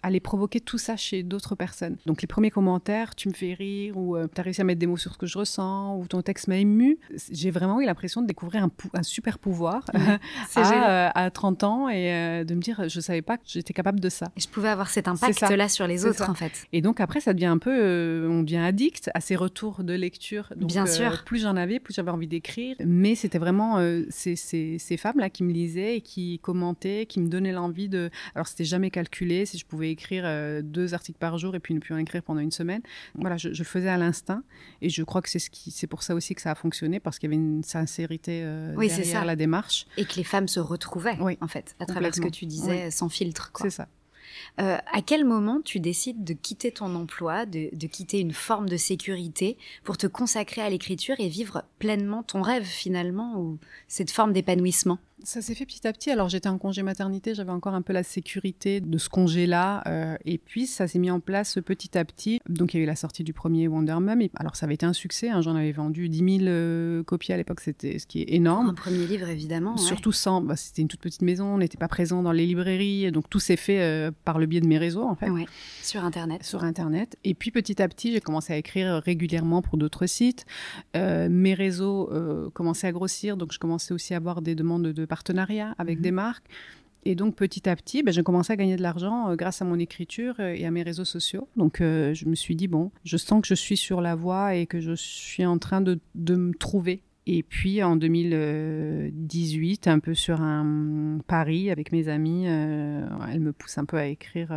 aller 0.05 0.19
provoquer 0.19 0.59
tout 0.59 0.77
ça 0.77 0.95
chez 0.95 1.23
d'autres 1.23 1.55
personnes. 1.55 1.97
Donc 2.05 2.21
les 2.21 2.27
premiers 2.27 2.51
commentaires, 2.51 3.15
tu 3.15 3.27
me 3.27 3.33
fais 3.33 3.53
rire, 3.53 3.97
ou 3.97 4.15
euh, 4.15 4.27
tu 4.33 4.39
as 4.39 4.43
réussi 4.43 4.61
à 4.61 4.63
mettre 4.63 4.79
des 4.79 4.85
mots 4.85 4.97
sur 4.97 5.13
ce 5.13 5.17
que 5.17 5.25
je 5.25 5.37
ressens, 5.37 5.97
ou 5.97 6.05
ton 6.05 6.21
texte 6.21 6.47
m'a 6.47 6.57
ému, 6.57 6.99
j'ai 7.31 7.49
vraiment 7.49 7.81
eu 7.81 7.85
l'impression 7.85 8.21
de 8.21 8.27
découvrir 8.27 8.63
un, 8.63 8.71
un 8.93 9.03
super 9.03 9.39
pouvoir 9.39 9.83
à, 10.55 11.07
euh, 11.07 11.09
à, 11.13 11.31
30 11.31 11.63
ans 11.63 11.89
et 11.89 12.13
euh, 12.13 12.43
de 12.43 12.53
me 12.53 12.61
dire, 12.61 12.87
je 12.87 12.99
savais 12.99 13.23
pas 13.23 13.37
que 13.37 13.43
j'étais 13.47 13.73
capable 13.73 13.99
de 13.99 14.09
ça. 14.09 14.27
Et 14.37 14.41
je 14.41 14.47
pouvais 14.47 14.69
avoir 14.69 14.89
cet 14.89 15.07
impact-là 15.07 15.69
sur 15.69 15.87
les 15.87 16.05
autres, 16.05 16.29
en 16.29 16.35
fait. 16.35 16.67
Et 16.71 16.81
donc 16.81 16.99
après, 16.99 17.19
ça 17.19 17.33
devient 17.33 17.45
un 17.45 17.57
peu, 17.57 18.27
on 18.29 18.43
devient 18.43 18.57
addict 18.57 19.09
à 19.15 19.21
ces 19.21 19.35
retours 19.35 19.83
de 19.83 19.93
lecture. 19.93 20.53
Donc, 20.55 20.69
Bien 20.69 20.85
sûr. 20.85 21.23
Plus 21.25 21.41
j'en 21.41 21.55
avais, 21.55 21.79
plus 21.79 21.95
j'avais 21.95 22.11
envie 22.11 22.27
d'écrire. 22.27 22.75
Mais 22.85 23.15
c'était 23.15 23.39
vraiment 23.39 23.79
ces, 24.09 24.35
ces, 24.35 24.77
ces 24.77 24.97
femmes-là 24.97 25.29
qui 25.31 25.43
me 25.43 25.51
lisaient 25.51 25.97
et 25.97 26.01
qui 26.01 26.39
commentaient, 26.39 27.07
qui 27.07 27.19
me 27.19 27.27
donnaient 27.27 27.51
l'envie 27.51 27.89
de... 27.89 28.11
Alors 28.35 28.47
c'était 28.47 28.65
jamais 28.65 28.91
calculé 28.91 29.45
si 29.45 29.57
je 29.57 29.65
pouvais 29.65 29.94
écrire 29.95 30.23
euh, 30.25 30.61
deux 30.61 30.93
articles 30.93 31.17
par 31.19 31.37
jour 31.37 31.55
et 31.55 31.59
puis 31.59 31.73
ne 31.73 31.79
plus 31.79 31.93
en 31.93 31.97
écrire 31.97 32.21
pendant 32.21 32.41
une 32.41 32.51
semaine. 32.51 32.81
Voilà, 33.15 33.37
je, 33.37 33.49
le 33.49 33.63
faisais 33.63 33.89
à 33.89 33.97
l'instinct 33.97 34.43
et 34.81 34.89
je 34.89 35.03
crois 35.03 35.21
que 35.21 35.29
c'est 35.29 35.39
ce 35.39 35.49
qui, 35.49 35.71
c'est 35.71 35.87
pour 35.87 36.03
ça 36.03 36.13
aussi 36.15 36.35
que 36.35 36.41
ça 36.41 36.51
a 36.51 36.55
fonctionné 36.55 36.99
parce 36.99 37.17
qu'il 37.17 37.29
y 37.29 37.33
avait 37.33 37.41
une 37.41 37.63
sincérité 37.63 38.41
euh, 38.43 38.75
derrière 38.75 39.25
la 39.25 39.35
démarche 39.35 39.87
et 39.97 40.05
que 40.05 40.15
les 40.15 40.23
femmes 40.23 40.47
se 40.47 40.59
retrouvaient 40.59 41.17
oui, 41.19 41.37
en 41.41 41.47
fait 41.47 41.75
à 41.79 41.85
travers 41.85 42.13
ce 42.13 42.21
que 42.21 42.29
tu 42.29 42.45
disais 42.45 42.91
sans 42.91 43.09
filtre. 43.09 43.51
C'est 43.55 43.69
ça. 43.69 43.87
Euh, 44.59 44.77
à 44.91 45.01
quel 45.01 45.25
moment 45.25 45.61
tu 45.63 45.79
décides 45.79 46.23
de 46.23 46.33
quitter 46.33 46.71
ton 46.71 46.95
emploi, 46.95 47.45
de, 47.45 47.69
de, 47.73 47.87
quitter 47.87 48.19
une 48.19 48.31
forme 48.31 48.69
de 48.69 48.77
sécurité 48.77 49.57
pour 49.83 49.97
te 49.97 50.07
consacrer 50.07 50.61
à 50.61 50.69
l'écriture 50.69 51.15
et 51.19 51.27
vivre 51.27 51.63
pleinement 51.79 52.23
ton 52.23 52.41
rêve 52.41 52.63
finalement 52.63 53.39
ou 53.39 53.59
cette 53.87 54.11
forme 54.11 54.33
d'épanouissement? 54.33 54.99
Ça 55.23 55.41
s'est 55.41 55.55
fait 55.55 55.65
petit 55.65 55.87
à 55.87 55.93
petit. 55.93 56.11
Alors 56.11 56.29
j'étais 56.29 56.49
en 56.49 56.57
congé 56.57 56.83
maternité, 56.83 57.33
j'avais 57.33 57.51
encore 57.51 57.73
un 57.73 57.81
peu 57.81 57.93
la 57.93 58.03
sécurité 58.03 58.81
de 58.81 58.97
ce 58.97 59.09
congé-là. 59.09 59.81
Euh, 59.87 60.17
et 60.25 60.37
puis 60.37 60.67
ça 60.67 60.87
s'est 60.87 60.99
mis 60.99 61.09
en 61.09 61.19
place 61.19 61.57
petit 61.65 61.97
à 61.97 62.03
petit. 62.03 62.41
Donc 62.49 62.73
il 62.73 62.77
y 62.77 62.79
a 62.81 62.83
eu 62.83 62.87
la 62.87 62.95
sortie 62.95 63.23
du 63.23 63.33
premier 63.33 63.67
Wonder 63.67 63.97
Mum. 63.99 64.21
Et, 64.21 64.29
alors 64.35 64.55
ça 64.55 64.65
avait 64.65 64.75
été 64.75 64.85
un 64.85 64.93
succès. 64.93 65.29
Hein, 65.29 65.41
J'en 65.41 65.55
avais 65.55 65.71
vendu 65.71 66.09
10 66.09 66.39
000 66.39 66.49
euh, 66.49 67.03
copies 67.03 67.31
à 67.31 67.37
l'époque, 67.37 67.61
c'était 67.61 67.97
ce 67.97 68.07
qui 68.07 68.21
est 68.21 68.33
énorme. 68.33 68.69
Un 68.69 68.73
premier 68.73 69.05
livre 69.07 69.29
évidemment. 69.29 69.77
Surtout 69.77 70.11
sans. 70.11 70.41
Bah, 70.41 70.55
c'était 70.57 70.81
une 70.81 70.89
toute 70.89 70.99
petite 70.99 71.21
maison, 71.21 71.45
on 71.45 71.57
n'était 71.59 71.77
pas 71.77 71.87
présent 71.87 72.21
dans 72.21 72.33
les 72.33 72.45
librairies. 72.45 73.11
Donc 73.11 73.29
tout 73.29 73.39
s'est 73.39 73.55
fait 73.55 73.81
euh, 73.81 74.11
par 74.25 74.37
le 74.37 74.45
biais 74.45 74.61
de 74.61 74.67
mes 74.67 74.77
réseaux 74.77 75.03
en 75.03 75.15
fait. 75.15 75.29
Ouais, 75.29 75.45
sur 75.81 76.03
Internet. 76.03 76.43
Sur 76.43 76.63
Internet. 76.63 77.17
Et 77.23 77.33
puis 77.33 77.51
petit 77.51 77.81
à 77.81 77.87
petit, 77.87 78.11
j'ai 78.11 78.21
commencé 78.21 78.51
à 78.51 78.57
écrire 78.57 79.01
régulièrement 79.03 79.61
pour 79.61 79.77
d'autres 79.77 80.07
sites. 80.07 80.45
mes 80.93 81.53
réseaux 81.53 82.11
commençaient 82.53 82.87
à 82.87 82.91
grossir. 82.91 83.37
Donc 83.37 83.53
je 83.53 83.59
commençais 83.59 83.93
aussi 83.93 84.13
à 84.13 84.17
avoir 84.17 84.41
des 84.41 84.55
demandes 84.55 84.83
de 84.83 85.05
partenariat 85.15 85.73
avec 85.77 86.01
des 86.01 86.11
mhm. 86.11 86.15
marques. 86.15 86.49
Et 87.07 87.15
donc 87.15 87.35
petit 87.35 87.69
à 87.69 87.75
petit, 87.75 88.03
ben, 88.03 88.11
j'ai 88.11 88.23
commencé 88.23 88.51
à 88.51 88.55
gagner 88.57 88.75
de 88.75 88.81
l'argent 88.81 89.29
euh, 89.29 89.35
grâce 89.35 89.61
à 89.61 89.65
mon 89.65 89.79
écriture 89.79 90.35
euh, 90.39 90.53
et 90.53 90.65
à 90.65 90.71
mes 90.71 90.83
réseaux 90.83 91.05
sociaux. 91.05 91.47
Donc 91.55 91.79
euh, 91.79 92.13
je 92.13 92.25
me 92.25 92.35
suis 92.35 92.55
dit, 92.55 92.67
bon, 92.67 92.91
je 93.05 93.15
sens 93.15 93.41
que 93.41 93.47
je 93.47 93.53
suis 93.53 93.77
sur 93.77 94.01
la 94.01 94.15
voie 94.15 94.55
et 94.55 94.65
que 94.65 94.81
je 94.81 94.93
suis 94.93 95.45
en 95.45 95.57
train 95.57 95.79
de, 95.81 95.99
de 96.15 96.35
me 96.35 96.53
trouver. 96.53 97.01
Et 97.27 97.43
puis 97.43 97.81
en 97.81 97.95
2018, 97.95 99.87
un 99.87 99.99
peu 99.99 100.13
sur 100.13 100.41
un 100.41 101.19
pari 101.27 101.71
avec 101.71 101.91
mes 101.91 102.07
amis, 102.07 102.45
elle 102.45 103.39
me 103.39 103.51
pousse 103.51 103.79
un 103.79 103.85
peu 103.85 103.97
à 103.97 104.05
écrire 104.05 104.53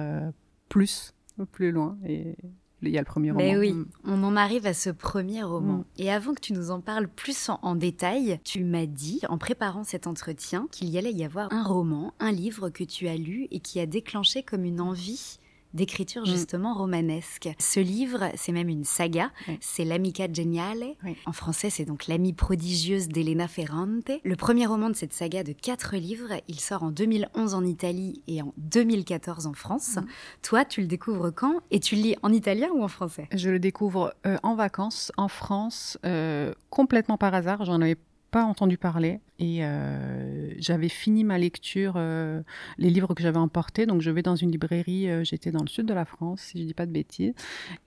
plus, 0.68 1.14
plus 1.50 1.70
loin. 1.70 1.96
Et 2.06 2.36
il 2.82 2.90
y 2.90 2.98
a 2.98 3.00
le 3.00 3.06
premier 3.06 3.30
roman. 3.30 3.44
Mais 3.44 3.56
oui, 3.56 3.72
mm. 3.72 3.86
on 4.04 4.22
en 4.22 4.36
arrive 4.36 4.66
à 4.66 4.74
ce 4.74 4.90
premier 4.90 5.42
roman. 5.42 5.78
Mm. 5.78 5.84
Et 5.98 6.12
avant 6.12 6.34
que 6.34 6.40
tu 6.40 6.52
nous 6.52 6.70
en 6.70 6.80
parles 6.80 7.08
plus 7.08 7.50
en, 7.62 7.74
détail, 7.74 8.40
tu 8.44 8.64
m'as 8.64 8.86
dit, 8.86 9.20
en 9.28 9.38
préparant 9.38 9.84
cet 9.84 10.06
entretien, 10.06 10.68
qu'il 10.70 10.88
y 10.88 10.98
allait 10.98 11.12
y 11.12 11.24
avoir 11.24 11.52
un 11.52 11.64
roman, 11.64 12.14
un 12.20 12.32
livre 12.32 12.70
que 12.70 12.84
tu 12.84 13.08
as 13.08 13.16
lu 13.16 13.48
et 13.50 13.60
qui 13.60 13.80
a 13.80 13.86
déclenché 13.86 14.42
comme 14.42 14.64
une 14.64 14.80
envie 14.80 15.38
d'écriture 15.74 16.22
mm. 16.22 16.26
justement 16.26 16.74
romanesque. 16.74 17.48
Ce 17.58 17.80
livre, 17.80 18.30
c'est 18.36 18.52
même 18.52 18.68
une 18.68 18.84
saga, 18.84 19.30
c'est 19.60 19.84
L'Amica 19.84 20.26
Geniale. 20.32 20.84
En 21.26 21.32
français, 21.32 21.70
c'est 21.70 21.84
donc 21.84 22.06
L'amie 22.06 22.32
prodigieuse 22.32 23.08
d'Elena 23.08 23.48
Ferrante. 23.48 24.10
Le 24.24 24.36
premier 24.36 24.66
roman 24.66 24.90
de 24.90 24.96
cette 24.96 25.12
saga 25.12 25.42
de 25.42 25.52
quatre 25.52 25.96
livres, 25.96 26.34
il 26.48 26.60
sort 26.60 26.82
en 26.82 26.90
2011 26.90 27.54
en 27.54 27.64
Italie 27.64 28.22
et 28.26 28.42
en 28.42 28.52
2014 28.58 29.46
en 29.46 29.52
France. 29.52 29.96
Mm. 29.96 30.06
Toi, 30.42 30.64
tu 30.64 30.80
le 30.80 30.86
découvres 30.86 31.32
quand? 31.34 31.60
Et 31.70 31.80
tu 31.80 31.96
le 31.96 32.02
lis 32.02 32.16
en 32.22 32.32
italien 32.32 32.68
ou 32.74 32.82
en 32.82 32.88
français? 32.88 33.28
Je 33.32 33.50
le 33.50 33.58
découvre 33.58 34.14
euh, 34.26 34.36
en 34.42 34.54
vacances, 34.54 35.12
en 35.16 35.28
France, 35.28 35.98
euh, 36.04 36.52
complètement 36.70 37.18
par 37.18 37.34
hasard. 37.34 37.64
J'en 37.64 37.80
avais 37.80 37.96
pas 38.30 38.44
entendu 38.44 38.76
parler 38.78 39.20
et 39.38 39.64
euh, 39.64 40.52
j'avais 40.58 40.88
fini 40.88 41.24
ma 41.24 41.38
lecture, 41.38 41.94
euh, 41.96 42.42
les 42.76 42.90
livres 42.90 43.14
que 43.14 43.22
j'avais 43.22 43.38
emportés. 43.38 43.86
Donc 43.86 44.02
je 44.02 44.10
vais 44.10 44.22
dans 44.22 44.36
une 44.36 44.50
librairie, 44.50 45.08
euh, 45.08 45.24
j'étais 45.24 45.50
dans 45.50 45.62
le 45.62 45.68
sud 45.68 45.86
de 45.86 45.94
la 45.94 46.04
France, 46.04 46.40
si 46.40 46.60
je 46.60 46.64
dis 46.64 46.74
pas 46.74 46.86
de 46.86 46.92
bêtises, 46.92 47.34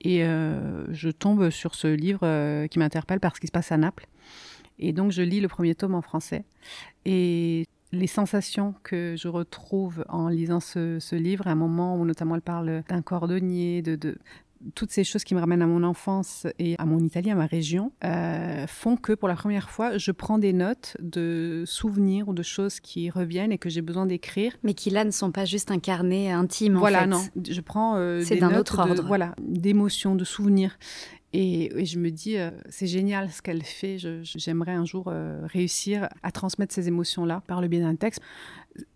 et 0.01 0.21
je 0.21 1.09
tombe 1.09 1.49
sur 1.49 1.75
ce 1.75 1.87
livre 1.87 2.67
qui 2.67 2.79
m'interpelle 2.79 3.19
parce 3.19 3.39
qu'il 3.39 3.47
se 3.47 3.51
passe 3.51 3.71
à 3.71 3.77
Naples. 3.77 4.07
Et 4.79 4.93
donc 4.93 5.11
je 5.11 5.21
lis 5.21 5.41
le 5.41 5.47
premier 5.47 5.75
tome 5.75 5.93
en 5.93 6.01
français 6.01 6.43
et 7.05 7.65
les 7.91 8.07
sensations 8.07 8.73
que 8.83 9.15
je 9.17 9.27
retrouve 9.27 10.05
en 10.07 10.29
lisant 10.29 10.59
ce, 10.61 10.99
ce 10.99 11.15
livre, 11.15 11.47
à 11.47 11.51
un 11.51 11.55
moment 11.55 11.97
où 11.97 12.05
notamment 12.05 12.35
elle 12.35 12.41
parle 12.41 12.83
d'un 12.87 13.01
cordonnier, 13.01 13.81
de, 13.81 13.95
de, 13.95 14.17
toutes 14.75 14.91
ces 14.91 15.03
choses 15.03 15.23
qui 15.23 15.35
me 15.35 15.39
ramènent 15.39 15.61
à 15.61 15.67
mon 15.67 15.83
enfance 15.83 16.47
et 16.59 16.75
à 16.77 16.85
mon 16.85 16.99
Italie, 16.99 17.31
à 17.31 17.35
ma 17.35 17.45
région, 17.45 17.91
euh, 18.03 18.65
font 18.67 18.97
que 18.97 19.13
pour 19.13 19.27
la 19.27 19.35
première 19.35 19.69
fois, 19.69 19.97
je 19.97 20.11
prends 20.11 20.37
des 20.37 20.53
notes 20.53 20.95
de 20.99 21.63
souvenirs 21.65 22.27
ou 22.29 22.33
de 22.33 22.43
choses 22.43 22.79
qui 22.79 23.09
reviennent 23.09 23.51
et 23.51 23.57
que 23.57 23.69
j'ai 23.69 23.81
besoin 23.81 24.05
d'écrire. 24.05 24.53
Mais 24.63 24.73
qui 24.73 24.89
là 24.89 25.03
ne 25.03 25.11
sont 25.11 25.31
pas 25.31 25.45
juste 25.45 25.71
un 25.71 25.79
carnet 25.79 26.31
intime. 26.31 26.77
Voilà, 26.77 26.99
en 26.99 27.01
fait. 27.01 27.07
non. 27.07 27.23
Je 27.49 27.61
prends 27.61 27.95
euh, 27.97 28.23
des 28.23 28.39
notes 28.39 28.53
autre 28.53 28.79
ordre. 28.79 29.03
voilà, 29.05 29.35
d'émotions, 29.39 30.15
de 30.15 30.23
souvenirs. 30.23 30.77
Et, 31.33 31.85
je 31.85 31.97
me 31.97 32.11
dis, 32.11 32.37
euh, 32.37 32.51
c'est 32.69 32.87
génial 32.87 33.31
ce 33.31 33.41
qu'elle 33.41 33.63
fait. 33.63 33.97
J'aimerais 34.23 34.73
un 34.73 34.85
jour 34.85 35.05
euh, 35.07 35.41
réussir 35.45 36.09
à 36.23 36.31
transmettre 36.31 36.73
ces 36.73 36.87
émotions-là 36.87 37.41
par 37.47 37.61
le 37.61 37.67
biais 37.67 37.79
d'un 37.79 37.95
texte 37.95 38.21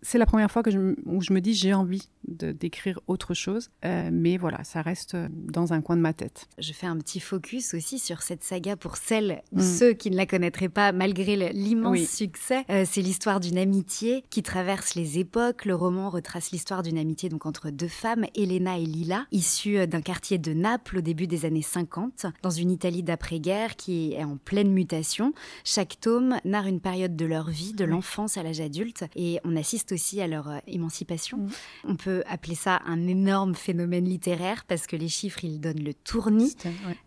c'est 0.02 0.18
la 0.18 0.26
première 0.26 0.52
fois 0.52 0.64
que 0.64 0.72
je, 0.72 0.96
où 1.06 1.22
je 1.22 1.34
me 1.34 1.42
dis 1.42 1.54
j'ai 1.54 1.74
envie 1.74 2.10
d'écrire 2.28 3.00
autre 3.08 3.34
chose, 3.34 3.70
euh, 3.86 4.10
mais 4.12 4.38
voilà, 4.38 4.64
ça 4.64 4.82
reste 4.82 5.16
euh, 5.16 5.28
dans 5.32 5.74
un 5.74 5.82
coin 5.82 5.96
de 5.96 6.02
ma 6.02 6.14
tête. 6.14 6.48
Je 6.58 6.74
fais 6.74 6.88
un 6.88 6.98
petit 6.98 7.20
focus 7.20 7.74
aussi 7.74 8.00
sur 8.00 8.22
cette 8.22 8.44
saga 8.44 8.76
pour 8.76 8.98
celles 8.98 9.44
ou 9.52 9.60
mm. 9.60 9.62
ceux 9.62 9.94
qui 9.94 10.10
ne 10.10 10.16
la 10.16 10.26
connaîtraient 10.26 10.70
pas, 10.70 10.92
malgré 10.92 11.52
l'immense 11.54 12.00
succès. 12.00 12.66
Euh, 12.70 12.86
c'est 12.90 13.02
l'histoire 13.02 13.40
d'une 13.40 13.58
amitié 13.58 14.24
qui 14.30 14.44
traverse 14.44 14.96
les 14.96 15.20
époques. 15.20 15.66
Le 15.66 15.76
roman 15.76 16.10
retrace 16.10 16.52
l'histoire 16.52 16.82
d'une 16.82 16.98
amitié 16.98 17.30
donc 17.30 17.46
entre 17.46 17.70
deux 17.70 17.88
femmes, 17.88 18.26
Elena 18.36 18.80
et 18.80 18.86
Lila, 18.86 19.26
issues 19.32 19.88
d'un 19.88 20.02
quartier 20.02 20.38
de 20.38 20.54
Naples 20.54 20.98
au 20.98 21.02
début 21.02 21.28
des 21.28 21.46
années 21.46 21.62
50, 21.62 22.26
dans 22.42 22.50
une 22.50 22.72
Italie 22.72 23.04
d'après-guerre 23.04 23.76
qui 23.76 24.14
est 24.14 24.24
en 24.24 24.38
pleine 24.38 24.72
mutation. 24.72 25.34
Chaque 25.64 26.00
tome 26.00 26.40
narre 26.44 26.68
une 26.68 26.80
période 26.80 27.16
de 27.16 27.26
leur 27.26 27.50
vie, 27.50 27.74
de 27.74 27.86
l'enfance 27.86 28.38
à 28.38 28.44
l'âge 28.44 28.62
adulte, 28.62 29.06
et 29.16 29.40
on 29.44 29.56
a 29.56 29.64
assiste 29.76 29.92
aussi 29.92 30.22
à 30.22 30.28
leur 30.28 30.48
euh, 30.48 30.58
émancipation. 30.68 31.38
Mm. 31.38 31.50
On 31.90 31.96
peut 31.96 32.24
appeler 32.28 32.56
ça 32.56 32.82
un 32.86 33.08
énorme 33.08 33.56
phénomène 33.56 34.06
littéraire 34.06 34.64
parce 34.66 34.88
que 34.88 34.96
les 34.96 35.10
chiffres, 35.10 35.44
ils 35.44 35.60
donnent 35.60 35.84
le 35.84 35.94
tournis. 35.94 36.56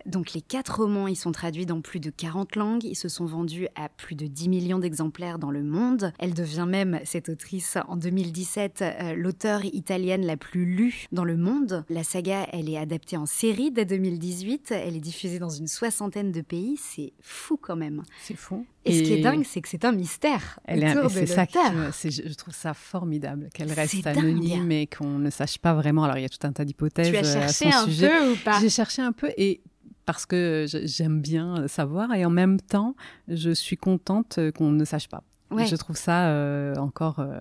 Donc 0.05 0.35
les 0.35 0.43
quatre 0.43 0.81
romans, 0.83 1.09
ils 1.09 1.16
sont 1.16 1.33
traduits 1.33 1.64
dans 1.64 1.81
plus 1.81 2.01
de 2.01 2.11
40 2.11 2.57
langues. 2.57 2.85
Ils 2.85 2.95
se 2.95 3.09
sont 3.09 3.25
vendus 3.25 3.69
à 3.75 3.89
plus 3.89 4.16
de 4.16 4.27
10 4.27 4.49
millions 4.51 4.79
d'exemplaires 4.79 5.39
dans 5.39 5.51
le 5.51 5.62
monde. 5.62 6.12
Elle 6.19 6.35
devient 6.35 6.66
même, 6.69 7.01
cette 7.05 7.31
autrice, 7.31 7.79
en 7.89 7.97
2017, 7.97 8.83
euh, 8.83 9.14
l'auteure 9.14 9.64
italienne 9.64 10.27
la 10.27 10.37
plus 10.37 10.66
lue 10.66 11.07
dans 11.11 11.25
le 11.25 11.39
monde. 11.39 11.85
La 11.89 12.05
saga, 12.05 12.47
elle 12.53 12.69
est 12.69 12.79
adaptée 12.79 13.16
en 13.16 13.27
série 13.27 13.71
dès 13.71 13.87
2018. 13.87 14.73
Elle 14.73 14.97
est 14.97 15.01
diffusée 15.01 15.39
dans 15.39 15.49
une 15.49 15.69
soixantaine 15.69 16.33
de 16.33 16.43
pays. 16.43 16.77
C'est 16.77 17.14
fou 17.23 17.57
quand 17.57 17.77
même. 17.77 18.03
C'est 18.21 18.37
fou. 18.37 18.66
Et, 18.85 18.99
ce 18.99 19.03
qui 19.03 19.12
est 19.14 19.20
dingue, 19.20 19.45
c'est 19.45 19.61
que 19.61 19.68
c'est 19.68 19.85
un 19.85 19.93
mystère. 19.93 20.59
Elle 20.64 20.85
autour 20.85 21.16
est, 21.16 21.22
de 21.22 21.26
ça 21.26 21.45
je 21.45 22.35
trouve 22.35 22.55
ça 22.55 22.74
formidable 22.74 23.49
qu'elle 23.53 23.72
reste 23.72 24.07
anonyme 24.07 24.70
et 24.72 24.87
qu'on 24.87 25.18
ne 25.18 25.31
sache 25.31 25.59
pas 25.59 25.74
vraiment. 25.74 26.05
Alors 26.05 26.16
il 26.16 26.22
y 26.22 26.24
a 26.24 26.29
tout 26.29 26.47
un 26.47 26.53
tas 26.53 26.64
d'hypothèses. 26.64 27.11
Tu 27.11 27.16
as 27.16 27.37
euh, 27.37 27.41
cherché 27.41 27.70
un 27.70 27.87
peu 27.87 28.33
ou 28.33 28.37
pas? 28.45 28.61
J'ai 28.61 28.70
cherché 28.70 29.03
un 29.03 29.12
peu 29.12 29.31
et 29.37 29.61
parce 30.07 30.24
que 30.24 30.66
j'aime 30.85 31.20
bien 31.20 31.68
savoir 31.68 32.14
et 32.14 32.24
en 32.24 32.31
même 32.31 32.61
temps, 32.61 32.95
je 33.29 33.51
suis 33.51 33.76
contente 33.76 34.39
qu'on 34.57 34.70
ne 34.70 34.85
sache 34.85 35.09
pas. 35.09 35.22
Je 35.51 35.76
trouve 35.76 35.97
ça 35.97 36.29
euh, 36.29 36.74
encore. 36.76 37.20
Euh, 37.20 37.41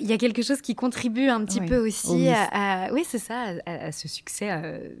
il 0.00 0.06
y 0.06 0.12
a 0.12 0.18
quelque 0.18 0.42
chose 0.42 0.60
qui 0.60 0.74
contribue 0.74 1.28
un 1.28 1.44
petit 1.44 1.60
peu 1.60 1.78
aussi 1.78 2.28
à, 2.28 2.88
oui, 2.92 3.04
c'est 3.06 3.18
ça, 3.18 3.54
à, 3.66 3.90
ce 3.90 4.06
succès 4.06 4.50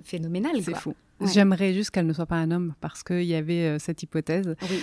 phénoménal. 0.02 0.52
C'est 0.62 0.76
fou. 0.76 0.94
J'aimerais 1.20 1.72
juste 1.72 1.90
qu'elle 1.90 2.06
ne 2.06 2.12
soit 2.12 2.26
pas 2.26 2.36
un 2.36 2.50
homme 2.50 2.74
parce 2.80 3.02
qu'il 3.02 3.22
y 3.22 3.34
avait 3.34 3.78
cette 3.78 4.02
hypothèse. 4.02 4.56
Oui. 4.62 4.80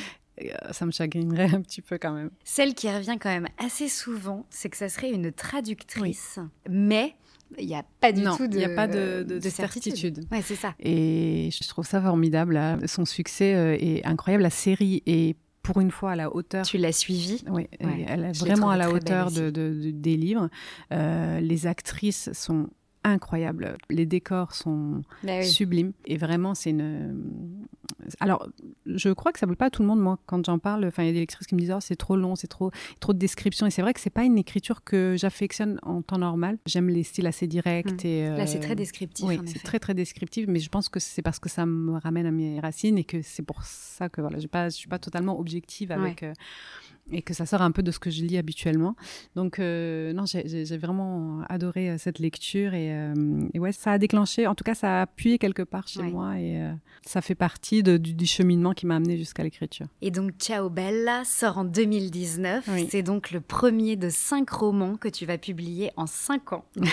Euh, 0.49 0.71
ça 0.71 0.85
me 0.85 0.91
chagrinerait 0.91 1.53
un 1.53 1.61
petit 1.61 1.81
peu 1.81 1.97
quand 1.97 2.13
même. 2.13 2.31
Celle 2.43 2.73
qui 2.73 2.89
revient 2.89 3.17
quand 3.19 3.29
même 3.29 3.47
assez 3.57 3.87
souvent, 3.87 4.45
c'est 4.49 4.69
que 4.69 4.77
ça 4.77 4.89
serait 4.89 5.11
une 5.11 5.31
traductrice, 5.31 6.39
mais 6.69 7.15
il 7.57 7.67
n'y 7.67 7.75
a 7.75 7.83
pas 7.99 8.11
du 8.11 8.23
tout 8.23 8.47
de, 8.47 8.59
y 8.59 8.63
a 8.63 8.69
pas 8.69 8.87
de, 8.87 9.23
de, 9.23 9.49
certitude. 9.49 10.25
Ouais, 10.31 10.41
c'est 10.41 10.55
ça. 10.55 10.73
Et 10.79 11.49
je 11.51 11.67
trouve 11.67 11.85
ça 11.85 12.01
formidable. 12.01 12.59
Son 12.87 13.05
succès 13.05 13.55
euh, 13.55 13.77
est 13.79 14.05
incroyable. 14.05 14.43
La 14.43 14.49
série 14.49 15.03
est 15.05 15.35
pour 15.61 15.79
une 15.81 15.91
fois 15.91 16.11
à 16.11 16.15
la 16.15 16.33
hauteur. 16.33 16.65
Tu 16.65 16.77
l'as 16.77 16.91
suivie? 16.91 17.43
Oui, 17.49 17.67
elle 17.79 18.25
est 18.25 18.39
vraiment 18.39 18.69
à 18.69 18.77
la 18.77 18.89
hauteur 18.89 19.31
de, 19.31 19.49
des 19.49 20.17
livres. 20.17 20.49
Euh, 20.91 21.39
les 21.39 21.67
actrices 21.67 22.31
sont 22.33 22.67
incroyable. 23.03 23.77
Les 23.89 24.05
décors 24.05 24.53
sont 24.53 25.01
sublimes 25.43 25.93
et 26.05 26.17
vraiment 26.17 26.55
c'est 26.55 26.71
une. 26.71 27.67
Alors, 28.19 28.47
je 28.85 29.09
crois 29.09 29.31
que 29.31 29.39
ça 29.39 29.45
ne 29.45 29.51
plaît 29.51 29.57
pas 29.57 29.65
à 29.65 29.69
tout 29.69 29.81
le 29.81 29.87
monde. 29.87 29.99
Moi, 29.99 30.17
quand 30.25 30.45
j'en 30.45 30.59
parle, 30.59 30.85
enfin, 30.85 31.03
il 31.03 31.07
y 31.07 31.09
a 31.09 31.13
des 31.13 31.19
lectrices 31.19 31.47
qui 31.47 31.55
me 31.55 31.59
disent 31.59 31.73
oh, 31.75 31.79
c'est 31.81 31.95
trop 31.95 32.15
long, 32.15 32.35
c'est 32.35 32.47
trop 32.47 32.71
trop 32.99 33.13
de 33.13 33.17
descriptions. 33.17 33.65
Et 33.65 33.71
c'est 33.71 33.81
vrai 33.81 33.93
que 33.93 33.99
c'est 33.99 34.09
pas 34.09 34.23
une 34.23 34.37
écriture 34.37 34.83
que 34.83 35.15
j'affectionne 35.17 35.79
en 35.83 36.01
temps 36.01 36.17
normal. 36.17 36.57
J'aime 36.65 36.89
les 36.89 37.03
styles 37.03 37.27
assez 37.27 37.47
directs. 37.47 38.03
Mmh. 38.03 38.07
Et, 38.07 38.29
Là, 38.29 38.47
c'est 38.47 38.59
très 38.59 38.75
descriptif. 38.75 39.25
Oui, 39.25 39.39
c'est 39.45 39.63
très 39.63 39.79
très 39.79 39.93
descriptif. 39.93 40.45
Mais 40.47 40.59
je 40.59 40.69
pense 40.69 40.89
que 40.89 40.99
c'est 40.99 41.21
parce 41.21 41.39
que 41.39 41.49
ça 41.49 41.65
me 41.65 41.97
ramène 41.97 42.25
à 42.25 42.31
mes 42.31 42.59
racines 42.59 42.97
et 42.97 43.03
que 43.03 43.21
c'est 43.21 43.43
pour 43.43 43.63
ça 43.63 44.09
que 44.09 44.21
voilà, 44.21 44.37
je 44.39 44.47
ne 44.53 44.69
suis 44.69 44.89
pas 44.89 44.99
totalement 44.99 45.39
objective 45.39 45.91
avec. 45.91 46.23
Euh, 46.23 46.33
et 47.11 47.21
que 47.21 47.33
ça 47.33 47.45
sort 47.45 47.61
un 47.61 47.71
peu 47.71 47.83
de 47.83 47.91
ce 47.91 47.99
que 47.99 48.09
je 48.09 48.23
lis 48.23 48.37
habituellement. 48.37 48.95
Donc, 49.35 49.59
euh, 49.59 50.13
non, 50.13 50.25
j'ai 50.25 50.77
vraiment 50.77 51.41
adoré 51.49 51.89
euh, 51.89 51.97
cette 51.97 52.19
lecture 52.19 52.71
euh, 52.73 53.47
et, 53.53 53.59
ouais, 53.59 53.71
ça 53.71 53.93
a 53.93 53.97
déclenché, 53.97 54.47
en 54.47 54.55
tout 54.55 54.63
cas, 54.63 54.75
ça 54.75 54.99
a 54.99 55.01
appuyé 55.03 55.37
quelque 55.37 55.63
part 55.63 55.87
chez 55.87 56.03
moi 56.03 56.39
et 56.39 56.61
ça 57.05 57.21
fait 57.21 57.35
partie 57.35 57.83
du, 57.83 58.25
cheminement 58.25 58.73
qui 58.73 58.85
m'a 58.85 58.95
amené 58.95 59.17
jusqu'à 59.17 59.43
l'écriture. 59.43 59.87
Et 60.01 60.11
donc, 60.11 60.31
Ciao 60.39 60.69
Bella 60.69 61.23
sort 61.25 61.57
en 61.57 61.63
2019. 61.65 62.69
C'est 62.89 63.03
donc 63.03 63.31
le 63.31 63.41
premier 63.41 63.95
de 63.95 64.09
cinq 64.09 64.49
romans 64.49 64.95
que 64.95 65.07
tu 65.07 65.25
vas 65.25 65.37
publier 65.37 65.91
en 65.97 66.05
cinq 66.05 66.53
ans. 66.53 66.65
Donc, 66.75 66.87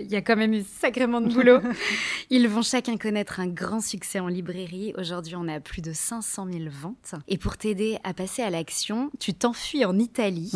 il 0.00 0.10
y 0.10 0.16
a 0.16 0.22
quand 0.22 0.36
même 0.36 0.52
eu 0.52 0.62
sacrément 0.62 1.20
de 1.20 1.32
boulot. 1.32 1.58
Ils 2.30 2.48
vont 2.48 2.62
chacun 2.62 2.96
connaître 2.96 3.40
un 3.40 3.46
grand 3.46 3.80
succès 3.80 4.20
en 4.20 4.28
librairie. 4.28 4.92
Aujourd'hui, 4.96 5.36
on 5.36 5.48
a 5.48 5.60
plus 5.60 5.82
de 5.82 5.92
500 5.92 6.48
000 6.50 6.64
ventes. 6.70 7.14
Et 7.28 7.38
pour 7.38 7.56
t'aider 7.56 7.98
à 8.04 8.14
passer 8.14 8.42
à 8.42 8.50
l'action, 8.50 9.10
tu 9.18 9.34
t'en 9.34 9.47
fuis 9.52 9.84
en 9.84 9.98
Italie 9.98 10.52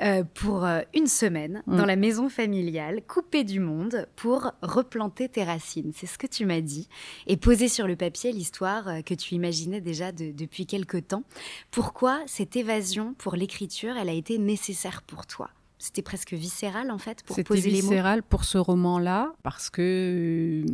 euh, 0.00 0.24
pour 0.34 0.64
euh, 0.64 0.80
une 0.94 1.06
semaine 1.06 1.62
mm. 1.66 1.76
dans 1.76 1.86
la 1.86 1.96
maison 1.96 2.28
familiale, 2.28 3.02
coupée 3.06 3.44
du 3.44 3.60
monde, 3.60 4.06
pour 4.16 4.52
replanter 4.62 5.28
tes 5.28 5.44
racines. 5.44 5.92
C'est 5.94 6.06
ce 6.06 6.18
que 6.18 6.26
tu 6.26 6.46
m'as 6.46 6.60
dit. 6.60 6.88
Et 7.26 7.36
poser 7.36 7.68
sur 7.68 7.86
le 7.86 7.96
papier 7.96 8.32
l'histoire 8.32 8.88
euh, 8.88 9.02
que 9.02 9.14
tu 9.14 9.34
imaginais 9.34 9.80
déjà 9.80 10.12
depuis 10.12 10.66
quelque 10.66 10.98
temps. 10.98 11.24
Pourquoi 11.70 12.20
cette 12.26 12.56
évasion 12.56 13.14
pour 13.18 13.36
l'écriture, 13.36 13.96
elle 13.96 14.08
a 14.08 14.12
été 14.12 14.38
nécessaire 14.38 15.02
pour 15.02 15.26
toi? 15.26 15.50
C'était 15.78 16.02
presque 16.02 16.32
viscéral 16.32 16.90
en 16.90 16.98
fait 16.98 17.22
pour 17.24 17.36
poser 17.36 17.68
les 17.68 17.76
mots. 17.76 17.76
C'était 17.76 17.80
viscéral 17.82 18.22
pour 18.22 18.44
ce 18.44 18.58
roman-là 18.58 19.34
parce 19.42 19.70
que, 19.70 20.62
euh, 20.62 20.64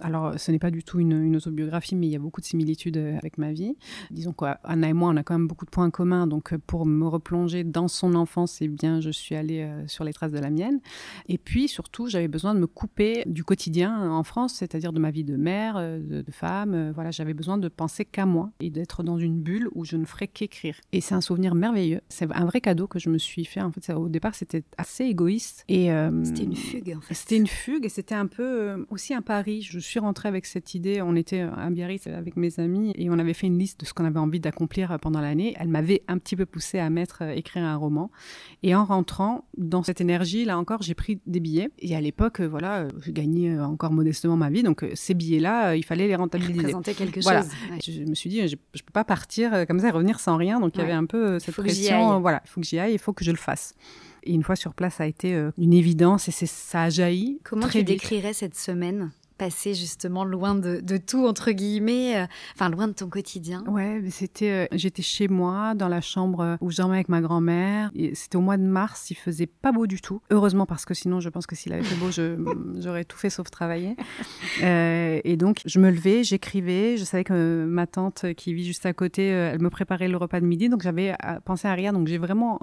alors 0.00 0.38
ce 0.38 0.52
n'est 0.52 0.58
pas 0.58 0.70
du 0.70 0.84
tout 0.84 1.00
une, 1.00 1.36
autobiographie, 1.36 1.96
mais 1.96 2.06
il 2.06 2.10
y 2.10 2.16
a 2.16 2.20
beaucoup 2.20 2.40
de 2.40 2.46
similitudes 2.46 2.96
euh, 2.96 3.18
avec 3.18 3.38
ma 3.38 3.52
vie. 3.52 3.76
Disons 4.10 4.32
qu'Anna 4.32 4.88
et 4.88 4.92
moi, 4.92 5.10
on 5.10 5.16
a 5.16 5.22
quand 5.22 5.34
même 5.34 5.48
beaucoup 5.48 5.64
de 5.64 5.70
points 5.70 5.90
communs. 5.90 6.26
Donc 6.26 6.52
euh, 6.52 6.58
pour 6.64 6.86
me 6.86 7.06
replonger 7.06 7.64
dans 7.64 7.88
son 7.88 8.14
enfance, 8.14 8.58
eh 8.60 8.68
bien, 8.68 9.00
je 9.00 9.10
suis 9.10 9.34
allée 9.34 9.68
sur 9.88 10.04
les 10.04 10.12
traces 10.12 10.32
de 10.32 10.38
la 10.38 10.50
mienne. 10.50 10.80
Et 11.28 11.38
puis 11.38 11.68
surtout, 11.68 12.06
j'avais 12.06 12.28
besoin 12.28 12.54
de 12.54 12.60
me 12.60 12.66
couper 12.66 13.24
du 13.26 13.42
quotidien 13.44 14.10
en 14.10 14.22
France, 14.22 14.54
c'est-à-dire 14.54 14.92
de 14.92 15.00
ma 15.00 15.10
vie 15.10 15.24
de 15.24 15.36
mère, 15.36 15.74
de, 15.76 16.22
de 16.22 16.32
femme. 16.32 16.92
voilà, 16.94 17.10
j'avais 17.10 17.34
besoin 17.34 17.58
de 17.58 17.68
penser 17.68 18.04
qu'à 18.04 18.26
moi 18.26 18.50
et 18.60 18.70
d'être 18.70 19.02
dans 19.02 19.18
une 19.18 19.40
bulle 19.40 19.68
où 19.74 19.84
je 19.84 19.96
ne 19.96 20.04
ferais 20.04 20.28
qu'écrire. 20.28 20.76
Et 20.92 21.00
c'est 21.00 21.14
un 21.14 21.20
souvenir 21.20 21.54
merveilleux. 21.54 22.00
C'est 22.08 22.30
un 22.32 22.44
vrai 22.44 22.60
cadeau 22.60 22.86
que 22.86 22.98
je 22.98 23.10
me 23.10 23.18
suis 23.18 23.44
fait. 23.44 23.60
En 23.60 23.72
fait, 23.72 23.92
au 23.92 24.08
départ, 24.08 24.34
c'était 24.36 24.62
assez 24.76 25.04
égoïste. 25.04 25.64
Et 25.68 25.90
euh, 25.90 26.24
c'était 26.24 26.44
une 26.44 26.56
fugue. 26.56 26.94
En 26.96 27.00
fait. 27.00 27.14
C'était 27.14 27.36
une 27.36 27.46
fugue 27.46 27.84
et 27.84 27.88
c'était 27.88 28.14
un 28.14 28.26
peu 28.26 28.42
euh, 28.42 28.86
aussi 28.90 29.14
un 29.14 29.22
pari. 29.22 29.62
Je 29.62 29.78
suis 29.78 29.98
rentrée 29.98 30.28
avec 30.28 30.46
cette 30.46 30.74
idée. 30.74 31.02
On 31.02 31.16
était 31.16 31.40
à 31.40 31.70
Biarritz 31.70 32.06
avec 32.06 32.36
mes 32.36 32.60
amis 32.60 32.92
et 32.96 33.10
on 33.10 33.18
avait 33.18 33.34
fait 33.34 33.46
une 33.46 33.58
liste 33.58 33.80
de 33.80 33.86
ce 33.86 33.94
qu'on 33.94 34.04
avait 34.04 34.20
envie 34.20 34.40
d'accomplir 34.40 34.98
pendant 35.00 35.20
l'année. 35.20 35.54
Elle 35.58 35.68
m'avait 35.68 36.02
un 36.08 36.18
petit 36.18 36.36
peu 36.36 36.46
poussée 36.46 36.78
à 36.78 36.90
mettre 36.90 37.22
euh, 37.22 37.30
écrire 37.30 37.64
un 37.64 37.76
roman. 37.76 38.10
Et 38.62 38.74
en 38.74 38.84
rentrant 38.84 39.46
dans 39.56 39.82
cette 39.82 40.00
énergie, 40.00 40.44
là 40.44 40.58
encore, 40.58 40.82
j'ai 40.82 40.94
pris 40.94 41.20
des 41.26 41.40
billets. 41.40 41.70
Et 41.78 41.96
à 41.96 42.00
l'époque, 42.00 42.40
voilà, 42.40 42.88
je 43.00 43.10
gagnais 43.10 43.58
encore 43.58 43.92
modestement 43.92 44.36
ma 44.36 44.50
vie. 44.50 44.62
Donc 44.62 44.84
ces 44.94 45.14
billets-là, 45.14 45.76
il 45.76 45.84
fallait 45.84 46.08
les 46.08 46.16
rentabiliser. 46.16 46.58
Représenter 46.58 46.94
quelque 46.94 47.20
chose. 47.20 47.48
Je, 47.84 48.02
me 48.02 48.14
suis 48.14 48.30
dit, 48.30 48.46
je, 48.48 48.56
je 48.74 48.82
peux 48.82 48.92
pas 48.92 49.04
partir 49.04 49.66
comme 49.66 49.80
ça 49.80 49.88
et 49.88 49.90
revenir 49.90 50.20
sans 50.20 50.36
rien. 50.36 50.60
Donc 50.60 50.72
il 50.74 50.80
y 50.80 50.84
avait 50.84 50.92
un 50.92 51.06
peu 51.06 51.38
cette 51.38 51.54
pression. 51.54 52.20
Voilà, 52.20 52.42
il 52.44 52.48
faut 52.48 52.60
que 52.60 52.66
j'y 52.66 52.78
aille, 52.78 52.92
il 52.92 52.98
faut 52.98 53.12
que 53.12 53.24
je 53.24 53.30
le 53.30 53.36
fasse. 53.36 53.74
Et 54.26 54.32
une 54.32 54.42
fois 54.42 54.56
sur 54.56 54.74
place, 54.74 54.96
ça 54.96 55.04
a 55.04 55.06
été 55.06 55.34
euh, 55.34 55.50
une 55.56 55.72
évidence 55.72 56.28
et 56.28 56.32
ça 56.32 56.82
a 56.82 56.90
jailli. 56.90 57.40
Comment 57.44 57.68
tu 57.68 57.84
décrirais 57.84 58.32
cette 58.32 58.56
semaine 58.56 59.12
passée 59.38 59.74
justement 59.74 60.24
loin 60.24 60.54
de, 60.54 60.80
tout 60.96 61.26
entre 61.26 61.52
guillemets, 61.52 62.16
euh, 62.16 62.26
enfin 62.54 62.70
loin 62.70 62.88
de 62.88 62.94
ton 62.94 63.08
quotidien? 63.08 63.62
Ouais, 63.68 64.02
c'était, 64.10 64.50
euh, 64.50 64.66
j'étais 64.72 65.02
chez 65.02 65.28
moi 65.28 65.74
dans 65.74 65.88
la 65.88 66.00
chambre 66.00 66.56
où 66.60 66.70
je 66.70 66.78
dormais 66.78 66.96
avec 66.96 67.08
ma 67.08 67.20
grand-mère. 67.20 67.92
C'était 68.14 68.36
au 68.36 68.40
mois 68.40 68.56
de 68.56 68.64
mars, 68.64 69.10
il 69.10 69.14
faisait 69.14 69.46
pas 69.46 69.70
beau 69.70 69.86
du 69.86 70.00
tout. 70.00 70.20
Heureusement 70.30 70.66
parce 70.66 70.86
que 70.86 70.94
sinon 70.94 71.20
je 71.20 71.28
pense 71.28 71.46
que 71.46 71.54
s'il 71.54 71.72
avait 71.72 71.84
fait 71.84 71.96
beau, 71.96 72.10
j'aurais 72.80 73.04
tout 73.04 73.18
fait 73.18 73.30
sauf 73.30 73.48
travailler. 73.50 73.94
et 74.60 75.36
donc 75.36 75.60
je 75.66 75.78
me 75.78 75.90
levais, 75.90 76.24
j'écrivais. 76.24 76.96
Je 76.96 77.04
savais 77.04 77.22
que 77.22 77.64
ma 77.68 77.86
tante 77.86 78.34
qui 78.34 78.54
vit 78.54 78.64
juste 78.64 78.86
à 78.86 78.92
côté, 78.92 79.26
elle 79.26 79.60
me 79.60 79.70
préparait 79.70 80.08
le 80.08 80.16
repas 80.16 80.40
de 80.40 80.46
midi, 80.46 80.68
donc 80.68 80.82
j'avais 80.82 81.14
pensé 81.44 81.68
à 81.68 81.74
rien. 81.74 81.92
Donc 81.92 82.08
j'ai 82.08 82.18
vraiment 82.18 82.60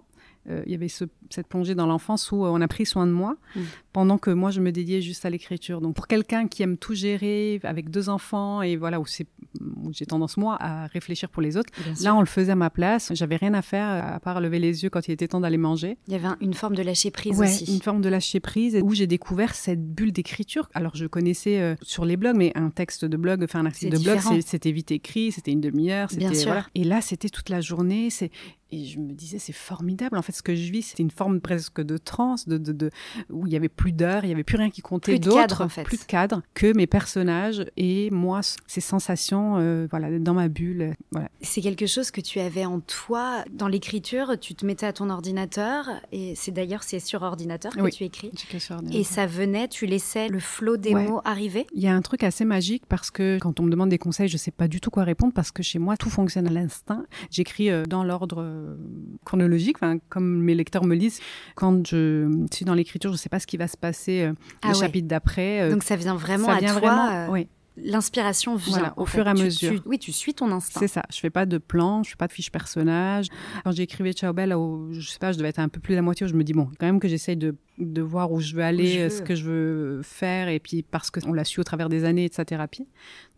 il 0.48 0.72
y 0.72 0.76
avait 0.76 0.90
cette 0.90 1.48
plongée 1.48 1.76
dans 1.76 1.88
l'enfance 1.88 2.32
où 2.32 2.46
euh, 2.46 2.50
on 2.50 2.62
a 2.62 2.68
pris 2.68 2.86
soin 2.86 3.08
de 3.08 3.12
moi 3.12 3.38
mm. 3.56 3.62
Pendant 3.94 4.18
que 4.18 4.32
moi 4.32 4.52
je 4.52 4.60
me 4.60 4.72
dédiais 4.72 5.02
juste 5.02 5.26
à 5.26 5.30
l'écriture. 5.30 5.80
Donc 5.80 5.96
pour 5.96 6.08
quelqu'un 6.08 6.48
qui 6.48 6.64
aime 6.64 6.78
tout 6.78 6.94
gérer 6.96 7.60
avec 7.64 7.90
deux 7.90 8.10
enfants 8.10 8.62
et 8.62 8.76
voilà 8.76 9.00
où 9.00 9.06
c'est 9.06 9.28
où 9.60 9.94
j'ai 9.94 10.06
tendance 10.06 10.38
moi 10.38 10.58
à 10.60 10.88
réfléchir 10.88 11.30
pour 11.30 11.42
les 11.42 11.58
autres. 11.58 11.72
Là, 12.02 12.16
on 12.16 12.20
le 12.20 12.26
faisait 12.26 12.54
à 12.54 12.56
ma 12.56 12.70
place. 12.70 13.12
J'avais 13.14 13.36
rien 13.36 13.54
à 13.54 13.62
faire 13.62 13.88
à 13.88 14.20
part 14.20 14.42
lever 14.42 14.60
les 14.60 14.84
yeux 14.84 14.90
quand 14.90 15.08
il 15.08 15.12
était 15.12 15.28
temps 15.28 15.42
d'aller 15.42 15.58
manger. 15.58 15.98
Il 16.08 16.14
y 16.14 16.16
avait 16.16 16.30
une 16.42 16.54
forme 16.54 16.76
de 16.76 16.82
lâcher 16.82 17.12
prise 17.12 17.38
ouais, 17.40 17.48
aussi. 17.48 17.72
Une 17.74 17.82
forme 17.82 18.02
de 18.02 18.10
lâcher 18.10 18.40
prise 18.40 18.80
où 18.84 18.94
j'ai 18.94 19.08
découvert 19.08 19.56
cette 19.56 19.84
bulle 19.84 20.12
d'écriture. 20.12 20.70
Alors, 20.74 20.96
je 20.96 21.06
connaissais 21.06 21.60
euh, 21.60 21.76
sur 21.82 22.06
les 22.06 22.18
blogs, 22.18 22.36
mais 22.36 22.52
un 22.56 22.70
texte 22.70 23.06
de 23.06 23.18
blog, 23.18 23.44
enfin 23.44 23.60
un 23.60 23.66
article 23.66 23.98
de 23.98 24.04
blog, 24.04 24.20
c'était 24.46 24.72
vite 24.72 24.92
écrit, 24.92 25.32
c'était 25.32 25.52
une 25.52 25.62
demi-heure, 25.62 26.10
c'était 26.10 26.44
voilà. 26.46 26.66
Et 26.76 26.84
là, 26.84 27.02
c'était 27.02 27.30
toute 27.30 27.50
la 27.50 27.62
journée. 27.62 28.10
C'est 28.10 28.32
et 28.74 28.86
je 28.86 28.98
me 28.98 29.14
disais, 29.14 29.38
c'est 29.38 29.54
formidable. 29.54 30.18
En 30.18 30.24
fait, 30.24 30.32
ce 30.32 30.42
que 30.42 30.56
je 30.56 30.72
vis, 30.72 30.82
c'était 30.82 31.04
une 31.04 31.12
forme 31.12 31.42
presque 31.42 31.80
de 31.80 31.98
transe, 31.98 32.48
de, 32.48 32.58
de, 32.58 32.72
de 32.72 32.90
où 33.30 33.46
il 33.46 33.54
y 33.54 33.56
avait 33.56 33.70
plus 33.70 33.83
d'heures, 33.92 34.24
il 34.24 34.30
y 34.30 34.34
avait 34.34 34.44
plus 34.44 34.58
rien 34.58 34.70
qui 34.70 34.82
comptait 34.82 35.20
d'autre, 35.20 35.62
en 35.62 35.70
fait. 35.70 35.84
plus 35.84 36.00
de 36.00 36.06
cadre 36.06 36.42
que 36.54 36.76
mes 36.76 36.88
personnages 36.88 37.66
et 37.78 38.10
moi, 38.12 38.42
ces 38.68 38.82
sensations, 38.82 39.58
euh, 39.58 39.88
voilà, 39.90 40.20
dans 40.20 40.34
ma 40.34 40.48
bulle. 40.48 40.96
Voilà. 41.12 41.30
C'est 41.42 41.62
quelque 41.62 41.88
chose 41.88 42.12
que 42.12 42.22
tu 42.22 42.40
avais 42.40 42.66
en 42.66 42.80
toi 42.80 43.44
dans 43.52 43.68
l'écriture. 43.68 44.40
Tu 44.40 44.56
te 44.56 44.66
mettais 44.66 44.86
à 44.86 44.94
ton 44.94 45.10
ordinateur 45.10 45.90
et 46.12 46.34
c'est 46.36 46.52
d'ailleurs 46.52 46.84
c'est 46.84 47.00
sur 47.00 47.24
ordinateur 47.24 47.76
que 47.76 47.82
oui, 47.82 47.92
tu 47.92 48.04
écris. 48.04 48.32
Sur 48.60 48.78
et 48.92 49.04
ça 49.04 49.26
venait, 49.26 49.68
tu 49.68 49.86
laissais 49.86 50.30
le 50.30 50.40
flot 50.40 50.78
des 50.78 50.94
ouais. 50.94 51.08
mots 51.08 51.22
arriver? 51.26 51.66
Il 51.74 51.82
y 51.82 51.88
a 51.88 51.94
un 51.94 52.02
truc 52.02 52.24
assez 52.24 52.46
magique 52.46 52.84
parce 52.88 53.12
que 53.12 53.38
quand 53.40 53.60
on 53.60 53.64
me 53.64 53.72
demande 53.72 53.90
des 53.90 53.98
conseils, 53.98 54.28
je 54.28 54.38
sais 54.38 54.52
pas 54.52 54.68
du 54.68 54.80
tout 54.80 54.90
quoi 54.90 55.04
répondre 55.04 55.34
parce 55.34 55.52
que 55.52 55.64
chez 55.64 55.80
moi 55.80 55.98
tout 55.98 56.10
fonctionne 56.10 56.48
à 56.48 56.52
l'instinct. 56.52 57.06
J'écris 57.30 57.70
euh, 57.70 57.84
dans 57.86 58.04
l'ordre 58.04 58.78
chronologique, 59.26 59.78
comme 60.10 60.42
mes 60.42 60.56
lecteurs 60.56 60.86
me 60.86 60.96
lisent. 60.96 61.20
Quand 61.56 61.86
je 61.88 62.46
suis 62.52 62.66
dans 62.66 62.74
l'écriture, 62.74 63.12
je 63.12 63.16
ne 63.16 63.20
sais 63.20 63.30
pas 63.30 63.40
ce 63.40 63.48
qui 63.48 63.58
va 63.58 63.68
se 63.74 63.78
passer 63.78 64.22
euh, 64.22 64.34
ah 64.62 64.70
le 64.70 64.74
ouais. 64.74 64.80
chapitre 64.80 65.08
d'après. 65.08 65.62
Euh, 65.62 65.72
Donc 65.72 65.84
ça 65.84 65.96
vient 65.96 66.16
vraiment 66.16 66.48
ça 66.48 66.56
à 66.56 66.60
vient 66.60 66.80
toi. 66.80 66.80
Vraiment, 66.80 67.10
euh... 67.10 67.28
oui. 67.30 67.48
L'inspiration 67.76 68.56
vient 68.56 68.78
voilà, 68.78 68.94
au 68.98 69.06
fur 69.08 69.26
et 69.26 69.30
à 69.32 69.34
tu, 69.34 69.46
mesure. 69.46 69.82
Tu, 69.82 69.90
oui, 69.90 69.98
tu 69.98 70.12
suis 70.12 70.36
ton 70.36 70.52
instinct. 70.52 70.80
C'est 70.80 70.88
ça. 70.88 71.02
Je 71.12 71.20
fais 71.20 71.32
pas 71.32 71.48
de 71.48 71.58
plan, 71.58 72.04
je 72.04 72.12
fais 72.12 72.16
pas 72.16 72.28
de 72.28 72.32
fiche 72.32 72.52
personnage. 72.52 73.30
Quand 73.64 73.72
j'écrivais 73.72 74.14
Ciao 74.14 74.32
Belle, 74.32 74.56
je 74.92 75.10
sais 75.10 75.18
pas, 75.18 75.32
je 75.32 75.40
devais 75.40 75.50
être 75.50 75.58
un 75.58 75.70
peu 75.70 75.80
plus 75.80 75.94
de 75.94 75.96
la 75.96 76.04
moitié. 76.04 76.24
Où 76.28 76.30
je 76.30 76.36
me 76.36 76.44
dis 76.44 76.54
bon, 76.54 76.70
quand 76.80 76.86
même 76.86 77.00
que 77.00 77.08
j'essaye 77.08 77.36
de, 77.36 77.56
de 77.80 78.02
voir 78.04 78.32
où 78.32 78.40
je 78.40 78.54
veux 78.54 78.62
aller, 78.62 78.86
je 78.86 79.00
veux. 79.06 79.10
ce 79.10 79.22
que 79.24 79.34
je 79.34 79.46
veux 79.46 80.02
faire, 80.04 80.50
et 80.50 80.60
puis 80.60 80.84
parce 80.84 81.10
que 81.10 81.20
on 81.26 81.34
l'a 81.34 81.46
su 81.46 81.60
au 81.62 81.64
travers 81.64 81.90
des 81.90 82.04
années 82.04 82.30
de 82.30 82.34
sa 82.36 82.46
thérapie. 82.46 82.88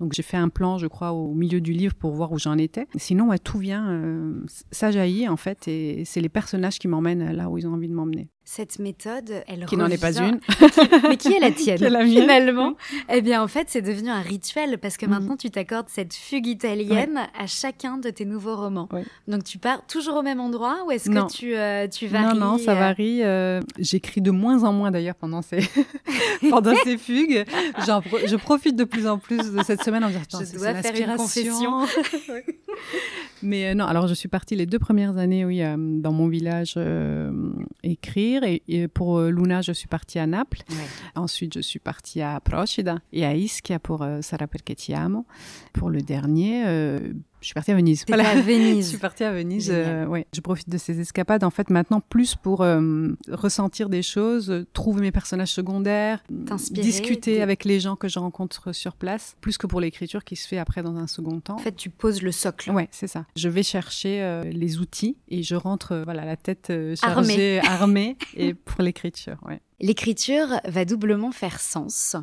Donc 0.01 0.11
j'ai 0.11 0.21
fait 0.21 0.35
un 0.35 0.49
plan, 0.49 0.77
je 0.77 0.87
crois, 0.87 1.13
au 1.13 1.33
milieu 1.33 1.61
du 1.61 1.71
livre 1.71 1.93
pour 1.95 2.11
voir 2.11 2.33
où 2.33 2.37
j'en 2.37 2.57
étais. 2.57 2.87
Sinon, 2.97 3.29
ouais, 3.29 3.39
tout 3.39 3.59
vient, 3.59 3.89
euh, 3.89 4.43
ça 4.69 4.91
jaillit 4.91 5.29
en 5.29 5.37
fait, 5.37 5.65
et 5.69 6.03
c'est 6.03 6.19
les 6.19 6.27
personnages 6.27 6.77
qui 6.77 6.89
m'emmènent 6.89 7.31
là 7.31 7.49
où 7.49 7.57
ils 7.57 7.65
ont 7.67 7.73
envie 7.73 7.87
de 7.87 7.93
m'emmener. 7.93 8.27
Cette 8.47 8.77
méthode, 8.77 9.43
elle 9.47 9.65
qui 9.65 9.75
n'en 9.75 9.87
est 9.87 9.99
pas 9.99 10.15
une, 10.19 10.39
mais 11.09 11.17
qui 11.17 11.33
est 11.33 11.39
la 11.39 11.49
tienne 11.49 11.83
est 11.83 11.89
la 11.89 12.05
finalement? 12.05 12.75
Eh 13.09 13.21
bien, 13.21 13.41
en 13.41 13.47
fait, 13.47 13.65
c'est 13.69 13.81
devenu 13.81 14.09
un 14.09 14.21
rituel 14.21 14.77
parce 14.77 14.97
que 14.97 15.05
Mhm. 15.07 15.11
maintenant, 15.11 15.35
tu 15.35 15.49
t'accordes 15.49 15.87
cette 15.89 16.13
fugue 16.13 16.45
italienne 16.45 17.15
ouais. 17.15 17.41
à 17.43 17.47
chacun 17.47 17.97
de 17.97 18.09
tes 18.11 18.23
nouveaux 18.23 18.55
romans. 18.55 18.87
Ouais. 18.91 19.03
Donc, 19.27 19.43
tu 19.45 19.57
pars 19.57 19.83
toujours 19.87 20.17
au 20.17 20.21
même 20.21 20.39
endroit 20.39 20.83
ou 20.85 20.91
est-ce 20.91 21.09
que 21.09 21.31
tu, 21.31 21.55
euh, 21.55 21.87
tu 21.87 22.05
varies 22.05 22.37
Non, 22.37 22.51
non, 22.51 22.57
ça 22.59 22.75
varie. 22.75 23.23
Euh, 23.23 23.61
J'écris 23.79 24.21
de 24.21 24.29
moins 24.31 24.63
en 24.63 24.73
moins 24.73 24.91
d'ailleurs 24.91 25.15
pendant 25.15 25.41
ces 25.41 25.59
pendant 26.51 26.75
ces 26.83 26.97
fugues. 26.99 27.45
Je 27.79 28.35
profite 28.35 28.75
de 28.75 28.83
plus 28.83 29.07
en 29.07 29.17
plus 29.17 29.37
de 29.51 29.63
cette 29.63 29.83
semaine 29.83 30.03
en 30.03 30.07
disant 30.09 30.21
je 30.31 30.57
dois 30.57 30.75
faire 30.75 31.09
une 31.09 31.15
confession. 31.17 31.85
Mais 33.41 33.69
euh, 33.69 33.73
non, 33.73 33.85
alors 33.85 34.07
je 34.07 34.13
suis 34.13 34.27
partie 34.29 34.55
les 34.55 34.65
deux 34.65 34.79
premières 34.79 35.17
années, 35.17 35.45
oui, 35.45 35.61
euh, 35.63 35.75
dans 35.77 36.11
mon 36.11 36.27
village 36.27 36.75
euh, 36.77 37.31
écrire. 37.85 38.43
Et, 38.43 38.61
et, 38.67 38.87
pour 38.87 39.21
Luna, 39.21 39.61
je 39.61 39.71
suis 39.71 39.87
partie 39.87 40.19
à 40.19 40.27
Naples. 40.27 40.61
Ouais. 40.69 40.75
Ensuite, 41.15 41.53
je 41.55 41.61
suis 41.61 41.79
partie 41.79 42.21
à 42.21 42.39
Procida 42.39 42.99
et 43.13 43.25
à 43.25 43.35
Ischia 43.35 43.79
pour 43.79 44.01
euh, 44.01 44.21
Sarà 44.21 44.47
perché 44.47 44.75
ti 44.75 44.93
amo. 44.93 45.25
Pour 45.73 45.89
le 45.89 46.01
dernier, 46.01 46.63
euh, 46.65 47.13
je 47.45 47.49
suis 47.49 47.53
partie 47.53 47.71
à 47.71 47.75
Venise. 47.75 48.05
Voilà. 48.07 48.27
à 48.27 48.41
Venise. 48.41 48.85
je 48.85 48.89
suis 48.89 48.97
partie 48.97 49.23
à 49.23 49.31
Venise. 49.31 49.69
Euh, 49.71 50.07
ouais. 50.07 50.25
Je 50.33 50.41
profite 50.41 50.67
de 50.67 50.79
ces 50.79 50.99
escapades 50.99 51.43
en 51.43 51.51
fait 51.51 51.69
maintenant 51.69 52.01
plus 52.01 52.33
pour 52.33 52.61
euh, 52.61 53.09
ressentir 53.29 53.87
des 53.87 54.01
choses, 54.01 54.65
trouver 54.73 55.01
mes 55.01 55.11
personnages 55.11 55.51
secondaires, 55.51 56.23
discuter 56.71 57.43
avec 57.43 57.63
les 57.63 57.79
gens 57.79 57.95
que 57.95 58.07
je 58.07 58.17
rencontre 58.17 58.71
sur 58.71 58.95
place, 58.95 59.37
plus 59.41 59.59
que 59.59 59.67
pour 59.67 59.79
l'écriture 59.79 60.23
qui 60.23 60.35
se 60.35 60.47
fait 60.47 60.57
après 60.57 60.81
dans 60.81 60.97
un 60.97 61.05
second 61.05 61.39
temps. 61.39 61.53
En 61.53 61.59
fait, 61.59 61.75
tu 61.75 61.91
poses 61.91 62.23
le 62.23 62.31
socle. 62.31 62.71
Ouais, 62.71 62.87
c'est 62.89 63.05
ça. 63.05 63.27
Je 63.35 63.47
vais 63.47 63.61
chercher 63.61 64.23
euh, 64.23 64.43
les 64.43 64.79
outils 64.79 65.15
et 65.27 65.43
je 65.43 65.53
rentre 65.53 65.91
euh, 65.91 66.03
voilà 66.03 66.25
la 66.25 66.37
tête 66.37 66.73
chargée, 66.95 67.59
armée, 67.59 67.59
armée 67.59 68.17
et 68.35 68.55
pour 68.55 68.81
l'écriture. 68.81 69.37
Ouais. 69.47 69.61
L'écriture 69.81 70.61
va 70.65 70.85
doublement 70.85 71.31
faire 71.31 71.59
sens. 71.59 72.15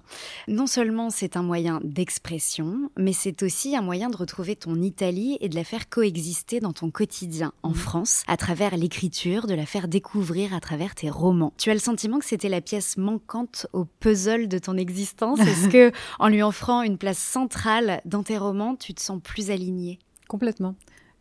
Non 0.48 0.66
seulement 0.66 1.11
c'est 1.11 1.36
un 1.36 1.42
moyen 1.42 1.80
d'expression, 1.84 2.90
mais 2.96 3.12
c'est 3.12 3.42
aussi 3.42 3.76
un 3.76 3.82
moyen 3.82 4.09
de 4.09 4.16
retrouver 4.16 4.57
ton 4.57 4.80
Italie 4.80 5.36
et 5.40 5.48
de 5.50 5.55
la 5.55 5.64
faire 5.64 5.90
coexister 5.90 6.61
dans 6.61 6.72
ton 6.72 6.90
quotidien 6.90 7.53
en 7.62 7.70
mmh. 7.70 7.74
France 7.74 8.22
à 8.26 8.36
travers 8.36 8.76
l'écriture, 8.76 9.46
de 9.46 9.55
la 9.55 9.66
faire 9.66 9.86
découvrir 9.86 10.55
à 10.55 10.61
travers 10.61 10.94
tes 10.94 11.11
romans. 11.11 11.53
Tu 11.59 11.70
as 11.70 11.74
le 11.74 11.80
sentiment 11.80 12.18
que 12.18 12.24
c'était 12.24 12.48
la 12.48 12.62
pièce 12.62 12.96
manquante 12.96 13.66
au 13.74 13.84
puzzle 13.84 14.48
de 14.48 14.59
ton 14.59 14.78
existence? 14.78 15.40
Est-ce 15.40 15.68
que 15.72 15.92
en 16.18 16.28
lui 16.28 16.42
offrant 16.42 16.82
une 16.82 16.96
place 16.96 17.18
centrale 17.18 18.00
dans 18.07 18.22
tes 18.22 18.38
romans, 18.38 18.76
tu 18.76 18.94
te 18.94 19.03
sens 19.03 19.20
plus 19.22 19.50
aligné 19.50 19.98
Complètement. 20.26 20.74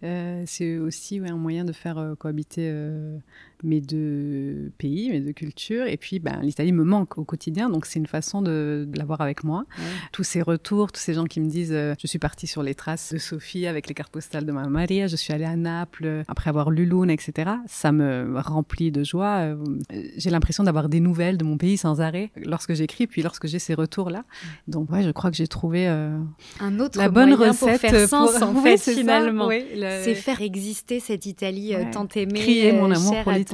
Euh, 0.04 0.44
c'est 0.48 0.78
aussi 0.78 1.22
ouais, 1.22 1.30
un 1.30 1.38
moyen 1.38 1.64
de 1.64 1.74
faire 1.74 1.98
euh, 2.00 2.16
cohabiter 2.16 2.70
euh, 2.72 3.18
mes 3.64 3.82
deux 3.82 4.72
pays, 4.78 5.10
mes 5.10 5.20
deux 5.20 5.34
cultures. 5.34 5.86
Et 5.88 5.98
puis, 5.98 6.20
ben, 6.20 6.40
l'Italie 6.42 6.72
me 6.72 6.84
manque 6.84 7.18
au 7.18 7.24
quotidien, 7.24 7.70
donc 7.70 7.86
c'est 7.86 8.00
une 8.00 8.08
façon 8.08 8.42
de, 8.42 8.88
de 8.88 8.98
l'avoir 8.98 9.22
avec 9.22 9.44
moi. 9.44 9.66
Ouais. 9.78 9.84
Tous 10.12 10.24
ces 10.24 10.42
retours, 10.42 10.92
tous 10.92 11.02
ces 11.02 11.14
gens 11.14 11.26
qui 11.26 11.40
me 11.40 11.50
disent 11.50 11.72
euh, 11.72 11.96
je 12.00 12.08
suis 12.08 12.20
partie 12.20 12.48
sur 12.48 12.64
les 12.64 12.76
traces 12.76 13.14
de 13.14 13.18
Sophie 13.18 13.68
avec 13.68 13.88
les 13.88 13.94
cartes 13.94 14.12
postales 14.12 14.46
de 14.46 14.52
ma 14.52 14.68
Maria, 14.68 15.08
je 15.08 15.16
suis 15.16 15.34
allée 15.34 15.46
à 15.46 15.56
Naples 15.56 16.06
euh, 16.06 16.24
après 16.28 16.50
avoir 16.50 16.70
lu 16.70 16.86
Lune, 16.86 17.10
etc. 17.10 17.52
Ça 17.68 17.92
me 17.92 18.40
remplit 18.40 18.92
de 18.92 19.04
joie. 19.04 19.40
Euh, 19.40 19.56
J'ai 20.18 20.30
l'impression 20.30 20.64
d'avoir 20.64 20.90
des 20.90 21.00
nouvelles 21.00 21.38
de 21.38 21.44
mon 21.44 21.58
pays 21.58 21.78
sans 21.78 22.02
arrêt 22.02 22.32
lorsque 22.36 22.74
j'écris, 22.74 23.08
puis 23.08 23.22
lorsque 23.22 23.48
j'ai 23.48 23.60
ces 23.60 23.74
retours-là. 23.74 24.24
Donc, 24.68 24.92
ouais, 24.92 25.04
je 25.04 25.12
crois 25.12 25.30
que 25.30 25.38
j'ai 25.38 25.48
trouvé 25.48 25.88
un 25.88 26.80
autre 26.80 26.98
la 26.98 27.10
bonne 27.10 27.34
recette 27.34 27.60
pour 27.60 27.90
faire 27.90 28.08
sens, 28.08 28.40
pour... 28.40 28.50
en 28.50 28.56
fait, 28.64 28.78
finalement. 28.78 29.48
Oui, 29.48 29.64
le... 29.76 30.02
C'est 30.04 30.16
faire 30.16 30.42
exister 30.42 31.00
cette 31.00 31.26
Italie 31.26 31.76
ouais. 31.76 31.92
tant 31.92 32.08
aimée, 32.16 32.40
crier 32.40 32.74
mon 32.74 32.92
amour 32.92 33.16
pour 33.24 33.32
l'Italie, 33.32 33.51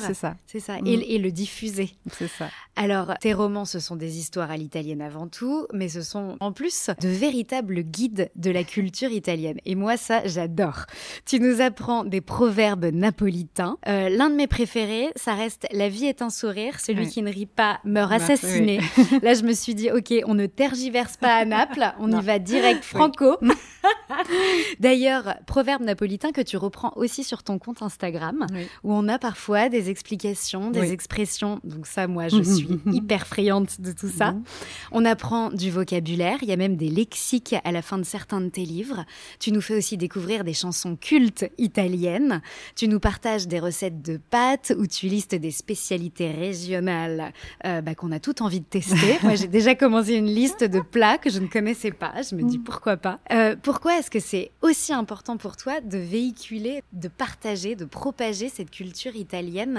c'est 0.00 0.14
ça. 0.14 0.36
C'est 0.46 0.60
ça, 0.60 0.80
mm. 0.80 0.86
et, 0.86 1.14
et, 1.14 1.18
le 1.18 1.30
diffuser. 1.30 1.90
C'est 2.12 2.28
ça. 2.28 2.48
Alors, 2.76 3.14
tes 3.20 3.34
romans, 3.34 3.64
ce 3.64 3.78
sont 3.78 3.96
des 3.96 4.18
histoires 4.18 4.50
à 4.50 4.56
l'italienne 4.56 5.02
avant 5.02 5.28
tout, 5.28 5.66
mais 5.72 5.88
ce 5.88 6.02
sont 6.02 6.36
en 6.40 6.52
plus 6.52 6.90
de 7.00 7.08
véritables 7.08 7.82
guides 7.82 8.30
de 8.36 8.50
la 8.50 8.64
culture 8.64 9.10
italienne. 9.10 9.58
Et 9.66 9.74
moi, 9.74 9.96
ça, 9.96 10.26
j'adore. 10.26 10.86
Tu 11.26 11.40
nous 11.40 11.60
apprends 11.60 12.04
des 12.04 12.20
proverbes 12.20 12.86
napolitains. 12.86 13.76
Euh, 13.86 14.08
L'un 14.08 14.30
de 14.30 14.34
mes 14.34 14.46
préférés, 14.46 15.08
ça 15.16 15.34
reste 15.34 15.66
«La 15.72 15.88
vie 15.88 16.06
est 16.06 16.22
un 16.22 16.30
sourire, 16.30 16.80
celui 16.80 17.04
oui. 17.04 17.10
qui 17.10 17.22
ne 17.22 17.30
rit 17.30 17.46
pas 17.46 17.80
meurt 17.84 18.12
assassiné 18.12 18.80
oui.». 18.96 19.18
Là, 19.22 19.34
je 19.34 19.42
me 19.42 19.52
suis 19.52 19.74
dit, 19.74 19.90
ok, 19.90 20.14
on 20.26 20.34
ne 20.34 20.46
tergiverse 20.46 21.16
pas 21.16 21.36
à 21.36 21.44
Naples, 21.44 21.92
on 21.98 22.08
non. 22.08 22.20
y 22.20 22.24
va 22.24 22.38
direct 22.38 22.84
franco. 22.84 23.36
Oui. 23.42 23.50
D'ailleurs, 24.80 25.34
proverbe 25.46 25.82
napolitain 25.82 26.32
que 26.32 26.40
tu 26.40 26.56
reprends 26.56 26.92
aussi 26.96 27.24
sur 27.24 27.42
ton 27.42 27.58
compte 27.58 27.82
Instagram, 27.82 28.46
où 28.84 28.92
on 28.92 29.08
a 29.08 29.18
parfois 29.18 29.39
des 29.68 29.90
explications, 29.90 30.70
des 30.70 30.80
oui. 30.80 30.90
expressions. 30.90 31.60
Donc 31.64 31.86
ça, 31.86 32.06
moi, 32.06 32.28
je 32.28 32.42
suis 32.56 32.80
hyper 32.92 33.26
friande 33.26 33.68
de 33.78 33.92
tout 33.92 34.08
ça. 34.08 34.32
Mmh. 34.32 34.44
On 34.92 35.04
apprend 35.04 35.50
du 35.50 35.70
vocabulaire, 35.70 36.38
il 36.42 36.48
y 36.48 36.52
a 36.52 36.56
même 36.56 36.76
des 36.76 36.88
lexiques 36.88 37.54
à 37.64 37.72
la 37.72 37.82
fin 37.82 37.98
de 37.98 38.04
certains 38.04 38.40
de 38.40 38.48
tes 38.48 38.64
livres. 38.64 39.04
Tu 39.38 39.52
nous 39.52 39.60
fais 39.60 39.76
aussi 39.76 39.96
découvrir 39.96 40.44
des 40.44 40.54
chansons 40.54 40.96
cultes 40.96 41.50
italiennes. 41.58 42.42
Tu 42.76 42.88
nous 42.88 43.00
partages 43.00 43.48
des 43.48 43.60
recettes 43.60 44.02
de 44.02 44.18
pâtes 44.18 44.72
où 44.78 44.86
tu 44.86 45.06
listes 45.06 45.34
des 45.34 45.50
spécialités 45.50 46.30
régionales 46.30 47.32
euh, 47.64 47.80
bah, 47.80 47.94
qu'on 47.94 48.12
a 48.12 48.20
toutes 48.20 48.40
envie 48.40 48.60
de 48.60 48.66
tester. 48.66 49.18
moi, 49.22 49.34
j'ai 49.34 49.48
déjà 49.48 49.74
commencé 49.74 50.14
une 50.14 50.26
liste 50.26 50.64
de 50.64 50.80
plats 50.80 51.18
que 51.18 51.30
je 51.30 51.38
ne 51.38 51.46
connaissais 51.46 51.92
pas. 51.92 52.14
Je 52.28 52.34
me 52.34 52.42
dis 52.42 52.58
pourquoi 52.58 52.96
pas? 52.96 53.20
Euh, 53.32 53.56
pourquoi 53.60 53.98
est-ce 53.98 54.10
que 54.10 54.20
c'est 54.20 54.50
aussi 54.62 54.92
important 54.92 55.36
pour 55.36 55.56
toi 55.56 55.80
de 55.80 55.98
véhiculer, 55.98 56.82
de 56.92 57.08
partager, 57.08 57.74
de 57.74 57.84
propager 57.84 58.48
cette 58.48 58.70
culture 58.70 59.16
italienne 59.16 59.29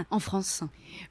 en 0.10 0.20
France 0.20 0.64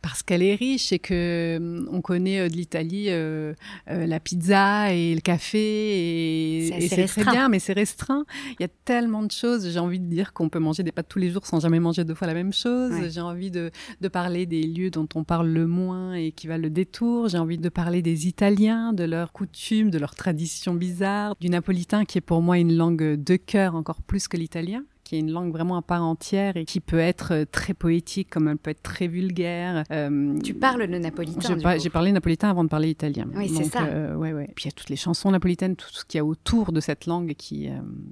Parce 0.03 0.23
qu'elle 0.23 0.43
est 0.43 0.55
riche 0.55 0.93
et 0.93 0.99
que 0.99 1.59
euh, 1.59 1.85
on 1.91 2.01
connaît 2.01 2.49
de 2.49 2.55
l'Italie 2.55 3.07
euh, 3.09 3.55
euh, 3.89 4.07
la 4.07 4.21
pizza 4.21 4.93
et 4.93 5.15
le 5.15 5.21
café 5.21 5.59
et 5.59 6.89
c'est 6.89 7.07
très 7.07 7.25
bien, 7.25 7.49
mais 7.49 7.59
c'est 7.59 7.73
restreint. 7.73 8.25
Il 8.53 8.63
y 8.63 8.65
a 8.65 8.69
tellement 8.85 9.23
de 9.23 9.31
choses. 9.31 9.71
J'ai 9.71 9.79
envie 9.79 10.01
de 10.01 10.07
dire 10.07 10.33
qu'on 10.33 10.49
peut 10.49 10.59
manger 10.59 10.83
des 10.83 10.93
pâtes 10.93 11.09
tous 11.09 11.19
les 11.19 11.31
jours 11.31 11.47
sans 11.47 11.61
jamais 11.61 11.81
manger 11.81 12.05
deux 12.05 12.15
fois 12.15 12.27
la 12.27 12.35
même 12.35 12.53
chose. 12.53 12.93
Ouais. 12.93 13.11
J'ai 13.11 13.21
envie 13.21 13.51
de, 13.51 13.71
de 14.01 14.09
parler 14.09 14.47
des 14.47 14.63
lieux 14.63 14.91
dont 14.91 15.09
on 15.15 15.25
parle 15.25 15.49
le 15.49 15.67
moins 15.67 16.15
et 16.15 16.33
qui 16.33 16.47
valent 16.47 16.63
le 16.63 16.71
détour. 16.71 17.29
J'ai 17.29 17.39
envie 17.39 17.59
de 17.59 17.69
parler 17.69 18.03
des 18.03 18.27
Italiens, 18.27 18.93
de 18.93 19.05
leurs 19.05 19.33
coutumes, 19.33 19.91
de 19.91 19.99
leurs 19.99 20.15
traditions 20.15 20.75
bizarres, 20.75 21.35
du 21.41 21.51
napolitain 21.51 22.05
qui 22.05 22.19
est 22.19 22.23
pour 22.23 22.43
moi 22.43 22.59
une 22.59 22.75
langue 22.75 23.15
de 23.15 23.37
cœur 23.37 23.75
encore 23.75 24.03
plus 24.03 24.29
que 24.29 24.37
l'italien 24.37 24.85
qui 25.11 25.17
est 25.17 25.19
une 25.19 25.33
langue 25.33 25.51
vraiment 25.51 25.77
à 25.77 25.83
part 25.83 26.05
entière 26.05 26.57
et 26.57 26.65
qui 26.65 26.79
peut 26.79 27.01
être 27.01 27.33
euh, 27.33 27.45
très 27.45 27.75
poétique 27.75 28.31
comme 28.31 28.47
elle 28.47 28.59
peut 28.59 28.71
être 28.71 28.83
très 28.85 29.09
vulgaire. 29.09 29.83
Euh, 29.91 30.39
tu 30.39 30.55
parles 30.55 30.85
le 30.85 30.99
napolitain. 31.01 31.57
J'ai 31.79 31.91
parlé 31.91 32.13
napolitain 32.13 32.49
avant 32.49 32.63
de 32.63 32.69
parler 32.69 32.91
italien. 32.91 33.27
Oui, 33.35 33.49
c'est 33.49 33.65
ça. 33.65 33.83
Euh, 33.83 34.15
ouais, 34.15 34.33
ouais. 34.33 34.49
Puis 34.55 34.67
il 34.67 34.69
y 34.69 34.73
a 34.73 34.73
toutes 34.73 34.89
les 34.89 34.95
chansons 34.95 35.33
napolitaines, 35.33 35.75
tout 35.75 35.89
ce 35.91 36.05
qu'il 36.05 36.19
y 36.19 36.21
a 36.21 36.25
autour 36.25 36.71
de 36.71 36.79
cette 36.79 37.07
langue 37.07 37.35
qui. 37.35 37.69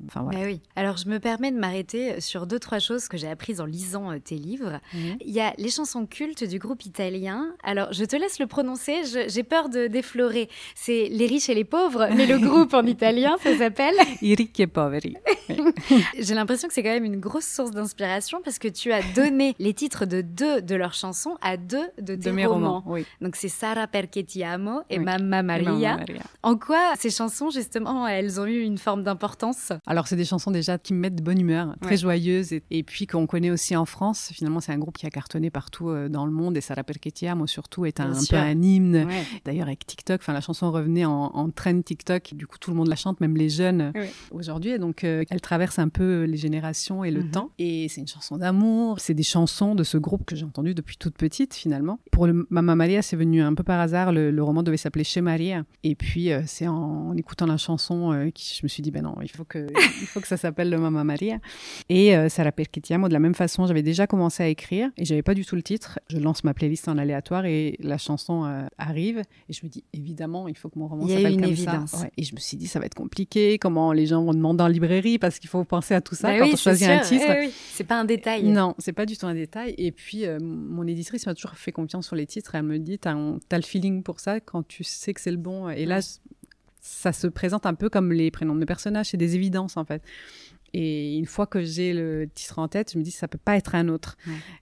Enfin, 0.08 0.24
bah 0.24 0.38
oui. 0.44 0.60
Alors 0.74 0.96
je 0.96 1.08
me 1.08 1.20
permets 1.20 1.52
de 1.52 1.56
m'arrêter 1.56 2.20
sur 2.20 2.48
deux, 2.48 2.58
trois 2.58 2.80
choses 2.80 3.06
que 3.06 3.16
j'ai 3.16 3.28
apprises 3.28 3.60
en 3.60 3.66
lisant 3.66 4.18
tes 4.18 4.34
livres. 4.34 4.80
Mhm. 4.92 5.18
Il 5.24 5.30
y 5.30 5.40
a 5.40 5.54
les 5.56 5.70
chansons 5.70 6.04
cultes 6.04 6.42
du 6.42 6.58
groupe 6.58 6.84
italien. 6.84 7.54
Alors 7.62 7.92
je 7.92 8.04
te 8.04 8.16
laisse 8.16 8.40
le 8.40 8.48
prononcer, 8.48 9.02
j'ai 9.28 9.42
peur 9.44 9.68
de 9.68 9.86
déflorer. 9.86 10.48
C'est 10.74 11.08
Les 11.12 11.26
riches 11.26 11.48
et 11.48 11.54
les 11.54 11.64
pauvres, 11.64 12.08
mais 12.16 12.26
le 12.26 12.38
groupe 12.44 12.74
en 12.74 12.84
italien, 12.84 13.36
ça 13.40 13.56
s'appelle 13.56 13.94
I 14.20 14.34
ricchi 14.34 14.64
e 14.64 14.66
poveri. 14.66 15.14
j'ai 16.18 16.34
l'impression 16.34 16.66
que 16.66 16.74
c'est 16.74 16.87
quand 16.88 16.94
même 16.94 17.04
une 17.04 17.20
grosse 17.20 17.46
source 17.46 17.70
d'inspiration 17.70 18.40
parce 18.42 18.58
que 18.58 18.68
tu 18.68 18.92
as 18.92 19.02
donné 19.14 19.54
les 19.58 19.74
titres 19.74 20.06
de 20.06 20.22
deux 20.22 20.62
de 20.62 20.74
leurs 20.74 20.94
chansons 20.94 21.36
à 21.42 21.56
deux 21.56 21.86
de 22.00 22.14
tes 22.14 22.32
mes 22.32 22.46
romans. 22.46 22.82
Donc 23.20 23.36
c'est 23.36 23.48
Sara 23.48 23.86
perché 23.86 24.24
ti 24.24 24.42
amo 24.42 24.80
et 24.88 24.98
Mamma 24.98 25.42
Maria. 25.42 25.98
En 26.42 26.56
quoi 26.56 26.94
ces 26.98 27.10
chansons 27.10 27.50
justement 27.50 28.06
elles 28.06 28.40
ont 28.40 28.46
eu 28.46 28.62
une 28.62 28.78
forme 28.78 29.02
d'importance? 29.02 29.72
Alors 29.86 30.08
c'est 30.08 30.16
des 30.16 30.24
chansons 30.24 30.50
déjà 30.50 30.78
qui 30.78 30.94
me 30.94 31.00
mettent 31.00 31.16
de 31.16 31.22
bonne 31.22 31.40
humeur, 31.40 31.76
très 31.82 31.96
joyeuses 31.96 32.52
et, 32.52 32.82
puis 32.82 33.06
qu'on 33.06 33.26
connaît 33.26 33.50
aussi 33.50 33.76
en 33.76 33.84
France. 33.84 34.30
Finalement 34.32 34.60
c'est 34.60 34.72
un 34.72 34.78
groupe 34.78 34.96
qui 34.96 35.06
a 35.06 35.10
cartonné 35.10 35.50
partout 35.50 35.90
euh, 35.90 36.08
dans 36.08 36.24
le 36.24 36.32
monde 36.32 36.56
et 36.56 36.60
Sara 36.60 36.84
perché 36.84 37.10
ti 37.12 37.26
amo 37.26 37.46
surtout 37.46 37.84
est 37.84 38.00
un, 38.00 38.12
peu 38.30 38.36
un 38.36 38.62
hymne. 38.62 39.06
D'ailleurs 39.44 39.66
avec 39.66 39.86
TikTok, 39.86 40.20
enfin 40.22 40.32
la 40.32 40.40
chanson 40.40 40.70
revenait 40.70 41.04
en, 41.04 41.30
en 41.34 41.50
trend 41.50 41.82
TikTok, 41.82 42.34
du 42.34 42.46
coup 42.46 42.56
tout 42.58 42.70
le 42.70 42.76
monde 42.76 42.88
la 42.88 42.96
chante, 42.96 43.20
même 43.20 43.36
les 43.36 43.50
jeunes 43.50 43.92
aujourd'hui. 44.30 44.70
Et 44.70 44.78
donc 44.78 45.04
euh, 45.04 45.24
elle 45.28 45.40
traverse 45.40 45.78
un 45.78 45.88
peu 45.88 46.24
les 46.24 46.36
générations 46.36 46.77
et 47.04 47.10
le 47.10 47.22
mhm. 47.22 47.30
temps. 47.30 47.50
Et 47.58 47.88
c'est 47.88 48.00
une 48.00 48.08
chanson 48.08 48.36
d'amour. 48.36 49.00
C'est 49.00 49.14
des 49.14 49.22
chansons 49.22 49.74
de 49.74 49.82
ce 49.84 49.98
groupe 49.98 50.24
que 50.24 50.36
j'ai 50.36 50.44
entendu 50.44 50.74
depuis 50.74 50.96
toute 50.96 51.16
petite 51.16 51.54
finalement. 51.54 51.98
Pour 52.10 52.26
le 52.26 52.46
Mamma 52.50 52.74
Maria, 52.74 53.02
c'est 53.02 53.16
venu 53.16 53.42
un 53.42 53.54
peu 53.54 53.62
par 53.62 53.80
hasard. 53.80 54.12
Le, 54.12 54.42
roman 54.42 54.62
devait 54.62 54.76
s'appeler 54.76 55.04
Chez 55.04 55.20
Maria. 55.20 55.64
Et 55.82 55.94
puis 55.94 56.32
euh, 56.32 56.42
c'est 56.46 56.66
en, 56.66 57.16
écoutant 57.16 57.46
la 57.46 57.56
chanson 57.56 58.12
euh, 58.12 58.30
que 58.30 58.40
je 58.40 58.60
me 58.62 58.68
suis 58.68 58.82
dit 58.82 58.90
ben 58.90 59.02
non, 59.02 59.16
il 59.22 59.30
faut 59.30 59.44
que 59.44 59.66
il 60.00 60.06
faut 60.06 60.20
que 60.20 60.28
ça 60.28 60.36
s'appelle 60.36 60.70
le 60.70 60.78
Mamma 60.78 61.04
Maria. 61.04 61.38
Et 61.88 62.16
euh, 62.16 62.28
Sarah 62.28 62.52
Perchetiamo 62.52 63.08
de 63.08 63.12
la 63.12 63.18
même 63.18 63.34
façon, 63.34 63.66
j'avais 63.66 63.82
déjà 63.82 64.06
commencé 64.06 64.42
à 64.42 64.48
écrire 64.48 64.90
et 64.96 65.04
j'avais 65.04 65.22
pas 65.22 65.34
du 65.34 65.44
tout 65.44 65.56
le 65.56 65.62
titre. 65.62 65.98
Je 66.10 66.18
lance 66.18 66.44
ma 66.44 66.54
playlist 66.54 66.88
en 66.88 66.98
aléatoire 66.98 67.44
et 67.44 67.76
la 67.80 67.98
chanson 67.98 68.44
euh, 68.44 68.66
arrive 68.78 69.18
et 69.48 69.52
je 69.52 69.60
me 69.64 69.68
dis 69.68 69.84
évidemment 69.92 70.48
il 70.48 70.56
faut 70.56 70.68
que 70.68 70.78
mon 70.78 70.88
roman 70.88 71.06
s'appelle 71.06 71.36
comme 71.36 71.44
évidence. 71.44 71.90
ça. 71.90 72.08
Et 72.16 72.22
je 72.22 72.34
me 72.34 72.40
suis 72.40 72.56
dit 72.56 72.66
ça 72.66 72.78
va 72.78 72.86
être 72.86 72.94
compliqué. 72.94 73.58
Comment 73.58 73.92
les 73.92 74.06
gens 74.06 74.24
vont 74.24 74.34
demander 74.34 74.62
en 74.64 74.68
librairie 74.68 75.18
parce 75.18 75.38
qu'il 75.38 75.50
faut 75.50 75.64
penser 75.64 75.94
à 75.94 76.00
tout 76.00 76.14
ça 76.14 76.28
bah 76.28 76.38
quand 76.38 76.52
on 76.52 76.56
choisit 76.70 76.88
un 76.88 76.98
titre. 77.00 77.26
Eh 77.28 77.50
c'est 77.72 77.84
pas 77.84 77.98
un 77.98 78.04
détail. 78.04 78.44
Non, 78.44 78.74
c'est 78.78 78.92
pas 78.92 79.06
du 79.06 79.16
tout 79.16 79.26
un 79.26 79.34
détail. 79.34 79.74
Et 79.78 79.92
puis, 79.92 80.26
euh, 80.26 80.38
mon 80.40 80.86
éditrice 80.86 81.26
m'a 81.26 81.34
toujours 81.34 81.54
fait 81.54 81.72
confiance 81.72 82.06
sur 82.06 82.16
les 82.16 82.26
titres. 82.26 82.54
Elle 82.54 82.62
me 82.64 82.78
dit, 82.78 82.98
t'as 82.98 83.14
as 83.14 83.56
le 83.56 83.62
feeling 83.62 84.02
pour 84.02 84.20
ça 84.20 84.40
quand 84.40 84.66
tu 84.66 84.84
sais 84.84 85.14
que 85.14 85.20
c'est 85.20 85.30
le 85.30 85.36
bon. 85.36 85.68
Et 85.68 85.86
là, 85.86 86.00
ça 86.80 87.12
se 87.12 87.26
présente 87.26 87.66
un 87.66 87.74
peu 87.74 87.88
comme 87.88 88.12
les 88.12 88.30
prénoms 88.30 88.54
de 88.54 88.60
mes 88.60 88.66
personnages. 88.66 89.06
C'est 89.10 89.16
des 89.16 89.34
évidences, 89.34 89.76
en 89.76 89.84
fait. 89.84 90.02
Et 90.74 91.16
une 91.16 91.26
fois 91.26 91.46
que 91.46 91.62
j'ai 91.62 91.92
le 91.92 92.28
titre 92.32 92.58
en 92.58 92.68
tête, 92.68 92.92
je 92.92 92.98
me 92.98 93.02
dis 93.02 93.10
ça 93.10 93.28
peut 93.28 93.38
pas 93.42 93.56
être 93.56 93.74
un 93.74 93.88
autre. 93.88 94.16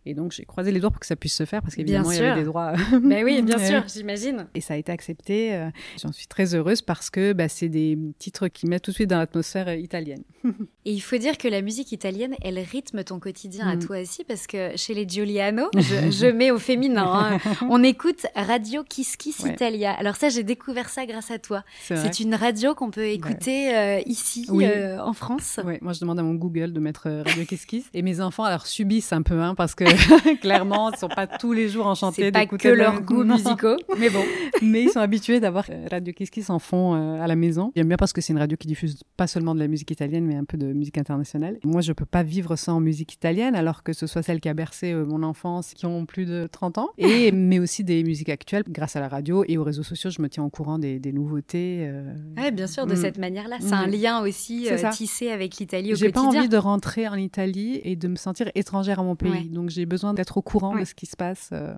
Et 0.04 0.14
donc 0.14 0.32
j'ai 0.32 0.44
croisé 0.44 0.70
les 0.70 0.80
doigts 0.80 0.90
pour 0.90 1.00
que 1.00 1.06
ça 1.06 1.16
puisse 1.16 1.34
se 1.34 1.44
faire 1.44 1.62
parce 1.62 1.74
qu'évidemment 1.74 2.12
il 2.12 2.18
y 2.18 2.20
avait 2.20 2.40
des 2.40 2.46
droits. 2.46 2.72
ben 3.02 3.24
oui, 3.24 3.42
bien 3.42 3.58
sûr, 3.58 3.84
j'imagine. 3.88 4.46
Et 4.54 4.60
ça 4.60 4.74
a 4.74 4.76
été 4.76 4.92
accepté. 4.92 5.54
Euh, 5.54 5.70
j'en 6.00 6.12
suis 6.12 6.26
très 6.26 6.54
heureuse 6.54 6.82
parce 6.82 7.10
que 7.10 7.32
bah, 7.32 7.48
c'est 7.48 7.68
des 7.68 7.98
titres 8.18 8.48
qui 8.48 8.66
mettent 8.66 8.82
tout 8.82 8.90
de 8.90 8.96
suite 8.96 9.10
dans 9.10 9.18
l'atmosphère 9.18 9.68
euh, 9.68 9.76
italienne. 9.76 10.22
Et 10.84 10.92
il 10.92 11.00
faut 11.00 11.18
dire 11.18 11.36
que 11.36 11.48
la 11.48 11.62
musique 11.62 11.90
italienne, 11.90 12.34
elle 12.42 12.58
rythme 12.60 13.02
ton 13.02 13.18
quotidien 13.18 13.66
à 13.66 13.74
mm. 13.74 13.80
toi 13.80 14.00
aussi 14.00 14.22
parce 14.22 14.46
que 14.46 14.76
chez 14.76 14.94
les 14.94 15.08
Giuliano, 15.08 15.68
je, 15.74 16.30
mets 16.30 16.52
au 16.52 16.58
féminin, 16.58 17.38
hein, 17.44 17.56
on 17.68 17.82
écoute 17.82 18.26
Radio 18.36 18.84
Kiss 18.84 19.16
Kiss 19.16 19.40
Italia. 19.40 19.92
Alors 19.92 20.14
ça, 20.14 20.28
j'ai 20.28 20.44
découvert 20.44 20.88
ça 20.88 21.04
grâce 21.06 21.30
à 21.30 21.38
toi. 21.38 21.64
C'est 21.82 22.20
une 22.20 22.34
radio 22.34 22.74
qu'on 22.74 22.90
peut 22.90 23.06
écouter 23.06 23.74
euh, 23.74 24.00
ici 24.06 24.46
en 24.50 25.12
France. 25.12 25.58
Oui, 25.64 25.78
moi 25.80 25.92
je 25.96 26.00
demande 26.00 26.18
à 26.18 26.22
mon 26.22 26.34
Google 26.34 26.72
de 26.72 26.80
mettre 26.80 27.06
euh, 27.06 27.22
Radio 27.24 27.44
Kiss 27.44 27.64
Kiss. 27.64 27.88
Et 27.94 28.02
mes 28.02 28.20
enfants, 28.20 28.44
alors, 28.44 28.66
subissent 28.66 29.12
un 29.12 29.22
peu, 29.22 29.40
hein, 29.40 29.54
parce 29.54 29.74
que 29.74 29.84
clairement, 30.40 30.90
ils 30.90 30.92
ne 30.92 30.98
sont 30.98 31.08
pas 31.08 31.26
tous 31.26 31.52
les 31.52 31.68
jours 31.68 31.86
enchantés 31.86 32.30
d'écouter. 32.30 32.68
Que 32.68 32.74
leurs 32.74 33.00
goûts 33.00 33.24
musicaux, 33.24 33.76
mais 33.98 34.10
bon. 34.10 34.22
mais 34.62 34.84
ils 34.84 34.90
sont 34.90 35.00
habitués 35.00 35.40
d'avoir 35.40 35.64
euh, 35.70 35.86
Radio 35.90 36.12
Kiss 36.12 36.30
Kiss 36.30 36.50
en 36.50 36.58
fond 36.58 36.94
euh, 36.94 37.20
à 37.20 37.26
la 37.26 37.36
maison. 37.36 37.72
J'aime 37.74 37.88
bien 37.88 37.96
parce 37.96 38.12
que 38.12 38.20
c'est 38.20 38.32
une 38.32 38.38
radio 38.38 38.56
qui 38.56 38.68
diffuse 38.68 39.02
pas 39.16 39.26
seulement 39.26 39.54
de 39.54 39.60
la 39.60 39.68
musique 39.68 39.90
italienne, 39.90 40.26
mais 40.26 40.36
un 40.36 40.44
peu 40.44 40.58
de 40.58 40.66
musique 40.72 40.98
internationale. 40.98 41.58
Moi, 41.64 41.80
je 41.80 41.92
peux 41.92 42.04
pas 42.04 42.22
vivre 42.22 42.56
sans 42.56 42.78
musique 42.80 43.14
italienne, 43.14 43.54
alors 43.54 43.82
que 43.82 43.92
ce 43.92 44.06
soit 44.06 44.22
celle 44.22 44.40
qui 44.40 44.48
a 44.48 44.54
bercé 44.54 44.92
mon 44.94 45.22
enfance, 45.22 45.72
qui 45.72 45.86
ont 45.86 46.04
plus 46.04 46.26
de 46.26 46.48
30 46.50 46.78
ans, 46.78 46.88
et, 46.98 47.32
mais 47.32 47.58
aussi 47.58 47.84
des 47.84 48.04
musiques 48.04 48.28
actuelles. 48.28 48.64
Grâce 48.68 48.96
à 48.96 49.00
la 49.00 49.08
radio 49.08 49.44
et 49.48 49.56
aux 49.56 49.64
réseaux 49.64 49.82
sociaux, 49.82 50.10
je 50.10 50.20
me 50.20 50.28
tiens 50.28 50.44
au 50.44 50.50
courant 50.50 50.78
des, 50.78 51.00
nouveautés. 51.12 51.90
Oui, 52.36 52.50
bien 52.50 52.66
sûr, 52.66 52.86
de 52.86 52.92
mm. 52.92 52.96
cette 52.96 53.18
manière-là. 53.18 53.56
C'est 53.60 53.72
un 53.72 53.86
mm. 53.86 53.90
lien 53.90 54.20
aussi 54.20 54.68
tissé 54.92 55.30
avec 55.30 55.56
l'Italie 55.56 55.85
au 55.92 55.96
j'ai 55.96 56.10
pas 56.10 56.22
envie 56.22 56.48
de 56.48 56.56
rentrer 56.56 57.08
en 57.08 57.14
Italie 57.14 57.80
et 57.84 57.96
de 57.96 58.08
me 58.08 58.16
sentir 58.16 58.50
étrangère 58.54 59.00
à 59.00 59.02
mon 59.02 59.16
pays. 59.16 59.48
Donc 59.48 59.70
j'ai 59.70 59.86
besoin 59.86 60.14
d'être 60.14 60.36
au 60.36 60.42
courant 60.42 60.76
de 60.76 60.84
ce 60.84 60.94
qui 60.94 61.06
se 61.06 61.16
passe. 61.16 61.50
Euh. 61.52 61.74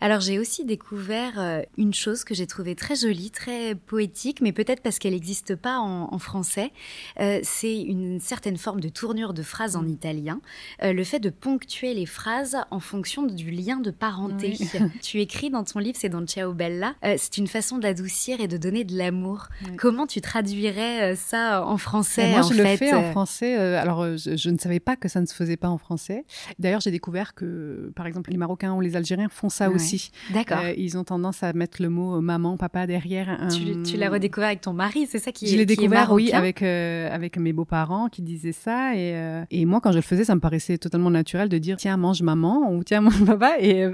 Alors 0.00 0.20
j'ai 0.20 0.38
aussi 0.38 0.64
découvert 0.64 1.38
euh, 1.38 1.62
une 1.76 1.94
chose 1.94 2.24
que 2.24 2.34
j'ai 2.34 2.46
trouvée 2.46 2.74
très 2.74 2.96
jolie, 2.96 3.30
très 3.30 3.74
poétique, 3.74 4.40
mais 4.40 4.52
peut-être 4.52 4.82
parce 4.82 4.98
qu'elle 4.98 5.12
n'existe 5.12 5.56
pas 5.56 5.78
en, 5.78 6.18
français. 6.18 6.70
Euh, 7.18 7.40
c'est 7.42 7.80
une 7.80 8.20
certaine 8.20 8.58
forme 8.58 8.80
de 8.80 8.88
tournure 8.88 9.32
de 9.32 9.42
phrases 9.42 9.74
en 9.76 9.82
mm. 9.82 9.88
italien. 9.88 10.40
le 10.82 11.04
fait 11.04 11.20
de 11.20 11.30
ponctuer 11.30 11.94
les 11.94 12.06
phrases 12.06 12.56
en 12.70 12.80
fonction 12.80 13.22
du 13.22 13.50
lien 13.50 13.78
de 13.80 13.90
parenté. 13.90 14.58
tu 15.02 15.20
écris 15.20 15.50
dans 15.50 15.64
ton 15.64 15.78
livre, 15.78 15.96
c'est 15.98 16.08
dans 16.08 16.24
Ciao 16.26 16.52
Bella, 16.52 16.94
c'est 17.02 17.38
une 17.38 17.46
façon 17.46 17.78
d'adoucir 17.78 18.40
et 18.40 18.48
de 18.48 18.56
donner 18.56 18.84
de 18.84 18.96
l'amour. 18.96 19.48
Comment 19.78 20.06
tu 20.06 20.20
traduirais 20.20 21.16
ça 21.16 21.64
en 21.64 21.78
français 21.78 22.30
Moi, 22.30 22.42
je 22.42 22.54
le 22.54 22.76
fais 22.76 22.92
en 22.92 23.10
français 23.10 23.39
euh, 23.42 23.80
alors, 23.80 24.02
euh, 24.02 24.16
je, 24.16 24.50
ne 24.50 24.58
savais 24.58 24.80
pas 24.80 24.96
que 24.96 25.08
ça 25.08 25.20
ne 25.20 25.26
se 25.26 25.34
faisait 25.34 25.56
pas 25.56 25.68
en 25.68 25.78
français. 25.78 26.24
D'ailleurs, 26.58 26.80
j'ai 26.80 26.90
découvert 26.90 27.34
que, 27.34 27.92
par 27.94 28.06
exemple, 28.06 28.30
les 28.30 28.36
Marocains 28.36 28.72
ou 28.74 28.80
les 28.80 28.96
Algériens 28.96 29.28
font 29.28 29.48
ça 29.48 29.70
aussi. 29.70 30.10
D'accord. 30.32 30.60
Euh, 30.62 30.72
ils 30.76 30.98
ont 30.98 31.04
tendance 31.04 31.42
à 31.42 31.52
mettre 31.52 31.82
le 31.82 31.88
mot 31.88 32.20
maman, 32.20 32.56
papa 32.56 32.86
derrière. 32.86 33.48
Tu, 33.50 33.96
l'as 33.96 34.10
redécouvert 34.10 34.48
avec 34.48 34.60
ton 34.60 34.72
mari, 34.72 35.06
c'est 35.08 35.18
ça 35.18 35.32
qui 35.32 35.46
Je 35.46 35.56
l'ai 35.56 35.66
découvert, 35.66 36.12
oui, 36.12 36.32
avec, 36.32 36.62
avec 36.62 37.36
mes 37.38 37.52
beaux-parents 37.52 38.08
qui 38.08 38.22
disaient 38.22 38.52
ça. 38.52 38.96
Et, 38.96 39.44
et 39.50 39.64
moi, 39.64 39.80
quand 39.80 39.92
je 39.92 39.96
le 39.96 40.02
faisais, 40.02 40.24
ça 40.24 40.34
me 40.34 40.40
paraissait 40.40 40.78
totalement 40.78 41.10
naturel 41.10 41.48
de 41.48 41.58
dire 41.58 41.76
tiens, 41.76 41.96
mange 41.96 42.22
maman 42.22 42.72
ou 42.72 42.84
tiens, 42.84 43.00
mange 43.02 43.24
papa. 43.24 43.56
Et, 43.60 43.86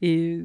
et 0.00 0.40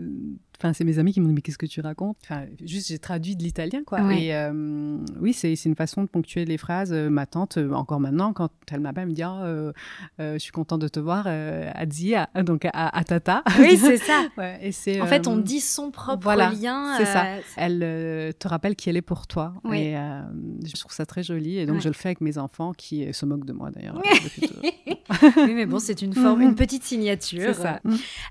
Enfin, 0.59 0.73
c'est 0.73 0.83
mes 0.83 0.97
amis 0.97 1.13
qui 1.13 1.21
m'ont 1.21 1.27
dit 1.27 1.35
mais 1.35 1.41
qu'est-ce 1.41 1.57
que 1.57 1.67
tu 1.67 1.81
racontes? 1.81 2.17
Enfin, 2.23 2.45
juste 2.63 2.87
j'ai 2.87 2.97
traduit 2.97 3.35
de 3.35 3.43
l'italien 3.43 3.83
quoi. 3.85 3.99
Et 4.13 4.35
euh, 4.35 4.97
oui, 5.19 5.33
c'est 5.33 5.53
une 5.65 5.75
façon 5.75 6.01
de 6.01 6.07
ponctuer 6.07 6.45
les 6.45 6.57
phrases. 6.57 6.91
Euh, 6.91 7.09
ma 7.09 7.27
tante, 7.27 7.57
euh, 7.57 7.71
encore 7.73 7.99
maintenant, 7.99 8.33
quand 8.33 8.49
elle 8.71 8.79
m'appelle, 8.79 9.03
elle 9.03 9.09
me 9.09 9.13
dit 9.13 9.23
oh, 9.23 9.71
je 10.19 10.39
suis 10.39 10.51
contente 10.51 10.81
de 10.81 10.87
te 10.87 10.99
voir 10.99 11.27
à 11.27 11.89
Zia, 11.89 12.29
donc 12.43 12.67
à, 12.73 13.03
Tata. 13.03 13.43
Oui, 13.59 13.77
c'est 13.81 13.97
ça. 13.97 14.25
et 14.61 14.71
c'est 14.71 14.99
en 15.01 15.05
fait, 15.05 15.27
on 15.27 15.37
dit 15.37 15.61
son 15.61 15.91
propre 15.91 16.23
voilà, 16.23 16.49
lien. 16.49 16.95
C'est 16.97 17.05
ça. 17.05 17.25
Elle 17.55 18.33
te 18.39 18.47
rappelle 18.47 18.75
qui 18.75 18.89
elle 18.89 18.97
est 18.97 19.01
pour 19.01 19.27
toi. 19.27 19.53
Et 19.71 19.93
je 19.93 20.79
trouve 20.79 20.91
ça 20.91 21.05
très 21.05 21.23
joli. 21.23 21.59
Et 21.59 21.65
donc 21.65 21.81
je 21.81 21.87
le 21.87 21.93
fais 21.93 22.09
avec 22.09 22.21
mes 22.21 22.37
enfants 22.37 22.73
qui 22.73 23.13
se 23.13 23.25
moquent 23.25 23.45
de 23.45 23.53
moi 23.53 23.69
d'ailleurs. 23.69 24.01
oui, 25.37 25.53
mais 25.53 25.65
bon, 25.65 25.79
c'est 25.79 26.01
une 26.01 26.13
forme, 26.13 26.41
une 26.41 26.55
petite 26.55 26.83
signature. 26.83 27.53
C'est 27.53 27.61
ça. 27.61 27.79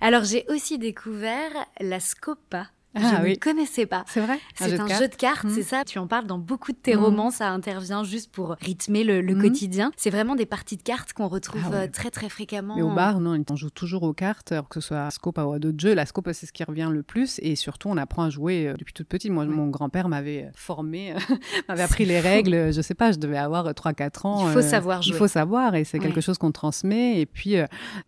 Alors 0.01 0.24
j'ai 0.24 0.45
aussi 0.49 0.79
découvert 0.79 1.51
la 1.81 2.01
Scopa 2.17 2.73
ah, 2.97 3.22
je 3.22 3.28
ne 3.28 3.34
connaissais 3.34 3.87
pas. 3.87 4.05
C'est 4.09 4.20
vrai? 4.20 4.39
C'est 4.55 4.80
un, 4.80 4.87
jeu 4.87 5.09
de 5.09 5.14
cartes, 5.14 5.45
mmh. 5.45 5.51
c'est 5.51 5.62
ça? 5.62 5.84
Tu 5.84 5.99
en 5.99 6.07
parles 6.07 6.26
dans 6.26 6.39
beaucoup 6.39 6.72
de 6.72 6.76
tes 6.76 6.95
mmh. 6.95 6.99
romans, 6.99 7.30
ça 7.30 7.51
intervient 7.51 8.05
juste 8.05 8.30
pour 8.30 8.57
rythmer 8.61 9.05
le, 9.05 9.22
mmh. 9.22 9.43
quotidien. 9.43 9.93
C'est 9.97 10.11
vraiment 10.11 10.34
des 10.34 10.47
parties 10.47 10.76
de 10.76 10.82
cartes 10.82 11.12
qu'on 11.12 11.28
retrouve 11.28 11.62
ah 11.72 11.74
euh, 11.74 11.89
très 11.93 12.11
très 12.11 12.28
fréquemment. 12.28 12.76
Mais 12.76 12.82
au 12.82 12.95
bar, 12.95 13.20
non, 13.20 13.39
on 13.49 13.57
joue 13.57 13.70
toujours 13.70 14.03
aux 14.05 14.14
cartes, 14.14 14.53
alors 14.53 14.68
que 14.68 14.80
ce 14.80 14.89
soit 14.89 15.07
à 15.07 15.11
Scope 15.11 15.39
ou 15.39 15.53
à 15.53 15.59
d'autres 15.59 15.78
jeux. 15.78 15.95
La 15.95 16.07
Scope, 16.07 16.30
c'est 16.32 16.47
ce 16.47 16.53
qui 16.53 16.64
revient 16.64 16.89
le 16.91 17.03
plus 17.03 17.39
et 17.43 17.55
surtout, 17.55 17.89
on 17.89 17.97
apprend 17.97 18.24
à 18.24 18.30
jouer 18.30 18.68
euh, 18.68 18.74
depuis 18.78 18.95
toute 18.95 19.09
petite. 19.09 19.30
Moi, 19.30 19.45
mon 19.45 19.68
grand-père 19.68 20.09
m'avait 20.09 20.45
euh, 20.45 20.51
formé, 20.55 21.14
m'avait 21.68 21.82
appris 21.82 22.07
les 22.07 22.20
règles. 22.20 22.72
Je 22.72 22.80
sais 22.80 22.95
pas, 22.95 23.12
je 23.12 23.18
devais 23.18 23.39
avoir 23.39 23.70
3-4 23.70 24.26
ans. 24.26 24.49
Il 24.49 24.55
faut 24.55 24.62
savoir 24.62 25.03
jouer. 25.03 25.14
Il 25.14 25.18
faut 25.18 25.28
savoir 25.28 25.74
et 25.74 25.84
c'est 25.84 25.99
quelque 25.99 26.20
chose 26.20 26.39
qu'on 26.39 26.53
transmet. 26.53 27.20
Et 27.20 27.26
puis, 27.26 27.57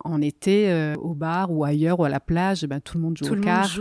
on 0.04 0.22
était 0.22 0.94
au 0.98 1.14
bar 1.14 1.52
ou 1.52 1.64
ailleurs 1.64 2.00
ou 2.00 2.04
à 2.04 2.08
la 2.08 2.20
plage, 2.20 2.64
ben, 2.64 2.80
tout 2.80 2.96
le 2.96 3.02
monde 3.02 3.18
joue 3.18 3.34
aux 3.34 3.40
cartes. 3.40 3.78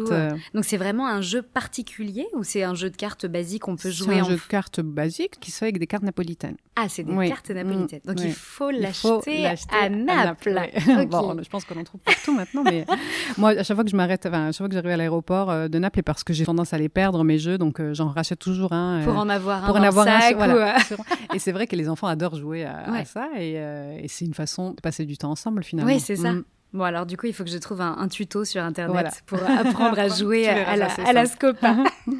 Donc, 0.53 0.65
c'est 0.65 0.77
vraiment 0.77 0.96
vraiment 0.97 1.07
un 1.15 1.21
jeu 1.21 1.41
particulier 1.41 2.27
ou 2.33 2.43
c'est 2.43 2.63
un 2.63 2.73
jeu 2.73 2.89
de 2.89 2.95
cartes 2.95 3.25
basique 3.25 3.63
qu'on 3.63 3.75
peut 3.75 3.89
jouer 3.91 4.15
C'est 4.15 4.19
un 4.19 4.23
en 4.23 4.29
jeu 4.29 4.35
de 4.35 4.41
cartes 4.41 4.79
basique 4.81 5.39
qui 5.39 5.51
se 5.51 5.59
fait 5.59 5.65
avec 5.65 5.79
des 5.79 5.87
cartes 5.87 6.03
napolitaines. 6.03 6.57
Ah, 6.75 6.87
c'est 6.89 7.03
des 7.03 7.11
Oui. 7.13 7.29
cartes 7.29 7.49
napolitaines. 7.51 8.01
Donc 8.05 8.17
Mm, 8.17 8.23
oui. 8.23 8.31
faut 8.31 8.71
Il 8.71 8.75
faut 8.93 9.11
l'acheter 9.21 9.45
à 9.71 9.89
Naples. 9.89 10.55
bon, 11.09 11.37
je 11.41 11.49
pense 11.49 11.65
qu'on 11.65 11.79
en 11.79 11.83
trouve 11.83 12.01
partout 12.01 12.33
maintenant, 12.33 12.63
mais 12.63 12.85
moi, 13.37 13.51
à 13.51 13.63
chaque 13.63 13.75
fois 13.75 13.83
que 13.83 13.89
je 13.91 13.95
m'arrête, 13.95 14.25
enfin, 14.25 14.47
à 14.47 14.51
chaque 14.51 14.57
fois 14.57 14.67
que 14.69 14.73
j'arrive 14.73 14.91
à 14.91 14.97
l'aéroport 14.97 15.49
euh, 15.51 15.67
de 15.67 15.79
Naples, 15.79 15.99
et 15.99 16.03
parce 16.03 16.23
que 16.23 16.33
j'ai 16.33 16.45
tendance 16.45 16.73
à 16.73 16.77
les 16.77 16.89
perdre 16.89 17.23
mes 17.23 17.37
jeux, 17.39 17.57
donc 17.57 17.79
euh, 17.79 17.93
j'en 17.93 18.07
rachète 18.09 18.39
toujours 18.39 18.73
un. 18.73 19.01
euh, 19.01 19.03
Pour 19.05 19.17
en 19.17 19.29
avoir 19.29 19.63
un 19.63 19.67
pour 19.67 19.75
en 19.77 19.83
avoir 19.83 20.07
un, 20.07 20.19
sac 20.21 20.37
ou, 20.37 20.41
euh, 20.41 20.79
sûrement. 20.87 21.05
Et 21.33 21.39
c'est 21.39 21.51
vrai 21.51 21.67
que 21.67 21.75
les 21.75 21.89
enfants 21.89 22.07
adorent 22.07 22.35
jouer 22.35 22.63
à, 22.65 23.05
ça, 23.05 23.29
et, 23.37 23.53
euh, 23.57 23.97
et 24.01 24.07
c'est 24.07 24.25
une 24.25 24.33
façon 24.33 24.71
de 24.71 24.81
passer 24.81 25.05
du 25.05 25.17
temps 25.17 25.31
ensemble 25.31 25.63
finalement. 25.63 25.91
Oui, 25.91 25.99
c'est 25.99 26.15
ça. 26.15 26.33
Mm. 26.33 26.43
Bon, 26.74 26.84
alors 26.84 27.05
du 27.05 27.18
coup, 27.18 27.28
il 27.28 27.34
faut 27.34 27.43
que 27.43 27.49
je 27.49 27.57
trouve 27.57 27.82
un, 27.82 27.95
un 27.97 28.07
tuto 28.07 28.43
sur 28.45 28.61
Internet 28.61 28.91
Voilà. 28.93 29.11
pour 29.26 29.39
apprendre 29.43 29.97
à 29.99 30.07
jouer 30.15 30.47
à 30.47 30.76
la, 30.76 30.88
à. 30.88 31.26
Scopa. 31.26 31.76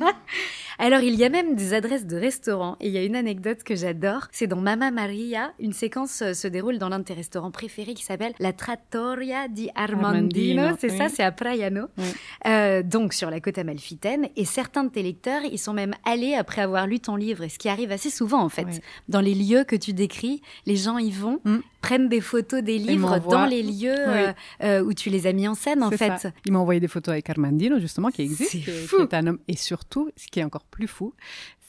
alors, 0.80 1.02
il 1.02 1.16
y 1.16 1.24
a 1.24 1.30
même 1.30 1.56
des 1.56 1.74
adresses 1.74 2.06
de 2.06 2.18
restaurants. 2.18 2.78
Et 2.80 2.88
il 2.88 2.94
y 2.94 2.98
a 2.98 3.04
une 3.04 3.16
anecdote 3.16 3.64
que 3.64 3.76
j'adore. 3.76 4.28
C'est 4.32 4.48
dans 4.48 4.62
Mamma 4.62 4.92
Maria. 4.92 5.52
Une 5.60 5.74
séquence 5.74 6.22
euh, 6.22 6.34
se 6.34 6.48
déroule 6.48 6.78
dans 6.78 6.90
l'un 6.90 7.00
de 7.00 7.04
tes 7.04 7.14
restaurants 7.14 7.52
préférés 7.52 7.94
qui 7.94 8.04
s'appelle 8.04 8.34
la 8.40 8.54
Trattoria 8.54 9.48
di 9.48 9.70
Armandino. 9.76 10.62
Armandino, 10.62 10.78
c'est 10.80 10.90
ça, 10.90 11.10
c'est 11.10 11.24
à 11.24 11.32
Praiano. 11.32 11.88
Oui. 11.98 12.04
Euh, 12.48 12.84
donc, 12.84 13.14
sur 13.14 13.30
la 13.30 13.40
côte 13.40 13.58
amalfitaine. 13.58 14.28
Et 14.36 14.46
certains 14.46 14.84
de 14.84 14.90
tes 14.90 15.04
lecteurs, 15.04 15.42
ils 15.52 15.58
sont 15.60 15.74
même 15.74 15.94
allés 16.06 16.36
après 16.36 16.62
avoir 16.62 16.88
lu 16.88 17.00
ton 17.00 17.16
livre. 17.16 17.44
Et 17.44 17.50
ce 17.50 17.58
qui 17.60 17.70
arrive 17.70 17.92
assez 17.92 18.10
souvent, 18.10 18.42
en 18.42 18.50
fait. 18.50 18.68
Dans 19.10 19.22
les 19.22 19.34
lieux 19.34 19.64
que 19.64 19.76
tu 19.76 19.94
décris, 19.94 20.42
les 20.66 20.76
gens 20.76 20.98
y 20.98 21.12
vont, 21.12 21.40
Mm. 21.44 21.58
prennent 21.82 22.10
des 22.10 22.22
photos 22.22 22.62
des 22.64 22.78
livres 22.78 23.20
dans 23.30 23.46
les 23.46 23.64
lieux 23.64 23.96
euh, 23.96 24.34
euh, 24.64 24.82
où 24.84 24.94
tu 24.94 25.10
les 25.10 25.28
as 25.28 25.34
mis 25.34 25.48
en 25.48 25.56
scène, 25.56 25.84
en 25.84 25.92
fait. 25.92 26.18
ça. 26.18 26.32
Il 26.46 26.52
m'a 26.54 26.60
envoyé 26.60 26.80
des 26.80 26.88
photos 26.88 27.14
avec 27.14 27.30
Armandino, 27.30 27.80
justement, 27.80 28.10
qui 28.10 28.22
existe. 28.22 28.52
C'est 28.52 28.60
fou. 28.60 28.98
qui 28.98 29.02
est 29.04 29.14
un 29.16 29.28
homme. 29.28 29.40
Et 29.48 29.56
surtout, 29.56 30.10
ce 30.16 30.28
qui 30.28 30.40
est 30.40 30.44
encore 30.44 30.66
plus 30.70 30.88
fou, 30.88 31.14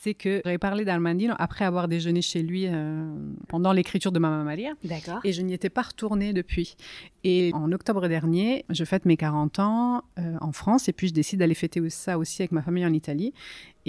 c'est 0.01 0.15
que 0.15 0.41
j'avais 0.45 0.59
parlé 0.59 0.85
d'Armandino 0.85 1.35
après 1.39 1.65
avoir 1.65 1.89
déjeuné 1.89 2.23
chez 2.23 2.43
lui 2.43 2.67
euh, 2.67 3.05
pendant 3.49 3.73
l'écriture 3.73 4.13
de 4.13 4.19
Mamma 4.19 4.45
Maria. 4.45 4.73
D'accord. 4.85 5.21
Et 5.25 5.33
je 5.33 5.43
n'y 5.43 5.55
étais 5.55 5.71
pas 5.71 5.83
retournée 5.83 6.33
depuis. 6.33 6.77
Et 7.25 7.51
en 7.53 7.73
octobre 7.73 8.07
dernier, 8.07 8.65
je 8.71 8.85
fête 8.85 9.05
mes 9.07 9.17
40 9.17 9.59
ans 9.59 10.05
euh, 10.19 10.37
en 10.41 10.53
France 10.53 10.89
et 10.89 10.93
puis 10.93 11.09
je 11.09 11.15
décide 11.15 11.41
d'aller 11.41 11.55
fêter 11.55 11.81
ça 11.91 12.17
aussi 12.17 12.43
avec 12.43 12.53
ma 12.53 12.63
famille 12.63 12.87
en 12.87 12.93
Italie. 12.93 13.33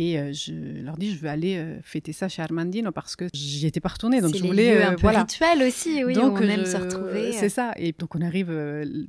Et 0.01 0.17
euh, 0.17 0.31
je 0.31 0.53
leur 0.81 0.95
dis, 0.95 1.13
je 1.13 1.19
veux 1.19 1.27
aller 1.27 1.57
euh, 1.57 1.77
fêter 1.83 2.13
ça 2.13 2.29
chez 2.29 2.41
Armandino 2.41 2.89
parce 2.93 3.17
que 3.17 3.25
j'y 3.33 3.67
étais 3.67 3.81
pas 3.81 3.89
retournée. 3.89 4.21
Donc 4.21 4.33
je 4.33 4.41
voulais, 4.41 4.75
lieux 4.75 4.81
euh, 4.81 4.87
un 4.87 4.93
peu 4.93 5.01
voilà. 5.01 5.23
rituels 5.23 5.61
aussi, 5.61 6.05
oui, 6.05 6.13
donc, 6.13 6.37
on 6.39 6.47
aime 6.47 6.65
se 6.65 6.77
retrouver. 6.77 7.33
C'est 7.33 7.49
ça. 7.49 7.73
Et 7.75 7.91
donc, 7.91 8.15
on 8.15 8.21
arrive 8.21 8.49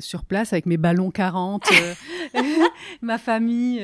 sur 0.01 0.25
place 0.25 0.53
avec 0.53 0.67
mes 0.67 0.79
ballons 0.79 1.13
40, 1.13 1.63
euh, 1.71 2.41
ma 3.03 3.19
famille 3.19 3.81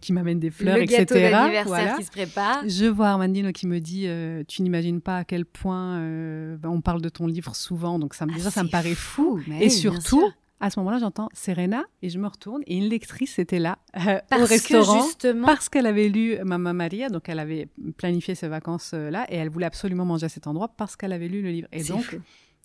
qui 0.00 0.14
m'amène 0.14 0.40
des 0.40 0.50
fleurs, 0.50 0.76
le 0.78 0.84
etc. 0.84 1.00
gâteau 1.00 1.14
d'anniversaire 1.16 1.66
Voilà. 1.66 1.92
qui 1.98 2.04
se 2.04 2.10
prépare. 2.10 2.62
Je 2.66 2.86
vois 2.86 3.08
Armandino 3.08 3.52
qui 3.52 3.66
me 3.66 3.78
dit 3.78 4.08
Tu 4.48 4.62
n'imagines 4.62 5.02
pas 5.02 5.18
à 5.18 5.24
quel 5.24 5.44
point 5.44 5.98
ben, 6.56 6.70
on 6.70 6.80
parle 6.80 7.02
de 7.02 7.10
ton 7.10 7.26
livre 7.26 7.54
souvent. 7.54 7.98
Donc, 7.98 8.14
ça, 8.14 8.24
me- 8.24 8.32
Ah, 8.32 8.36
déjà, 8.36 8.50
ça 8.50 8.62
me 8.64 8.70
paraît 8.70 8.94
fou. 8.94 9.40
mais 9.46 9.62
Et 9.66 9.68
surtout. 9.68 10.24
À 10.60 10.70
ce 10.70 10.78
moment-là, 10.80 10.98
j'entends 10.98 11.28
Serena 11.34 11.84
et 12.02 12.08
je 12.08 12.18
me 12.18 12.26
retourne 12.26 12.62
et 12.66 12.76
une 12.76 12.88
lectrice 12.88 13.38
était 13.38 13.58
là 13.58 13.78
euh, 13.96 14.18
Parce 14.30 14.42
au 14.42 14.46
restaurant. 14.46 15.02
justement, 15.02 15.46
Parce 15.46 15.68
qu'elle 15.68 15.86
avait 15.86 16.08
lu 16.08 16.38
Mamma 16.44 16.72
Maria, 16.72 17.08
donc 17.08 17.28
elle 17.28 17.38
avait 17.38 17.68
planifié 17.96 18.34
ses 18.34 18.48
vacances 18.48 18.92
euh, 18.94 19.10
là 19.10 19.26
et 19.28 19.36
elle 19.36 19.50
voulait 19.50 19.66
absolument 19.66 20.04
manger 20.04 20.26
à 20.26 20.28
cet 20.30 20.46
endroit 20.46 20.68
parce 20.68 20.96
qu'elle 20.96 21.12
avait 21.12 21.28
lu 21.28 21.42
le 21.42 21.50
livre. 21.50 21.68
Et 21.72 21.82
donc, 21.84 22.02
fou. 22.02 22.16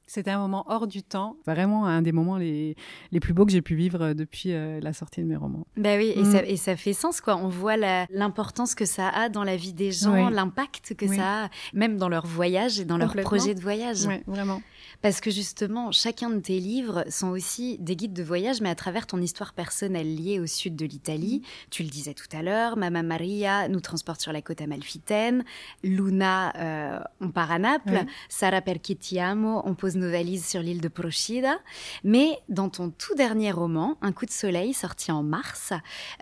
c'était 0.08 0.32
un 0.32 0.40
moment 0.40 0.66
hors 0.68 0.88
du 0.88 1.04
temps, 1.04 1.36
vraiment 1.46 1.86
un 1.86 2.02
des 2.02 2.12
moments 2.12 2.38
les, 2.38 2.76
les 3.12 3.20
plus 3.20 3.34
beaux 3.34 3.46
que 3.46 3.52
j'ai 3.52 3.62
pu 3.62 3.76
vivre 3.76 4.02
euh, 4.02 4.14
depuis 4.14 4.54
euh, 4.54 4.80
la 4.82 4.94
sortie 4.94 5.22
de 5.22 5.26
mes 5.28 5.36
romans. 5.36 5.66
Bah 5.78 5.96
oui, 5.98 6.14
et, 6.16 6.22
Mm. 6.24 6.32
ça, 6.32 6.46
et 6.46 6.58
ça 6.58 6.76
fait 6.78 6.94
sens, 6.94 7.20
quoi. 7.22 7.36
On 7.38 7.48
voit 7.50 7.78
la- 7.78 8.06
l'importance 8.10 8.74
que 8.76 8.86
ça 8.86 9.10
a 9.10 9.30
dans 9.30 9.44
la 9.44 9.56
vie 9.58 9.74
des 9.74 9.92
gens, 9.92 10.28
Oui. 10.28 10.34
l'impact 10.34 10.96
que 10.96 11.06
Oui. 11.06 11.18
ça 11.18 11.46
a, 11.46 11.50
même 11.74 11.98
dans 11.98 12.10
leur 12.10 12.26
voyage 12.26 12.80
et 12.80 12.86
dans 12.86 12.98
leur 12.98 13.14
projet 13.16 13.54
de 13.54 13.62
voyage. 13.62 14.06
Ouais, 14.06 14.24
vraiment. 14.28 14.62
Parce 15.02 15.22
que 15.22 15.32
justement, 15.32 15.92
chacun 15.92 16.30
de 16.30 16.40
tes 16.40 16.60
livres 16.60 17.06
sont 17.10 17.30
aussi 17.30 17.78
des 17.80 17.96
guides 17.96 18.14
de 18.14 18.24
voyage, 18.24 18.62
mais 18.62 18.70
à 18.70 18.76
travers 18.76 19.08
ton 19.08 19.22
histoire 19.22 19.54
personnelle 19.54 20.16
liée 20.16 20.40
au 20.40 20.48
sud 20.48 20.76
de 20.76 20.86
l'Italie. 20.86 21.42
Tu 21.70 21.84
le 21.84 21.90
disais 21.90 22.14
tout 22.14 22.28
à 22.36 22.42
l'heure, 22.42 22.78
Mamma 22.78 23.04
Maria 23.04 23.68
nous 23.68 23.80
transporte 23.82 24.22
sur 24.22 24.32
la 24.32 24.42
côte 24.42 24.62
amalfitaine, 24.62 25.44
Luna, 25.84 26.54
euh, 26.58 27.00
on 27.20 27.30
part 27.30 27.52
à 27.52 27.60
Naples, 27.60 27.92
Ouais. 27.92 28.06
Sara 28.30 28.62
perché 28.62 28.96
ti 28.96 29.20
amo, 29.20 29.62
on 29.66 29.76
pose 29.76 29.96
nos 29.96 30.10
valises 30.10 30.46
sur 30.46 30.62
l'île 30.62 30.82
de 30.82 30.88
Procida. 30.88 31.58
Mais 32.04 32.40
dans 32.50 32.70
ton 32.70 32.90
tout 32.90 33.16
dernier 33.16 33.52
roman, 33.52 33.98
Un 34.02 34.12
coup 34.14 34.26
de 34.26 34.32
soleil, 34.32 34.74
sorti 34.74 35.12
en 35.12 35.24
mars, 35.24 35.74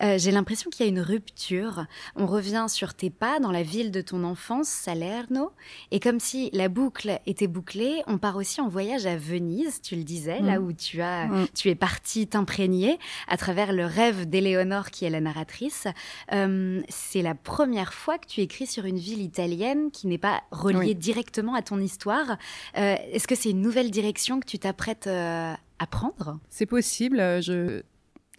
euh, 0.01 0.17
j'ai 0.17 0.31
l'impression 0.31 0.69
qu'il 0.69 0.85
y 0.85 0.89
a 0.89 0.91
une 0.91 0.99
rupture. 0.99 1.85
On 2.15 2.25
revient 2.25 2.65
sur 2.67 2.93
tes 2.93 3.09
pas 3.09 3.39
dans 3.39 3.51
la 3.51 3.63
ville 3.63 3.91
de 3.91 4.01
ton 4.01 4.23
enfance, 4.23 4.67
Salerno, 4.67 5.51
et 5.91 5.99
comme 5.99 6.19
si 6.19 6.49
la 6.53 6.67
boucle 6.69 7.19
était 7.25 7.47
bouclée, 7.47 8.01
on 8.07 8.17
part 8.17 8.35
aussi 8.35 8.58
en 8.59 8.67
voyage 8.67 9.05
à 9.05 9.15
Venise, 9.17 9.81
tu 9.81 9.95
le 9.95 10.03
disais, 10.03 10.39
Mm. 10.41 10.45
là 10.45 10.59
où 10.61 10.73
tu 10.73 11.01
as, 11.01 11.27
Mm. 11.27 11.47
tu 11.55 11.69
es 11.69 11.75
partie 11.75 12.27
t'imprégner 12.27 12.99
à 13.27 13.37
travers 13.37 13.73
le 13.73 13.85
rêve 13.85 14.27
d'Éléonore 14.29 14.89
qui 14.91 15.05
est 15.05 15.09
la 15.09 15.21
narratrice. 15.21 15.87
Euh, 16.33 16.81
c'est 16.89 17.21
la 17.21 17.35
première 17.35 17.93
fois 17.93 18.17
que 18.17 18.27
tu 18.27 18.41
écris 18.41 18.67
sur 18.67 18.85
une 18.85 18.97
ville 18.99 19.21
italienne 19.21 19.91
qui 19.91 20.07
n'est 20.07 20.17
pas 20.17 20.41
reliée 20.51 20.79
Oui. 20.79 20.95
directement 20.95 21.53
à 21.55 21.61
ton 21.61 21.79
histoire. 21.79 22.37
Euh, 22.77 22.95
Est-ce 23.11 23.27
que 23.27 23.35
c'est 23.35 23.49
une 23.51 23.61
nouvelle 23.61 23.91
direction 23.91 24.39
que 24.39 24.45
tu 24.45 24.59
t'apprêtes 24.59 25.07
euh, 25.07 25.53
à 25.79 25.87
prendre? 25.87 26.39
C'est 26.49 26.65
possible. 26.65 27.17
Je... 27.41 27.81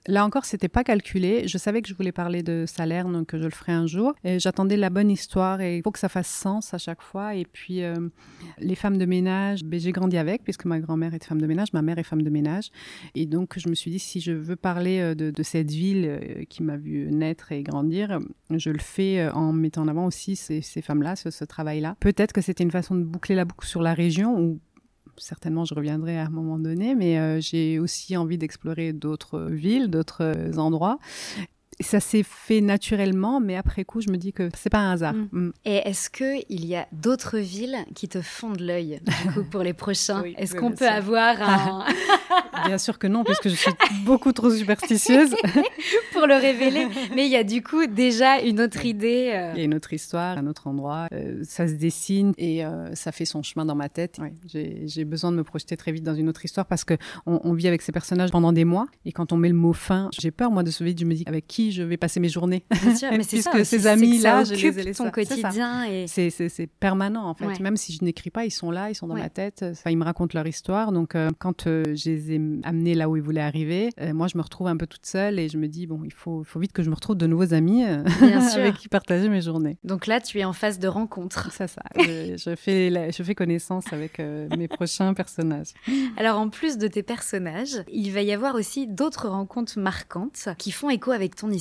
Là 0.07 0.25
encore, 0.25 0.45
c'était 0.45 0.69
pas 0.69 0.85
calculé. 0.85 1.47
Je 1.47 1.59
savais 1.59 1.83
que 1.83 1.89
je 1.89 1.95
voulais 1.95 2.13
parler 2.13 2.43
de 2.43 2.65
Salerne, 2.67 3.27
que 3.27 3.39
je 3.39 3.45
le 3.45 3.51
ferais 3.51 3.73
un 3.73 3.87
jour. 3.87 4.15
J'attendais 4.25 4.77
la 4.77 4.91
bonne 4.91 5.11
histoire 5.11 5.61
et 5.61 5.77
il 5.77 5.83
faut 5.83 5.91
que 5.91 5.99
ça 5.99 6.09
fasse 6.09 6.29
sens 6.29 6.73
à 6.73 6.79
chaque 6.79 7.03
fois. 7.03 7.35
Et 7.35 7.45
puis, 7.45 7.83
euh, 7.83 8.09
les 8.59 8.75
femmes 8.75 8.97
de 8.97 9.05
ménage, 9.05 9.63
ben, 9.63 9.79
j'ai 9.79 9.93
grandi 9.93 10.17
avec, 10.17 10.43
puisque 10.43 10.65
ma 10.65 10.81
grand-mère 10.81 11.15
est 11.15 11.25
femme 11.25 11.41
de 11.41 11.47
ménage, 11.47 11.73
ma 11.73 11.83
mère 11.83 11.99
est 11.99 12.05
femme 12.05 12.23
de 12.23 12.31
ménage. 12.31 12.71
Et 13.15 13.27
donc, 13.27 13.59
je 13.59 13.69
me 13.69 13.75
suis 13.75 13.91
dit, 13.91 13.99
si 13.99 14.21
je 14.21 14.33
veux 14.33 14.57
parler 14.57 15.01
euh, 15.01 15.15
de, 15.15 15.43
cette 15.43 15.71
ville 15.71 16.07
euh, 16.07 16.45
qui 16.49 16.63
m'a 16.63 16.77
vu 16.77 17.11
naître 17.11 17.53
et 17.53 17.63
grandir, 17.63 18.21
je 18.51 18.71
le 18.71 18.79
fais 18.79 19.29
en 19.31 19.53
mettant 19.53 19.83
en 19.83 19.89
avant 19.89 20.07
aussi 20.07 20.37
ces, 20.37 20.63
femmes-là, 20.83 21.17
ce, 21.17 21.31
ce 21.31 21.45
travail-là. 21.45 21.97
Peut-être 22.01 22.33
que 22.33 22.41
c'était 22.41 22.65
une 22.65 22.71
façon 22.71 22.95
de 22.95 23.03
boucler 23.03 23.35
la 23.35 23.45
boucle 23.45 23.67
sur 23.67 23.83
la 23.83 23.95
région 23.95 24.39
où 24.39 24.61
certainement 25.21 25.65
je 25.65 25.75
reviendrai 25.75 26.19
à 26.19 26.27
un 26.27 26.31
moment 26.31 26.59
donné, 26.59 26.95
mais 26.95 27.19
euh, 27.19 27.41
j'ai 27.41 27.79
aussi 27.79 28.17
envie 28.17 28.39
d'explorer 28.39 28.93
d'autres 28.93 29.49
villes, 29.51 29.89
d'autres 29.89 30.23
euh, 30.23 30.57
endroits. 30.57 30.99
Ça 31.81 32.01
s'est 32.01 32.23
fait 32.25 32.61
naturellement, 32.61 33.41
mais 33.41 33.57
après 33.57 33.85
coup, 33.85 34.01
je 34.01 34.11
me 34.11 34.17
dis 34.17 34.33
que 34.33 34.51
c'est 34.57 34.71
pas 34.71 34.79
un 34.79 34.93
hasard. 34.93 35.15
Mm. 35.15 35.29
Mm. 35.33 35.53
Et 35.65 35.77
est-ce 35.89 36.11
que 36.11 36.41
il 36.49 36.67
y 36.67 36.77
a 36.77 36.87
d'autres 36.93 37.39
villes 37.39 37.77
qui 37.95 38.09
te 38.09 38.21
fondent 38.21 38.61
l'œil 38.61 39.01
du 39.05 39.33
coup, 39.33 39.45
pour 39.45 39.63
les 39.63 39.73
prochains 39.73 40.21
Oui, 40.23 40.35
Est-ce 40.37 40.55
oui, 40.55 40.59
qu'on 40.61 40.71
peut 40.71 40.85
sûr. 40.87 40.93
avoir 40.95 41.41
un... 41.43 41.85
Bien 42.67 42.79
sûr 42.79 42.99
que 42.99 43.07
non, 43.07 43.25
puisque 43.25 43.49
je 43.49 43.55
suis 43.55 43.73
beaucoup 44.05 44.33
trop 44.33 44.51
superstitieuse. 44.51 45.35
pour 46.13 46.27
le 46.27 46.35
révéler 46.35 46.87
Mais 47.15 47.27
il 47.27 47.31
y 47.33 47.37
a 47.37 47.45
du 47.45 47.63
coup 47.63 47.87
déjà 47.87 48.41
une 48.41 48.61
autre 48.61 48.85
idée. 48.85 49.31
euh, 49.35 49.53
Il 49.55 49.59
y 49.59 49.63
a 49.63 49.65
une 49.65 49.75
autre 49.75 49.93
histoire, 49.93 50.37
un 50.39 50.47
autre 50.47 50.67
endroit. 50.67 51.09
Euh, 51.13 51.41
ça 51.45 51.67
se 51.67 51.75
dessine 51.75 52.35
et 52.37 52.65
euh, 52.65 52.95
ça 52.95 53.13
fait 53.13 53.25
son 53.25 53.43
chemin 53.43 53.65
dans 53.65 53.75
ma 53.75 53.89
tête. 53.89 54.19
Ouais, 54.21 54.35
j'ai 54.47 54.83
j'ai 54.87 55.05
besoin 55.05 55.33
de 55.33 55.37
me 55.37 55.45
projeter 55.45 55.77
très 55.77 55.93
vite 55.93 56.05
dans 56.05 56.15
une 56.15 56.29
autre 56.29 56.45
histoire 56.45 56.67
parce 56.67 56.85
que 56.85 56.95
on, 57.27 57.41
on 57.45 57.53
vit 57.55 57.69
avec 57.69 57.81
ces 57.83 57.93
personnages 57.93 58.31
pendant 58.31 58.53
des 58.53 58.65
mois 58.65 58.87
et 59.05 59.13
quand 59.13 59.33
on 59.33 59.37
met 59.37 59.49
le 59.49 59.55
mot 59.55 59.73
fin, 59.73 60.11
j'ai 60.19 60.31
peur 60.31 60.51
moi 60.51 60.63
de 60.63 60.71
ce 60.71 60.85
vide. 60.85 61.01
Je 61.01 61.05
me 61.07 61.15
dis 61.15 61.25
avec 61.27 61.47
qui 61.47 61.70
je 61.71 61.83
vais 61.83 61.97
passer 61.97 62.21
mes 62.21 62.29
journées. 62.29 62.65
Bien 62.83 62.95
sûr, 62.97 63.09
mais 63.17 63.23
c'est 63.23 63.43
ça 63.43 63.65
ces 63.65 63.87
amis-là, 63.87 64.45
je 64.45 64.55
les 64.55 64.89
ai 64.89 64.93
ton 64.95 65.11
quotidien 65.11 65.85
et 65.85 66.07
C'est- 66.07 66.67
permanent 66.81 67.25
en 67.29 67.35
fait. 67.35 67.47
Ouais. 67.47 67.59
Même 67.61 67.77
si 67.77 67.93
je 67.93 68.05
n'écris 68.05 68.31
pas, 68.31 68.45
ils 68.45 68.51
sont 68.51 68.71
là, 68.71 68.91
ils 68.91 68.95
sont 68.95 69.07
dans 69.07 69.15
Ouais. 69.15 69.21
ma 69.23 69.29
tête. 69.29 69.65
Enfin, 69.71 69.91
ils 69.91 69.97
me 69.99 70.05
racontent 70.05 70.37
leur 70.37 70.47
histoire. 70.47 70.93
Donc 70.93 71.15
euh, 71.15 71.31
quand 71.39 71.67
euh, 71.67 71.95
je 71.95 72.11
les 72.11 72.33
ai 72.33 72.41
amenés 72.65 72.95
là 72.95 73.09
où 73.09 73.17
ils 73.17 73.23
voulaient 73.23 73.41
arriver, 73.41 73.91
euh, 74.01 74.13
moi 74.15 74.27
je 74.29 74.37
me 74.39 74.43
retrouve 74.43 74.69
un 74.69 74.77
peu 74.77 74.87
toute 74.87 75.07
seule 75.07 75.39
et 75.39 75.49
je 75.49 75.59
me 75.59 75.69
dis 75.69 75.87
bon, 75.87 76.01
il 76.05 76.13
faut, 76.13 76.45
vite 76.57 76.73
que 76.73 76.83
je 76.83 76.91
me 76.91 76.95
retrouve 76.95 77.17
de 77.17 77.27
nouveaux 77.27 77.53
amis 77.55 77.85
euh, 77.85 78.03
avec 78.55 78.75
qui 78.77 78.89
partager 78.89 79.29
mes 79.29 79.41
journées. 79.41 79.79
donc 79.85 80.07
là 80.07 80.21
tu 80.21 80.39
es 80.39 80.45
en 80.45 80.53
phase 80.53 80.79
de 80.79 80.89
rencontre. 80.89 81.51
C'est 81.53 81.69
ça. 81.69 81.83
je, 81.99 82.37
je 82.37 82.55
fais 82.57 82.91
la- 82.91 83.11
je 83.11 83.23
fais 83.23 83.35
connaissance 83.35 83.93
avec 83.93 84.21
euh, 84.21 84.49
mes 84.57 84.69
prochains 84.79 85.13
personnages. 85.15 85.69
Alors 86.17 86.39
en 86.39 86.49
plus 86.49 86.79
de 86.79 86.87
tes 86.89 87.03
personnages, 87.03 87.83
il 87.93 88.11
va 88.13 88.23
y 88.23 88.33
avoir 88.33 88.55
aussi 88.55 88.87
d'autres 88.87 89.29
rencontres 89.29 89.79
marquantes 89.79 90.49
qui 90.59 90.71
font 90.73 90.91
écho 90.91 91.11
avec 91.11 91.35
ton 91.37 91.51
histoire. 91.51 91.60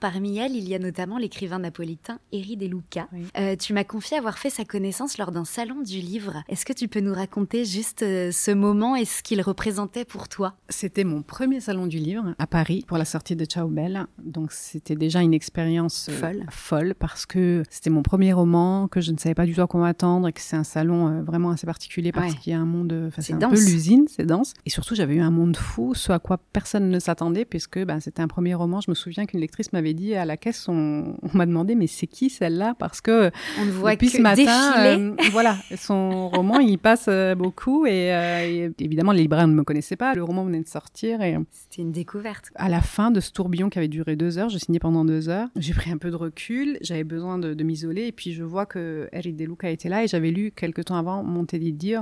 Parmi 0.00 0.38
elles, 0.38 0.54
il 0.56 0.68
y 0.68 0.74
a 0.74 0.78
notamment 0.78 1.18
l'écrivain 1.18 1.58
napolitain 1.58 2.18
Eri 2.32 2.56
De 2.56 2.66
Luca. 2.66 3.08
Oui. 3.12 3.24
Euh, 3.38 3.56
tu 3.56 3.72
m'as 3.72 3.84
confié 3.84 4.16
avoir 4.16 4.38
fait 4.38 4.50
sa 4.50 4.64
connaissance 4.64 5.18
lors 5.18 5.32
d'un 5.32 5.44
salon 5.44 5.80
du 5.82 5.98
livre. 5.98 6.42
Est-ce 6.48 6.64
que 6.64 6.72
tu 6.72 6.88
peux 6.88 7.00
nous 7.00 7.12
raconter 7.14 7.64
juste 7.64 8.02
euh, 8.02 8.30
ce 8.32 8.50
moment 8.50 8.96
et 8.96 9.04
ce 9.04 9.22
qu'il 9.22 9.40
représentait 9.42 10.04
pour 10.04 10.28
toi? 10.28 10.54
C'était 10.68 11.04
mon 11.04 11.22
premier 11.22 11.60
salon 11.60 11.86
du 11.86 11.98
livre 11.98 12.34
à 12.38 12.46
Paris 12.46 12.84
pour 12.86 12.98
la 12.98 13.04
sortie 13.04 13.36
de 13.36 13.44
Ciao 13.44 13.68
Belle. 13.68 14.06
Donc 14.22 14.52
c'était 14.52 14.96
déjà 14.96 15.20
une 15.20 15.34
expérience 15.34 16.08
euh, 16.08 16.12
Folle. 16.18 16.46
folle 16.50 16.94
parce 16.98 17.26
que 17.26 17.62
c'était 17.70 17.90
mon 17.90 18.02
premier 18.02 18.32
roman, 18.32 18.88
que 18.88 19.00
je 19.00 19.12
ne 19.12 19.18
savais 19.18 19.34
pas 19.34 19.46
du 19.46 19.54
tout 19.54 19.62
à 19.62 19.66
quoi 19.66 19.80
m'attendre 19.80 20.28
et 20.28 20.32
que 20.32 20.40
c'est 20.40 20.56
un 20.56 20.64
salon 20.64 21.08
euh, 21.08 21.22
vraiment 21.22 21.50
assez 21.50 21.66
particulier 21.66 22.12
parce 22.12 22.32
Ouais. 22.32 22.38
qu'il 22.38 22.52
y 22.52 22.56
a 22.56 22.60
un 22.60 22.66
monde, 22.66 23.10
C'est 23.18 23.32
un 23.32 23.38
peu 23.48 23.56
l'usine, 23.56 24.04
c'est 24.08 24.26
dense. 24.26 24.54
Et 24.66 24.70
surtout 24.70 24.94
j'avais 24.94 25.14
eu 25.16 25.20
un 25.20 25.30
monde 25.30 25.56
fou, 25.56 25.94
ce 25.94 26.12
à 26.12 26.18
quoi 26.18 26.38
personne 26.52 26.90
ne 26.90 26.98
s'attendait 26.98 27.44
puisque 27.44 27.78
ben, 27.84 27.98
c'était 28.00 28.22
un 28.22 28.28
premier 28.28 28.54
roman. 28.54 28.80
Je 28.80 28.90
me 28.90 28.94
souviens 28.94 29.26
qu'une 29.26 29.39
une 29.40 29.42
lectrice 29.42 29.72
m'avait 29.72 29.94
dit 29.94 30.14
à 30.14 30.24
la 30.24 30.36
caisse, 30.36 30.68
on, 30.68 31.16
m'a 31.32 31.46
demandé 31.46 31.74
mais 31.74 31.86
c'est 31.86 32.06
qui 32.06 32.30
celle-là? 32.30 32.74
Parce 32.78 33.00
que 33.00 33.30
on 33.58 33.64
ne 33.64 33.70
voit 33.70 33.92
depuis 33.92 34.08
que 34.08 34.18
ce 34.18 34.22
matin, 34.22 34.96
défiler. 34.96 35.30
voilà, 35.32 35.56
son 35.76 36.28
roman 36.28 36.58
il 36.60 36.78
passe 36.78 37.08
beaucoup 37.36 37.86
et, 37.86 38.08
et, 38.08 38.70
évidemment 38.78 39.12
les 39.12 39.22
libraires 39.22 39.48
ne 39.48 39.54
me 39.54 39.64
connaissaient 39.64 39.96
pas. 39.96 40.14
Le 40.14 40.22
roman 40.22 40.44
venait 40.44 40.60
de 40.60 40.68
sortir 40.68 41.22
et 41.22 41.36
c'était 41.52 41.82
une 41.82 41.92
découverte. 41.92 42.50
À 42.54 42.68
la 42.68 42.80
fin 42.80 43.10
de 43.10 43.20
ce 43.20 43.32
tourbillon 43.32 43.70
qui 43.70 43.78
avait 43.78 43.88
duré 43.88 44.16
deux 44.16 44.38
heures, 44.38 44.48
je 44.48 44.58
signais 44.58 44.78
pendant 44.78 45.04
deux 45.04 45.28
heures. 45.28 45.48
J'ai 45.56 45.74
pris 45.74 45.90
un 45.90 45.98
peu 45.98 46.10
de 46.10 46.16
recul, 46.16 46.78
j'avais 46.82 47.04
besoin 47.04 47.38
de, 47.38 47.54
de 47.54 47.64
m'isoler 47.64 48.06
et 48.06 48.12
puis 48.12 48.32
je 48.32 48.44
vois 48.44 48.66
que 48.66 49.08
Eric 49.12 49.36
Deluca 49.36 49.70
était 49.70 49.88
là 49.88 50.04
et 50.04 50.08
j'avais 50.08 50.30
lu 50.30 50.52
quelque 50.54 50.82
temps 50.82 50.96
avant 50.96 51.22
Monte 51.22 51.54
di 51.54 51.72
Dio 51.72 52.00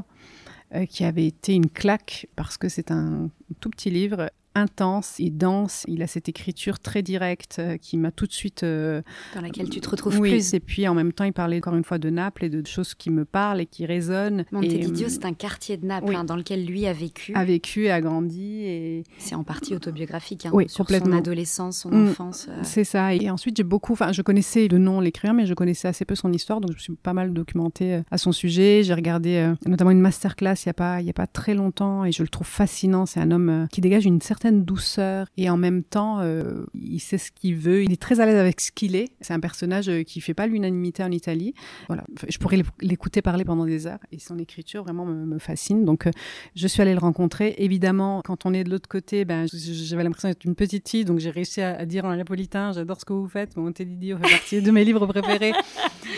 euh, 0.74 0.84
qui 0.86 1.04
avait 1.04 1.26
été 1.26 1.54
une 1.54 1.70
claque 1.70 2.26
parce 2.36 2.58
que 2.58 2.68
c'est 2.68 2.90
un 2.90 3.30
tout 3.60 3.70
petit 3.70 3.90
livre 3.90 4.30
intense 4.54 5.20
et 5.20 5.30
dense. 5.30 5.84
Il 5.88 6.02
a 6.02 6.06
cette 6.06 6.28
écriture 6.28 6.80
très 6.80 7.02
directe 7.02 7.56
euh, 7.58 7.76
qui 7.76 7.96
m'a 7.96 8.10
tout 8.10 8.26
de 8.26 8.32
suite. 8.32 8.62
Euh, 8.62 9.02
dans 9.34 9.40
laquelle 9.40 9.68
tu 9.68 9.80
te 9.80 9.88
retrouves 9.88 10.18
oui, 10.18 10.30
plus. 10.30 10.54
Et 10.54 10.60
puis 10.60 10.88
en 10.88 10.94
même 10.94 11.12
temps, 11.12 11.24
il 11.24 11.32
parlait 11.32 11.58
encore 11.58 11.74
une 11.74 11.84
fois 11.84 11.98
de 11.98 12.10
Naples 12.10 12.44
et 12.44 12.48
de 12.48 12.66
choses 12.66 12.94
qui 12.94 13.10
me 13.10 13.24
parlent 13.24 13.60
et 13.60 13.66
qui 13.66 13.86
résonnent. 13.86 14.44
Montevideo, 14.50 15.06
et, 15.06 15.10
c'est 15.10 15.24
un 15.24 15.32
quartier 15.32 15.76
de 15.76 15.86
Naples 15.86 16.14
hein, 16.14 16.24
dans 16.24 16.36
lequel 16.36 16.64
lui 16.66 16.86
a 16.86 16.92
vécu. 16.92 17.32
A 17.34 17.44
vécu 17.44 17.84
et 17.84 17.90
a 17.90 18.00
grandi. 18.00 18.62
Et... 18.64 19.04
C'est 19.18 19.34
en 19.34 19.44
partie 19.44 19.74
autobiographique 19.74 20.46
hein, 20.46 20.50
oui, 20.52 20.68
sur 20.68 20.84
complètement. 20.84 21.12
son 21.12 21.18
adolescence, 21.18 21.78
son 21.78 21.90
mmh, 21.90 22.08
enfance. 22.08 22.46
Euh... 22.48 22.60
C'est 22.62 22.84
ça. 22.84 23.14
Et 23.14 23.30
ensuite, 23.30 23.56
j'ai 23.56 23.62
beaucoup. 23.62 23.92
Enfin, 23.92 24.12
je 24.12 24.22
connaissais 24.22 24.68
le 24.68 24.78
nom, 24.78 25.00
l'écrivain, 25.00 25.34
mais 25.34 25.46
je 25.46 25.54
connaissais 25.54 25.88
assez 25.88 26.04
peu 26.04 26.14
son 26.14 26.32
histoire, 26.32 26.60
donc 26.60 26.72
je 26.72 26.76
me 26.76 26.80
suis 26.80 26.94
pas 26.94 27.12
mal 27.12 27.32
documentée 27.32 28.02
à 28.10 28.18
son 28.18 28.32
sujet. 28.32 28.82
J'ai 28.82 28.94
regardé 28.94 29.36
euh, 29.36 29.54
notamment 29.66 29.90
une 29.90 30.00
masterclass 30.00 30.54
il 30.64 30.66
y 30.66 30.70
a 30.70 30.74
pas 30.74 31.00
il 31.00 31.06
y 31.06 31.10
a 31.10 31.14
pas 31.14 31.26
très 31.26 31.54
longtemps 31.54 32.04
et 32.04 32.12
je 32.12 32.22
le 32.22 32.28
trouve 32.28 32.46
fascinant. 32.46 33.06
C'est 33.06 33.20
un 33.20 33.30
homme 33.30 33.68
qui 33.70 33.80
dégage 33.80 34.04
une 34.04 34.20
certaine 34.20 34.37
douceur 34.46 35.26
et 35.36 35.50
en 35.50 35.56
même 35.56 35.82
temps, 35.82 36.20
euh, 36.20 36.64
il 36.74 37.00
sait 37.00 37.18
ce 37.18 37.30
qu'il 37.30 37.56
veut. 37.56 37.82
Il 37.82 37.92
est 37.92 38.00
très 38.00 38.20
à 38.20 38.26
l'aise 38.26 38.38
avec 38.38 38.60
ce 38.60 38.72
qu'il 38.72 38.96
est. 38.96 39.08
C'est 39.20 39.34
un 39.34 39.40
personnage 39.40 39.88
euh, 39.88 40.02
qui 40.02 40.20
fait 40.20 40.34
pas 40.34 40.46
l'unanimité 40.46 41.02
en 41.02 41.10
Italie. 41.10 41.54
Voilà, 41.88 42.04
je 42.28 42.38
pourrais 42.38 42.62
l'écouter 42.80 43.22
parler 43.22 43.44
pendant 43.44 43.66
des 43.66 43.86
heures 43.86 43.98
et 44.12 44.18
son 44.18 44.38
écriture 44.38 44.84
vraiment 44.84 45.04
me, 45.04 45.26
me 45.26 45.38
fascine. 45.38 45.84
Donc, 45.84 46.06
euh, 46.06 46.10
je 46.54 46.66
suis 46.66 46.82
allée 46.82 46.94
le 46.94 47.00
rencontrer. 47.00 47.54
Évidemment, 47.58 48.22
quand 48.24 48.46
on 48.46 48.54
est 48.54 48.64
de 48.64 48.70
l'autre 48.70 48.88
côté, 48.88 49.24
ben, 49.24 49.46
j'avais 49.52 50.04
l'impression 50.04 50.28
d'être 50.28 50.44
une 50.44 50.54
petite 50.54 50.88
fille, 50.88 51.04
donc 51.04 51.18
j'ai 51.18 51.30
réussi 51.30 51.60
à, 51.60 51.76
à, 51.78 51.84
dire 51.84 52.04
en 52.04 52.14
napolitain, 52.14 52.72
j'adore 52.72 53.00
ce 53.00 53.04
que 53.04 53.12
vous 53.12 53.28
faites. 53.28 53.56
Mon 53.56 53.72
Teddy 53.72 54.12
fait 54.12 54.30
partie 54.30 54.62
de 54.62 54.70
mes 54.70 54.84
livres 54.84 55.06
préférés. 55.06 55.52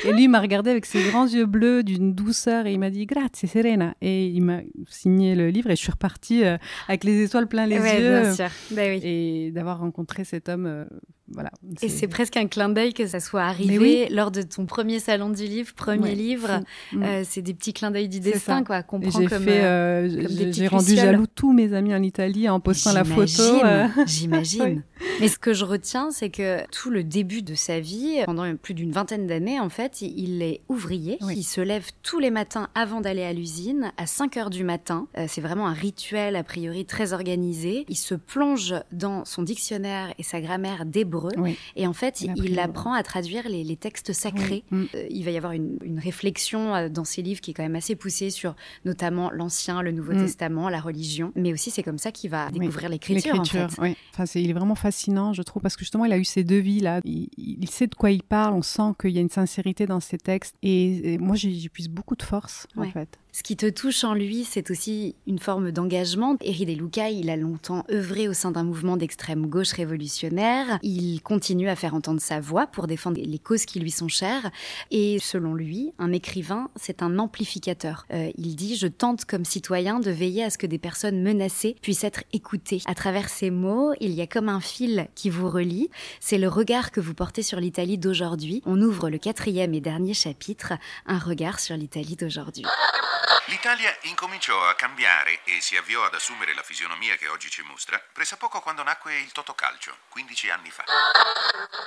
Et 0.05 0.13
lui, 0.13 0.25
il 0.25 0.29
m'a 0.29 0.41
regardé 0.41 0.71
avec 0.71 0.87
ses 0.87 1.03
grands 1.03 1.27
yeux 1.27 1.47
bleus 1.47 1.83
d'une 1.83 2.15
douceur 2.15 2.67
et 2.67 2.73
il 2.73 2.79
m'a 2.79 2.91
dit 2.91 3.07
grazie 3.07 3.47
Serena. 3.47 3.95
Et 4.01 4.27
il 4.27 4.43
m'a 4.43 4.61
signé 4.89 5.35
le 5.35 5.49
livre 5.49 5.71
et 5.71 5.77
je 5.77 5.81
suis 5.81 5.91
repartie 5.91 6.45
euh, 6.45 6.57
avec 6.89 7.05
les 7.05 7.23
étoiles 7.25 7.49
plein 7.49 7.67
les 7.67 7.79
ouais, 7.79 8.01
yeux. 8.01 8.10
Bien 8.11 8.35
sûr. 8.35 8.51
Ben 8.73 8.99
oui. 8.99 9.07
Et 9.07 9.51
d'avoir 9.51 9.79
rencontré 9.79 10.25
cet 10.25 10.49
homme, 10.49 10.67
euh, 10.67 10.85
voilà. 11.33 11.51
Et 11.83 11.89
c'est 11.89 12.09
presque 12.09 12.37
un 12.37 12.47
clin 12.47 12.69
d'œil 12.69 12.93
que 12.93 13.07
ça 13.07 13.21
soit 13.21 13.43
arrivé 13.43 13.79
oui. 13.79 14.15
lors 14.15 14.31
de 14.31 14.43
ton 14.43 14.67
premier 14.67 14.99
salon 14.99 15.31
du 15.31 15.45
livre, 15.45 15.73
premier 15.75 16.11
ouais. 16.11 16.15
livre. 16.15 16.61
Mmh. 16.93 17.03
Euh, 17.03 17.23
c'est 17.29 17.43
des 17.43 17.55
petits 17.55 17.73
clins 17.73 17.91
d'œil 17.91 18.09
du 18.09 18.21
destin, 18.21 18.65
quoi. 18.65 18.83
Qu'on 18.83 19.01
prend 19.01 19.21
j'ai 19.21 19.27
comme. 19.27 19.45
Fait, 19.45 19.63
euh, 19.63 20.51
j'ai 20.53 20.69
rendu 20.69 20.97
jaloux 20.97 21.27
tous 21.33 21.53
mes 21.53 21.73
amis 21.73 21.95
en 21.95 22.03
Italie 22.03 22.49
en 22.49 22.61
postant 22.61 22.93
la 22.93 23.05
photo. 23.05 23.43
euh. 23.65 23.87
J'imagine. 24.07 24.63
oui. 24.63 24.81
Mais 25.21 25.29
ce 25.29 25.39
que 25.39 25.53
je 25.55 25.65
retiens, 25.65 26.11
c'est 26.11 26.31
que 26.31 26.67
tout 26.71 26.91
le 26.91 27.05
début 27.05 27.43
de 27.43 27.55
sa 27.55 27.81
vie, 27.81 28.23
pendant 28.27 28.55
plus 28.57 28.75
d'une 28.75 28.93
vingtaine 28.93 29.27
d'années, 29.27 29.61
en 29.61 29.69
fait, 29.69 30.03
il 30.03 30.43
est 30.43 30.61
ouvrier. 30.69 31.19
Oui. 31.23 31.35
Il 31.37 31.43
se 31.43 31.61
lève 31.61 31.87
tous 32.03 32.19
les 32.19 32.31
matins 32.31 32.69
avant 32.75 33.01
d'aller 33.01 33.23
à 33.23 33.33
l'usine, 33.33 33.93
à 33.97 34.07
5 34.07 34.37
heures 34.37 34.51
du 34.51 34.65
matin. 34.65 35.07
Euh, 35.17 35.27
c'est 35.29 35.41
vraiment 35.41 35.67
un 35.67 35.73
rituel, 35.73 36.37
a 36.37 36.43
priori, 36.43 36.85
très 36.85 37.13
organisé. 37.13 37.85
Il 37.89 37.97
se 37.97 38.15
plonge 38.15 38.75
dans 38.93 39.25
son 39.25 39.43
dictionnaire 39.43 40.13
et 40.19 40.23
sa 40.23 40.41
grammaire 40.41 40.85
Oui. 41.37 41.57
Et 41.77 41.87
en 41.87 41.93
fait, 41.93 42.21
Il 42.21 42.33
il, 42.45 42.59
apprend. 42.59 42.93
à 42.93 43.03
traduire 43.03 43.49
les, 43.49 43.65
les 43.65 43.77
textes 43.77 44.13
sacrés. 44.13 44.65
Oui. 44.73 44.89
Euh, 44.95 45.07
il 45.11 45.25
va 45.25 45.31
y 45.31 45.37
avoir 45.37 45.53
une, 45.53 45.79
une 45.85 45.99
réflexion 45.99 46.75
euh, 46.75 46.89
dans 46.89 47.05
ses 47.05 47.23
livres 47.23 47.41
qui 47.41 47.51
est 47.51 47.55
quand 47.55 47.63
même 47.63 47.77
assez 47.77 47.97
poussée 47.97 48.31
sur 48.31 48.55
notamment 48.85 49.31
l'Ancien, 49.31 49.83
le 49.83 49.93
Nouveau 49.93 50.13
Mm. 50.13 50.19
Testament, 50.25 50.69
la 50.69 50.81
religion. 50.81 51.33
Mais 51.37 51.53
aussi, 51.53 51.71
c'est 51.71 51.83
comme 51.83 51.99
ça 51.99 52.11
qu'il 52.13 52.31
va 52.31 52.51
découvrir 52.51 52.89
l'écriture, 52.89 53.31
en 53.35 53.43
L'écriture, 53.43 53.71
fait. 53.71 53.81
oui. 53.83 53.97
Enfin, 54.13 54.27
c'est, 54.27 54.43
il 54.43 54.51
est 54.51 54.55
vraiment 54.55 54.75
fascinant, 54.75 55.33
je 55.33 55.43
trouve, 55.43 55.63
parce 55.63 55.77
que 55.77 55.81
justement, 55.81 56.05
il 56.05 56.13
a 56.13 56.19
eu 56.19 56.25
ces 56.25 56.43
deux 56.45 56.59
vies 56.59 56.81
là. 56.81 57.01
Il, 57.05 57.29
il 57.39 57.69
sait 57.71 57.87
de 57.87 57.95
quoi 57.95 58.11
il 58.11 58.23
parle. 58.23 58.55
On 58.55 58.63
sent 58.63 58.93
qu'il 59.01 59.11
y 59.11 59.19
a 59.19 59.21
une 59.21 59.29
sincérité 59.31 59.87
dans 59.87 60.01
ses 60.01 60.19
textes. 60.19 60.57
Et, 60.63 61.15
et 61.15 61.19
moi, 61.19 61.37
j'y, 61.37 61.69
puise 61.69 61.89
beaucoup 61.89 62.17
de 62.17 62.23
force, 62.23 62.67
en 62.77 62.85
fait. 62.91 63.19
Ce 63.33 63.43
qui 63.43 63.57
te 63.57 63.69
touche 63.71 64.03
en 64.03 64.15
lui, 64.15 64.45
c'est 64.45 64.71
aussi 64.71 65.15
une 65.27 65.39
forme 65.39 65.71
d'engagement. 65.71 66.37
Eri 66.41 66.67
De 66.67 66.73
Luca, 66.73 67.11
il 67.11 67.31
a 67.31 67.37
longtemps 67.37 67.85
œuvré 67.91 68.29
au 68.29 68.33
sein 68.33 68.51
d'un 68.51 68.65
mouvement 68.65 68.97
d'extrême 68.97 69.47
gauche 69.47 69.73
révolutionnaire. 69.73 70.79
Il 70.83 71.21
continue 71.23 71.69
à 71.69 71.77
faire 71.77 71.95
entendre 71.95 72.21
sa 72.21 72.41
voix 72.41 72.67
pour 72.67 72.87
défendre 72.87 73.21
les 73.23 73.39
causes 73.39 73.67
qui 73.67 73.79
lui 73.79 73.91
sont 73.91 74.09
chères. 74.09 74.51
Et 74.91 75.19
selon 75.21 75.55
lui, 75.55 75.93
un 75.99 76.13
écrivain, 76.13 76.71
c'est 76.75 77.03
un 77.03 77.19
amplificateur. 77.19 78.07
Euh, 78.13 78.31
il 78.37 78.57
dit 78.57 78.77
Je 78.77 78.89
tente 78.89 79.25
comme 79.25 79.45
citoyen 79.45 80.01
de 80.01 80.11
veiller 80.11 80.45
à 80.45 80.51
ce 80.51 80.59
que 80.59 80.67
des 80.67 80.79
personnes 80.79 81.23
menacées 81.23 81.77
puissent 81.83 82.05
être 82.05 82.25
écoutées. 82.33 82.83
À 82.87 82.95
travers 82.95 83.29
ces 83.29 83.51
mots, 83.51 83.93
il 84.01 84.11
y 84.13 84.23
a 84.23 84.27
comme 84.27 84.49
un 84.49 84.61
fil 84.61 85.09
qui 85.15 85.31
vous 85.31 85.49
relie. 85.49 85.89
C'est 86.19 86.39
le 86.39 86.49
regard 86.49 86.91
que 86.91 87.01
vous 87.01 87.15
portez 87.15 87.43
sur 87.43 87.61
l'Italie 87.61 87.99
d'aujourd'hui. 87.99 88.63
On 88.67 88.81
ouvre 88.81 89.09
le 89.09 89.19
quatrième 89.19 89.75
et 89.75 89.81
dernier 89.81 90.15
chapitre, 90.15 90.73
un 91.07 91.19
regard 91.19 91.61
sur 91.61 91.77
l'Italie 91.77 92.17
d'aujourd'hui. 92.17 92.65
L'Italia 93.49 93.91
incominciò 94.05 94.55
a 94.65 94.75
cambiare 94.75 95.41
e 95.45 95.61
si 95.61 95.77
avviò 95.77 96.05
ad 96.05 96.15
assumere 96.15 96.55
la 96.55 96.63
fisionomia 96.63 97.17
che 97.17 97.29
oggi 97.29 97.51
ci 97.51 97.63
mostra 97.63 98.01
pressappoco 98.13 98.61
quando 98.61 98.83
nacque 98.83 99.19
il 99.19 99.33
Totocalcio, 99.33 99.93
15 100.09 100.51
anni 100.51 100.71
fa. 100.71 100.85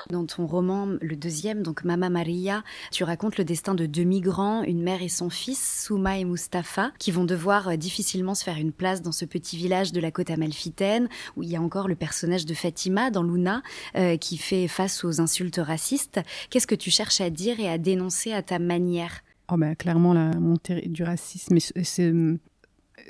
Dans 0.10 0.26
ton 0.26 0.46
roman, 0.46 0.98
le 1.02 1.16
deuxième, 1.16 1.64
donc 1.64 1.84
Mama 1.84 2.10
Maria, 2.10 2.64
tu 2.92 3.04
racontes 3.04 3.38
le 3.38 3.46
destin 3.46 3.74
de 3.74 3.86
deux 3.86 4.04
migrants, 4.04 4.64
une 4.64 4.84
mère 4.84 5.02
et 5.02 5.10
son 5.10 5.30
fils, 5.30 5.86
Souma 5.86 6.18
et 6.18 6.26
Mustapha, 6.26 6.92
qui 7.00 7.12
vont 7.12 7.24
devoir 7.24 7.70
euh, 7.70 7.76
difficilement 7.78 8.36
se 8.36 8.44
faire 8.44 8.58
une 8.58 8.74
place 8.74 9.02
dans 9.02 9.12
ce 9.12 9.26
petit 9.26 9.58
village 9.58 9.92
de 9.92 10.02
la 10.02 10.12
côte 10.12 10.30
amalfitaine, 10.30 11.10
où 11.36 11.44
il 11.44 11.50
y 11.50 11.56
a 11.56 11.62
encore 11.62 11.88
le 11.88 11.96
personnage 11.96 12.46
de 12.46 12.54
Fatima 12.54 13.10
dans 13.10 13.24
Luna, 13.24 13.64
euh, 13.96 14.18
qui 14.18 14.38
fait 14.38 14.68
face 14.68 15.04
aux 15.04 15.22
insultes 15.22 15.62
racistes. 15.64 16.20
Qu'est-ce 16.50 16.68
que 16.68 16.76
tu 16.76 16.92
cherches 16.92 17.22
à 17.22 17.30
dire 17.30 17.60
et 17.60 17.70
à 17.70 17.78
dénoncer 17.78 18.34
à 18.34 18.44
ta 18.44 18.60
manière? 18.60 19.22
Oh 19.52 19.58
ben, 19.58 19.76
clairement, 19.76 20.14
la 20.14 20.32
montée 20.40 20.88
du 20.88 21.04
racisme, 21.04 21.60
c'est, 21.60 21.84
c'est, 21.84 22.14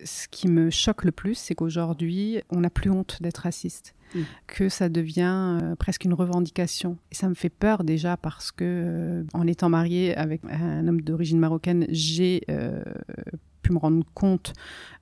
ce 0.04 0.28
qui 0.28 0.48
me 0.48 0.70
choque 0.70 1.04
le 1.04 1.12
plus, 1.12 1.36
c'est 1.36 1.56
qu'aujourd'hui, 1.56 2.42
on 2.50 2.62
n'a 2.62 2.70
plus 2.70 2.90
honte 2.90 3.22
d'être 3.22 3.40
raciste. 3.40 3.96
Mm. 4.16 4.22
que 4.48 4.70
ça 4.70 4.90
devient 4.90 5.60
euh, 5.62 5.76
presque 5.76 6.06
une 6.06 6.14
revendication. 6.14 6.98
Et 7.12 7.16
ça 7.16 7.30
me 7.30 7.34
fait 7.34 7.50
peur 7.50 7.84
déjà 7.84 8.18
parce 8.18 8.52
que, 8.52 8.64
euh, 8.64 9.24
en 9.34 9.48
étant 9.48 9.70
mariée 9.70 10.16
avec 10.16 10.42
un 10.50 10.88
homme 10.88 11.02
d'origine 11.02 11.40
marocaine, 11.40 11.86
j'ai 11.90 12.44
euh, 12.50 12.84
pu 13.62 13.74
me 13.74 13.78
rendre 13.78 14.06
compte 14.14 14.54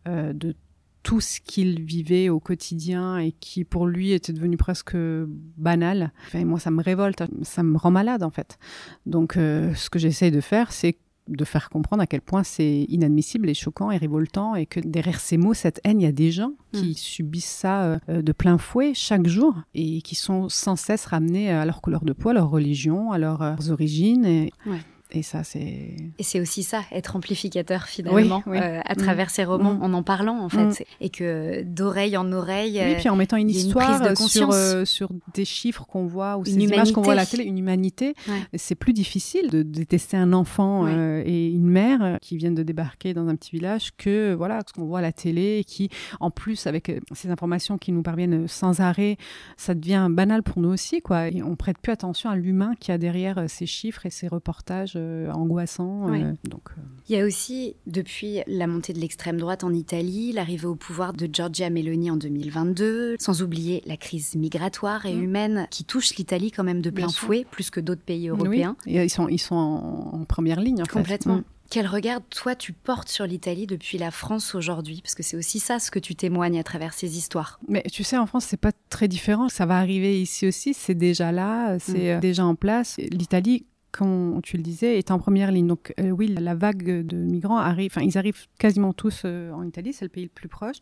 de 0.08 0.56
tout 1.04 1.20
ce 1.20 1.40
qu'il 1.40 1.82
vivait 1.84 2.30
au 2.30 2.40
quotidien 2.40 3.18
et 3.18 3.32
qui 3.32 3.64
pour 3.64 3.88
lui 3.88 4.12
était 4.12 4.34
devenu 4.34 4.58
presque 4.58 4.96
banal. 4.96 6.12
Enfin, 6.28 6.46
moi, 6.46 6.60
ça 6.60 6.72
me 6.72 6.82
révolte, 6.82 7.24
ça 7.44 7.64
me 7.64 7.78
rend 7.78 7.92
malade 7.92 8.24
en 8.24 8.30
fait. 8.30 8.58
Donc, 9.06 9.34
ce 9.34 9.90
que 9.90 10.00
j'essaye 10.00 10.32
de 10.32 10.42
faire, 10.42 10.72
c'est 10.72 10.98
de 11.36 11.46
faire 11.46 11.70
comprendre 11.70 12.02
à 12.04 12.08
quel 12.08 12.22
point 12.22 12.44
c'est 12.44 12.86
inadmissible 12.90 13.50
et 13.50 13.54
choquant 13.54 13.92
et 13.92 13.98
révoltant 13.98 14.56
et 14.56 14.66
que 14.66 14.80
derrière 14.80 15.20
ces 15.20 15.38
mots, 15.38 15.54
cette 15.54 15.80
haine, 15.84 16.00
il 16.02 16.04
y 16.04 16.08
a 16.08 16.12
des 16.12 16.32
gens 16.32 16.52
qui 16.74 16.92
Mm. 16.92 16.94
subissent 16.96 17.46
ça 17.46 17.84
euh, 18.10 18.22
de 18.22 18.32
plein 18.32 18.58
fouet 18.58 18.94
chaque 18.94 19.28
jour 19.28 19.56
et 19.74 20.02
qui 20.02 20.16
sont 20.16 20.50
sans 20.50 20.76
cesse 20.76 21.06
ramenés 21.06 21.52
à 21.52 21.66
leur 21.66 21.82
couleur 21.82 22.04
de 22.06 22.14
peau, 22.14 22.30
à 22.30 22.34
leur 22.34 22.50
religion, 22.50 23.12
à 23.12 23.18
leurs 23.18 23.42
euh, 23.42 23.56
origines. 23.70 24.26
Et, 24.26 24.52
Ouais. 24.66 24.78
Et 25.12 25.24
ça, 25.24 25.44
c'est... 25.44 25.96
Et 26.20 26.24
c'est 26.24 26.40
aussi 26.40 26.64
ça, 26.64 26.82
être 26.92 27.16
amplificateur 27.16 27.84
finalement, 27.88 28.44
Oui, 28.46 28.54
oui. 28.54 28.60
euh, 28.62 28.80
à 28.86 28.96
travers 28.96 29.30
ses 29.30 29.44
romans, 29.44 29.74
Mm. 29.76 29.84
en 29.84 29.94
en 29.94 30.04
parlant 30.04 30.40
en 30.40 30.50
fait. 30.50 30.64
Mm. 30.66 30.74
Et 31.02 31.10
que 31.10 31.64
d'oreille 31.64 32.16
en 32.18 32.32
oreille, 32.32 32.80
Oui, 32.84 32.94
euh, 32.94 32.98
puis 32.98 33.10
en 33.10 33.16
mettant 33.16 33.38
une 33.38 33.50
histoire 33.50 33.98
prise 34.00 34.10
de 34.10 34.16
sur, 34.16 34.24
conscience. 34.48 34.56
euh, 34.56 34.86
sur 34.86 35.10
des 35.34 35.46
chiffres 35.46 35.86
qu'on 35.86 36.06
voit 36.06 36.38
ou 36.38 36.46
ces 36.46 36.54
Une 36.56 36.62
images 36.62 36.92
qu'on 36.92 37.02
voit 37.02 37.14
à 37.14 37.16
la 37.16 37.26
télé, 37.26 37.44
une 37.44 37.58
humanité, 37.58 38.14
Ouais. 38.28 38.40
c'est 38.56 38.76
plus 38.76 38.94
difficile 38.94 39.50
de 39.50 39.62
détester 39.64 40.18
un 40.18 40.34
enfant 40.34 40.84
Ouais. 40.86 40.92
euh, 40.94 41.24
et 41.26 41.48
une 41.50 41.68
mère 41.70 42.04
euh, 42.04 42.18
qui 42.22 42.38
viennent 42.38 42.56
de 42.56 42.64
débarquer 42.64 43.14
dans 43.14 43.28
un 43.28 43.36
petit 43.36 43.52
village 43.52 43.92
que 43.98 44.34
voilà 44.34 44.60
ce 44.68 44.74
qu'on 44.74 44.86
voit 44.86 45.00
à 45.00 45.02
la 45.02 45.12
télé 45.12 45.58
et 45.60 45.64
qui, 45.64 45.90
en 46.20 46.32
plus, 46.32 46.68
avec 46.68 46.90
euh, 46.90 47.00
ces 47.14 47.30
informations 47.30 47.78
qui 47.78 47.92
nous 47.92 48.02
parviennent 48.04 48.48
sans 48.48 48.80
arrêt, 48.80 49.18
ça 49.58 49.74
devient 49.76 50.08
banal 50.10 50.44
pour 50.44 50.60
nous 50.62 50.70
aussi, 50.70 51.02
quoi. 51.02 51.28
Et 51.28 51.42
on 51.44 51.56
prête 51.56 51.78
plus 51.78 51.92
attention 51.92 52.30
à 52.30 52.36
l'humain 52.36 52.74
qui 52.80 52.92
a 52.92 52.98
derrière 52.98 53.38
euh, 53.38 53.46
ces 53.48 53.66
chiffres 53.66 54.06
et 54.06 54.10
ces 54.10 54.28
reportages 54.28 54.94
euh, 55.02 55.32
angoissants. 55.32 56.12
euh, 56.14 56.34
donc, 56.50 56.62
euh, 56.78 56.82
Il 57.10 57.16
y 57.16 57.20
a 57.20 57.26
aussi, 57.26 57.76
depuis 57.88 58.40
la 58.48 58.68
montée 58.68 58.94
de 58.94 59.00
l'extrême 59.00 59.38
droite 59.38 59.64
en 59.64 59.74
Italie, 59.74 60.32
l'arrivée 60.32 60.68
au 60.68 60.76
pouvoir 60.76 61.14
de 61.14 61.28
Giorgia 61.32 61.70
Meloni 61.70 62.10
en 62.12 62.18
2022, 62.18 63.16
sans 63.20 63.42
oublier 63.42 63.82
la 63.86 63.98
crise 63.98 64.36
migratoire 64.36 65.06
et 65.06 65.14
Mm. 65.16 65.24
humaine 65.24 65.68
qui 65.72 65.84
touche 65.84 66.16
l'Italie 66.16 66.52
quand 66.52 66.64
même 66.64 66.82
de 66.82 66.90
Bien 66.90 67.06
plein 67.06 67.12
sûr. 67.14 67.28
fouet, 67.28 67.46
plus 67.50 67.70
que 67.70 67.80
d'autres 67.80 68.02
pays 68.04 68.30
européens. 68.30 68.76
oui, 68.86 68.98
et 68.98 69.04
ils 69.04 69.10
sont, 69.10 69.28
ils 69.28 69.40
sont 69.40 69.56
en, 69.56 70.20
en 70.22 70.26
première 70.26 70.60
ligne, 70.62 70.82
en 70.82 70.86
fait. 70.86 70.92
Complètement. 70.92 71.38
Mm. 71.38 71.44
Quel 71.70 71.88
regard, 71.88 72.20
toi, 72.30 72.54
tu 72.54 72.74
portes 72.74 73.08
sur 73.08 73.26
l'Italie 73.26 73.66
depuis 73.66 73.98
la 73.98 74.12
France 74.12 74.56
aujourd'hui? 74.56 75.00
Parce 75.02 75.16
que 75.16 75.24
c'est 75.24 75.38
aussi 75.38 75.60
ça 75.60 75.80
ce 75.80 75.90
que 75.90 76.00
tu 76.00 76.16
témoignes 76.16 76.60
à 76.60 76.64
travers 76.64 76.94
ces 76.94 77.18
histoires. 77.18 77.62
Mais 77.70 77.82
tu 77.90 78.04
sais, 78.04 78.18
en 78.18 78.26
France, 78.26 78.44
c'est 78.46 78.58
pas 78.60 78.74
très 78.90 79.08
différent. 79.08 79.48
Ça 79.48 79.66
va 79.66 79.78
arriver 79.78 80.22
ici 80.22 80.46
aussi. 80.46 80.74
C'est 80.74 80.96
déjà 80.96 81.32
là, 81.32 81.80
c'est 81.80 82.18
mm. 82.18 82.20
déjà 82.20 82.46
en 82.46 82.56
place. 82.56 82.98
L'Italie, 82.98 83.66
comme 83.92 84.40
tu 84.42 84.58
le 84.58 84.64
disais, 84.64 84.98
est 84.98 85.12
en 85.12 85.20
première 85.20 85.52
ligne. 85.52 85.68
Donc 85.68 85.94
euh, 86.00 86.10
oui, 86.10 86.28
la 86.28 86.56
vague 86.56 87.06
de 87.06 87.18
migrants 87.18 87.58
arrive, 87.58 87.92
enfin 87.94 88.06
ils 88.06 88.18
arrivent 88.18 88.48
quasiment 88.58 88.94
tous 88.94 89.24
euh, 89.26 89.52
en 89.52 89.64
Italie, 89.64 89.94
c'est 89.94 90.06
le 90.06 90.10
pays 90.10 90.24
le 90.24 90.30
plus 90.30 90.48
proche, 90.48 90.78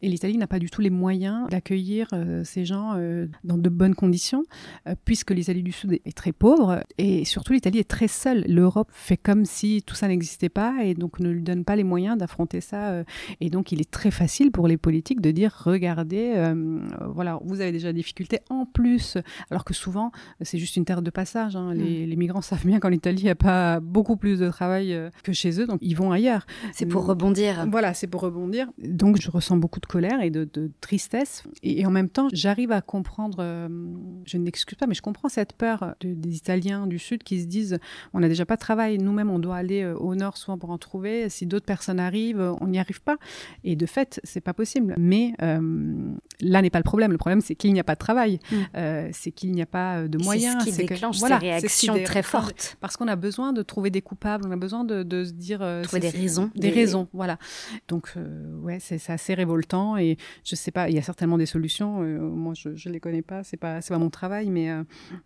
et 0.00 0.08
l'Italie 0.08 0.36
n'a 0.36 0.46
pas 0.46 0.58
du 0.58 0.70
tout 0.70 0.80
les 0.80 0.90
moyens 0.90 1.48
d'accueillir 1.50 2.08
euh, 2.12 2.44
ces 2.44 2.64
gens 2.64 2.92
dans 3.44 3.58
de 3.58 3.68
bonnes 3.68 3.94
conditions, 3.94 4.44
puisque 5.04 5.30
l'Italie 5.30 5.62
du 5.62 5.72
Sud 5.72 5.92
est, 5.92 6.16
très 6.16 6.32
pauvre, 6.32 6.84
et 6.98 7.24
surtout 7.24 7.52
l'Italie 7.52 7.78
est 7.78 7.88
très 7.88 8.08
seule. 8.08 8.44
L'Europe 8.46 8.88
fait 8.92 9.16
comme 9.16 9.44
si 9.44 9.82
tout 9.82 9.94
ça 9.94 10.08
n'existait 10.08 10.48
pas, 10.48 10.84
et 10.84 10.94
donc 10.94 11.20
ne 11.20 11.30
lui 11.30 11.42
donne 11.42 11.64
pas 11.64 11.76
les 11.76 11.84
moyens 11.84 12.16
d'affronter 12.16 12.60
ça. 12.60 13.02
et 13.40 13.50
donc 13.50 13.72
il 13.72 13.80
est 13.80 13.90
très 13.90 14.10
facile 14.10 14.50
pour 14.50 14.68
les 14.68 14.76
politiques 14.76 15.20
de 15.20 15.30
dire, 15.30 15.54
regardez, 15.64 16.52
voilà, 17.14 17.38
vous 17.44 17.60
avez 17.60 17.72
déjà 17.72 17.92
des 17.92 17.98
difficultés 17.98 18.40
en 18.50 18.66
plus, 18.66 19.18
alors 19.50 19.64
que 19.64 19.74
souvent 19.74 20.12
c'est 20.40 20.58
juste 20.58 20.76
une 20.76 20.84
terre 20.84 21.02
de 21.02 21.10
passage. 21.10 21.56
Hein, 21.56 21.74
les, 21.74 22.06
mm. 22.06 22.10
les 22.10 22.16
migrants 22.16 22.42
savent 22.52 22.66
bien 22.66 22.80
qu'en 22.80 22.90
Italie, 22.90 23.20
il 23.20 23.24
n'y 23.24 23.30
a 23.30 23.34
pas 23.34 23.80
beaucoup 23.80 24.16
plus 24.16 24.38
de 24.38 24.48
travail 24.48 24.92
euh, 24.92 25.10
que 25.22 25.32
chez 25.32 25.60
eux, 25.60 25.66
donc 25.66 25.78
ils 25.80 25.96
vont 25.96 26.12
ailleurs. 26.12 26.46
C'est 26.72 26.86
pour 26.86 27.06
rebondir. 27.06 27.66
Voilà, 27.70 27.94
c'est 27.94 28.06
pour 28.06 28.20
rebondir. 28.20 28.68
Donc 28.78 29.20
je 29.20 29.30
ressens 29.30 29.56
beaucoup 29.56 29.80
de 29.80 29.86
colère 29.86 30.20
et 30.20 30.30
de, 30.30 30.48
tristesse. 30.80 31.44
Et, 31.62 31.86
en 31.86 31.90
même 31.90 32.08
temps, 32.08 32.28
j'arrive 32.32 32.72
à 32.72 32.80
comprendre, 32.80 33.38
euh, 33.40 33.68
je 34.26 34.36
n'excuse 34.36 34.76
pas, 34.76 34.86
mais 34.86 34.94
je 34.94 35.02
comprends 35.02 35.28
cette 35.28 35.54
peur 35.54 35.94
des 36.02 36.36
Italiens 36.36 36.86
du 36.86 36.98
Sud 36.98 37.22
qui 37.22 37.40
se 37.40 37.46
disent, 37.46 37.78
on 38.12 38.20
n'a 38.20 38.28
déjà 38.28 38.44
pas 38.44 38.56
de 38.56 38.60
travail, 38.60 38.98
nous-mêmes, 38.98 39.30
on 39.30 39.38
doit 39.38 39.56
aller 39.56 39.82
euh, 39.82 39.96
au 39.96 40.14
Nord 40.14 40.36
souvent 40.36 40.58
pour 40.58 40.70
en 40.70 40.78
trouver. 40.78 41.28
Si 41.28 41.46
d'autres 41.46 41.66
personnes 41.66 42.00
arrivent, 42.00 42.54
on 42.60 42.66
n'y 42.68 42.78
arrive 42.78 43.02
pas. 43.02 43.16
Et 43.64 43.76
de 43.76 43.86
fait, 43.86 44.20
c'est 44.24 44.40
pas 44.40 44.54
possible. 44.54 44.94
Mais 44.98 45.32
là 45.38 46.62
n'est 46.62 46.70
pas 46.70 46.78
le 46.78 46.84
problème. 46.84 47.12
Le 47.12 47.18
problème, 47.18 47.40
c'est 47.40 47.54
qu'il 47.54 47.72
n'y 47.72 47.80
a 47.80 47.84
pas 47.84 47.94
de 47.94 48.00
travail. 48.00 48.40
Mm. 48.50 48.56
c'est 49.12 49.30
qu'il 49.30 49.52
n'y 49.52 49.62
a 49.62 49.66
pas 49.66 50.06
de 50.06 50.18
moyens. 50.18 50.56
C'est 50.64 50.70
ce 50.70 50.76
qui 50.76 50.86
déclenche 50.86 51.18
ces 51.18 51.34
réactions 51.34 52.02
très 52.04 52.22
fortes 52.22 52.41
parce 52.80 52.96
qu'on 52.96 53.08
a 53.08 53.16
besoin 53.16 53.52
de 53.52 53.62
trouver 53.62 53.90
des 53.90 54.02
coupables, 54.02 54.44
on 54.46 54.50
a 54.50 54.56
besoin 54.56 54.84
de, 54.84 55.02
de 55.02 55.24
se 55.24 55.32
dire. 55.32 55.60
Euh, 55.62 55.82
trouver 55.82 56.00
des 56.00 56.10
raisons. 56.10 56.50
Des, 56.54 56.70
raisons, 56.70 57.08
voilà. 57.12 57.38
Donc, 57.88 58.12
euh, 58.16 58.54
ouais, 58.60 58.78
c'est 58.80 59.00
assez 59.10 59.34
révoltant 59.34 59.96
et 59.96 60.16
je 60.44 60.54
sais 60.54 60.70
pas, 60.70 60.88
il 60.88 60.94
y 60.94 60.98
a 60.98 61.02
certainement 61.02 61.38
des 61.38 61.46
solutions. 61.46 62.02
Euh, 62.02 62.18
moi, 62.18 62.54
je 62.54 62.68
ne 62.68 62.92
les 62.92 63.00
connais 63.00 63.22
pas, 63.22 63.44
c'est 63.44 63.56
pas, 63.56 63.80
pas 63.80 63.98
mon 63.98 64.10
travail, 64.10 64.50
mais. 64.50 64.70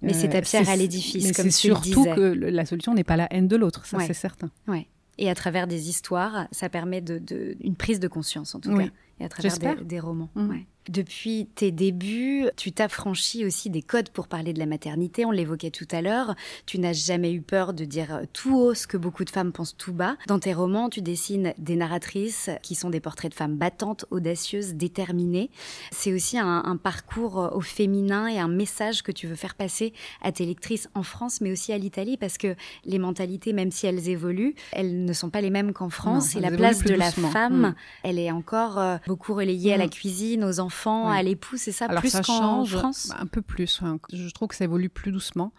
mais 0.03 0.13
c'est 0.13 0.29
ta 0.29 0.43
pierre 0.43 0.69
à 0.69 0.77
l'édifice, 0.77 1.33
comme 1.33 1.47
tu 1.47 1.53
surtout 1.53 2.05
que 2.05 2.21
la 2.21 2.67
solution 2.67 2.95
n'est 2.95 3.05
pas 3.05 3.17
la 3.17 3.33
haine 3.33 3.49
de 3.49 3.57
l'autre, 3.57 3.87
ça 3.87 3.99
c'est 4.01 4.15
certain. 4.15 4.51
Ouais. 4.69 4.87
Et 5.19 5.31
à 5.31 5.35
travers 5.35 5.67
des 5.67 5.89
histoires, 5.89 6.47
ça 6.53 6.69
permet 6.69 7.01
de, 7.01 7.19
de 7.19 7.57
une 7.61 7.75
prise 7.75 8.01
de 8.01 8.09
conscience 8.09 8.55
en 8.55 8.61
tout 8.61 8.77
cas, 8.77 8.85
et 9.21 9.25
à 9.25 9.29
travers 9.29 9.85
des, 9.85 10.01
romans. 10.01 10.31
Mmh. 10.35 10.51
Ouais. 10.51 10.67
Depuis 10.89 11.49
tes 11.53 11.73
débuts, 11.73 12.47
tu 12.57 12.71
t'affranchis 12.71 13.45
aussi 13.45 13.71
des 13.71 13.83
codes 13.83 14.11
pour 14.11 14.29
parler 14.29 14.53
de 14.53 14.61
la 14.61 14.67
maternité. 14.67 15.25
On 15.25 15.33
l'évoquait 15.33 15.71
tout 15.71 15.89
à 15.91 16.01
l'heure. 16.01 16.37
Tu 16.65 16.79
n'as 16.79 16.93
jamais 16.93 17.33
eu 17.33 17.41
peur 17.41 17.73
de 17.73 17.85
dire 17.85 18.21
tout 18.33 18.57
haut 18.57 18.75
ce 18.75 18.87
que 18.87 18.97
beaucoup 18.97 19.25
de 19.25 19.31
femmes 19.31 19.51
pensent 19.51 19.77
tout 19.77 19.93
bas. 19.93 20.17
Dans 20.29 20.39
tes 20.39 20.55
romans, 20.55 20.89
tu 20.89 21.03
dessines 21.03 21.55
des 21.59 21.75
narratrices 21.75 22.51
qui 22.63 22.77
sont 22.77 22.91
des 22.91 23.01
portraits 23.01 23.33
de 23.33 23.37
femmes 23.37 23.57
battantes, 23.57 24.05
audacieuses, 24.11 24.75
déterminées. 24.75 25.51
C'est 25.91 26.13
aussi 26.13 26.39
un, 26.39 26.77
parcours 26.77 27.51
au 27.53 27.63
féminin 27.63 28.29
et 28.29 28.39
un 28.39 28.49
message 28.49 29.03
que 29.03 29.11
tu 29.11 29.27
veux 29.27 29.35
faire 29.35 29.55
passer 29.55 29.93
à 30.23 30.31
tes 30.31 30.45
lectrices 30.45 30.89
en 30.95 31.03
France, 31.03 31.41
mais 31.41 31.51
aussi 31.51 31.73
à 31.73 31.79
l'Italie, 31.79 32.17
parce 32.17 32.39
que 32.39 32.55
les 32.85 32.99
mentalités, 32.99 33.53
même 33.53 33.73
si 33.73 33.87
elles 33.87 34.09
évoluent, 34.09 34.55
elles 34.73 35.05
ne 35.05 35.13
sont 35.13 35.31
pas 35.31 35.41
les 35.41 35.51
mêmes 35.51 35.73
qu'en 35.73 35.89
France. 35.89 36.37
et 36.37 36.41
la 36.41 36.51
place 36.51 36.85
de 36.85 36.95
la 36.95 37.11
femme, 37.11 37.71
mm. 37.71 37.75
elle 38.05 38.19
est 38.19 38.31
encore 38.31 38.79
beaucoup 39.07 39.35
relayée 39.35 39.73
à 39.73 39.77
la 39.77 39.87
mm. 39.87 39.91
cuisine, 39.91 40.45
aux 40.45 40.61
enfants 40.61 41.09
à 41.09 41.23
l'époux, 41.23 41.57
c'est 41.57 41.73
ça 41.73 41.89
plus 41.89 42.13
qu'en 42.21 42.65
France? 42.65 43.13
Un 43.19 43.27
peu 43.27 43.43
plus. 43.43 43.81
Je 44.13 44.31
trouve 44.31 44.49
que 44.49 44.57
ça 44.57 44.65
évolue 44.65 44.89
plus 44.89 45.13
doucement 45.13 45.53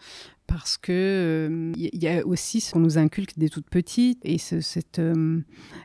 parce 0.47 0.77
que 0.77 1.73
il 1.75 1.85
euh, 1.85 1.89
y 1.93 2.07
a 2.07 2.25
aussi 2.25 2.61
ce 2.61 2.71
qu'on 2.71 2.79
nous 2.79 2.97
inculque 2.97 3.33
dès 3.37 3.49
toute 3.49 3.69
petite 3.69 4.19
et 4.23 4.37
cette 4.37 4.99
euh, 4.99 5.41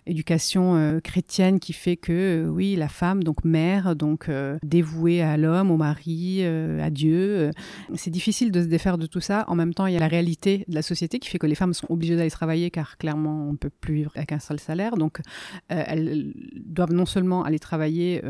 éducation 0.07 0.77
euh, 0.77 1.01
chrétienne 1.01 1.59
qui 1.59 1.73
fait 1.73 1.97
que 1.97 2.47
oui 2.49 2.77
la 2.77 2.89
femme 2.89 3.25
donc 3.25 3.45
mère 3.45 3.97
donc 3.97 4.31
dévouée 4.63 5.21
à 5.21 5.37
l'homme 5.37 5.71
au 5.71 5.77
mari 5.77 6.45
à 6.45 6.91
Dieu 6.91 7.51
c'est 7.95 8.11
difficile 8.11 8.53
de 8.53 8.63
se 8.63 8.67
défaire 8.67 8.99
de 8.99 9.07
tout 9.07 9.21
ça. 9.21 9.45
En 9.49 9.57
même 9.57 9.75
temps 9.75 9.87
il 9.87 9.95
y 9.95 9.97
a 9.97 10.01
la 10.01 10.09
réalité 10.09 10.65
de 10.69 10.75
la 10.75 10.83
société 10.83 11.19
qui 11.19 11.29
fait 11.29 11.39
que 11.39 11.47
les 11.47 11.55
femmes 11.55 11.75
sont 11.75 11.87
obligées 11.91 12.17
d'aller 12.17 12.31
travailler 12.31 12.71
car 12.71 12.97
clairement 12.99 13.49
on 13.49 13.57
peut 13.57 13.71
plus 13.71 13.95
vivre 13.95 14.13
avec 14.15 14.33
un 14.33 14.39
seul 14.39 14.61
salaire. 14.61 14.97
Donc 14.97 15.21
elles 15.69 16.33
doivent 16.55 16.93
non 16.93 17.07
seulement 17.07 17.43
aller 17.45 17.59
travailler 17.59 18.23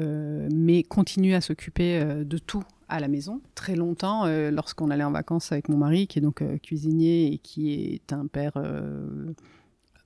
mais 0.52 0.82
continuer 0.82 1.34
à 1.34 1.40
s'occuper 1.40 2.02
de 2.24 2.38
tout 2.38 2.62
à 2.92 3.00
la 3.00 3.08
maison. 3.08 3.40
Très 3.54 3.74
longtemps, 3.74 4.26
euh, 4.26 4.50
lorsqu'on 4.50 4.90
allait 4.90 5.02
en 5.02 5.10
vacances 5.10 5.50
avec 5.50 5.70
mon 5.70 5.78
mari, 5.78 6.06
qui 6.06 6.18
est 6.18 6.22
donc 6.22 6.42
euh, 6.42 6.58
cuisinier 6.58 7.32
et 7.32 7.38
qui 7.38 7.72
est 7.72 8.12
un 8.12 8.26
père 8.26 8.52
euh, 8.56 9.32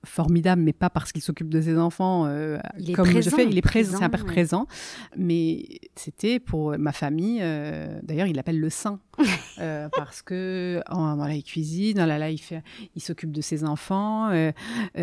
formidable, 0.05 0.61
mais 0.61 0.73
pas 0.73 0.89
parce 0.89 1.11
qu'il 1.11 1.21
s'occupe 1.21 1.49
de 1.49 1.61
ses 1.61 1.77
enfants 1.77 2.25
euh, 2.25 2.57
comme 2.95 3.09
je 3.09 3.29
fais. 3.29 3.45
Il 3.45 3.57
est 3.57 3.61
présent, 3.61 3.97
c'est 3.97 4.03
un 4.03 4.09
père 4.09 4.25
présent. 4.25 4.67
Mais 5.15 5.65
c'était 5.95 6.39
pour 6.39 6.77
ma 6.77 6.91
famille. 6.91 7.39
Euh, 7.41 7.99
d'ailleurs, 8.03 8.27
il 8.27 8.35
l'appelle 8.35 8.59
le 8.59 8.69
saint 8.69 8.99
euh, 9.59 9.89
parce 9.95 10.21
que 10.21 10.81
oh, 10.91 11.13
voilà, 11.15 11.33
il 11.33 11.43
cuisine, 11.43 11.99
oh 12.01 12.05
là 12.05 12.17
là, 12.17 12.29
il 12.29 12.37
fait, 12.37 12.61
il 12.95 13.01
s'occupe 13.01 13.31
de 13.31 13.41
ses 13.41 13.63
enfants. 13.63 14.29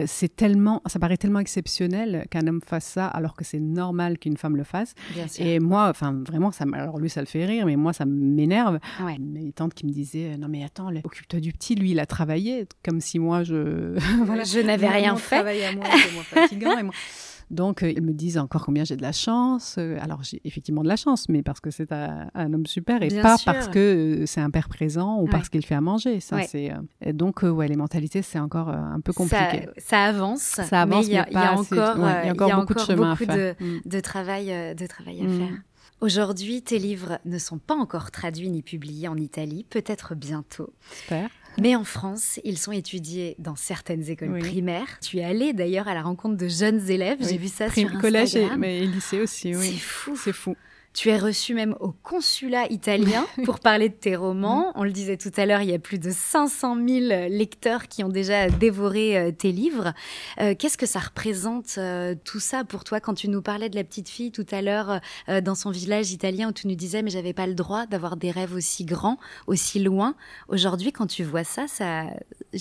c'est 0.06 0.34
tellement, 0.34 0.82
ça 0.86 0.98
paraît 0.98 1.16
tellement 1.16 1.40
exceptionnel 1.40 2.26
qu'un 2.30 2.46
homme 2.46 2.60
fasse 2.64 2.86
ça, 2.86 3.06
alors 3.06 3.34
que 3.34 3.44
c'est 3.44 3.60
normal 3.60 4.18
qu'une 4.18 4.36
femme 4.36 4.56
le 4.56 4.64
fasse. 4.64 4.94
Et 5.38 5.58
moi, 5.60 5.88
enfin, 5.88 6.22
vraiment, 6.26 6.52
ça, 6.52 6.64
alors 6.72 6.98
lui, 6.98 7.10
ça 7.10 7.20
le 7.20 7.26
fait 7.26 7.44
rire, 7.44 7.66
mais 7.66 7.76
moi, 7.76 7.92
ça 7.92 8.04
m'énerve. 8.04 8.78
Ouais. 9.02 9.18
Mes 9.18 9.52
tantes 9.52 9.74
qui 9.74 9.86
me 9.86 9.92
disaient, 9.92 10.36
non 10.38 10.48
mais 10.48 10.64
attends, 10.64 10.90
occupe-toi 11.04 11.40
du 11.40 11.52
petit. 11.52 11.74
Lui, 11.74 11.90
il 11.90 12.00
a 12.00 12.06
travaillé, 12.06 12.66
comme 12.84 13.00
si 13.00 13.18
moi, 13.18 13.42
je, 13.42 13.98
voilà, 14.24 14.44
je 14.44 14.60
n'avais 14.60 14.83
rien 14.88 15.16
fait. 15.16 15.36
Travail 15.36 15.64
à 15.64 15.72
moi, 15.72 15.84
c'est 15.90 16.12
moins 16.12 16.22
fatigant. 16.22 16.78
et 16.78 16.82
moi... 16.82 16.94
Donc, 17.50 17.82
euh, 17.82 17.90
ils 17.90 18.02
me 18.02 18.12
disent 18.12 18.38
encore 18.38 18.64
combien 18.64 18.84
j'ai 18.84 18.96
de 18.96 19.02
la 19.02 19.12
chance. 19.12 19.76
Euh, 19.78 19.98
alors, 20.00 20.22
j'ai 20.22 20.40
effectivement 20.44 20.82
de 20.82 20.88
la 20.88 20.96
chance, 20.96 21.28
mais 21.28 21.42
parce 21.42 21.60
que 21.60 21.70
c'est 21.70 21.92
un, 21.92 22.52
homme 22.52 22.66
super 22.66 23.02
et 23.02 23.08
pas 23.08 23.36
parce 23.44 23.68
que 23.68 23.78
euh, 24.22 24.26
c'est 24.26 24.40
un 24.40 24.50
père 24.50 24.68
présent 24.68 25.20
ou 25.20 25.26
parce 25.26 25.48
qu'il 25.48 25.64
fait 25.64 25.74
à 25.74 25.80
manger. 25.80 26.20
Ça, 26.20 26.42
c'est, 26.42 26.72
donc, 27.12 27.42
ouais, 27.42 27.68
les 27.68 27.76
mentalités, 27.76 28.22
c'est 28.22 28.38
encore 28.38 28.68
un 28.68 29.00
peu 29.00 29.12
compliqué. 29.12 29.68
Ça, 29.78 30.04
avance. 30.04 30.40
Ça 30.40 30.82
avance, 30.82 31.06
mais 31.06 31.12
il 31.12 31.14
y, 31.14 31.18
a 31.18 31.52
encore, 31.54 31.98
y 31.98 32.28
a 32.28 32.32
encore 32.32 32.60
beaucoup 32.60 32.74
de 32.74 32.80
chemin 32.80 33.12
à 33.12 33.16
faire. 33.16 33.36
De, 33.36 33.54
mm. 33.60 33.80
de, 33.84 34.00
travail, 34.00 34.74
de 34.74 34.86
travail 34.86 35.20
à 35.20 35.24
mm. 35.24 35.38
faire. 35.38 35.56
Aujourd'hui, 36.00 36.62
tes 36.62 36.78
livres 36.78 37.18
ne 37.24 37.38
sont 37.38 37.58
pas 37.58 37.74
encore 37.74 38.10
traduits 38.10 38.50
ni 38.50 38.62
publiés 38.62 39.08
en 39.08 39.16
Italie, 39.16 39.64
peut-être 39.70 40.14
bientôt. 40.14 40.72
J'espère. 40.90 41.30
Mais 41.58 41.76
en 41.76 41.84
France, 41.84 42.40
ils 42.44 42.58
sont 42.58 42.72
étudiés 42.72 43.36
dans 43.38 43.56
certaines 43.56 44.08
écoles 44.08 44.38
primaires. 44.38 44.98
Tu 45.00 45.18
es 45.18 45.24
allée 45.24 45.52
d'ailleurs 45.52 45.88
à 45.88 45.94
la 45.94 46.02
rencontre 46.02 46.36
de 46.36 46.48
jeunes 46.48 46.90
élèves. 46.90 47.18
J'ai 47.20 47.38
vu 47.38 47.48
ça 47.48 47.70
sur 47.70 47.84
Instagram. 47.84 48.00
Collège 48.00 48.36
et, 48.36 48.48
mais 48.56 48.80
lycée 48.80 49.20
aussi, 49.20 49.54
oui. 49.54 49.72
C'est 49.72 49.78
fou. 49.78 50.16
C'est 50.16 50.32
fou. 50.32 50.56
Tu 50.94 51.08
es 51.08 51.18
reçu 51.18 51.54
même 51.54 51.74
au 51.80 51.90
consulat 51.90 52.70
italien 52.70 53.26
pour 53.44 53.58
parler 53.58 53.88
de 53.88 53.94
tes 53.94 54.14
romans. 54.14 54.70
On 54.76 54.84
le 54.84 54.92
disait 54.92 55.16
tout 55.16 55.32
à 55.36 55.44
l'heure, 55.44 55.60
il 55.60 55.68
y 55.68 55.74
a 55.74 55.78
plus 55.80 55.98
de 55.98 56.12
500 56.12 56.76
000 56.76 57.28
lecteurs 57.28 57.88
qui 57.88 58.04
ont 58.04 58.08
déjà 58.08 58.48
dévoré 58.48 59.18
euh, 59.18 59.32
tes 59.32 59.50
livres. 59.50 59.92
Euh, 60.40 60.54
qu'est-ce 60.56 60.78
que 60.78 60.86
ça 60.86 61.00
représente 61.00 61.78
euh, 61.78 62.14
tout 62.24 62.38
ça 62.38 62.62
pour 62.62 62.84
toi? 62.84 63.00
Quand 63.00 63.14
tu 63.14 63.28
nous 63.28 63.42
parlais 63.42 63.68
de 63.68 63.74
la 63.74 63.82
petite 63.82 64.08
fille 64.08 64.30
tout 64.30 64.46
à 64.52 64.62
l'heure 64.62 65.00
dans 65.42 65.56
son 65.56 65.72
village 65.72 66.12
italien 66.12 66.50
où 66.50 66.52
tu 66.52 66.68
nous 66.68 66.76
disais 66.76 67.02
mais 67.02 67.10
j'avais 67.10 67.32
pas 67.32 67.48
le 67.48 67.54
droit 67.54 67.86
d'avoir 67.86 68.16
des 68.16 68.30
rêves 68.30 68.54
aussi 68.54 68.84
grands, 68.84 69.18
aussi 69.48 69.80
loin. 69.80 70.14
Aujourd'hui, 70.48 70.92
quand 70.92 71.08
tu 71.08 71.24
vois 71.24 71.42
ça, 71.42 71.66
ça, 71.66 72.04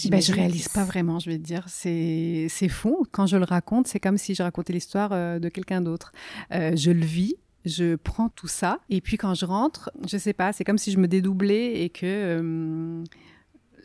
ben, 0.10 0.22
je 0.22 0.32
réalise 0.32 0.70
pas 0.70 0.86
vraiment, 0.86 1.20
je 1.20 1.30
vais 1.30 1.38
te 1.38 1.44
dire. 1.44 1.66
C'est 1.68 2.48
c'est 2.50 2.70
fou. 2.70 3.06
Quand 3.12 3.28
je 3.28 3.38
le 3.38 3.46
raconte, 3.46 3.88
c'est 3.88 4.00
comme 4.00 4.18
si 4.18 4.34
je 4.34 4.42
racontais 4.42 4.74
l'histoire 4.74 5.40
de 5.40 5.50
quelqu'un 5.50 5.82
d'autre. 5.82 6.12
je 6.52 6.90
le 6.90 7.06
vis 7.06 7.36
je 7.66 7.96
prends 7.96 8.30
tout 8.30 8.48
ça 8.48 8.80
et 8.90 9.02
puis 9.02 9.18
quand 9.18 9.34
je 9.34 9.46
rentre, 9.46 9.92
je 10.08 10.18
sais 10.18 10.34
pas, 10.34 10.54
c'est 10.54 10.64
comme 10.64 10.78
si 10.78 10.92
je 10.92 10.98
me 10.98 11.08
dédoublais 11.08 11.82
et 11.84 11.90
que 11.90 12.06
euh, 12.06 13.04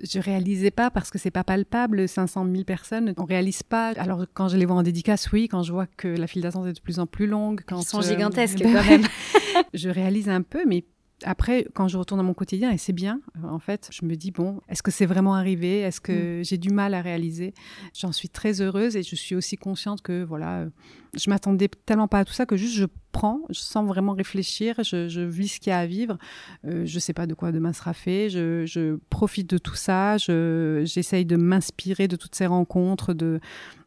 je 0.02 0.18
réalisais 0.20 0.70
pas 0.70 0.90
parce 0.90 1.10
que 1.10 1.18
c'est 1.18 1.30
pas 1.30 1.44
palpable 1.44 2.08
500 2.08 2.46
000 2.50 2.64
personnes 2.64 3.14
on 3.16 3.24
réalise 3.24 3.62
pas. 3.62 3.88
Alors 3.96 4.24
quand 4.34 4.48
je 4.48 4.56
les 4.56 4.66
vois 4.66 4.76
en 4.76 4.82
dédicace 4.82 5.30
oui 5.32 5.48
quand 5.48 5.62
je 5.62 5.72
vois 5.72 5.86
que 5.86 6.08
la 6.08 6.26
file 6.26 6.42
d'attente 6.42 6.66
est 6.66 6.72
de 6.72 6.80
plus 6.80 6.98
en 6.98 7.06
plus 7.06 7.26
longue 7.26 7.62
quand 7.66 7.80
ils 7.80 7.86
sont 7.86 8.02
gigantesques 8.02 8.58
quand 8.62 8.84
même. 8.84 9.04
Je 9.74 9.88
réalise 9.90 10.28
un 10.28 10.42
peu 10.42 10.64
mais 10.66 10.84
après, 11.24 11.66
quand 11.74 11.88
je 11.88 11.98
retourne 11.98 12.20
dans 12.20 12.26
mon 12.26 12.34
quotidien, 12.34 12.70
et 12.70 12.78
c'est 12.78 12.92
bien, 12.92 13.20
euh, 13.36 13.48
en 13.48 13.58
fait, 13.58 13.88
je 13.92 14.04
me 14.04 14.14
dis, 14.14 14.30
bon, 14.30 14.60
est-ce 14.68 14.82
que 14.82 14.90
c'est 14.90 15.06
vraiment 15.06 15.34
arrivé? 15.34 15.80
Est-ce 15.80 16.00
que 16.00 16.40
mm. 16.40 16.44
j'ai 16.44 16.58
du 16.58 16.70
mal 16.70 16.94
à 16.94 17.02
réaliser? 17.02 17.54
J'en 17.94 18.12
suis 18.12 18.28
très 18.28 18.60
heureuse 18.60 18.96
et 18.96 19.02
je 19.02 19.16
suis 19.16 19.34
aussi 19.34 19.56
consciente 19.56 20.02
que, 20.02 20.22
voilà, 20.22 20.60
euh, 20.60 20.68
je 21.14 21.30
m'attendais 21.30 21.68
tellement 21.86 22.08
pas 22.08 22.20
à 22.20 22.24
tout 22.24 22.32
ça 22.32 22.46
que 22.46 22.56
juste 22.56 22.74
je 22.74 22.86
prends 23.12 23.40
sans 23.50 23.84
vraiment 23.84 24.12
réfléchir. 24.12 24.76
Je, 24.84 25.08
je 25.08 25.20
vis 25.20 25.48
ce 25.48 25.60
qu'il 25.60 25.70
y 25.70 25.72
a 25.72 25.78
à 25.78 25.86
vivre. 25.86 26.18
Euh, 26.66 26.84
je 26.84 26.98
sais 26.98 27.12
pas 27.14 27.26
de 27.26 27.34
quoi 27.34 27.52
demain 27.52 27.72
sera 27.72 27.94
fait. 27.94 28.30
Je, 28.30 28.64
je 28.66 28.98
profite 29.10 29.48
de 29.50 29.58
tout 29.58 29.74
ça. 29.74 30.18
Je, 30.18 30.82
j'essaye 30.84 31.24
de 31.24 31.36
m'inspirer 31.36 32.06
de 32.08 32.16
toutes 32.16 32.34
ces 32.34 32.46
rencontres, 32.46 33.14
de, 33.14 33.40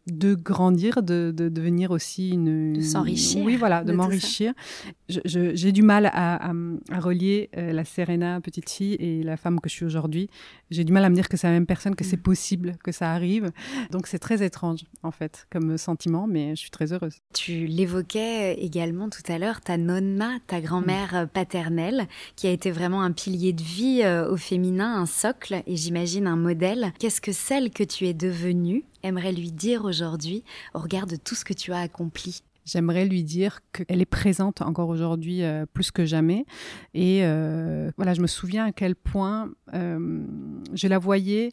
de 0.08 0.34
grandir, 0.34 1.04
de, 1.04 1.32
de 1.36 1.48
devenir 1.50 1.92
aussi 1.92 2.32
une... 2.32 2.74
De 2.74 2.82
s'enrichir. 2.82 3.46
Oui, 3.46 3.56
voilà, 3.56 3.84
de, 3.84 3.94
m'enrichir. 3.94 4.54
J'ai 5.08 5.72
du 5.72 5.84
mal 5.84 6.08
à, 6.08 6.50
à, 6.50 6.54
à 6.92 7.00
relier 7.00 7.50
euh, 7.58 7.72
la 7.72 7.86
Serena, 7.86 8.42
petite 8.42 8.70
fille, 8.70 8.96
et 8.96 9.22
la 9.22 9.38
femme 9.38 9.60
que 9.62 9.70
je 9.70 9.76
suis 9.76 9.86
aujourd'hui. 9.86 10.30
J'ai 10.72 10.84
du 10.84 10.92
mal 10.92 11.06
à 11.06 11.10
me 11.10 11.16
dire 11.16 11.30
que 11.30 11.38
c'est 11.38 11.48
la 11.48 11.54
même 11.54 11.68
personne, 11.68 11.96
que 11.96 12.04
c'est 12.04 12.18
Mm. 12.18 12.24
possible, 12.24 12.76
que 12.84 12.92
ça 12.92 13.12
arrive. 13.12 13.52
Donc 13.92 14.08
c'est 14.08 14.20
très 14.20 14.44
étrange, 14.44 14.82
en 15.04 15.12
fait, 15.12 15.46
comme 15.52 15.78
sentiment, 15.78 16.26
mais 16.28 16.56
je 16.56 16.62
suis 16.62 16.72
très 16.72 16.92
heureuse. 16.92 17.11
Tu 17.34 17.66
l'évoquais 17.66 18.56
également 18.56 19.10
tout 19.10 19.24
à 19.32 19.38
l'heure, 19.38 19.62
ta 19.62 19.78
nonna, 19.78 20.38
ta 20.48 20.62
grand-mère 20.62 21.16
euh, 21.16 21.26
paternelle, 21.26 22.08
qui 22.36 22.48
a 22.48 22.52
été 22.52 22.72
vraiment 22.72 23.02
un 23.02 23.12
pilier 23.12 23.54
de 23.54 23.64
vie 23.64 24.02
euh, 24.04 24.30
au 24.30 24.38
féminin, 24.38 24.96
un 25.00 25.06
socle 25.06 25.64
et 25.66 25.76
j'imagine 25.76 26.28
un 26.28 26.36
modèle. 26.36 26.94
Qu'est-ce 27.00 27.22
que 27.22 27.32
celle 27.32 27.72
que 27.72 27.84
tu 27.84 28.08
es 28.08 28.14
devenue 28.14 28.84
aimerait 29.04 29.32
lui 29.32 29.52
dire 29.52 29.86
aujourd'hui 29.86 30.44
au 30.74 30.80
regard 30.80 31.08
de 31.08 31.16
tout 31.16 31.36
ce 31.36 31.46
que 31.46 31.54
tu 31.54 31.72
as 31.72 31.80
accompli? 31.80 32.42
J'aimerais 32.66 33.06
lui 33.06 33.24
dire 33.24 33.60
qu'elle 33.74 34.02
est 34.02 34.06
présente 34.06 34.62
encore 34.62 34.90
aujourd'hui 34.90 35.44
euh, 35.44 35.66
plus 35.66 35.90
que 35.90 36.06
jamais. 36.06 36.46
Et 36.94 37.22
euh, 37.24 37.92
voilà, 37.98 38.14
je 38.14 38.22
me 38.22 38.28
souviens 38.28 38.66
à 38.66 38.72
quel 38.72 38.96
point 38.96 39.50
euh, 39.74 40.24
je 40.74 40.88
la 40.88 41.00
voyais 41.00 41.52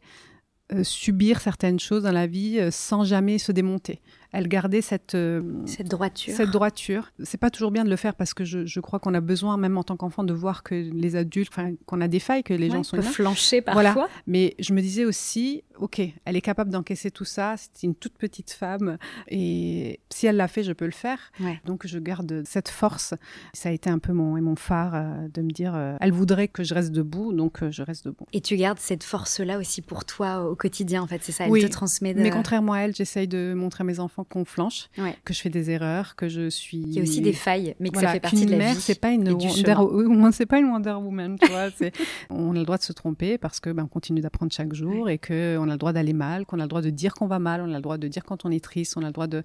euh, 0.75 0.85
subir 0.85 1.41
certaines 1.41 1.81
choses 1.81 2.03
dans 2.03 2.13
la 2.13 2.27
vie 2.27 2.59
euh, 2.59 2.71
sans 2.71 3.05
jamais 3.05 3.39
se 3.39 3.53
démonter. 3.53 4.03
Elle 4.33 4.47
gardait 4.49 4.83
cette, 4.83 5.15
euh, 5.15 5.43
Cette 5.65 5.89
droiture. 5.89 6.35
cette 6.35 6.51
droiture. 6.51 7.11
C'est 7.23 7.39
pas 7.39 7.51
toujours 7.51 7.71
bien 7.71 7.85
de 7.85 7.91
le 7.91 7.97
faire 7.97 8.15
parce 8.15 8.35
que 8.35 8.45
je, 8.45 8.67
je 8.67 8.81
crois 8.81 8.99
qu'on 8.99 9.15
a 9.15 9.21
besoin, 9.21 9.57
même 9.57 9.79
en 9.79 9.83
tant 9.83 9.97
qu'enfant, 9.97 10.23
de 10.25 10.35
voir 10.35 10.63
que 10.63 10.75
les 10.75 11.17
adultes, 11.17 11.51
qu'on 11.87 12.01
a 12.01 12.09
des 12.09 12.21
failles, 12.21 12.43
que 12.43 12.53
les 12.55 12.69
Ouais, 12.69 12.77
gens 12.77 12.83
sont 12.83 12.97
peut 12.97 13.03
flancher 13.03 13.63
parfois. 13.63 13.83
Voilà. 13.93 14.09
Mais 14.27 14.55
je 14.59 14.75
me 14.75 14.83
disais 14.83 15.05
aussi, 15.07 15.65
ok, 15.79 16.03
elle 16.27 16.37
est 16.37 16.41
capable 16.43 16.71
d'encaisser 16.71 17.11
tout 17.11 17.25
ça. 17.25 17.55
C'est 17.57 17.87
une 17.87 17.95
toute 17.95 18.19
petite 18.19 18.51
femme 18.51 18.99
et 19.29 20.01
si 20.11 20.27
elle 20.27 20.37
l'a 20.37 20.49
fait, 20.49 20.63
je 20.63 20.73
peux 20.73 20.85
le 20.85 20.91
faire. 20.91 21.19
Ouais. 21.41 21.61
Donc 21.65 21.87
je 21.87 21.99
garde 21.99 22.43
cette 22.45 22.69
force. 22.69 23.15
Ça 23.55 23.69
a 23.71 23.73
été 23.73 23.89
un 23.91 23.99
peu 23.99 24.13
mon, 24.13 24.41
mon 24.43 24.57
phare 24.57 24.93
euh, 24.95 25.29
de 25.33 25.43
me 25.43 25.51
dire, 25.51 25.75
euh, 25.75 25.97
elle 26.01 26.13
voudrait 26.13 26.49
que 26.49 26.63
je 26.65 26.75
reste 26.75 26.93
debout, 26.93 27.33
donc 27.33 27.63
euh, 27.63 27.71
je 27.71 27.83
reste 27.83 28.05
debout. 28.05 28.27
Et 28.33 28.41
tu 28.41 28.57
gardes 28.57 28.79
cette 28.79 29.05
force-là 29.05 29.59
aussi 29.59 29.81
pour 29.83 30.05
toi 30.05 30.43
au 30.49 30.55
quotidien, 30.55 31.03
en 31.03 31.07
fait, 31.07 31.21
c'est 31.23 31.33
ça, 31.33 31.45
elle 31.45 31.51
Oui, 31.51 31.63
te 31.63 31.69
transmet 31.71 32.13
de... 32.15 32.21
Mais 32.21 32.31
contrairement 32.31 32.75
à 32.75 32.81
elle, 32.81 32.95
j'essaye 32.95 33.27
de 33.29 33.55
montrer 33.57 33.83
à 33.83 33.85
mes 33.85 34.01
enfants 34.01 34.18
qu'on 34.25 34.45
flanche, 34.45 34.89
Ouais. 34.99 35.17
que 35.25 35.33
je 35.35 35.41
fais 35.41 35.51
des 35.51 35.71
erreurs, 35.71 36.17
que 36.17 36.29
je 36.29 36.49
suis. 36.51 36.79
Il 36.79 36.93
y 36.93 36.99
a 36.99 37.03
aussi 37.03 37.21
des 37.21 37.33
failles, 37.33 37.75
mais 37.81 37.89
que 37.91 37.95
Voilà, 37.95 38.09
ça 38.09 38.15
fait 38.15 38.21
partie 38.21 38.47
de 38.47 38.51
la 38.53 38.57
mère, 38.59 38.75
vie. 38.75 38.81
c'est 38.81 39.01
pas 39.01 39.11
une 39.11 39.29
Wonder, 39.29 39.75
oui, 39.91 40.29
c'est 40.33 40.47
pas 40.47 40.59
une 40.59 40.67
Wonder 40.71 40.93
Woman, 40.93 41.37
tu 41.41 41.49
vois. 41.51 41.69
on 42.31 42.55
a 42.55 42.59
le 42.59 42.65
droit 42.65 42.79
de 42.79 42.83
se 42.83 42.93
tromper 42.93 43.39
parce 43.39 43.61
que 43.61 43.71
ben, 43.71 43.85
on 43.85 43.89
continue 43.89 44.21
d'apprendre 44.21 44.53
chaque 44.53 44.73
jour 44.75 45.09
et 45.09 45.19
que 45.19 45.57
on 45.59 45.65
a 45.69 45.73
le 45.73 45.79
droit 45.79 45.93
d'aller 45.93 46.13
mal, 46.13 46.47
qu'on 46.47 46.59
a 46.61 46.63
le 46.63 46.69
droit 46.69 46.83
de 46.83 46.91
dire 46.91 47.15
qu'on 47.15 47.27
va 47.27 47.39
mal, 47.39 47.61
on 47.61 47.73
a 47.73 47.77
le 47.77 47.83
droit 47.83 47.99
de 47.99 48.09
dire 48.09 48.25
quand 48.25 48.45
on 48.45 48.51
est 48.51 48.63
triste, 48.63 48.97
on 48.97 49.03
a 49.03 49.07
le 49.07 49.13
droit 49.13 49.27
de. 49.27 49.43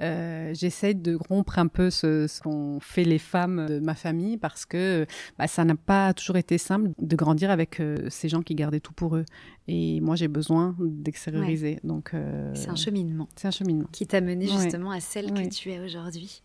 Euh, 0.00 0.52
J'essaie 0.54 0.94
de 0.94 1.16
rompre 1.28 1.58
un 1.58 1.66
peu 1.66 1.90
ce, 1.90 2.26
ce 2.26 2.40
qu'ont 2.40 2.78
fait 2.80 3.04
les 3.04 3.18
femmes 3.18 3.66
de 3.68 3.78
ma 3.80 3.94
famille 3.94 4.36
parce 4.36 4.64
que 4.64 5.06
bah, 5.38 5.46
ça 5.46 5.64
n'a 5.64 5.74
pas 5.74 6.12
toujours 6.14 6.36
été 6.36 6.58
simple 6.58 6.90
de 7.00 7.16
grandir 7.16 7.50
avec 7.50 7.80
euh, 7.80 8.06
ces 8.10 8.28
gens 8.28 8.42
qui 8.42 8.54
gardaient 8.54 8.80
tout 8.80 8.92
pour 8.92 9.16
eux. 9.16 9.24
Et 9.68 10.00
moi, 10.00 10.14
j'ai 10.14 10.28
besoin 10.28 10.76
d'extérioriser. 10.78 11.80
Donc, 11.82 12.14
euh, 12.14 12.52
C'est 12.54 12.68
un 12.68 12.76
cheminement. 12.76 13.28
C'est 13.34 13.48
un 13.48 13.50
cheminement. 13.50 13.88
qui 13.90 14.06
t'a 14.06 14.20
mené 14.20 14.46
Ouais. 14.48 14.62
justement 14.62 14.92
à 14.92 15.00
celle 15.00 15.32
Ouais. 15.32 15.48
que 15.48 15.52
tu 15.52 15.72
es 15.72 15.80
aujourd'hui. 15.80 16.42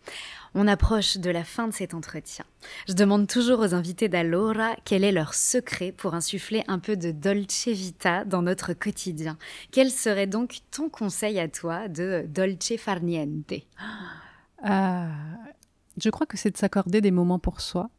On 0.56 0.68
approche 0.68 1.18
de 1.18 1.30
la 1.30 1.44
fin 1.44 1.68
de 1.68 1.74
cet 1.74 1.94
entretien. 1.94 2.46
Je 2.88 2.94
demande 2.94 3.28
toujours 3.28 3.60
aux 3.60 3.76
invités 3.76 4.10
d'Allora 4.10 4.76
quel 4.86 5.04
est 5.04 5.12
leur 5.12 5.36
secret 5.36 5.92
pour 5.92 6.16
insuffler 6.16 6.64
un 6.68 6.80
peu 6.80 6.98
de 6.98 7.12
dolce 7.12 7.68
vita 7.68 8.26
dans 8.26 8.42
notre 8.42 8.74
quotidien? 8.74 9.38
Quel 9.72 9.92
serait 9.92 10.28
donc 10.28 10.60
ton 10.72 10.90
conseil 10.90 11.40
à 11.40 11.48
toi 11.48 11.88
de 11.88 12.26
dolce 12.28 12.74
far 12.78 13.02
niente? 13.04 13.54
Ah, 14.64 15.10
je 16.02 16.10
crois 16.10 16.26
que 16.28 16.38
c'est 16.38 16.52
de 16.52 16.58
s'accorder 16.58 17.02
des 17.02 17.12
moments 17.12 17.40
pour 17.40 17.62
soi 17.62 17.90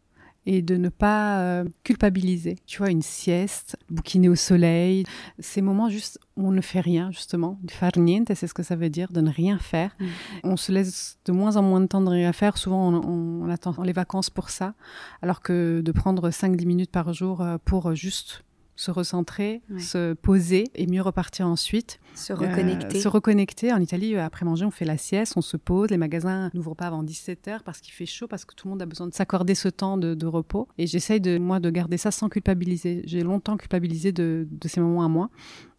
et 0.46 0.60
de 0.62 0.76
ne 0.76 0.88
pas 0.88 1.40
euh, 1.40 1.64
culpabiliser. 1.84 2.56
Tu 2.66 2.78
vois, 2.78 2.90
une 2.90 3.02
sieste, 3.02 3.76
bouquiner 3.90 4.28
au 4.28 4.34
soleil, 4.34 5.04
ces 5.38 5.62
moments 5.62 5.88
juste 5.88 6.18
où 6.36 6.48
on 6.48 6.50
ne 6.50 6.60
fait 6.60 6.80
rien, 6.80 7.10
justement. 7.12 7.60
Far 7.70 7.92
niente, 7.96 8.32
c'est 8.34 8.46
ce 8.46 8.54
que 8.54 8.62
ça 8.62 8.74
veut 8.74 8.90
dire, 8.90 9.12
de 9.12 9.20
ne 9.20 9.30
rien 9.30 9.58
faire. 9.58 9.94
Mm. 10.00 10.06
On 10.44 10.56
se 10.56 10.72
laisse 10.72 11.18
de 11.26 11.32
moins 11.32 11.56
en 11.56 11.62
moins 11.62 11.80
de 11.80 11.86
temps 11.86 12.00
de 12.00 12.08
rien 12.10 12.32
faire. 12.32 12.56
Souvent, 12.58 12.88
on, 12.88 12.94
on- 12.96 13.46
on 13.46 13.50
attend 13.50 13.74
les 13.82 13.92
vacances 13.92 14.30
pour 14.30 14.50
ça, 14.50 14.74
alors 15.22 15.42
que 15.42 15.80
de 15.84 15.92
prendre 15.92 16.30
5-10 16.30 16.66
minutes 16.66 16.90
par 16.90 17.12
jour 17.12 17.40
euh, 17.40 17.58
pour 17.64 17.94
juste 17.94 18.44
se 18.74 18.90
recentrer, 18.90 19.62
Ouais. 19.70 19.80
se 19.80 20.14
poser 20.14 20.64
et 20.74 20.86
mieux 20.86 21.02
repartir 21.02 21.46
ensuite. 21.46 22.00
Se 22.14 22.32
reconnecter. 22.32 22.96
Euh, 22.98 23.00
se 23.00 23.08
reconnecter. 23.08 23.72
En 23.72 23.80
Italie, 23.80 24.14
euh, 24.16 24.24
après 24.24 24.44
manger, 24.44 24.64
on 24.64 24.70
fait 24.70 24.84
la 24.84 24.96
sieste, 24.96 25.34
on 25.36 25.42
se 25.42 25.56
pose. 25.56 25.90
Les 25.90 25.98
magasins 25.98 26.50
n'ouvrent 26.54 26.74
pas 26.74 26.86
avant 26.86 27.02
17 27.02 27.48
heures 27.48 27.62
parce 27.62 27.80
qu'il 27.80 27.92
fait 27.92 28.06
chaud, 28.06 28.26
parce 28.28 28.44
que 28.44 28.54
tout 28.54 28.66
le 28.68 28.70
monde 28.70 28.82
a 28.82 28.86
besoin 28.86 29.06
de 29.06 29.14
s'accorder 29.14 29.54
ce 29.54 29.68
temps 29.68 29.96
de, 29.98 30.14
de 30.14 30.26
repos. 30.26 30.68
Et 30.78 30.86
j'essaye 30.86 31.20
de, 31.20 31.38
moi, 31.38 31.60
de 31.60 31.70
garder 31.70 31.96
ça 31.98 32.10
sans 32.10 32.28
culpabiliser. 32.28 33.02
J'ai 33.04 33.22
longtemps 33.22 33.56
culpabilisé 33.56 34.12
de, 34.12 34.48
de 34.50 34.68
ces 34.68 34.80
moments 34.80 35.04
à 35.04 35.08
moi. 35.08 35.30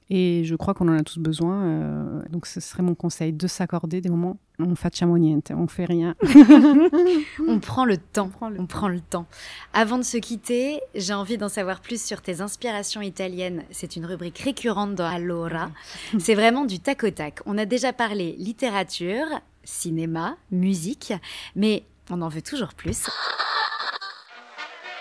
Et 0.10 0.44
je 0.44 0.56
crois 0.56 0.74
qu'on 0.74 0.88
en 0.90 0.98
a 0.98 1.04
tous 1.04 1.20
besoin. 1.20 1.64
euh, 1.64 2.22
donc, 2.30 2.46
ce 2.46 2.60
serait 2.60 2.84
mon 2.84 2.96
conseil 2.96 3.34
de 3.34 3.48
s'accorder 3.48 4.02
des 4.02 4.10
moments. 4.10 4.38
On 4.60 4.76
facciamo 4.76 5.18
niente, 5.18 5.52
on 5.56 5.68
fait 5.68 5.86
rien. 5.86 6.16
On 7.48 7.60
prend 7.60 7.86
le 7.86 7.98
temps. 7.98 8.30
On 8.42 8.68
prend 8.68 8.88
le 8.88 9.00
temps. 9.00 9.26
Avant 9.74 9.98
de 9.98 10.04
se 10.04 10.18
quitter, 10.18 10.80
j'ai 10.94 11.14
envie 11.14 11.38
d'en 11.38 11.50
savoir 11.50 11.82
plus 11.82 12.00
sur 12.04 12.22
tes 12.22 12.42
inspirations 12.42 13.02
italiennes. 13.02 13.64
C'est 13.72 13.96
une 13.96 14.06
rubrique 14.06 14.38
récurrente 14.40 14.94
dans 14.94 15.08
Allora. 15.08 15.72
C'est 16.20 16.36
vraiment 16.36 16.66
du 16.66 16.80
tac 16.80 17.04
au 17.04 17.10
tac. 17.10 17.40
On 17.48 17.58
a 17.58 17.66
déjà 17.66 17.94
parlé 17.94 18.36
littérature, 18.38 19.26
cinéma, 19.64 20.38
musique, 20.52 21.14
mais 21.56 21.84
on 22.12 22.22
en 22.22 22.30
veut 22.30 22.42
toujours 22.44 22.76
plus. 22.76 23.10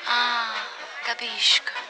Ah, 0.09 0.55
capisco. 1.07 1.82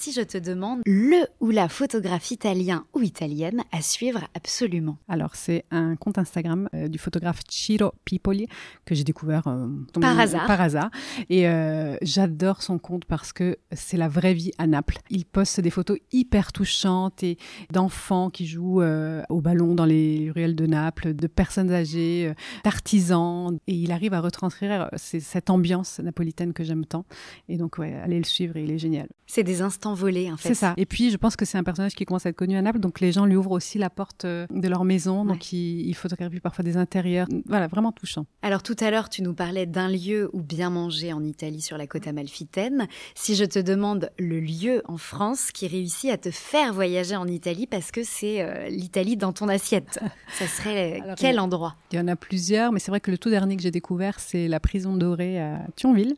Si 0.00 0.12
je 0.12 0.22
te 0.22 0.38
demande 0.38 0.80
le 0.86 1.26
ou 1.40 1.50
la 1.50 1.68
photographe 1.68 2.30
italien 2.30 2.86
ou 2.94 3.02
italienne 3.02 3.62
à 3.70 3.82
suivre 3.82 4.20
absolument. 4.34 4.96
Alors, 5.08 5.34
c'est 5.36 5.66
un 5.70 5.94
compte 5.94 6.16
Instagram 6.16 6.70
euh, 6.72 6.88
du 6.88 6.96
photographe 6.96 7.40
Ciro 7.50 7.92
Pipoli 8.06 8.46
que 8.86 8.94
j'ai 8.94 9.04
découvert 9.04 9.46
euh, 9.46 9.68
Par 10.00 10.14
mon- 10.14 10.18
hasard. 10.18 10.46
Par 10.46 10.58
hasard. 10.62 10.90
Et 11.28 11.46
euh, 11.46 11.98
j'adore 12.00 12.62
son 12.62 12.78
compte 12.78 13.04
parce 13.04 13.34
que 13.34 13.58
c'est 13.72 13.98
la 13.98 14.08
vraie 14.08 14.32
vie 14.32 14.52
à 14.56 14.66
Naples. 14.66 14.96
Il 15.10 15.26
poste 15.26 15.60
des 15.60 15.68
photos 15.68 15.98
hyper 16.12 16.50
touchantes 16.54 17.22
et 17.22 17.36
d'enfants 17.70 18.30
qui 18.30 18.46
jouent 18.46 18.80
au 18.80 19.40
ballon 19.42 19.74
dans 19.74 19.84
les 19.84 20.30
ruelles 20.34 20.56
de 20.56 20.64
Naples, 20.64 21.12
de 21.12 21.26
personnes 21.26 21.72
âgées, 21.72 22.32
d'artisans. 22.64 23.58
Et 23.66 23.74
il 23.74 23.92
arrive 23.92 24.14
à 24.14 24.22
retranscrire 24.22 24.88
cette 24.96 25.50
ambiance 25.50 25.98
napolitaine 26.00 26.54
que 26.54 26.64
j'aime 26.64 26.86
tant. 26.86 27.04
Et 27.50 27.58
donc, 27.58 27.76
ouais, 27.76 27.92
allez 28.02 28.16
le 28.16 28.24
suivre, 28.24 28.56
il 28.56 28.70
est 28.70 28.78
génial. 28.78 29.06
C'est 29.26 29.44
des 29.44 29.60
instants 29.60 29.89
volés 29.94 30.30
en 30.30 30.36
fait. 30.36 30.48
C'est 30.48 30.54
ça. 30.54 30.74
Et 30.76 30.86
puis, 30.86 31.10
je 31.10 31.16
pense 31.16 31.36
que 31.36 31.44
c'est 31.44 31.58
un 31.58 31.64
personnage 31.64 31.94
qui 31.94 32.04
commence 32.04 32.26
à 32.26 32.30
être 32.30 32.36
connu 32.36 32.56
à 32.56 32.62
Naples, 32.62 32.80
donc 32.80 33.00
les 33.00 33.12
gens 33.12 33.26
lui 33.26 33.36
ouvrent 33.36 33.52
aussi 33.52 33.78
la 33.78 33.90
porte 33.90 34.24
euh, 34.24 34.46
de 34.50 34.68
leur 34.68 34.84
maison, 34.84 35.24
donc 35.24 35.52
il, 35.52 35.88
il 35.88 35.94
photographie 35.94 36.40
parfois 36.40 36.64
des 36.64 36.76
intérieurs. 36.76 37.26
Voilà, 37.46 37.66
vraiment 37.66 37.92
touchant. 37.92 38.26
Alors 38.42 38.62
tout 38.62 38.76
à 38.80 38.90
l'heure, 38.90 39.08
tu 39.08 39.22
nous 39.22 39.34
parlais 39.34 39.66
d'un 39.66 39.88
lieu 39.88 40.30
où 40.32 40.42
bien 40.42 40.70
manger 40.70 41.12
en 41.12 41.22
Italie 41.24 41.60
sur 41.60 41.76
la 41.76 41.86
côte 41.86 42.06
amalfitaine. 42.06 42.88
Si 43.14 43.34
je 43.34 43.44
te 43.44 43.58
demande 43.58 44.10
le 44.18 44.40
lieu 44.40 44.82
en 44.86 44.96
France 44.96 45.50
qui 45.52 45.66
réussit 45.66 46.10
à 46.10 46.18
te 46.18 46.30
faire 46.30 46.72
voyager 46.72 47.16
en 47.16 47.26
Italie 47.26 47.66
parce 47.66 47.90
que 47.90 48.02
c'est 48.02 48.42
euh, 48.42 48.68
l'Italie 48.68 49.16
dans 49.16 49.32
ton 49.32 49.48
assiette, 49.48 50.00
ça 50.32 50.46
serait 50.46 51.00
Alors, 51.00 51.16
quel 51.16 51.38
endroit? 51.40 51.76
Il 51.92 51.96
y 51.96 52.00
en 52.00 52.08
a 52.08 52.16
plusieurs, 52.16 52.72
mais 52.72 52.78
c'est 52.78 52.90
vrai 52.90 53.00
que 53.00 53.10
le 53.10 53.18
tout 53.18 53.30
dernier 53.30 53.56
que 53.56 53.62
j'ai 53.62 53.70
découvert, 53.70 54.20
c'est 54.20 54.48
la 54.48 54.60
prison 54.60 54.96
dorée 54.96 55.40
à 55.40 55.60
Thionville, 55.76 56.14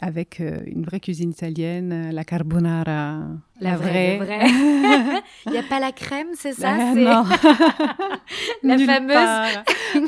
avec 0.00 0.40
euh, 0.40 0.60
une 0.66 0.84
vraie 0.84 1.00
cuisine 1.00 1.30
italienne, 1.30 1.92
euh, 1.92 2.12
la 2.12 2.24
carbonara, 2.24 3.15
la, 3.60 3.76
vraie. 3.76 4.18
Il 5.46 5.52
n'y 5.52 5.58
a 5.58 5.62
pas 5.62 5.80
la 5.80 5.92
crème, 5.92 6.28
c'est 6.34 6.52
ça? 6.52 6.76
La- 6.76 6.94
non. 6.94 7.24
La 8.62 8.76
Nulle 8.76 8.86
fameuse? 8.86 9.14
part 9.14 9.48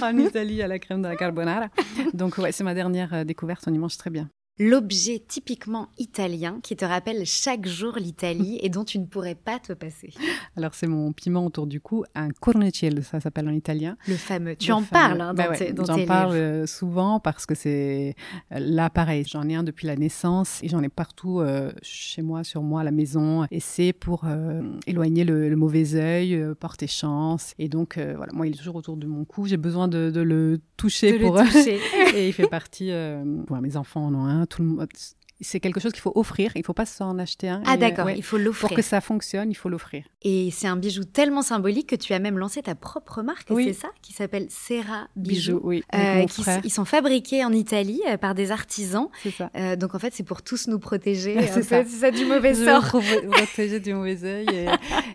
en 0.02 0.18
Italie, 0.18 0.62
à 0.62 0.66
la 0.68 0.78
crème 0.78 1.02
de 1.02 1.08
la 1.08 1.16
carbonara. 1.16 1.68
Donc 2.14 2.38
ouais, 2.38 2.52
c'est 2.52 2.64
ma 2.64 2.74
dernière 2.74 3.12
euh, 3.14 3.24
découverte, 3.24 3.64
on 3.66 3.72
y 3.72 3.78
mange 3.78 3.96
très 3.96 4.10
bien. 4.10 4.28
L'objet 4.60 5.22
typiquement 5.26 5.88
italien 5.98 6.58
qui 6.64 6.74
te 6.74 6.84
rappelle 6.84 7.24
chaque 7.24 7.66
jour 7.66 7.94
l'Italie 7.96 8.58
et 8.60 8.68
dont 8.68 8.82
tu 8.82 8.98
ne 8.98 9.06
pourrais 9.06 9.36
pas 9.36 9.60
te 9.60 9.72
passer. 9.72 10.12
Alors 10.56 10.74
c'est 10.74 10.88
mon 10.88 11.12
piment 11.12 11.46
autour 11.46 11.68
du 11.68 11.80
cou, 11.80 12.04
un 12.16 12.30
corniciello, 12.30 13.02
ça 13.02 13.20
s'appelle 13.20 13.48
en 13.48 13.52
italien. 13.52 13.96
Le 14.08 14.16
fameux. 14.16 14.56
Tu 14.56 14.72
en 14.72 14.82
parles 14.82 15.20
hein, 15.20 15.32
dans, 15.32 15.44
bah 15.44 15.56
tes, 15.56 15.72
dans 15.72 15.84
J'en 15.84 16.04
parle 16.06 16.34
euh, 16.34 16.66
souvent 16.66 17.20
parce 17.20 17.46
que 17.46 17.54
c'est 17.54 18.16
euh, 18.50 18.58
là 18.58 18.90
pareil. 18.90 19.24
J'en 19.30 19.48
ai 19.48 19.54
un 19.54 19.62
depuis 19.62 19.86
la 19.86 19.94
naissance 19.94 20.60
et 20.64 20.68
j'en 20.68 20.82
ai 20.82 20.88
partout 20.88 21.38
euh, 21.38 21.70
chez 21.82 22.22
moi, 22.22 22.42
sur 22.42 22.62
moi, 22.62 22.80
à 22.80 22.84
la 22.84 22.90
maison. 22.90 23.46
Et 23.52 23.60
c'est 23.60 23.92
pour 23.92 24.24
éloigner 24.88 25.22
le, 25.22 25.54
mauvais 25.54 25.94
œil, 25.94 26.44
porter 26.58 26.88
chance. 26.88 27.54
Et 27.60 27.68
donc 27.68 27.96
voilà, 27.96 28.32
moi 28.32 28.48
il 28.48 28.54
est 28.54 28.58
toujours 28.58 28.74
autour 28.74 28.96
de 28.96 29.06
mon 29.06 29.24
cou. 29.24 29.46
J'ai 29.46 29.56
besoin 29.56 29.86
de, 29.86 30.10
le 30.20 30.58
toucher 30.76 31.18
pour. 31.20 31.38
et 32.14 32.26
il 32.26 32.32
fait 32.32 32.48
partie. 32.48 32.90
mes 32.90 33.76
enfants 33.76 34.06
en 34.06 34.14
ont 34.14 34.26
un. 34.26 34.47
Tout 34.48 34.62
le 34.62 34.68
monde 34.68 34.88
c'est 35.40 35.60
quelque 35.60 35.80
chose 35.80 35.92
qu'il 35.92 36.00
faut 36.00 36.12
offrir. 36.14 36.52
Il 36.54 36.60
ne 36.60 36.64
faut 36.64 36.72
pas 36.72 36.86
s'en 36.86 37.18
acheter 37.18 37.48
un. 37.48 37.62
Ah 37.66 37.76
d'accord, 37.76 38.10
il 38.10 38.22
faut 38.22 38.38
l'offrir. 38.38 38.68
Pour 38.68 38.76
que 38.76 38.82
ça 38.82 39.00
fonctionne, 39.00 39.50
il 39.50 39.54
faut 39.54 39.68
l'offrir. 39.68 40.04
Et 40.22 40.50
c'est 40.50 40.66
un 40.66 40.76
bijou 40.76 41.04
tellement 41.04 41.42
symbolique 41.42 41.88
que 41.88 41.96
tu 41.96 42.12
as 42.12 42.18
même 42.18 42.38
lancé 42.38 42.62
ta 42.62 42.74
propre 42.74 43.22
marque, 43.22 43.48
c'est 43.48 43.72
ça 43.72 43.88
Qui 44.02 44.12
s'appelle 44.12 44.46
Serra 44.48 45.08
Bijoux. 45.16 45.60
oui. 45.62 45.82
Euh, 45.94 46.26
qui, 46.26 46.42
ils 46.64 46.70
sont 46.70 46.84
fabriqués 46.84 47.44
en 47.44 47.52
Italie 47.52 48.00
euh, 48.08 48.16
par 48.16 48.34
des 48.34 48.50
artisans. 48.50 49.08
C'est 49.22 49.30
ça. 49.30 49.50
Euh, 49.56 49.76
donc 49.76 49.94
en 49.94 49.98
fait, 49.98 50.12
c'est 50.12 50.24
pour 50.24 50.42
tous 50.42 50.66
nous 50.66 50.78
protéger. 50.78 51.36
c'est 51.52 51.62
ça. 51.62 51.84
ça. 51.84 52.10
du 52.10 52.24
mauvais 52.24 52.54
sort. 52.54 53.00
protéger 53.30 53.80
du 53.80 53.94
mauvais 53.94 54.24
œil. 54.24 54.46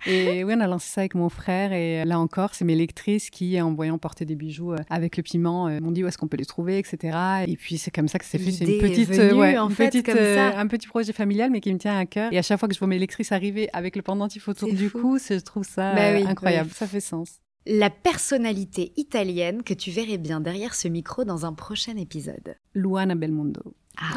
Et, 0.05 0.37
et, 0.37 0.43
oui, 0.43 0.53
on 0.55 0.61
a 0.61 0.67
lancé 0.67 0.89
ça 0.89 1.01
avec 1.01 1.15
mon 1.15 1.29
frère. 1.29 1.73
Et 1.73 2.05
là 2.05 2.19
encore, 2.19 2.55
c'est 2.55 2.65
mes 2.65 2.75
lectrices 2.75 3.29
qui, 3.29 3.61
en 3.61 3.73
voyant 3.73 3.97
porter 3.97 4.25
des 4.25 4.35
bijoux 4.35 4.73
avec 4.89 5.17
le 5.17 5.23
piment, 5.23 5.69
m'ont 5.81 5.91
dit 5.91 6.03
où 6.03 6.07
est-ce 6.07 6.17
qu'on 6.17 6.27
peut 6.27 6.37
les 6.37 6.45
trouver, 6.45 6.77
etc. 6.79 7.17
Et 7.47 7.57
puis 7.57 7.77
c'est 7.77 7.91
comme 7.91 8.07
ça 8.07 8.19
que 8.19 8.25
c'est 8.25 8.37
fait. 8.37 8.51
C'est 8.51 8.65
une 8.65 8.79
petite, 8.79 9.09
venue, 9.09 9.57
en 9.57 9.69
fait, 9.69 9.87
petite 9.87 10.12
euh, 10.15 10.51
un 10.55 10.67
petit 10.67 10.87
projet 10.87 11.13
familial, 11.13 11.51
mais 11.51 11.61
qui 11.61 11.73
me 11.73 11.79
tient 11.79 11.97
à 11.97 12.05
cœur. 12.05 12.31
Et 12.31 12.37
à 12.37 12.41
chaque 12.41 12.59
fois 12.59 12.67
que 12.67 12.73
je 12.73 12.79
vois 12.79 12.87
mes 12.87 12.99
lectrices 12.99 13.31
arriver 13.31 13.69
avec 13.73 13.95
le 13.95 14.01
pendentif 14.01 14.47
autour 14.47 14.73
du 14.73 14.89
cou, 14.89 15.17
je 15.17 15.39
trouve 15.39 15.65
ça 15.65 15.93
bah 15.93 16.11
euh, 16.11 16.25
incroyable. 16.25 16.69
Ça 16.71 16.87
fait 16.87 16.99
sens. 16.99 17.39
La 17.65 17.89
personnalité 17.89 18.91
italienne 18.97 19.63
que 19.63 19.73
tu 19.73 19.89
verrais 19.89 20.17
bien 20.17 20.41
derrière 20.41 20.75
ce 20.75 20.89
micro 20.89 21.23
dans 21.23 21.45
un 21.45 21.53
prochain 21.53 21.95
épisode. 21.95 22.55
Luana 22.73 23.15
Belmondo. 23.15 23.73
Ah. 23.97 24.15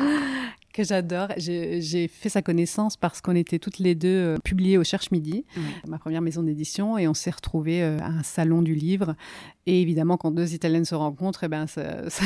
que 0.73 0.85
j'adore. 0.85 1.29
J'ai 1.39 2.09
fait 2.09 2.29
sa 2.29 2.43
connaissance 2.43 2.97
parce 2.97 3.21
qu'on 3.21 3.35
était 3.35 3.59
toutes 3.59 3.79
les 3.79 3.95
deux 3.95 4.09
euh, 4.09 4.37
publiées 4.45 4.79
au 4.79 4.85
Cherche 4.85 5.11
Midi, 5.11 5.45
ma 5.89 5.99
première 5.99 6.21
maison 6.21 6.43
d'édition, 6.43 6.99
et 6.99 7.09
on 7.09 7.15
s'est 7.15 7.31
retrouvés 7.31 7.83
euh, 7.83 7.99
à 8.01 8.09
un 8.09 8.23
salon 8.23 8.63
du 8.63 8.75
livre. 8.75 9.17
Et 9.65 9.81
évidemment, 9.81 10.17
quand 10.17 10.31
deux 10.31 10.55
Italiennes 10.55 10.85
se 10.85 10.95
rencontrent, 10.95 11.45
eh 11.45 11.49
ben, 11.49 11.67
ça, 11.67 12.09
ça, 12.11 12.25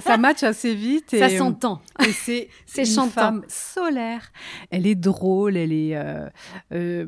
ça, 0.00 0.16
match 0.18 0.42
assez 0.42 0.74
vite. 0.74 1.14
Et, 1.14 1.18
ça 1.18 1.30
s'entend. 1.30 1.80
Et 2.06 2.12
c'est 2.12 2.48
une 2.78 3.10
femme 3.10 3.42
solaire. 3.48 4.30
Elle 4.70 4.86
est 4.86 4.94
drôle, 4.94 5.56
elle 5.56 5.72
est... 5.72 5.96
Euh, 6.72 7.06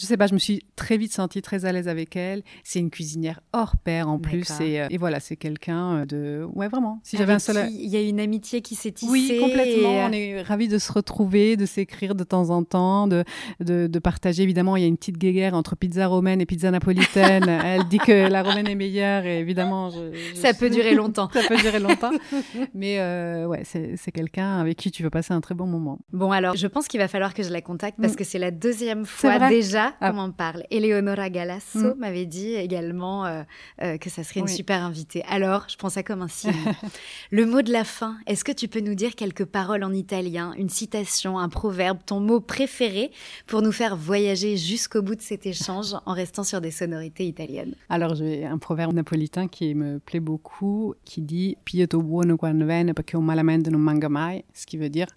je 0.00 0.06
sais 0.06 0.16
pas, 0.16 0.26
je 0.26 0.32
me 0.32 0.38
suis 0.38 0.64
très 0.76 0.96
vite 0.96 1.12
sentie 1.12 1.42
très 1.42 1.66
à 1.66 1.72
l'aise 1.72 1.86
avec 1.86 2.16
elle. 2.16 2.42
C'est 2.64 2.78
une 2.78 2.88
cuisinière 2.88 3.40
hors 3.52 3.76
pair 3.76 4.08
en 4.08 4.18
plus. 4.18 4.48
Et, 4.62 4.82
et, 4.88 4.96
voilà, 4.96 5.20
c'est 5.20 5.36
quelqu'un 5.36 6.06
de. 6.06 6.46
Ouais, 6.54 6.68
vraiment. 6.68 7.00
Si 7.02 7.18
j'avais 7.18 7.34
un 7.34 7.38
seul. 7.38 7.68
Il 7.70 7.88
y 7.88 7.96
a 7.96 8.00
une 8.00 8.18
amitié 8.18 8.62
qui 8.62 8.76
s'est 8.76 8.92
tissée. 8.92 9.12
Oui, 9.12 9.38
complètement. 9.38 10.06
On 10.06 10.12
est 10.12 10.40
ravis 10.40 10.68
de 10.68 10.78
se 10.78 10.90
retrouver, 10.90 11.58
de 11.58 11.66
s'écrire 11.66 12.14
de 12.14 12.24
temps 12.24 12.48
en 12.48 12.64
temps, 12.64 13.08
de, 13.08 13.24
de, 13.60 13.88
de, 13.88 13.98
partager. 13.98 14.42
Évidemment, 14.42 14.74
il 14.76 14.80
y 14.80 14.84
a 14.84 14.88
une 14.88 14.96
petite 14.96 15.18
guéguerre 15.18 15.52
entre 15.52 15.76
pizza 15.76 16.06
romaine 16.06 16.40
et 16.40 16.46
pizza 16.46 16.70
napolitaine. 16.70 17.44
elle 17.64 17.84
dit 17.84 17.98
que 17.98 18.26
la 18.26 18.42
romaine 18.42 18.68
est 18.68 18.74
meilleure 18.74 19.26
et 19.26 19.38
évidemment. 19.38 19.90
Je, 19.90 20.34
ça 20.34 20.54
peut 20.54 20.70
durer 20.70 20.94
longtemps. 20.94 21.28
ça 21.30 21.42
peut 21.46 21.58
durer 21.58 21.78
longtemps. 21.78 22.12
Mais 22.72 23.00
euh, 23.00 23.44
ouais, 23.46 23.64
c'est 23.64 24.12
quelqu'un 24.12 24.60
avec 24.60 24.78
qui 24.78 24.90
tu 24.90 25.02
veux 25.02 25.10
passer 25.10 25.34
un 25.34 25.42
très 25.42 25.54
bon 25.54 25.66
moment. 25.66 25.98
Bon, 26.14 26.32
alors, 26.32 26.56
je 26.56 26.66
pense 26.66 26.88
qu'il 26.88 27.00
va 27.00 27.08
falloir 27.08 27.34
que 27.34 27.42
je 27.42 27.50
la 27.50 27.60
contacte 27.60 27.98
parce 28.00 28.14
mm. 28.14 28.16
que 28.16 28.24
c'est 28.24 28.38
la 28.38 28.50
deuxième 28.50 29.04
fois 29.04 29.50
déjà 29.50 29.89
ah. 30.00 30.10
qu'on 30.10 30.18
en 30.18 30.30
parle. 30.30 30.64
Eleonora 30.70 31.30
Galasso 31.30 31.94
mm. 31.94 31.98
m'avait 31.98 32.26
dit 32.26 32.54
également 32.54 33.26
euh, 33.26 33.42
euh, 33.82 33.98
que 33.98 34.10
ça 34.10 34.24
serait 34.24 34.40
une 34.40 34.48
super 34.48 34.82
invitée. 34.82 35.22
Alors, 35.28 35.66
je 35.68 35.76
prends 35.76 35.88
ça 35.88 36.02
comme 36.02 36.22
un 36.22 36.28
signe. 36.28 36.52
Le 37.30 37.46
mot 37.46 37.62
de 37.62 37.72
la 37.72 37.84
fin, 37.84 38.16
est-ce 38.26 38.44
que 38.44 38.52
tu 38.52 38.68
peux 38.68 38.80
nous 38.80 38.94
dire 38.94 39.14
quelques 39.14 39.44
paroles 39.44 39.84
en 39.84 39.92
italien, 39.92 40.52
une 40.56 40.68
citation, 40.68 41.38
un 41.38 41.48
proverbe, 41.48 41.98
ton 42.04 42.20
mot 42.20 42.40
préféré 42.40 43.10
pour 43.46 43.62
nous 43.62 43.72
faire 43.72 43.96
voyager 43.96 44.56
jusqu'au 44.56 45.02
bout 45.02 45.14
de 45.14 45.22
cet 45.22 45.46
échange 45.46 45.94
en 46.06 46.12
restant 46.12 46.44
sur 46.44 46.60
des 46.60 46.70
sonorités 46.70 47.26
italiennes? 47.26 47.74
Alors, 47.88 48.14
j'ai 48.14 48.44
un 48.46 48.58
proverbe 48.58 48.94
napolitain 48.94 49.48
qui 49.48 49.74
me 49.74 49.98
plaît 49.98 50.20
beaucoup, 50.20 50.94
qui 51.04 51.20
dit 51.20 51.56
Pieto 51.64 52.02
buono 52.02 52.36
quando 52.36 52.66
viene 52.66 52.94
perché 52.94 53.16
un 53.16 53.22
malamente 53.22 53.70
non 53.70 53.80
manca 53.80 54.08
mai, 54.08 54.44
ce 54.54 54.66
qui 54.66 54.76
veut 54.76 54.90
dire 54.90 55.08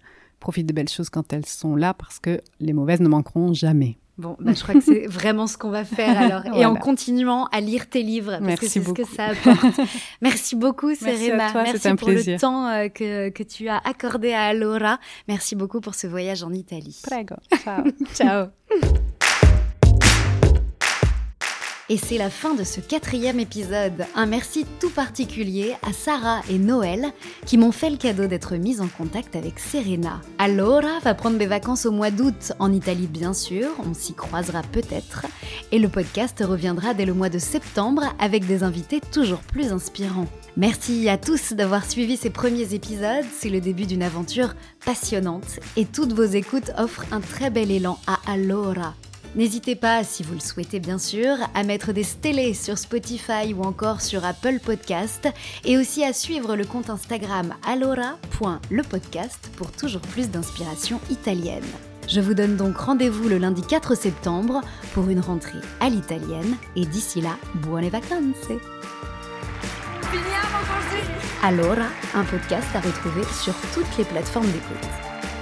profite 0.44 0.66
des 0.66 0.74
belles 0.74 0.90
choses 0.90 1.08
quand 1.08 1.32
elles 1.32 1.46
sont 1.46 1.74
là 1.74 1.94
parce 1.94 2.18
que 2.18 2.40
les 2.60 2.74
mauvaises 2.74 3.00
ne 3.00 3.08
manqueront 3.08 3.54
jamais. 3.54 3.96
Bon, 4.16 4.36
bah, 4.38 4.52
je 4.54 4.62
crois 4.62 4.74
que 4.74 4.80
c'est 4.80 5.06
vraiment 5.08 5.46
ce 5.46 5.58
qu'on 5.58 5.70
va 5.70 5.84
faire 5.84 6.18
alors. 6.18 6.56
Et 6.56 6.64
en 6.64 6.76
continuant 6.76 7.46
à 7.46 7.60
lire 7.60 7.88
tes 7.88 8.02
livres, 8.02 8.32
parce 8.32 8.42
Merci 8.42 8.66
que 8.66 8.72
c'est 8.72 8.82
ce 8.82 8.92
que 8.92 9.04
ça 9.04 9.26
apporte. 9.26 9.80
Merci 10.22 10.56
beaucoup, 10.56 10.94
Serena. 10.94 11.50
Merci, 11.52 11.72
Merci 11.72 11.94
pour 11.94 12.08
le 12.10 12.38
temps 12.38 12.68
euh, 12.68 12.88
que, 12.88 13.30
que 13.30 13.42
tu 13.42 13.68
as 13.68 13.78
accordé 13.78 14.32
à 14.32 14.44
Alora. 14.44 14.98
Merci 15.26 15.56
beaucoup 15.56 15.80
pour 15.80 15.94
ce 15.94 16.06
voyage 16.06 16.44
en 16.44 16.52
Italie. 16.52 17.00
Prego. 17.02 17.36
Ciao. 17.64 17.84
Ciao. 18.14 18.46
Et 21.90 21.98
c'est 21.98 22.16
la 22.16 22.30
fin 22.30 22.54
de 22.54 22.64
ce 22.64 22.80
quatrième 22.80 23.38
épisode. 23.38 24.06
Un 24.14 24.24
merci 24.24 24.64
tout 24.80 24.88
particulier 24.88 25.74
à 25.82 25.92
Sarah 25.92 26.40
et 26.48 26.56
Noël 26.56 27.12
qui 27.44 27.58
m'ont 27.58 27.72
fait 27.72 27.90
le 27.90 27.98
cadeau 27.98 28.26
d'être 28.26 28.56
mises 28.56 28.80
en 28.80 28.88
contact 28.88 29.36
avec 29.36 29.58
Serena. 29.58 30.22
Allora 30.38 30.98
va 31.00 31.14
prendre 31.14 31.36
des 31.36 31.46
vacances 31.46 31.84
au 31.84 31.90
mois 31.90 32.10
d'août 32.10 32.52
en 32.58 32.72
Italie 32.72 33.06
bien 33.06 33.34
sûr, 33.34 33.68
on 33.86 33.92
s'y 33.92 34.14
croisera 34.14 34.62
peut-être. 34.62 35.26
Et 35.72 35.78
le 35.78 35.90
podcast 35.90 36.42
reviendra 36.42 36.94
dès 36.94 37.04
le 37.04 37.12
mois 37.12 37.28
de 37.28 37.38
septembre 37.38 38.04
avec 38.18 38.46
des 38.46 38.62
invités 38.62 39.02
toujours 39.12 39.40
plus 39.40 39.70
inspirants. 39.70 40.28
Merci 40.56 41.06
à 41.10 41.18
tous 41.18 41.52
d'avoir 41.52 41.84
suivi 41.84 42.16
ces 42.16 42.30
premiers 42.30 42.72
épisodes, 42.72 43.26
c'est 43.38 43.50
le 43.50 43.60
début 43.60 43.84
d'une 43.84 44.02
aventure 44.02 44.54
passionnante 44.86 45.60
et 45.76 45.84
toutes 45.84 46.14
vos 46.14 46.24
écoutes 46.24 46.72
offrent 46.78 47.04
un 47.12 47.20
très 47.20 47.50
bel 47.50 47.70
élan 47.70 47.98
à 48.06 48.20
Allora. 48.26 48.94
N'hésitez 49.34 49.74
pas, 49.74 50.04
si 50.04 50.22
vous 50.22 50.34
le 50.34 50.40
souhaitez 50.40 50.78
bien 50.78 50.98
sûr, 50.98 51.36
à 51.54 51.64
mettre 51.64 51.92
des 51.92 52.04
stélés 52.04 52.54
sur 52.54 52.78
Spotify 52.78 53.52
ou 53.52 53.62
encore 53.62 54.00
sur 54.00 54.24
Apple 54.24 54.60
Podcast 54.60 55.28
et 55.64 55.76
aussi 55.76 56.04
à 56.04 56.12
suivre 56.12 56.54
le 56.54 56.64
compte 56.64 56.88
Instagram 56.88 57.52
alora.lepodcast 57.66 59.50
pour 59.56 59.72
toujours 59.72 60.02
plus 60.02 60.30
d'inspiration 60.30 61.00
italienne. 61.10 61.64
Je 62.06 62.20
vous 62.20 62.34
donne 62.34 62.56
donc 62.56 62.76
rendez-vous 62.76 63.28
le 63.28 63.38
lundi 63.38 63.62
4 63.62 63.96
septembre 63.96 64.60
pour 64.92 65.08
une 65.08 65.20
rentrée 65.20 65.58
à 65.80 65.88
l'italienne 65.88 66.56
et 66.76 66.86
d'ici 66.86 67.20
là, 67.20 67.36
buone 67.54 67.88
vacanze 67.88 68.36
Allora, 71.42 71.88
un 72.14 72.24
podcast 72.24 72.68
à 72.74 72.80
retrouver 72.80 73.24
sur 73.42 73.54
toutes 73.74 73.98
les 73.98 74.04
plateformes 74.04 74.46
d'écoute. 74.46 74.88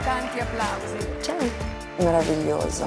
Tanti 0.05 0.41
applausi. 0.41 1.07
Ciao 1.23 1.37
Meraviglioso 2.01 2.87